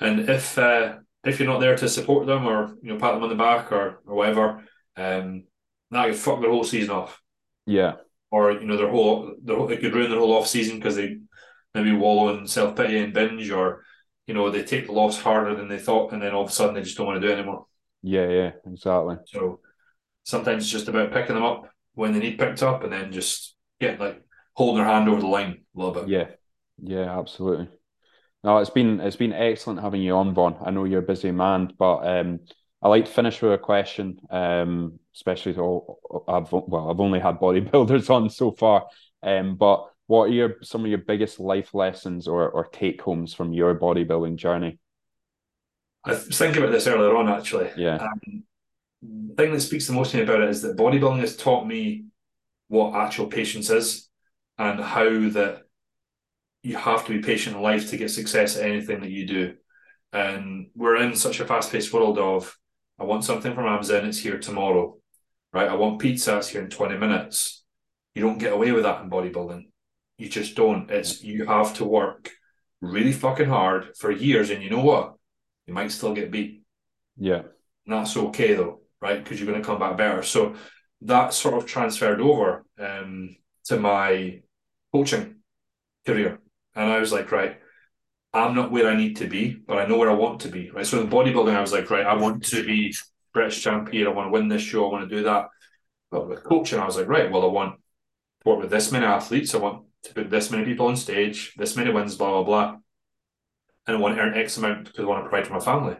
And 0.00 0.20
if 0.20 0.56
uh, 0.56 0.96
if 1.22 1.38
you're 1.38 1.52
not 1.52 1.60
there 1.60 1.76
to 1.76 1.88
support 1.88 2.26
them 2.26 2.46
or 2.46 2.74
you 2.80 2.94
know 2.94 2.98
pat 2.98 3.12
them 3.12 3.22
on 3.22 3.28
the 3.28 3.34
back 3.34 3.72
or 3.72 4.00
or 4.06 4.14
whatever, 4.14 4.64
um, 4.96 5.44
that 5.90 6.06
could 6.06 6.16
fuck 6.16 6.40
their 6.40 6.50
whole 6.50 6.64
season 6.64 6.92
off. 6.92 7.20
Yeah 7.66 7.96
or 8.30 8.52
you 8.52 8.66
know 8.66 8.76
their 8.76 8.90
whole 8.90 9.34
their 9.42 9.56
whole, 9.56 9.70
it 9.70 9.80
could 9.80 9.94
ruin 9.94 10.10
their 10.10 10.18
whole 10.18 10.36
off 10.36 10.46
season 10.46 10.76
because 10.76 10.96
they 10.96 11.18
maybe 11.74 11.92
wallow 11.92 12.36
in 12.36 12.46
self 12.46 12.76
pity 12.76 12.98
and 12.98 13.12
binge, 13.12 13.50
or 13.50 13.84
you 14.26 14.34
know 14.34 14.50
they 14.50 14.62
take 14.62 14.86
the 14.86 14.92
loss 14.92 15.20
harder 15.20 15.54
than 15.54 15.68
they 15.68 15.78
thought, 15.78 16.12
and 16.12 16.22
then 16.22 16.34
all 16.34 16.44
of 16.44 16.50
a 16.50 16.52
sudden 16.52 16.74
they 16.74 16.82
just 16.82 16.96
don't 16.96 17.06
want 17.06 17.20
to 17.20 17.26
do 17.26 17.32
it 17.32 17.38
anymore. 17.38 17.66
Yeah, 18.02 18.28
yeah, 18.28 18.50
exactly. 18.66 19.16
So 19.26 19.60
sometimes 20.24 20.64
it's 20.64 20.72
just 20.72 20.88
about 20.88 21.12
picking 21.12 21.34
them 21.34 21.44
up 21.44 21.70
when 21.94 22.12
they 22.12 22.20
need 22.20 22.38
picked 22.38 22.62
up, 22.62 22.84
and 22.84 22.92
then 22.92 23.12
just 23.12 23.54
getting 23.80 24.00
like 24.00 24.22
holding 24.54 24.82
their 24.82 24.92
hand 24.92 25.08
over 25.08 25.20
the 25.20 25.26
line 25.26 25.64
a 25.74 25.78
little 25.78 25.94
bit. 25.94 26.08
Yeah, 26.08 26.26
yeah, 26.82 27.18
absolutely. 27.18 27.68
No, 28.44 28.58
it's 28.58 28.70
been 28.70 29.00
it's 29.00 29.16
been 29.16 29.32
excellent 29.32 29.80
having 29.80 30.02
you 30.02 30.14
on, 30.14 30.34
Vaughan. 30.34 30.56
I 30.64 30.70
know 30.70 30.84
you're 30.84 31.00
a 31.00 31.02
busy 31.02 31.32
man, 31.32 31.72
but 31.78 32.06
um, 32.06 32.40
I 32.80 32.88
like 32.88 33.06
to 33.06 33.10
finish 33.10 33.42
with 33.42 33.52
a 33.52 33.58
question, 33.58 34.20
um, 34.30 35.00
especially 35.14 35.54
to 35.54 35.60
all 35.60 36.24
I've 36.28 36.52
well, 36.52 36.90
I've 36.90 37.00
only 37.00 37.18
had 37.18 37.40
bodybuilders 37.40 38.10
on 38.14 38.30
so 38.30 38.52
far, 38.52 38.86
um, 39.22 39.56
but 39.56 39.86
what 40.06 40.24
are 40.24 40.32
your 40.32 40.56
some 40.62 40.84
of 40.84 40.88
your 40.88 40.98
biggest 40.98 41.40
life 41.40 41.74
lessons 41.74 42.28
or 42.28 42.48
or 42.48 42.66
take 42.66 43.00
homes 43.02 43.34
from 43.34 43.52
your 43.52 43.74
bodybuilding 43.74 44.36
journey? 44.36 44.78
I 46.04 46.10
was 46.10 46.38
thinking 46.38 46.62
about 46.62 46.72
this 46.72 46.86
earlier 46.86 47.16
on, 47.16 47.28
actually. 47.28 47.70
Yeah. 47.76 47.96
Um, 47.96 48.44
the 49.02 49.34
thing 49.34 49.52
that 49.52 49.60
speaks 49.60 49.86
the 49.86 49.92
most 49.92 50.12
to 50.12 50.16
me 50.16 50.22
about 50.22 50.40
it 50.40 50.48
is 50.48 50.62
that 50.62 50.76
bodybuilding 50.76 51.20
has 51.20 51.36
taught 51.36 51.66
me 51.66 52.06
what 52.68 52.94
actual 52.94 53.26
patience 53.26 53.70
is 53.70 54.08
and 54.56 54.80
how 54.80 55.04
that 55.04 55.62
you 56.62 56.76
have 56.76 57.06
to 57.06 57.12
be 57.12 57.22
patient 57.22 57.56
in 57.56 57.62
life 57.62 57.90
to 57.90 57.96
get 57.96 58.10
success 58.10 58.56
at 58.56 58.64
anything 58.64 59.00
that 59.00 59.10
you 59.10 59.26
do. 59.26 59.54
And 60.12 60.70
we're 60.74 60.96
in 60.96 61.14
such 61.14 61.40
a 61.40 61.44
fast 61.46 61.70
paced 61.70 61.92
world 61.92 62.18
of 62.18 62.56
I 62.98 63.04
want 63.04 63.24
something 63.24 63.54
from 63.54 63.66
Amazon, 63.66 64.06
it's 64.06 64.18
here 64.18 64.38
tomorrow. 64.38 64.96
Right? 65.52 65.68
I 65.68 65.74
want 65.74 66.00
pizza, 66.00 66.38
it's 66.38 66.48
here 66.48 66.62
in 66.62 66.70
20 66.70 66.98
minutes. 66.98 67.64
You 68.14 68.22
don't 68.22 68.38
get 68.38 68.52
away 68.52 68.72
with 68.72 68.82
that 68.82 69.02
in 69.02 69.10
bodybuilding. 69.10 69.68
You 70.18 70.28
just 70.28 70.56
don't. 70.56 70.90
It's 70.90 71.22
you 71.22 71.46
have 71.46 71.74
to 71.74 71.84
work 71.84 72.30
really 72.80 73.12
fucking 73.12 73.48
hard 73.48 73.96
for 73.96 74.10
years, 74.10 74.50
and 74.50 74.62
you 74.62 74.70
know 74.70 74.82
what? 74.82 75.14
You 75.66 75.74
might 75.74 75.92
still 75.92 76.14
get 76.14 76.30
beat. 76.30 76.62
Yeah. 77.16 77.42
And 77.86 77.94
that's 77.94 78.16
okay 78.16 78.54
though, 78.54 78.80
right? 79.00 79.22
Because 79.22 79.38
you're 79.38 79.48
going 79.48 79.62
to 79.62 79.66
come 79.66 79.78
back 79.78 79.96
better. 79.96 80.22
So 80.22 80.54
that 81.02 81.32
sort 81.32 81.54
of 81.54 81.66
transferred 81.66 82.20
over 82.20 82.64
um, 82.78 83.36
to 83.66 83.78
my 83.78 84.42
coaching 84.92 85.36
career. 86.06 86.40
And 86.74 86.90
I 86.90 86.98
was 86.98 87.12
like, 87.12 87.30
right, 87.30 87.58
I'm 88.38 88.54
not 88.54 88.70
where 88.70 88.88
I 88.88 88.96
need 88.96 89.16
to 89.16 89.26
be, 89.26 89.56
but 89.66 89.78
I 89.78 89.86
know 89.86 89.98
where 89.98 90.10
I 90.10 90.14
want 90.14 90.40
to 90.40 90.48
be. 90.48 90.70
Right. 90.70 90.86
So 90.86 91.00
in 91.00 91.08
bodybuilding, 91.08 91.54
I 91.54 91.60
was 91.60 91.72
like, 91.72 91.90
right, 91.90 92.06
I 92.06 92.14
want 92.14 92.44
to 92.46 92.64
be 92.64 92.94
British 93.32 93.62
champion. 93.62 94.06
I 94.06 94.10
want 94.10 94.28
to 94.28 94.32
win 94.32 94.48
this 94.48 94.62
show. 94.62 94.88
I 94.88 94.92
want 94.92 95.08
to 95.08 95.16
do 95.16 95.24
that. 95.24 95.48
But 96.10 96.28
with 96.28 96.44
coaching, 96.44 96.78
I 96.78 96.86
was 96.86 96.96
like, 96.96 97.08
right, 97.08 97.30
well, 97.30 97.42
I 97.42 97.46
want 97.46 97.74
to 97.76 98.48
work 98.48 98.60
with 98.60 98.70
this 98.70 98.90
many 98.90 99.04
athletes. 99.04 99.54
I 99.54 99.58
want 99.58 99.84
to 100.04 100.14
put 100.14 100.30
this 100.30 100.50
many 100.50 100.64
people 100.64 100.86
on 100.86 100.96
stage, 100.96 101.54
this 101.56 101.76
many 101.76 101.90
wins, 101.90 102.16
blah, 102.16 102.30
blah, 102.30 102.44
blah. 102.44 102.76
And 103.86 103.96
I 103.96 104.00
want 104.00 104.16
to 104.16 104.22
earn 104.22 104.34
X 104.34 104.56
amount 104.56 104.86
because 104.86 105.04
I 105.04 105.08
want 105.08 105.24
to 105.24 105.28
provide 105.28 105.46
for 105.46 105.54
my 105.54 105.60
family. 105.60 105.96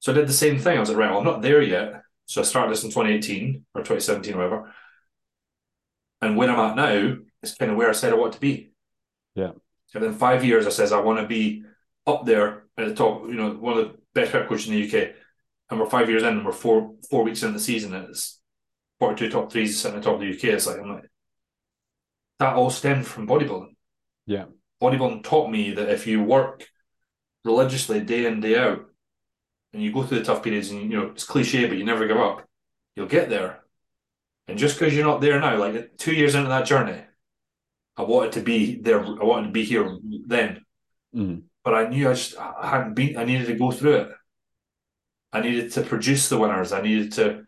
So 0.00 0.12
I 0.12 0.14
did 0.14 0.28
the 0.28 0.32
same 0.32 0.58
thing. 0.58 0.76
I 0.76 0.80
was 0.80 0.88
like, 0.88 0.98
right, 0.98 1.10
well, 1.10 1.18
I'm 1.18 1.24
not 1.24 1.42
there 1.42 1.62
yet. 1.62 2.02
So 2.26 2.40
I 2.40 2.44
started 2.44 2.72
this 2.72 2.84
in 2.84 2.90
2018 2.90 3.64
or 3.74 3.82
2017 3.82 4.34
or 4.34 4.36
whatever. 4.36 4.74
And 6.20 6.36
where 6.36 6.50
I'm 6.50 6.70
at 6.70 6.76
now 6.76 7.16
is 7.42 7.54
kind 7.54 7.70
of 7.70 7.76
where 7.76 7.88
I 7.88 7.92
said 7.92 8.12
I 8.12 8.16
want 8.16 8.32
to 8.34 8.40
be. 8.40 8.72
Yeah. 9.34 9.52
And 9.94 10.04
in 10.04 10.12
five 10.12 10.44
years, 10.44 10.66
I 10.66 10.70
says 10.70 10.92
I 10.92 11.00
want 11.00 11.20
to 11.20 11.26
be 11.26 11.64
up 12.06 12.26
there 12.26 12.64
at 12.76 12.88
the 12.88 12.94
top. 12.94 13.22
You 13.28 13.34
know, 13.34 13.50
one 13.52 13.78
of 13.78 13.84
the 13.86 13.94
best 14.14 14.30
prep 14.30 14.48
coaches 14.48 14.68
in 14.68 14.74
the 14.74 14.86
UK. 14.86 15.14
And 15.70 15.80
we're 15.80 15.90
five 15.90 16.08
years 16.08 16.22
in, 16.22 16.28
and 16.28 16.46
we're 16.46 16.52
four 16.52 16.94
four 17.10 17.24
weeks 17.24 17.42
in 17.42 17.52
the 17.52 17.60
season, 17.60 17.94
and 17.94 18.10
it's 18.10 18.40
forty 19.00 19.16
two 19.16 19.30
top 19.30 19.50
threes 19.50 19.80
sitting 19.80 19.96
at 19.96 20.02
the 20.02 20.10
top 20.10 20.20
of 20.20 20.26
the 20.26 20.32
UK. 20.32 20.54
It's 20.54 20.66
like 20.66 20.78
I'm 20.78 20.92
like 20.92 21.10
that 22.38 22.54
all 22.54 22.70
stemmed 22.70 23.06
from 23.06 23.26
bodybuilding. 23.26 23.74
Yeah, 24.26 24.44
bodybuilding 24.80 25.24
taught 25.24 25.50
me 25.50 25.72
that 25.72 25.88
if 25.88 26.06
you 26.06 26.22
work 26.22 26.68
religiously 27.44 28.00
day 28.00 28.26
in 28.26 28.40
day 28.40 28.58
out, 28.58 28.84
and 29.72 29.82
you 29.82 29.92
go 29.92 30.04
through 30.04 30.20
the 30.20 30.24
tough 30.24 30.42
periods, 30.42 30.70
and 30.70 30.82
you 30.82 31.00
know 31.00 31.06
it's 31.08 31.24
cliche, 31.24 31.66
but 31.66 31.78
you 31.78 31.84
never 31.84 32.06
give 32.06 32.16
up, 32.16 32.44
you'll 32.94 33.06
get 33.06 33.28
there. 33.28 33.64
And 34.48 34.58
just 34.58 34.78
because 34.78 34.94
you're 34.94 35.04
not 35.04 35.20
there 35.20 35.40
now, 35.40 35.58
like 35.58 35.96
two 35.96 36.14
years 36.14 36.36
into 36.36 36.48
that 36.48 36.66
journey, 36.66 37.00
I 37.96 38.02
wanted 38.02 38.32
to 38.32 38.40
be 38.40 38.80
there. 38.80 39.04
I 39.04 39.24
wanted 39.24 39.46
to 39.46 39.52
be 39.52 39.64
here 39.64 39.98
then, 40.26 40.64
mm. 41.14 41.42
but 41.64 41.74
I 41.74 41.88
knew 41.88 42.10
I 42.10 42.12
just 42.12 42.36
I 42.38 42.68
hadn't 42.68 42.94
been. 42.94 43.16
I 43.16 43.24
needed 43.24 43.46
to 43.46 43.54
go 43.54 43.70
through 43.70 43.96
it. 43.96 44.10
I 45.32 45.40
needed 45.40 45.72
to 45.72 45.82
produce 45.82 46.28
the 46.28 46.38
winners. 46.38 46.72
I 46.72 46.82
needed 46.82 47.12
to 47.12 47.46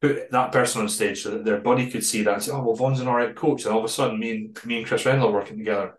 put 0.00 0.30
that 0.30 0.52
person 0.52 0.80
on 0.80 0.88
stage 0.88 1.22
so 1.22 1.30
that 1.30 1.44
their 1.44 1.60
body 1.60 1.90
could 1.90 2.04
see 2.04 2.22
that 2.22 2.34
and 2.34 2.42
say, 2.42 2.52
"Oh, 2.52 2.62
well, 2.62 2.76
Vaughan's 2.76 3.00
an 3.00 3.08
all 3.08 3.16
right 3.16 3.34
coach." 3.34 3.64
And 3.64 3.72
all 3.72 3.80
of 3.80 3.84
a 3.84 3.88
sudden, 3.88 4.18
me 4.18 4.30
and 4.30 4.64
me 4.64 4.78
and 4.78 4.86
Chris 4.86 5.04
Rendall 5.04 5.28
are 5.28 5.32
working 5.32 5.58
together. 5.58 5.94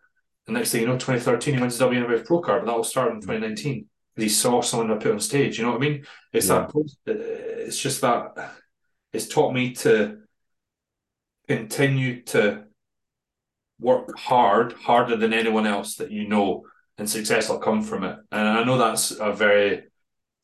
The 0.45 0.53
next 0.53 0.71
thing 0.71 0.81
you 0.81 0.87
know, 0.87 0.93
2013, 0.93 1.55
he 1.55 1.61
wins 1.61 1.77
the 1.77 1.85
WNBF 1.85 2.25
Pro 2.25 2.41
Card, 2.41 2.61
but 2.61 2.67
that 2.67 2.75
all 2.75 2.83
started 2.83 3.15
in 3.15 3.21
2019. 3.21 3.87
he 4.15 4.29
saw 4.29 4.61
someone 4.61 4.91
I 4.91 4.97
put 4.97 5.11
on 5.11 5.19
stage. 5.19 5.57
You 5.57 5.65
know 5.65 5.71
what 5.71 5.83
I 5.83 5.89
mean? 5.89 6.05
It's 6.33 6.47
yeah. 6.47 6.67
that. 7.05 7.65
It's 7.67 7.79
just 7.79 8.01
that. 8.01 8.53
It's 9.13 9.27
taught 9.27 9.53
me 9.53 9.73
to 9.75 10.19
continue 11.47 12.23
to 12.23 12.63
work 13.81 14.17
hard, 14.17 14.73
harder 14.73 15.17
than 15.17 15.33
anyone 15.33 15.65
else 15.65 15.95
that 15.95 16.11
you 16.11 16.27
know, 16.27 16.65
and 16.97 17.09
success 17.09 17.49
will 17.49 17.57
come 17.57 17.81
from 17.81 18.03
it. 18.03 18.17
And 18.31 18.47
I 18.47 18.63
know 18.63 18.77
that's 18.77 19.11
a 19.11 19.33
very 19.33 19.83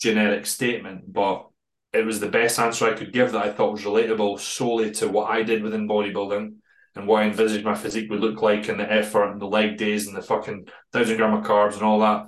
generic 0.02 0.46
statement, 0.46 1.12
but 1.14 1.48
it 1.94 2.06
was 2.06 2.20
the 2.20 2.30
best 2.30 2.60
answer 2.60 2.86
I 2.86 2.94
could 2.94 3.14
give 3.14 3.32
that 3.32 3.46
I 3.46 3.54
thought 3.54 3.74
was 3.74 3.84
relatable 3.84 4.40
solely 4.40 4.92
to 4.94 5.08
what 5.08 5.30
I 5.30 5.44
did 5.44 5.64
within 5.64 5.88
bodybuilding 5.88 6.56
and 6.96 7.08
what 7.08 7.24
I 7.24 7.28
envisaged 7.28 7.64
my 7.64 7.76
physique 7.76 8.10
would 8.10 8.20
look 8.20 8.42
like 8.42 8.68
and 8.68 8.80
the 8.80 8.92
effort 8.92 9.32
and 9.32 9.40
the 9.40 9.46
leg 9.46 9.78
days 9.78 10.08
and 10.08 10.18
the 10.18 10.22
fucking 10.22 10.68
thousand 10.92 11.18
gram 11.18 11.34
of 11.34 11.46
carbs 11.46 11.76
and 11.76 11.84
all 11.84 12.00
that. 12.00 12.26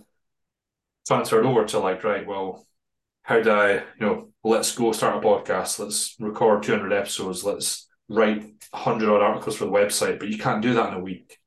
Transferred 1.08 1.46
over 1.46 1.66
to 1.66 1.80
like, 1.80 2.04
right, 2.04 2.26
well, 2.26 2.68
how 3.24 3.42
do 3.42 3.52
I, 3.52 3.74
you 3.74 3.82
know, 4.00 4.30
let's 4.44 4.76
go 4.76 4.92
start 4.92 5.24
a 5.24 5.28
podcast, 5.28 5.80
let's 5.80 6.16
record 6.20 6.64
200 6.64 6.94
episodes, 6.94 7.44
let's 7.44 7.89
write 8.10 8.42
100 8.72 9.10
odd 9.10 9.22
articles 9.22 9.56
for 9.56 9.66
the 9.66 9.72
website, 9.72 10.20
but 10.20 10.30
you 10.30 10.38
can't 10.38 10.62
do 10.62 10.74
that 10.74 10.90
in 10.90 10.96
a 10.96 11.00
week. 11.00 11.38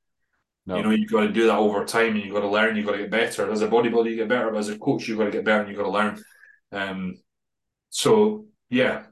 No. 0.64 0.76
You 0.76 0.82
know, 0.84 0.90
you've 0.90 1.10
got 1.10 1.22
to 1.22 1.32
do 1.32 1.46
that 1.48 1.58
over 1.58 1.84
time 1.84 2.14
and 2.14 2.24
you've 2.24 2.34
got 2.34 2.42
to 2.42 2.48
learn, 2.48 2.76
you've 2.76 2.86
got 2.86 2.92
to 2.92 2.98
get 2.98 3.10
better. 3.10 3.50
As 3.50 3.62
a 3.62 3.68
bodybuilder, 3.68 4.10
you 4.10 4.16
get 4.16 4.28
better, 4.28 4.50
but 4.50 4.58
as 4.58 4.68
a 4.68 4.78
coach, 4.78 5.08
you've 5.08 5.18
got 5.18 5.24
to 5.24 5.30
get 5.30 5.44
better 5.44 5.62
and 5.62 5.68
you've 5.68 5.78
got 5.78 5.84
to 5.84 5.90
learn. 5.90 6.22
Um, 6.70 7.16
so 7.90 8.46
yeah, 8.70 9.04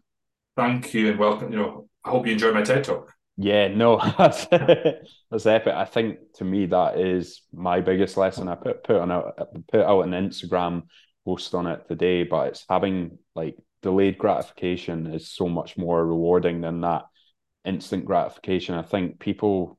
thank 0.57 0.95
you 0.95 1.11
and 1.11 1.19
welcome. 1.19 1.53
You 1.53 1.59
know, 1.59 1.89
I 2.05 2.11
hope 2.11 2.27
you 2.27 2.33
enjoyed 2.33 2.55
my 2.55 2.63
TED 2.63 2.85
talk. 2.85 3.13
Yeah, 3.37 3.69
no, 3.69 3.99
that's 4.19 4.47
that's 4.47 5.47
epic. 5.47 5.75
I 5.75 5.85
think 5.87 6.19
to 6.35 6.45
me 6.45 6.67
that 6.67 7.01
is 7.01 7.43
my 7.53 7.81
biggest 7.81 8.17
lesson. 8.17 8.49
I 8.49 8.55
put 8.55 8.85
put 8.85 8.97
on 8.97 9.11
a 9.11 9.33
put 9.71 9.81
out 9.81 10.03
an 10.03 10.13
Instagram 10.13 10.85
post 11.25 11.55
on 11.55 11.67
it 11.67 11.89
today, 11.89 12.23
but 12.23 12.49
it's 12.49 12.65
having 12.69 13.19
like 13.35 13.57
delayed 13.83 14.19
gratification 14.19 15.07
is 15.15 15.31
so 15.31 15.49
much 15.49 15.77
more 15.77 16.05
rewarding 16.05 16.61
than 16.61 16.83
that 16.83 17.07
instant 17.65 18.05
gratification. 18.05 18.75
I 18.75 18.83
think 18.83 19.19
people 19.19 19.79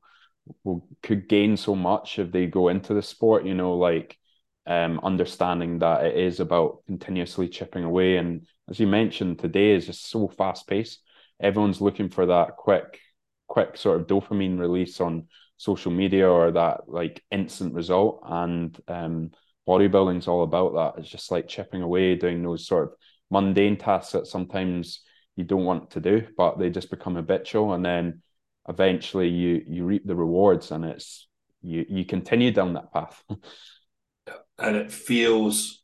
will 0.64 0.86
could 1.02 1.28
gain 1.28 1.56
so 1.56 1.74
much 1.74 2.18
if 2.18 2.32
they 2.32 2.46
go 2.46 2.68
into 2.68 2.94
the 2.94 3.02
sport. 3.02 3.44
You 3.44 3.54
know, 3.54 3.74
like 3.74 4.18
um, 4.66 5.00
understanding 5.02 5.78
that 5.80 6.04
it 6.04 6.16
is 6.16 6.40
about 6.40 6.84
continuously 6.86 7.48
chipping 7.48 7.84
away. 7.84 8.16
And 8.16 8.46
as 8.68 8.78
you 8.78 8.86
mentioned, 8.86 9.38
today 9.38 9.72
is 9.72 9.86
just 9.86 10.08
so 10.08 10.28
fast 10.28 10.66
paced. 10.66 11.02
Everyone's 11.40 11.80
looking 11.80 12.08
for 12.08 12.26
that 12.26 12.56
quick, 12.56 13.00
quick 13.48 13.76
sort 13.76 14.00
of 14.00 14.06
dopamine 14.06 14.58
release 14.58 15.00
on 15.00 15.26
social 15.56 15.90
media 15.90 16.28
or 16.28 16.52
that 16.52 16.88
like 16.88 17.22
instant 17.30 17.74
result. 17.74 18.22
And 18.24 18.78
um, 18.88 19.30
bodybuilding's 19.68 20.28
all 20.28 20.44
about 20.44 20.74
that. 20.74 21.00
It's 21.00 21.10
just 21.10 21.30
like 21.30 21.48
chipping 21.48 21.82
away, 21.82 22.14
doing 22.14 22.42
those 22.42 22.66
sort 22.66 22.84
of 22.84 22.94
mundane 23.30 23.76
tasks 23.76 24.12
that 24.12 24.26
sometimes 24.26 25.00
you 25.36 25.44
don't 25.44 25.64
want 25.64 25.90
to 25.92 26.00
do, 26.00 26.26
but 26.36 26.58
they 26.58 26.70
just 26.70 26.90
become 26.90 27.14
habitual, 27.14 27.72
and 27.72 27.84
then 27.84 28.22
eventually 28.68 29.28
you 29.28 29.62
you 29.66 29.84
reap 29.84 30.06
the 30.06 30.14
rewards, 30.14 30.70
and 30.70 30.84
it's 30.84 31.28
you 31.62 31.84
you 31.88 32.04
continue 32.04 32.50
down 32.50 32.74
that 32.74 32.92
path. 32.92 33.22
and 34.58 34.76
it 34.76 34.92
feels 34.92 35.82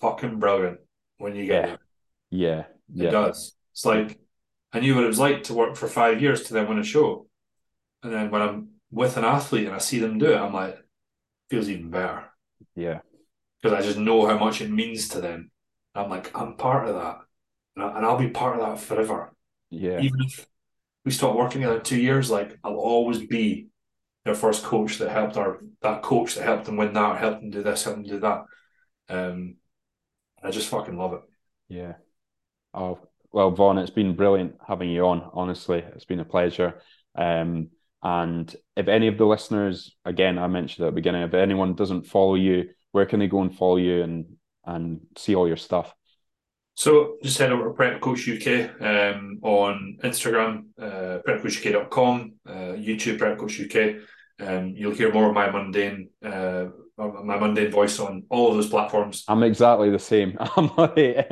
fucking 0.00 0.38
brilliant 0.38 0.78
when 1.18 1.34
you 1.34 1.46
get 1.46 1.68
yeah. 1.68 1.74
it. 1.74 1.80
Yeah, 2.30 2.58
it 2.60 2.66
yeah. 3.04 3.10
does. 3.10 3.54
It's 3.72 3.84
like 3.84 4.18
I 4.72 4.80
knew 4.80 4.94
what 4.94 5.04
it 5.04 5.08
was 5.08 5.18
like 5.18 5.44
to 5.44 5.54
work 5.54 5.76
for 5.76 5.88
five 5.88 6.20
years 6.20 6.44
to 6.44 6.54
then 6.54 6.68
win 6.68 6.78
a 6.78 6.84
show, 6.84 7.26
and 8.02 8.12
then 8.12 8.30
when 8.30 8.42
I'm 8.42 8.68
with 8.90 9.16
an 9.16 9.24
athlete 9.24 9.66
and 9.66 9.74
I 9.74 9.78
see 9.78 9.98
them 9.98 10.18
do 10.18 10.32
it, 10.32 10.36
I'm 10.36 10.52
like, 10.52 10.78
feels 11.48 11.68
even 11.68 11.90
better. 11.90 12.24
Yeah, 12.76 13.00
because 13.60 13.78
I 13.78 13.86
just 13.86 13.98
know 13.98 14.26
how 14.26 14.38
much 14.38 14.60
it 14.60 14.70
means 14.70 15.08
to 15.10 15.20
them. 15.20 15.50
I'm 15.94 16.10
like, 16.10 16.36
I'm 16.38 16.56
part 16.56 16.88
of 16.88 16.94
that, 16.94 17.18
and 17.76 18.06
I'll 18.06 18.18
be 18.18 18.30
part 18.30 18.58
of 18.58 18.66
that 18.66 18.80
forever. 18.80 19.32
Yeah, 19.70 20.00
even 20.00 20.20
if 20.22 20.46
we 21.04 21.10
stop 21.12 21.34
working 21.34 21.62
in 21.62 21.80
two 21.82 22.00
years, 22.00 22.30
like 22.30 22.58
I'll 22.62 22.74
always 22.74 23.18
be 23.18 23.68
their 24.24 24.34
first 24.34 24.62
coach 24.62 24.98
that 24.98 25.10
helped 25.10 25.36
our 25.36 25.60
that 25.80 26.02
coach 26.02 26.34
that 26.34 26.44
helped 26.44 26.66
them 26.66 26.76
win 26.76 26.92
that, 26.92 27.18
helped 27.18 27.40
them 27.40 27.50
do 27.50 27.62
this, 27.62 27.84
helped 27.84 27.98
them 27.98 28.08
do 28.08 28.20
that. 28.20 28.44
Um, 29.08 29.56
I 30.42 30.50
just 30.50 30.68
fucking 30.68 30.96
love 30.96 31.14
it. 31.14 31.20
Yeah. 31.68 31.94
Oh 32.74 32.98
well, 33.32 33.50
Vaughan, 33.50 33.78
it's 33.78 33.90
been 33.90 34.14
brilliant 34.14 34.56
having 34.66 34.90
you 34.90 35.06
on. 35.06 35.30
Honestly, 35.32 35.78
it's 35.78 36.04
been 36.04 36.20
a 36.20 36.24
pleasure. 36.24 36.82
Um, 37.16 37.70
and 38.02 38.54
if 38.76 38.88
any 38.88 39.08
of 39.08 39.16
the 39.16 39.24
listeners, 39.24 39.94
again, 40.04 40.38
I 40.38 40.48
mentioned 40.48 40.84
at 40.84 40.90
the 40.90 40.94
beginning, 40.94 41.22
if 41.22 41.34
anyone 41.34 41.74
doesn't 41.74 42.06
follow 42.06 42.34
you, 42.34 42.70
where 42.90 43.06
can 43.06 43.20
they 43.20 43.28
go 43.28 43.42
and 43.42 43.54
follow 43.54 43.76
you 43.76 44.02
and 44.02 44.26
and 44.64 45.00
see 45.16 45.34
all 45.34 45.48
your 45.48 45.56
stuff? 45.56 45.94
So 46.74 47.16
just 47.22 47.38
head 47.38 47.52
over 47.52 47.64
to 47.64 47.70
Prep 47.70 48.00
Coach 48.00 48.28
UK 48.28 48.80
um, 48.80 49.38
on 49.42 49.98
Instagram, 50.02 50.64
uh, 50.80 51.18
prepcoachuk.com, 51.26 52.32
uh, 52.46 52.52
YouTube 52.52 53.18
Prep 53.18 53.38
Coach 53.38 53.60
UK. 53.60 53.96
Um, 54.40 54.74
you'll 54.76 54.94
hear 54.94 55.12
more 55.12 55.28
of 55.28 55.34
my 55.34 55.50
mundane, 55.50 56.08
uh, 56.24 56.66
my 56.96 57.38
mundane 57.38 57.70
voice 57.70 58.00
on 58.00 58.24
all 58.30 58.50
of 58.50 58.56
those 58.56 58.70
platforms. 58.70 59.24
I'm 59.28 59.42
exactly 59.42 59.90
the 59.90 59.98
same. 59.98 60.36
I'm 60.40 60.70
like, 60.76 61.30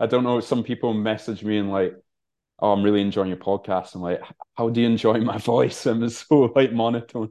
I 0.00 0.06
don't 0.06 0.24
know. 0.24 0.40
Some 0.40 0.62
people 0.62 0.94
message 0.94 1.42
me 1.42 1.58
and 1.58 1.70
like, 1.70 1.94
"Oh, 2.60 2.72
I'm 2.72 2.82
really 2.82 3.00
enjoying 3.00 3.28
your 3.28 3.36
podcast." 3.38 3.94
I'm 3.94 4.02
like, 4.02 4.20
"How 4.56 4.68
do 4.68 4.80
you 4.80 4.86
enjoy 4.86 5.20
my 5.20 5.38
voice?" 5.52 5.84
I'm 5.86 6.08
so 6.08 6.52
like 6.54 6.72
monotone. 6.72 7.30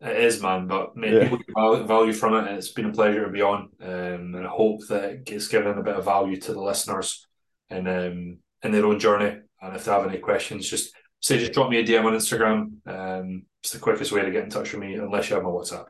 It 0.00 0.16
is, 0.16 0.42
man, 0.42 0.66
but 0.66 0.96
many 0.96 1.16
yeah. 1.16 1.28
people 1.28 1.38
get 1.38 1.86
value 1.86 2.12
from 2.12 2.34
it. 2.34 2.52
It's 2.52 2.72
been 2.72 2.90
a 2.90 2.92
pleasure 2.92 3.24
to 3.24 3.30
be 3.30 3.42
on, 3.42 3.70
um, 3.80 4.34
and 4.34 4.46
I 4.46 4.50
hope 4.50 4.86
that 4.88 5.22
it's 5.26 5.48
given 5.48 5.78
a 5.78 5.82
bit 5.82 5.96
of 5.96 6.04
value 6.04 6.38
to 6.40 6.52
the 6.52 6.60
listeners 6.60 7.26
and 7.70 7.88
um, 7.88 8.38
in 8.62 8.72
their 8.72 8.84
own 8.84 8.98
journey. 8.98 9.38
And 9.62 9.76
if 9.76 9.84
they 9.84 9.92
have 9.92 10.06
any 10.06 10.18
questions, 10.18 10.68
just 10.68 10.92
say, 11.20 11.38
just 11.38 11.52
drop 11.52 11.70
me 11.70 11.78
a 11.78 11.84
DM 11.84 12.04
on 12.04 12.12
Instagram. 12.12 12.72
Um, 12.86 13.46
it's 13.62 13.72
the 13.72 13.78
quickest 13.78 14.12
way 14.12 14.22
to 14.22 14.30
get 14.30 14.44
in 14.44 14.50
touch 14.50 14.72
with 14.72 14.82
me, 14.82 14.94
unless 14.94 15.30
you 15.30 15.36
have 15.36 15.44
my 15.44 15.50
WhatsApp. 15.50 15.86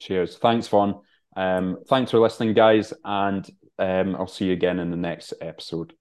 Cheers. 0.00 0.36
Thanks, 0.36 0.68
Vaughan. 0.68 1.00
Um, 1.36 1.78
thanks 1.88 2.10
for 2.10 2.18
listening, 2.18 2.52
guys, 2.54 2.92
and 3.04 3.48
um, 3.78 4.16
I'll 4.16 4.26
see 4.26 4.46
you 4.46 4.52
again 4.52 4.78
in 4.78 4.90
the 4.90 4.96
next 4.96 5.32
episode. 5.40 5.94